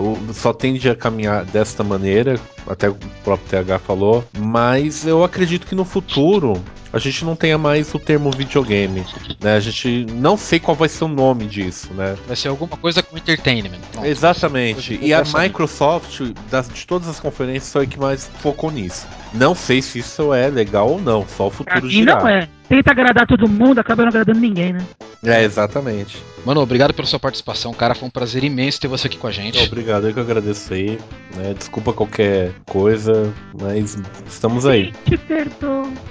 O- 0.00 0.32
só 0.34 0.52
tende 0.52 0.88
a 0.88 0.94
caminhar 0.94 1.44
desta 1.44 1.82
maneira, 1.84 2.38
até 2.66 2.88
o 2.88 2.94
próprio 3.22 3.48
TH 3.48 3.78
falou, 3.78 4.24
mas 4.38 5.06
eu 5.06 5.22
acredito 5.24 5.66
que 5.66 5.74
no 5.74 5.84
futuro 5.84 6.62
a 6.94 6.98
gente 7.00 7.24
não 7.24 7.34
tenha 7.34 7.58
mais 7.58 7.92
o 7.92 7.98
termo 7.98 8.30
videogame, 8.30 9.04
né? 9.40 9.56
A 9.56 9.60
gente 9.60 10.06
não 10.12 10.36
sei 10.36 10.60
qual 10.60 10.76
vai 10.76 10.88
ser 10.88 11.02
o 11.02 11.08
nome 11.08 11.46
disso, 11.46 11.92
né? 11.92 12.16
Vai 12.24 12.36
ser 12.36 12.46
alguma 12.46 12.76
coisa 12.76 13.02
com 13.02 13.16
entertainment. 13.16 13.80
Pronto. 13.90 14.06
Exatamente. 14.06 14.96
E 15.02 15.12
a. 15.12 15.24
Microsoft, 15.24 16.20
das, 16.48 16.68
de 16.68 16.86
todas 16.86 17.08
as 17.08 17.18
conferências, 17.18 17.72
foi 17.72 17.82
a 17.82 17.86
que 17.86 17.98
mais 17.98 18.30
focou 18.38 18.70
nisso. 18.70 19.08
Não 19.32 19.56
sei 19.56 19.82
se 19.82 19.98
isso 19.98 20.32
é 20.32 20.48
legal 20.48 20.88
ou 20.88 21.00
não, 21.00 21.26
só 21.26 21.48
o 21.48 21.50
futuro 21.50 21.90
girar. 21.90 22.20
não 22.20 22.28
é. 22.28 22.48
Tenta 22.68 22.92
agradar 22.92 23.26
todo 23.26 23.48
mundo, 23.48 23.78
acaba 23.80 24.02
não 24.02 24.08
agradando 24.08 24.38
ninguém, 24.38 24.72
né? 24.72 24.86
É, 25.22 25.42
exatamente. 25.42 26.16
Mano, 26.46 26.60
obrigado 26.60 26.94
pela 26.94 27.06
sua 27.06 27.18
participação, 27.18 27.74
cara. 27.74 27.94
Foi 27.94 28.06
um 28.06 28.10
prazer 28.10 28.44
imenso 28.44 28.80
ter 28.80 28.88
você 28.88 29.06
aqui 29.06 29.18
com 29.18 29.26
a 29.26 29.32
gente. 29.32 29.66
Obrigado, 29.66 30.08
eu 30.08 30.14
que 30.14 30.20
agradeço 30.20 30.72
aí. 30.72 30.98
né? 31.34 31.54
Desculpa 31.58 31.92
qualquer 31.92 32.53
coisa, 32.66 33.32
mas 33.60 33.96
estamos 34.26 34.66
aí. 34.66 34.92
Te 35.04 35.16
perdoo. 35.16 35.92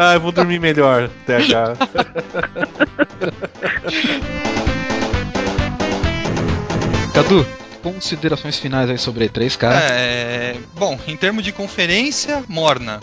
Ah, 0.00 0.14
eu 0.14 0.20
vou 0.20 0.30
dormir 0.30 0.60
melhor, 0.60 1.10
TH. 1.26 1.74
Cadu, 7.12 7.44
considerações 7.82 8.60
finais 8.60 8.88
aí 8.88 8.96
sobre 8.96 9.24
a 9.24 9.28
E3, 9.28 9.56
cara. 9.56 9.76
É, 9.90 10.54
bom, 10.74 10.96
em 11.08 11.16
termos 11.16 11.42
de 11.42 11.50
conferência, 11.50 12.44
morna. 12.46 13.00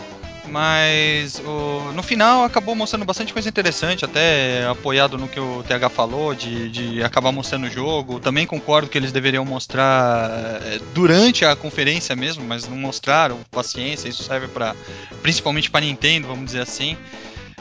Mas 0.48 1.40
o- 1.40 1.92
no 1.92 2.02
final 2.02 2.44
acabou 2.44 2.74
mostrando 2.74 3.04
bastante 3.04 3.32
coisa 3.32 3.48
interessante, 3.48 4.04
até 4.04 4.66
apoiado 4.66 5.18
no 5.18 5.28
que 5.28 5.40
o 5.40 5.64
TH 5.66 5.88
falou, 5.88 6.34
de, 6.34 6.68
de 6.70 7.02
acabar 7.02 7.32
mostrando 7.32 7.66
o 7.66 7.70
jogo. 7.70 8.20
Também 8.20 8.46
concordo 8.46 8.88
que 8.88 8.96
eles 8.96 9.12
deveriam 9.12 9.44
mostrar 9.44 10.30
é, 10.62 10.78
durante 10.94 11.44
a 11.44 11.56
conferência 11.56 12.14
mesmo, 12.14 12.44
mas 12.44 12.68
não 12.68 12.76
mostraram. 12.76 13.40
Paciência, 13.50 14.08
isso 14.08 14.22
serve 14.22 14.48
para 14.48 14.74
principalmente 15.22 15.70
para 15.70 15.80
Nintendo, 15.84 16.28
vamos 16.28 16.46
dizer 16.46 16.60
assim. 16.60 16.96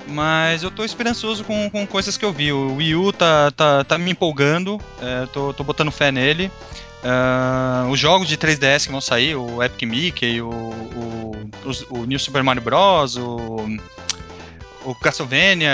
Mas 0.07 0.61
eu 0.61 0.69
tô 0.69 0.83
esperançoso 0.85 1.43
com, 1.43 1.67
com 1.69 1.87
coisas 1.87 2.15
que 2.15 2.23
eu 2.23 2.31
vi. 2.31 2.51
O 2.51 2.75
Wii 2.75 2.95
U 2.95 3.11
tá, 3.11 3.49
tá, 3.51 3.83
tá 3.83 3.97
me 3.97 4.11
empolgando, 4.11 4.79
é, 5.01 5.25
tô, 5.33 5.51
tô 5.53 5.63
botando 5.63 5.91
fé 5.91 6.11
nele. 6.11 6.51
Ah, 7.07 7.85
os 7.89 7.99
jogos 7.99 8.27
de 8.27 8.35
3DS 8.35 8.85
que 8.87 8.91
vão 8.91 8.99
sair, 9.01 9.35
o 9.35 9.61
Epic 9.61 9.87
Mickey, 9.87 10.41
o, 10.41 10.49
o, 10.49 11.49
os- 11.63 11.85
o 11.89 12.05
New 12.05 12.17
Super 12.17 12.41
Mario 12.43 12.63
Bros., 12.63 13.15
o, 13.15 13.77
o 14.83 14.95
Castlevania, 14.95 15.69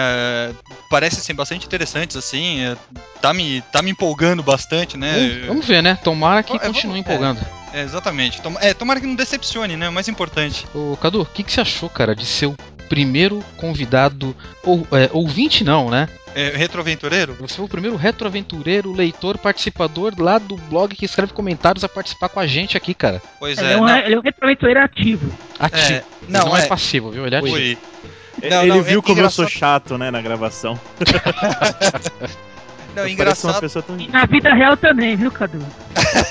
parecem 0.90 1.20
ser 1.22 1.34
bastante 1.34 1.66
interessantes, 1.66 2.16
assim, 2.18 2.62
é, 2.66 2.76
tá 3.22 3.34
me, 3.34 3.62
tá 3.72 3.82
me 3.82 3.92
empolgando 3.92 4.42
bastante, 4.44 4.98
né? 4.98 5.14
Vamos, 5.30 5.48
vamos 5.48 5.68
ver, 5.68 5.82
né? 5.82 5.98
Tomara 6.04 6.44
que 6.44 6.54
É, 6.56 6.60
vamos- 6.60 6.76
continue 6.78 6.98
é. 6.98 7.00
empolgando. 7.00 7.40
É, 7.74 7.82
exatamente. 7.84 8.42
Tom- 8.42 8.58
é, 8.60 8.74
tomara 8.74 9.00
que 9.00 9.08
não 9.08 9.16
decepcione, 9.16 9.78
né? 9.78 9.88
O 9.88 9.94
mais 9.94 10.08
importante. 10.10 10.66
Ô, 10.76 10.98
Cadu, 10.98 11.22
o 11.22 11.26
que, 11.26 11.44
que 11.44 11.52
você 11.52 11.62
achou, 11.62 11.90
cara, 11.90 12.14
de 12.16 12.26
ser 12.26 12.48
o 12.48 12.56
primeiro 12.92 13.42
convidado, 13.56 14.36
ou 14.66 14.86
é, 14.92 15.10
ouvinte 15.14 15.64
não, 15.64 15.90
né? 15.90 16.10
É, 16.36 16.50
retroaventureiro? 16.50 17.38
Você 17.40 17.56
foi 17.56 17.64
o 17.64 17.70
primeiro 17.70 17.96
retroaventureiro, 17.96 18.92
leitor, 18.92 19.38
participador 19.38 20.14
lá 20.18 20.38
do 20.38 20.58
blog 20.58 20.94
que 20.94 21.06
escreve 21.06 21.32
comentários 21.32 21.86
a 21.86 21.90
participar 21.90 22.28
com 22.28 22.42
a 22.42 22.46
gente 22.46 22.76
aqui, 22.76 22.94
cara. 22.94 23.22
Pois 23.40 23.58
Ele 23.58 23.68
é, 23.68 23.72
é, 23.74 23.78
um, 23.78 23.86
não, 23.86 23.98
ele 23.98 24.16
é 24.16 24.20
um 24.20 24.22
retroaventureiro 24.22 24.82
ativo. 24.82 25.32
Ativo. 25.58 25.94
é, 25.94 26.04
não, 26.28 26.48
não 26.48 26.58
é 26.58 26.66
é, 26.66 26.68
passivo, 26.68 27.12
viu? 27.12 27.26
Ele 27.26 27.36
é 27.36 27.38
ativo. 27.40 27.56
Oi. 27.56 27.78
Ele 28.42 28.56
Não, 28.56 28.66
não, 28.66 28.82
viu 28.84 29.00
é 29.00 29.02
como 29.02 29.22
eu 29.22 29.30
sou 29.30 29.46
engraçado- 29.46 29.60
chato, 29.60 29.98
né, 29.98 30.12
na 30.12 30.22
gravação. 30.22 30.78
Não, 32.94 33.04
Eu 33.04 33.08
engraçado. 33.08 33.62
pessoa 33.62 33.82
tão... 33.82 33.98
E 33.98 34.10
na 34.10 34.26
vida 34.26 34.54
real 34.54 34.76
também, 34.76 35.16
viu, 35.16 35.32
Cadu? 35.32 35.66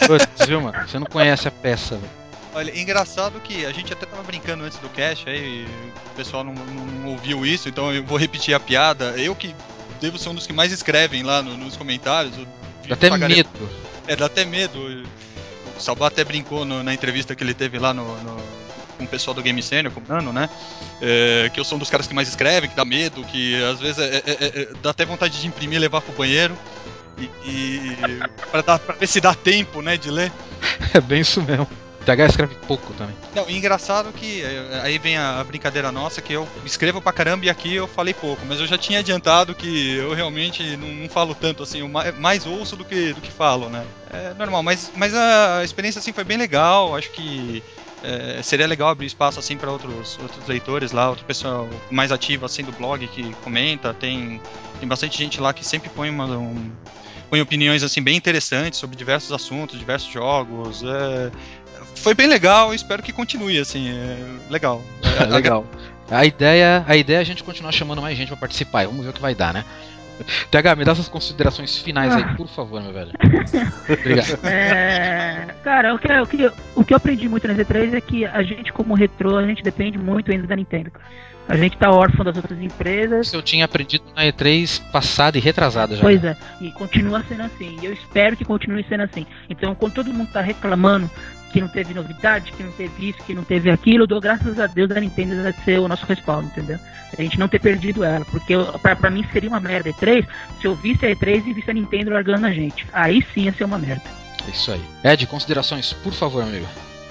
Putz, 0.06 0.46
viu, 0.46 0.60
mano? 0.60 0.78
Você 0.86 0.98
não 0.98 1.06
conhece 1.06 1.48
a 1.48 1.50
peça, 1.50 1.96
velho. 1.96 2.19
Olha, 2.54 2.76
engraçado 2.78 3.40
que 3.40 3.64
a 3.64 3.72
gente 3.72 3.92
até 3.92 4.06
tava 4.06 4.22
brincando 4.24 4.64
antes 4.64 4.78
do 4.78 4.88
cast, 4.88 5.28
aí 5.28 5.66
o 6.12 6.16
pessoal 6.16 6.42
não, 6.42 6.52
não- 6.52 6.86
não 6.86 7.08
ouviu 7.10 7.46
isso, 7.46 7.68
então 7.68 7.92
eu 7.92 8.04
vou 8.04 8.18
repetir 8.18 8.52
a 8.54 8.58
piada. 8.60 9.10
Eu 9.16 9.34
que 9.36 9.54
devo 10.00 10.18
ser 10.18 10.30
um 10.30 10.34
dos 10.34 10.46
que 10.46 10.52
mais 10.52 10.72
escrevem 10.72 11.22
lá 11.22 11.42
no- 11.42 11.56
nos 11.56 11.76
comentários. 11.76 12.34
Dá 12.88 12.94
até 12.94 13.08
galera- 13.08 13.28
medo. 13.28 13.68
É, 14.08 14.16
dá 14.16 14.26
até 14.26 14.44
medo. 14.44 14.78
O 15.76 15.80
Sabá 15.80 16.08
até 16.08 16.24
brincou 16.24 16.64
no- 16.64 16.82
na 16.82 16.92
entrevista 16.92 17.34
que 17.36 17.44
ele 17.44 17.54
teve 17.54 17.78
lá 17.78 17.94
no, 17.94 18.04
no- 18.22 18.42
com 18.98 19.04
o 19.04 19.06
pessoal 19.06 19.32
do 19.32 19.40
Game 19.42 19.62
Senior, 19.62 19.92
com 19.94 20.00
o 20.00 20.04
Nano, 20.08 20.32
né? 20.32 20.50
É, 21.00 21.50
que 21.54 21.60
eu 21.60 21.64
sou 21.64 21.76
um 21.76 21.78
dos 21.78 21.88
caras 21.88 22.06
que 22.08 22.12
mais 22.14 22.28
escreve, 22.28 22.66
que 22.68 22.74
dá 22.76 22.84
medo, 22.84 23.22
que 23.24 23.62
às 23.62 23.78
vezes 23.80 23.98
é- 23.98 24.16
é- 24.16 24.22
é- 24.26 24.62
é- 24.62 24.68
dá 24.82 24.90
até 24.90 25.04
vontade 25.06 25.40
de 25.40 25.46
imprimir 25.46 25.76
e 25.76 25.80
levar 25.80 26.00
pro 26.00 26.12
banheiro. 26.12 26.54
E, 27.16 27.24
e 27.46 27.96
pra, 28.50 28.60
dar, 28.62 28.78
pra 28.78 28.94
ver 28.96 29.06
se 29.06 29.20
dá 29.20 29.34
tempo, 29.34 29.80
né, 29.82 29.96
de 29.96 30.10
ler. 30.10 30.32
É 30.94 31.00
bem 31.00 31.20
isso 31.20 31.40
mesmo. 31.42 31.68
TH 32.04 32.26
escreve 32.26 32.54
pouco 32.66 32.92
também. 32.94 33.14
Não, 33.34 33.48
e 33.48 33.56
engraçado 33.56 34.12
que 34.12 34.42
eh, 34.42 34.80
aí 34.82 34.98
vem 34.98 35.16
a, 35.16 35.42
brincadeira 35.44 35.92
nossa, 35.92 36.20
que 36.22 36.32
eu 36.32 36.48
escrevo 36.64 37.00
pra 37.00 37.12
caramba 37.12 37.46
e 37.46 37.50
aqui 37.50 37.74
eu 37.74 37.86
falei 37.86 38.14
pouco, 38.14 38.44
mas 38.46 38.58
eu 38.60 38.66
já 38.66 38.78
tinha 38.78 39.00
adiantado 39.00 39.54
que 39.54 39.96
eu 39.96 40.12
realmente 40.14 40.76
não, 40.76 40.88
não 40.88 41.08
falo 41.08 41.34
tanto 41.34 41.62
assim, 41.62 41.80
eu 41.80 41.88
ma- 41.88 42.10
mais 42.12 42.46
ouço 42.46 42.74
do 42.76 42.84
que, 42.84 43.12
do 43.12 43.20
que 43.20 43.30
falo, 43.30 43.68
né? 43.68 43.84
É 44.10 44.34
normal, 44.34 44.62
mas, 44.62 44.90
mas 44.94 45.14
a 45.14 45.62
experiência 45.62 45.98
assim 45.98 46.12
foi 46.12 46.24
bem 46.24 46.36
legal, 46.36 46.96
acho 46.96 47.10
que 47.10 47.62
é, 48.02 48.40
seria 48.42 48.66
legal 48.66 48.88
abrir 48.88 49.06
espaço 49.06 49.38
assim 49.38 49.56
para 49.56 49.70
outros, 49.70 50.18
outros 50.22 50.46
leitores 50.46 50.92
lá, 50.92 51.10
outro 51.10 51.24
pessoal 51.24 51.68
mais 51.90 52.10
ativo 52.10 52.46
assim 52.46 52.64
do 52.64 52.72
blog 52.72 53.06
que 53.08 53.34
comenta, 53.44 53.92
tem, 53.92 54.40
tem 54.78 54.88
bastante 54.88 55.18
gente 55.18 55.40
lá 55.40 55.52
que 55.52 55.64
sempre 55.64 55.90
põe 55.90 56.08
uma, 56.08 56.24
um, 56.24 56.70
põe 57.28 57.40
opiniões 57.40 57.82
assim 57.82 58.02
bem 58.02 58.16
interessantes 58.16 58.78
sobre 58.78 58.96
diversos 58.96 59.32
assuntos, 59.32 59.78
diversos 59.78 60.10
jogos. 60.12 60.82
é, 60.82 61.30
foi 61.96 62.14
bem 62.14 62.26
legal, 62.26 62.74
espero 62.74 63.02
que 63.02 63.12
continue 63.12 63.58
assim, 63.58 63.90
é 63.90 64.16
legal. 64.50 64.82
É, 65.20 65.24
Legal. 65.24 65.66
A 66.10 66.24
ideia, 66.24 66.84
a 66.88 66.96
ideia 66.96 67.18
é 67.18 67.20
a 67.20 67.24
gente 67.24 67.44
continuar 67.44 67.72
chamando 67.72 68.00
mais 68.00 68.16
gente 68.16 68.28
pra 68.28 68.36
participar. 68.36 68.86
Vamos 68.86 69.04
ver 69.04 69.10
o 69.10 69.12
que 69.12 69.20
vai 69.20 69.34
dar, 69.34 69.52
né? 69.52 69.64
TH, 70.50 70.76
me 70.76 70.84
dá 70.84 70.94
suas 70.94 71.08
considerações 71.08 71.78
finais 71.78 72.14
aí, 72.14 72.24
por 72.36 72.48
favor, 72.48 72.82
meu 72.82 72.92
velho. 72.92 73.12
Obrigado. 73.88 74.38
É, 74.44 75.46
cara, 75.62 75.94
o 75.94 75.98
que, 75.98 76.12
o, 76.12 76.26
que, 76.26 76.52
o 76.74 76.84
que 76.84 76.92
eu 76.92 76.96
aprendi 76.96 77.28
muito 77.28 77.46
na 77.46 77.54
Z3 77.54 77.94
é 77.94 78.00
que 78.00 78.24
a 78.24 78.42
gente, 78.42 78.72
como 78.72 78.94
retrô, 78.94 79.36
a 79.36 79.46
gente 79.46 79.62
depende 79.62 79.98
muito 79.98 80.30
ainda 80.30 80.46
da 80.46 80.56
Nintendo. 80.56 80.92
A 81.48 81.56
gente 81.56 81.76
tá 81.76 81.90
órfão 81.90 82.24
das 82.24 82.36
outras 82.36 82.60
empresas. 82.60 83.26
Isso 83.26 83.36
eu 83.36 83.42
tinha 83.42 83.64
aprendido 83.64 84.04
na 84.14 84.22
E3 84.22 84.80
passada 84.92 85.36
e 85.36 85.40
retrasada 85.40 85.96
já. 85.96 86.02
Pois 86.02 86.22
é, 86.22 86.36
e 86.60 86.70
continua 86.72 87.24
sendo 87.28 87.42
assim. 87.42 87.76
E 87.82 87.86
eu 87.86 87.92
espero 87.92 88.36
que 88.36 88.44
continue 88.44 88.84
sendo 88.88 89.02
assim. 89.02 89.26
Então, 89.48 89.74
quando 89.74 89.94
todo 89.94 90.12
mundo 90.12 90.30
tá 90.30 90.40
reclamando 90.40 91.10
que 91.52 91.60
não 91.60 91.68
teve 91.68 91.92
novidade, 91.92 92.52
que 92.52 92.62
não 92.62 92.72
teve 92.72 93.10
isso, 93.10 93.18
que 93.24 93.34
não 93.34 93.44
teve 93.44 93.70
aquilo, 93.70 94.04
eu 94.04 94.06
dou 94.06 94.20
graças 94.20 94.58
a 94.58 94.66
Deus 94.66 94.90
a 94.90 95.00
Nintendo 95.00 95.42
vai 95.42 95.52
ser 95.64 95.78
o 95.78 95.88
nosso 95.88 96.06
respaldo, 96.06 96.46
entendeu? 96.46 96.78
A 97.16 97.22
gente 97.22 97.38
não 97.38 97.48
ter 97.48 97.58
perdido 97.58 98.04
ela. 98.04 98.24
Porque 98.24 98.54
pra 99.00 99.10
mim 99.10 99.26
seria 99.32 99.48
uma 99.48 99.60
merda 99.60 99.90
E3 99.90 100.26
se 100.60 100.66
eu 100.66 100.74
visse 100.74 101.04
a 101.06 101.10
E3 101.10 101.46
e 101.46 101.52
visse 101.52 101.70
a 101.70 101.74
Nintendo 101.74 102.10
largando 102.10 102.46
a 102.46 102.52
gente. 102.52 102.86
Aí 102.92 103.24
sim 103.34 103.42
ia 103.42 103.52
ser 103.52 103.64
uma 103.64 103.78
merda. 103.78 104.04
É 104.46 104.50
isso 104.50 104.70
aí. 104.70 104.82
Ed, 105.04 105.26
considerações, 105.26 105.92
por 105.92 106.12
favor, 106.12 106.42
amigo. 106.42 106.66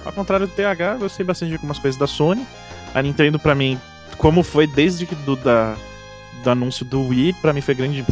Ao 0.06 0.14
contrário 0.14 0.48
do 0.48 0.54
TH, 0.54 0.94
eu 0.94 1.00
gostei 1.00 1.26
bastante 1.26 1.50
de 1.50 1.56
algumas 1.56 1.78
coisas 1.78 2.00
da 2.00 2.08
Sony. 2.08 2.46
A 2.94 3.02
Nintendo, 3.02 3.38
pra 3.38 3.54
mim, 3.54 3.80
como 4.18 4.42
foi 4.42 4.66
desde 4.66 5.06
que 5.06 5.16
do, 5.16 5.36
da, 5.36 5.76
do 6.44 6.50
anúncio 6.50 6.86
do 6.86 7.08
Wii, 7.08 7.34
pra 7.34 7.54
mim 7.54 7.62
foi 7.62 7.76
grande. 7.76 8.06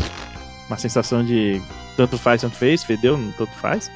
Uma 0.68 0.78
sensação 0.78 1.24
de 1.24 1.62
tanto 1.96 2.18
faz, 2.18 2.42
tanto 2.42 2.58
fez, 2.58 2.84
fedeu, 2.84 3.18
tanto 3.38 3.52
faz. 3.54 3.90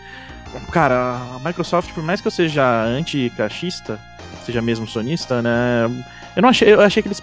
Cara, 0.72 1.18
a 1.36 1.40
Microsoft, 1.46 1.94
por 1.94 2.04
mais 2.04 2.22
que 2.22 2.28
eu 2.28 2.32
seja 2.32 2.84
anti-cachista, 2.84 4.00
seja 4.46 4.62
mesmo 4.62 4.88
sonista, 4.88 5.42
né? 5.42 5.86
Eu 6.36 6.42
não 6.42 6.50
achei. 6.50 6.74
Eu 6.74 6.82
achei 6.82 7.02
que 7.02 7.10
eles 7.10 7.22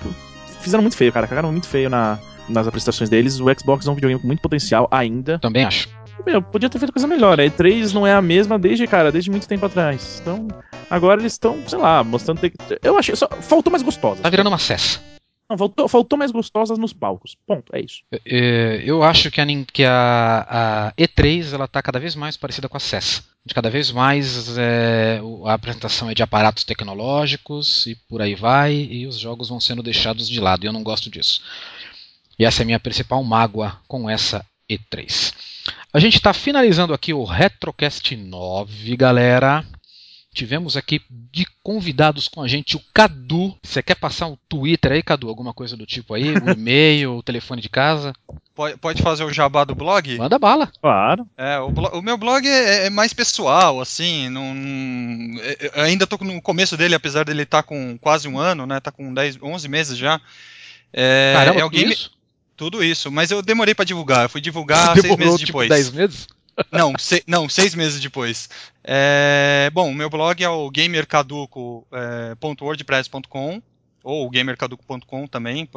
fizeram 0.60 0.82
muito 0.82 0.96
feio, 0.96 1.12
cara. 1.12 1.26
Cagaram 1.26 1.50
muito 1.50 1.66
feio 1.66 1.88
na, 1.90 2.18
nas 2.48 2.66
apresentações 2.66 3.10
deles. 3.10 3.40
O 3.40 3.46
Xbox 3.58 3.86
é 3.86 3.90
um 3.90 3.94
videogame 3.94 4.20
com 4.20 4.26
muito 4.26 4.40
potencial 4.40 4.88
ainda. 4.90 5.38
Também 5.38 5.64
acho. 5.64 5.88
Meu, 6.26 6.42
podia 6.42 6.68
ter 6.68 6.78
feito 6.78 6.92
coisa 6.92 7.06
melhor. 7.06 7.40
A 7.40 7.44
E3 7.44 7.92
não 7.92 8.06
é 8.06 8.12
a 8.12 8.20
mesma 8.20 8.58
desde, 8.58 8.86
cara, 8.86 9.12
desde 9.12 9.30
muito 9.30 9.46
tempo 9.46 9.64
atrás. 9.66 10.20
Então, 10.20 10.48
agora 10.90 11.20
eles 11.20 11.32
estão, 11.32 11.58
sei 11.66 11.78
lá, 11.78 12.02
mostrando. 12.02 12.40
Eu 12.82 12.98
achei. 12.98 13.14
Só, 13.14 13.28
faltou 13.40 13.70
mais 13.70 13.82
gostosas. 13.82 14.20
Tá 14.20 14.28
virando 14.28 14.48
uma 14.48 14.58
cessa. 14.58 15.00
Não, 15.48 15.56
faltou, 15.56 15.88
faltou 15.88 16.18
mais 16.18 16.30
gostosas 16.30 16.78
nos 16.78 16.92
palcos. 16.92 17.36
Ponto, 17.46 17.74
é 17.74 17.80
isso. 17.80 18.02
É, 18.26 18.82
eu 18.84 19.02
acho 19.02 19.30
que, 19.30 19.40
a, 19.40 19.46
que 19.72 19.84
a- 19.84 20.46
a 20.88 20.92
E3 21.02 21.54
ela 21.54 21.66
tá 21.66 21.82
cada 21.82 21.98
vez 21.98 22.14
mais 22.14 22.36
parecida 22.36 22.68
com 22.68 22.76
a 22.76 22.80
CES. 22.80 23.22
De 23.46 23.54
cada 23.54 23.70
vez 23.70 23.90
mais 23.90 24.58
é, 24.58 25.20
a 25.46 25.54
apresentação 25.54 26.10
é 26.10 26.14
de 26.14 26.22
aparatos 26.22 26.64
tecnológicos 26.64 27.86
e 27.86 27.94
por 27.94 28.20
aí 28.20 28.34
vai, 28.34 28.74
e 28.74 29.06
os 29.06 29.18
jogos 29.18 29.48
vão 29.48 29.58
sendo 29.58 29.82
deixados 29.82 30.28
de 30.28 30.38
lado, 30.38 30.64
e 30.64 30.66
eu 30.68 30.72
não 30.72 30.82
gosto 30.82 31.08
disso. 31.10 31.40
E 32.38 32.44
essa 32.44 32.60
é 32.60 32.64
a 32.64 32.66
minha 32.66 32.78
principal 32.80 33.24
mágoa 33.24 33.80
com 33.88 34.08
essa 34.08 34.44
E3. 34.70 35.32
A 35.94 35.98
gente 35.98 36.16
está 36.16 36.34
finalizando 36.34 36.92
aqui 36.92 37.14
o 37.14 37.24
Retrocast 37.24 38.14
9, 38.14 38.96
galera. 38.96 39.64
Tivemos 40.38 40.76
aqui 40.76 41.00
de 41.10 41.44
convidados 41.64 42.28
com 42.28 42.40
a 42.40 42.46
gente 42.46 42.76
o 42.76 42.80
Cadu. 42.94 43.56
Você 43.60 43.82
quer 43.82 43.96
passar 43.96 44.28
um 44.28 44.36
Twitter 44.48 44.92
aí, 44.92 45.02
Cadu? 45.02 45.28
Alguma 45.28 45.52
coisa 45.52 45.76
do 45.76 45.84
tipo 45.84 46.14
aí? 46.14 46.32
O 46.32 46.50
e-mail, 46.56 47.14
o 47.16 47.22
telefone 47.24 47.60
de 47.60 47.68
casa? 47.68 48.12
Pode, 48.54 48.76
pode 48.76 49.02
fazer 49.02 49.24
o 49.24 49.32
jabá 49.32 49.64
do 49.64 49.74
blog? 49.74 50.16
Manda 50.16 50.38
bala. 50.38 50.70
Claro. 50.80 51.26
É, 51.36 51.58
o, 51.58 51.66
o 51.98 52.00
meu 52.00 52.16
blog 52.16 52.46
é, 52.46 52.86
é 52.86 52.90
mais 52.90 53.12
pessoal, 53.12 53.80
assim, 53.80 54.28
não, 54.28 54.44
é- 55.42 55.72
é- 55.74 55.82
ainda 55.82 56.06
tô 56.06 56.16
no 56.18 56.40
começo 56.40 56.76
dele, 56.76 56.94
apesar 56.94 57.24
dele 57.24 57.42
estar 57.42 57.64
com 57.64 57.98
quase 57.98 58.28
um 58.28 58.38
ano, 58.38 58.64
né, 58.64 58.78
tá 58.78 58.92
com 58.92 59.12
10, 59.12 59.38
11 59.42 59.68
meses 59.68 59.98
já. 59.98 60.20
É, 60.92 61.32
Caramba, 61.34 61.60
é 61.60 61.64
o 61.64 61.70
tudo 61.70 61.82
isso? 61.92 62.10
Tudo 62.56 62.84
isso, 62.84 63.10
mas 63.10 63.32
eu 63.32 63.42
demorei 63.42 63.74
pra 63.74 63.84
divulgar, 63.84 64.24
eu 64.24 64.28
fui 64.28 64.40
divulgar 64.40 64.92
seis 64.92 65.02
Demorou, 65.02 65.18
meses 65.26 65.40
tipo, 65.40 65.46
depois. 65.46 65.68
10 65.68 65.90
meses? 65.90 66.28
Não, 66.72 66.92
se- 66.98 67.22
não, 67.26 67.48
seis 67.48 67.74
meses 67.74 68.00
depois. 68.00 68.48
É, 68.84 69.70
bom, 69.72 69.90
o 69.90 69.94
meu 69.94 70.10
blog 70.10 70.42
é 70.42 70.48
o 70.48 70.70
gamercaduco.wordpress.com 70.70 73.62
ou 74.02 74.28
gamercaduco.com 74.30 75.26
também, 75.26 75.68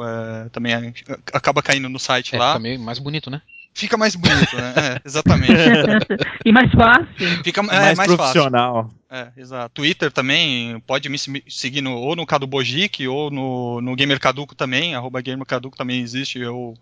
é, 0.44 0.48
também 0.50 0.72
é- 0.74 0.92
acaba 1.32 1.62
caindo 1.62 1.88
no 1.88 1.98
site 1.98 2.34
É, 2.34 2.38
lá. 2.38 2.48
fica 2.52 2.58
meio 2.60 2.80
mais 2.80 2.98
bonito, 2.98 3.30
né? 3.30 3.40
Fica 3.74 3.96
mais 3.96 4.14
bonito, 4.14 4.54
né? 4.54 4.74
É, 4.76 5.00
exatamente. 5.04 5.50
e 6.44 6.52
mais 6.52 6.70
fácil. 6.72 7.42
Fica 7.42 7.62
É 7.62 7.64
é, 7.64 7.66
mais, 7.66 7.82
mais, 7.96 7.96
fácil. 7.96 8.16
profissional. 8.16 8.90
É, 9.10 9.28
exato. 9.36 9.70
Twitter 9.74 10.12
também, 10.12 10.78
pode 10.86 11.08
me 11.08 11.18
se- 11.18 11.42
seguir 11.48 11.80
no, 11.80 11.92
ou 11.96 12.14
no 12.14 12.26
Cadu 12.26 12.46
Bojic 12.46 13.06
ou 13.08 13.30
no, 13.30 13.80
no 13.80 13.96
Gamer 13.96 14.20
Caduco 14.20 14.54
também, 14.54 14.94
arroba 14.94 15.20
Gamer 15.22 15.46
Caduco 15.46 15.74
também 15.76 16.00
existe, 16.02 16.38
eu, 16.38 16.74
é 16.74 16.78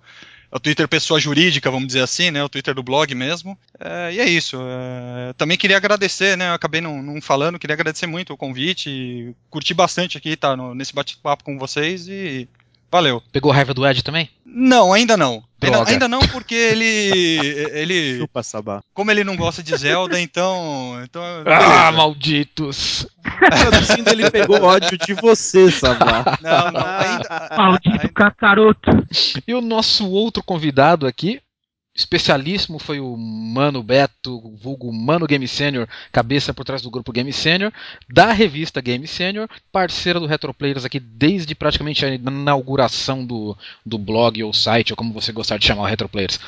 o 0.52 0.58
Twitter 0.58 0.88
pessoa 0.88 1.20
jurídica, 1.20 1.70
vamos 1.70 1.86
dizer 1.88 2.02
assim, 2.02 2.30
né, 2.30 2.42
o 2.42 2.48
Twitter 2.48 2.74
do 2.74 2.82
blog 2.82 3.14
mesmo. 3.14 3.56
É, 3.78 4.12
e 4.14 4.20
é 4.20 4.28
isso. 4.28 4.58
é, 4.60 5.32
também 5.34 5.56
queria 5.56 5.76
agradecer, 5.76 6.36
né, 6.36 6.48
eu 6.50 6.54
acabei 6.54 6.80
não, 6.80 7.02
não 7.02 7.20
falando, 7.20 7.58
queria 7.58 7.74
agradecer 7.74 8.06
muito 8.06 8.32
o 8.32 8.36
convite, 8.36 9.34
curti 9.48 9.72
bastante 9.74 10.18
aqui, 10.18 10.36
tá, 10.36 10.56
no- 10.56 10.74
nesse 10.74 10.94
bate-papo 10.94 11.44
com 11.44 11.58
vocês 11.58 12.08
e 12.08 12.48
valeu. 12.90 13.22
Pegou 13.32 13.52
raiva 13.52 13.74
do 13.74 13.86
Ed 13.86 14.02
também? 14.02 14.28
Não, 14.44 14.92
ainda 14.92 15.16
não. 15.16 15.42
Ainda, 15.62 15.90
ainda 15.90 16.08
não, 16.08 16.20
porque 16.28 16.54
ele, 16.54 17.38
ele, 17.72 18.18
Chupa 18.18 18.42
sabá. 18.42 18.82
como 18.94 19.10
ele 19.10 19.22
não 19.22 19.36
gosta 19.36 19.62
de 19.62 19.76
Zelda, 19.76 20.18
então, 20.18 20.98
então 21.04 21.22
Ah, 21.46 21.92
malditos! 21.92 23.06
Traduzindo, 23.38 24.08
ele 24.08 24.30
pegou 24.30 24.62
ódio 24.62 24.96
de 24.96 25.12
você, 25.14 25.70
sabá. 25.70 26.38
Não, 26.40 26.72
não, 26.72 26.86
ainda, 26.86 27.56
Maldito 27.56 28.12
cacaroto. 28.12 28.90
E 29.46 29.52
o 29.54 29.60
nosso 29.60 30.08
outro 30.08 30.42
convidado 30.42 31.06
aqui, 31.06 31.40
especialíssimo, 32.00 32.78
foi 32.78 33.00
o 33.00 33.16
Mano 33.16 33.82
Beto, 33.82 34.40
vulgo 34.56 34.92
Mano 34.92 35.26
Game 35.26 35.46
Senior, 35.46 35.86
cabeça 36.10 36.52
por 36.52 36.64
trás 36.64 36.82
do 36.82 36.90
grupo 36.90 37.12
Game 37.12 37.32
Senior, 37.32 37.72
da 38.08 38.32
revista 38.32 38.80
Game 38.80 39.06
Senior, 39.06 39.48
parceira 39.70 40.18
do 40.18 40.26
Retroplayers 40.26 40.84
aqui 40.84 40.98
desde 40.98 41.54
praticamente 41.54 42.04
a 42.04 42.14
inauguração 42.14 43.24
do, 43.24 43.56
do 43.84 43.98
blog 43.98 44.42
ou 44.42 44.52
site, 44.52 44.92
ou 44.92 44.96
como 44.96 45.12
você 45.12 45.32
gostar 45.32 45.58
de 45.58 45.66
chamar 45.66 45.82
o 45.82 45.86
Retroplayers. 45.86 46.40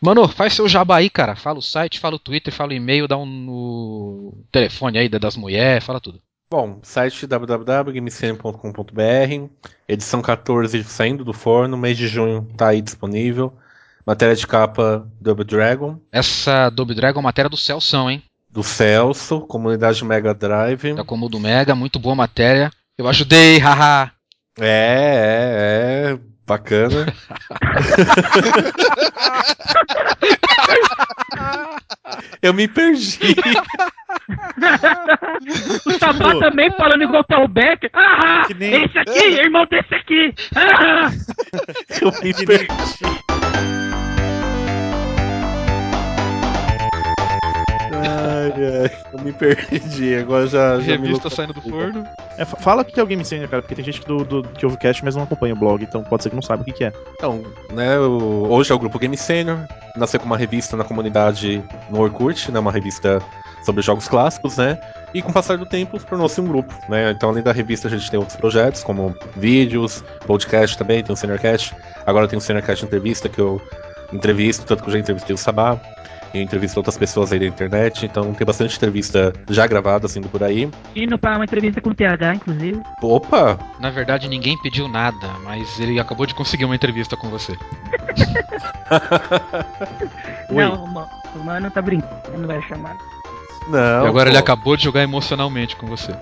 Mano, 0.00 0.26
faz 0.26 0.54
seu 0.54 0.68
jabá 0.68 0.96
aí, 0.96 1.08
cara. 1.08 1.36
Fala 1.36 1.58
o 1.58 1.62
site, 1.62 2.00
fala 2.00 2.16
o 2.16 2.18
Twitter, 2.18 2.52
fala 2.52 2.72
o 2.72 2.74
e-mail, 2.74 3.06
dá 3.06 3.16
um 3.16 3.26
no 3.26 4.34
telefone 4.50 4.98
aí 4.98 5.08
da- 5.08 5.18
das 5.18 5.36
mulheres, 5.36 5.84
fala 5.84 6.00
tudo. 6.00 6.20
Bom, 6.50 6.80
site 6.82 7.26
www.gamecine.com.br, 7.26 9.48
edição 9.88 10.20
14 10.20 10.82
saindo 10.84 11.24
do 11.24 11.32
forno, 11.32 11.76
mês 11.76 11.96
de 11.96 12.08
junho 12.08 12.46
tá 12.56 12.68
aí 12.68 12.82
disponível. 12.82 13.52
Matéria 14.06 14.34
de 14.34 14.46
capa 14.46 15.06
Double 15.20 15.44
Dragon, 15.44 15.98
Essa 16.10 16.70
Double 16.70 16.94
Dragon 16.94 17.18
é 17.18 17.20
uma 17.20 17.28
matéria 17.28 17.48
do 17.48 17.56
Celção, 17.56 18.10
hein? 18.10 18.22
do 18.50 18.62
Celso, 18.62 19.40
comunidade 19.42 20.04
Mega 20.04 20.34
Drive. 20.34 20.92
Da 20.94 21.04
Comodo 21.04 21.38
Mega, 21.40 21.74
muito 21.74 21.98
boa 21.98 22.14
matéria. 22.14 22.70
Eu 22.98 23.08
ajudei, 23.08 23.56
haha. 23.58 24.10
É, 24.60 26.10
é, 26.10 26.12
é, 26.12 26.18
bacana. 26.46 27.06
Eu 32.42 32.52
me 32.52 32.66
perdi. 32.68 33.18
o 35.86 35.98
Sabá 35.98 36.38
também 36.40 36.70
falando 36.76 37.02
igual 37.04 37.24
o 37.42 37.48
Becker. 37.48 37.90
Ah, 37.94 38.42
Que 38.46 38.52
nem- 38.54 38.84
esse 38.84 38.98
aqui, 38.98 39.18
irmão 39.38 39.66
desse 39.70 39.94
aqui. 39.94 40.34
Ah, 40.54 41.10
Eu 42.00 42.12
me 42.22 42.34
perdi. 42.34 42.68
Ai, 48.02 48.52
ai, 48.84 48.90
eu 49.12 49.20
me 49.24 49.32
perdi. 49.32 50.14
Agora 50.16 50.46
já, 50.46 50.80
já 50.80 50.92
Revista 50.96 51.30
saindo 51.30 51.52
do 51.52 51.62
forno. 51.62 52.04
É, 52.36 52.44
fa- 52.44 52.56
fala 52.56 52.82
o 52.82 52.84
que 52.84 52.98
é 52.98 53.02
o 53.02 53.06
Game 53.06 53.24
Center, 53.24 53.48
cara, 53.48 53.62
porque 53.62 53.74
tem 53.74 53.84
gente 53.84 54.04
do, 54.06 54.24
do- 54.24 54.42
que 54.42 54.64
ouve 54.64 54.76
o 54.76 54.78
cast, 54.78 55.04
mas 55.04 55.14
não 55.14 55.22
acompanha 55.22 55.54
o 55.54 55.56
blog, 55.58 55.82
então 55.82 56.02
pode 56.02 56.22
ser 56.22 56.30
que 56.30 56.34
não 56.34 56.42
saiba 56.42 56.62
o 56.62 56.64
que, 56.64 56.72
que 56.72 56.84
é. 56.84 56.92
Então, 57.14 57.42
né, 57.72 57.98
o- 57.98 58.46
hoje 58.50 58.72
é 58.72 58.74
o 58.74 58.78
grupo 58.78 58.98
Game 58.98 59.16
Senior, 59.16 59.58
nasceu 59.96 60.18
como 60.18 60.32
uma 60.32 60.38
revista 60.38 60.76
na 60.76 60.84
comunidade 60.84 61.62
no 61.90 62.00
Orkut, 62.00 62.50
né, 62.50 62.58
uma 62.58 62.72
revista 62.72 63.20
sobre 63.64 63.80
jogos 63.82 64.08
clássicos, 64.08 64.56
né? 64.56 64.76
E 65.14 65.22
com 65.22 65.30
o 65.30 65.32
passar 65.32 65.56
do 65.56 65.66
tempo, 65.66 65.96
tornou-se 66.02 66.40
um 66.40 66.46
grupo, 66.46 66.74
né? 66.88 67.10
Então, 67.12 67.28
além 67.30 67.42
da 67.44 67.52
revista, 67.52 67.86
a 67.86 67.90
gente 67.90 68.10
tem 68.10 68.18
outros 68.18 68.36
projetos, 68.36 68.82
como 68.82 69.14
vídeos, 69.36 70.02
podcast 70.26 70.76
também, 70.76 71.02
tem 71.02 71.12
o 71.12 71.16
Seniorcast. 71.16 71.72
Agora 72.04 72.26
tem 72.26 72.36
o 72.38 72.40
Seniorcast 72.42 72.84
Entrevista, 72.84 73.28
que 73.28 73.38
eu 73.40 73.60
entrevisto, 74.12 74.64
tanto 74.66 74.82
que 74.82 74.88
eu 74.88 74.92
já 74.94 74.98
entrevistei 74.98 75.34
o 75.34 75.38
Sabá. 75.38 75.78
Eu 76.34 76.40
entrevisto 76.40 76.78
outras 76.78 76.96
pessoas 76.96 77.32
aí 77.32 77.38
da 77.38 77.46
internet, 77.46 78.06
então 78.06 78.32
tem 78.32 78.46
bastante 78.46 78.76
entrevista 78.76 79.32
já 79.50 79.66
gravada, 79.66 80.06
assim, 80.06 80.22
por 80.22 80.42
aí. 80.42 80.70
Indo 80.96 81.18
para 81.18 81.36
uma 81.36 81.44
entrevista 81.44 81.80
com 81.80 81.90
o 81.90 81.94
TH, 81.94 82.36
inclusive. 82.36 82.80
Opa! 83.02 83.58
Na 83.78 83.90
verdade, 83.90 84.28
ninguém 84.28 84.56
pediu 84.56 84.88
nada, 84.88 85.28
mas 85.44 85.78
ele 85.78 86.00
acabou 86.00 86.24
de 86.24 86.34
conseguir 86.34 86.64
uma 86.64 86.74
entrevista 86.74 87.16
com 87.16 87.28
você. 87.28 87.54
Não, 90.50 90.84
o 91.34 91.44
mano 91.44 91.70
tá 91.70 91.80
brincando, 91.80 92.36
não 92.36 92.46
vai 92.46 92.60
chamar. 92.62 92.96
Não. 93.68 94.04
e 94.04 94.08
agora 94.08 94.24
pô. 94.24 94.30
ele 94.30 94.38
acabou 94.38 94.76
de 94.76 94.84
jogar 94.84 95.02
emocionalmente 95.02 95.76
com 95.76 95.86
você. 95.86 96.12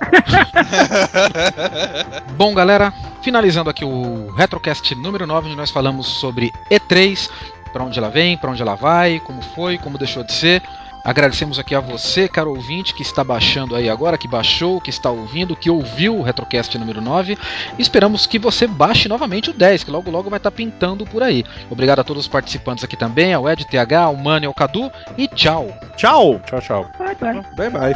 Bom, 2.36 2.54
galera, 2.54 2.92
finalizando 3.22 3.70
aqui 3.70 3.84
o 3.84 4.30
Retrocast 4.32 4.94
número 4.94 5.26
9, 5.26 5.48
onde 5.48 5.56
nós 5.56 5.70
falamos 5.70 6.06
sobre 6.06 6.52
E3, 6.70 7.30
pra 7.72 7.84
onde 7.84 7.98
ela 7.98 8.10
vem, 8.10 8.36
pra 8.36 8.51
onde 8.51 8.62
ela 8.62 8.74
vai, 8.74 9.20
como 9.20 9.42
foi, 9.42 9.78
como 9.78 9.98
deixou 9.98 10.22
de 10.24 10.32
ser. 10.32 10.62
Agradecemos 11.05 11.59
aqui 11.59 11.74
a 11.74 11.80
você, 11.80 12.28
caro 12.28 12.51
ouvinte, 12.51 12.94
que 12.94 13.02
está 13.02 13.24
baixando 13.24 13.74
aí 13.74 13.88
agora, 13.88 14.18
que 14.18 14.28
baixou, 14.28 14.80
que 14.80 14.90
está 14.90 15.10
ouvindo, 15.10 15.56
que 15.56 15.70
ouviu 15.70 16.18
o 16.18 16.22
Retrocast 16.22 16.76
número 16.76 17.01
9. 17.01 17.38
E 17.78 17.82
esperamos 17.82 18.26
que 18.26 18.38
você 18.38 18.66
baixe 18.66 19.09
novamente 19.09 19.51
o 19.51 19.52
10, 19.52 19.84
que 19.84 19.90
logo 19.90 20.10
logo 20.10 20.28
vai 20.28 20.38
estar 20.38 20.51
pintando 20.51 21.06
por 21.06 21.22
aí. 21.22 21.44
Obrigado 21.70 22.01
a 22.01 22.05
todos 22.05 22.24
os 22.24 22.28
participantes 22.28 22.84
aqui 22.84 22.97
também, 22.97 23.32
ao 23.32 23.48
Ed, 23.48 23.64
TH, 23.64 24.02
ao 24.02 24.16
Mano 24.16 24.44
e 24.44 24.47
ao 24.47 24.55
Cadu, 24.55 24.92
e 25.16 25.26
tchau! 25.28 25.68
Tchau! 25.97 26.40
Tchau, 26.47 26.60
tchau. 26.60 26.90
Vai, 26.98 27.14
vai. 27.14 27.42
Bye, 27.56 27.70
bye. 27.70 27.94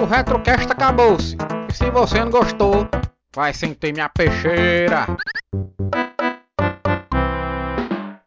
O 0.00 0.06
Retrocast 0.06 0.70
acabou-se. 0.70 1.36
E 1.68 1.72
se 1.72 1.90
você 1.90 2.20
não 2.20 2.30
gostou, 2.30 2.86
Vai 3.34 3.52
sentir 3.52 3.92
minha 3.92 4.08
peixeira. 4.08 5.06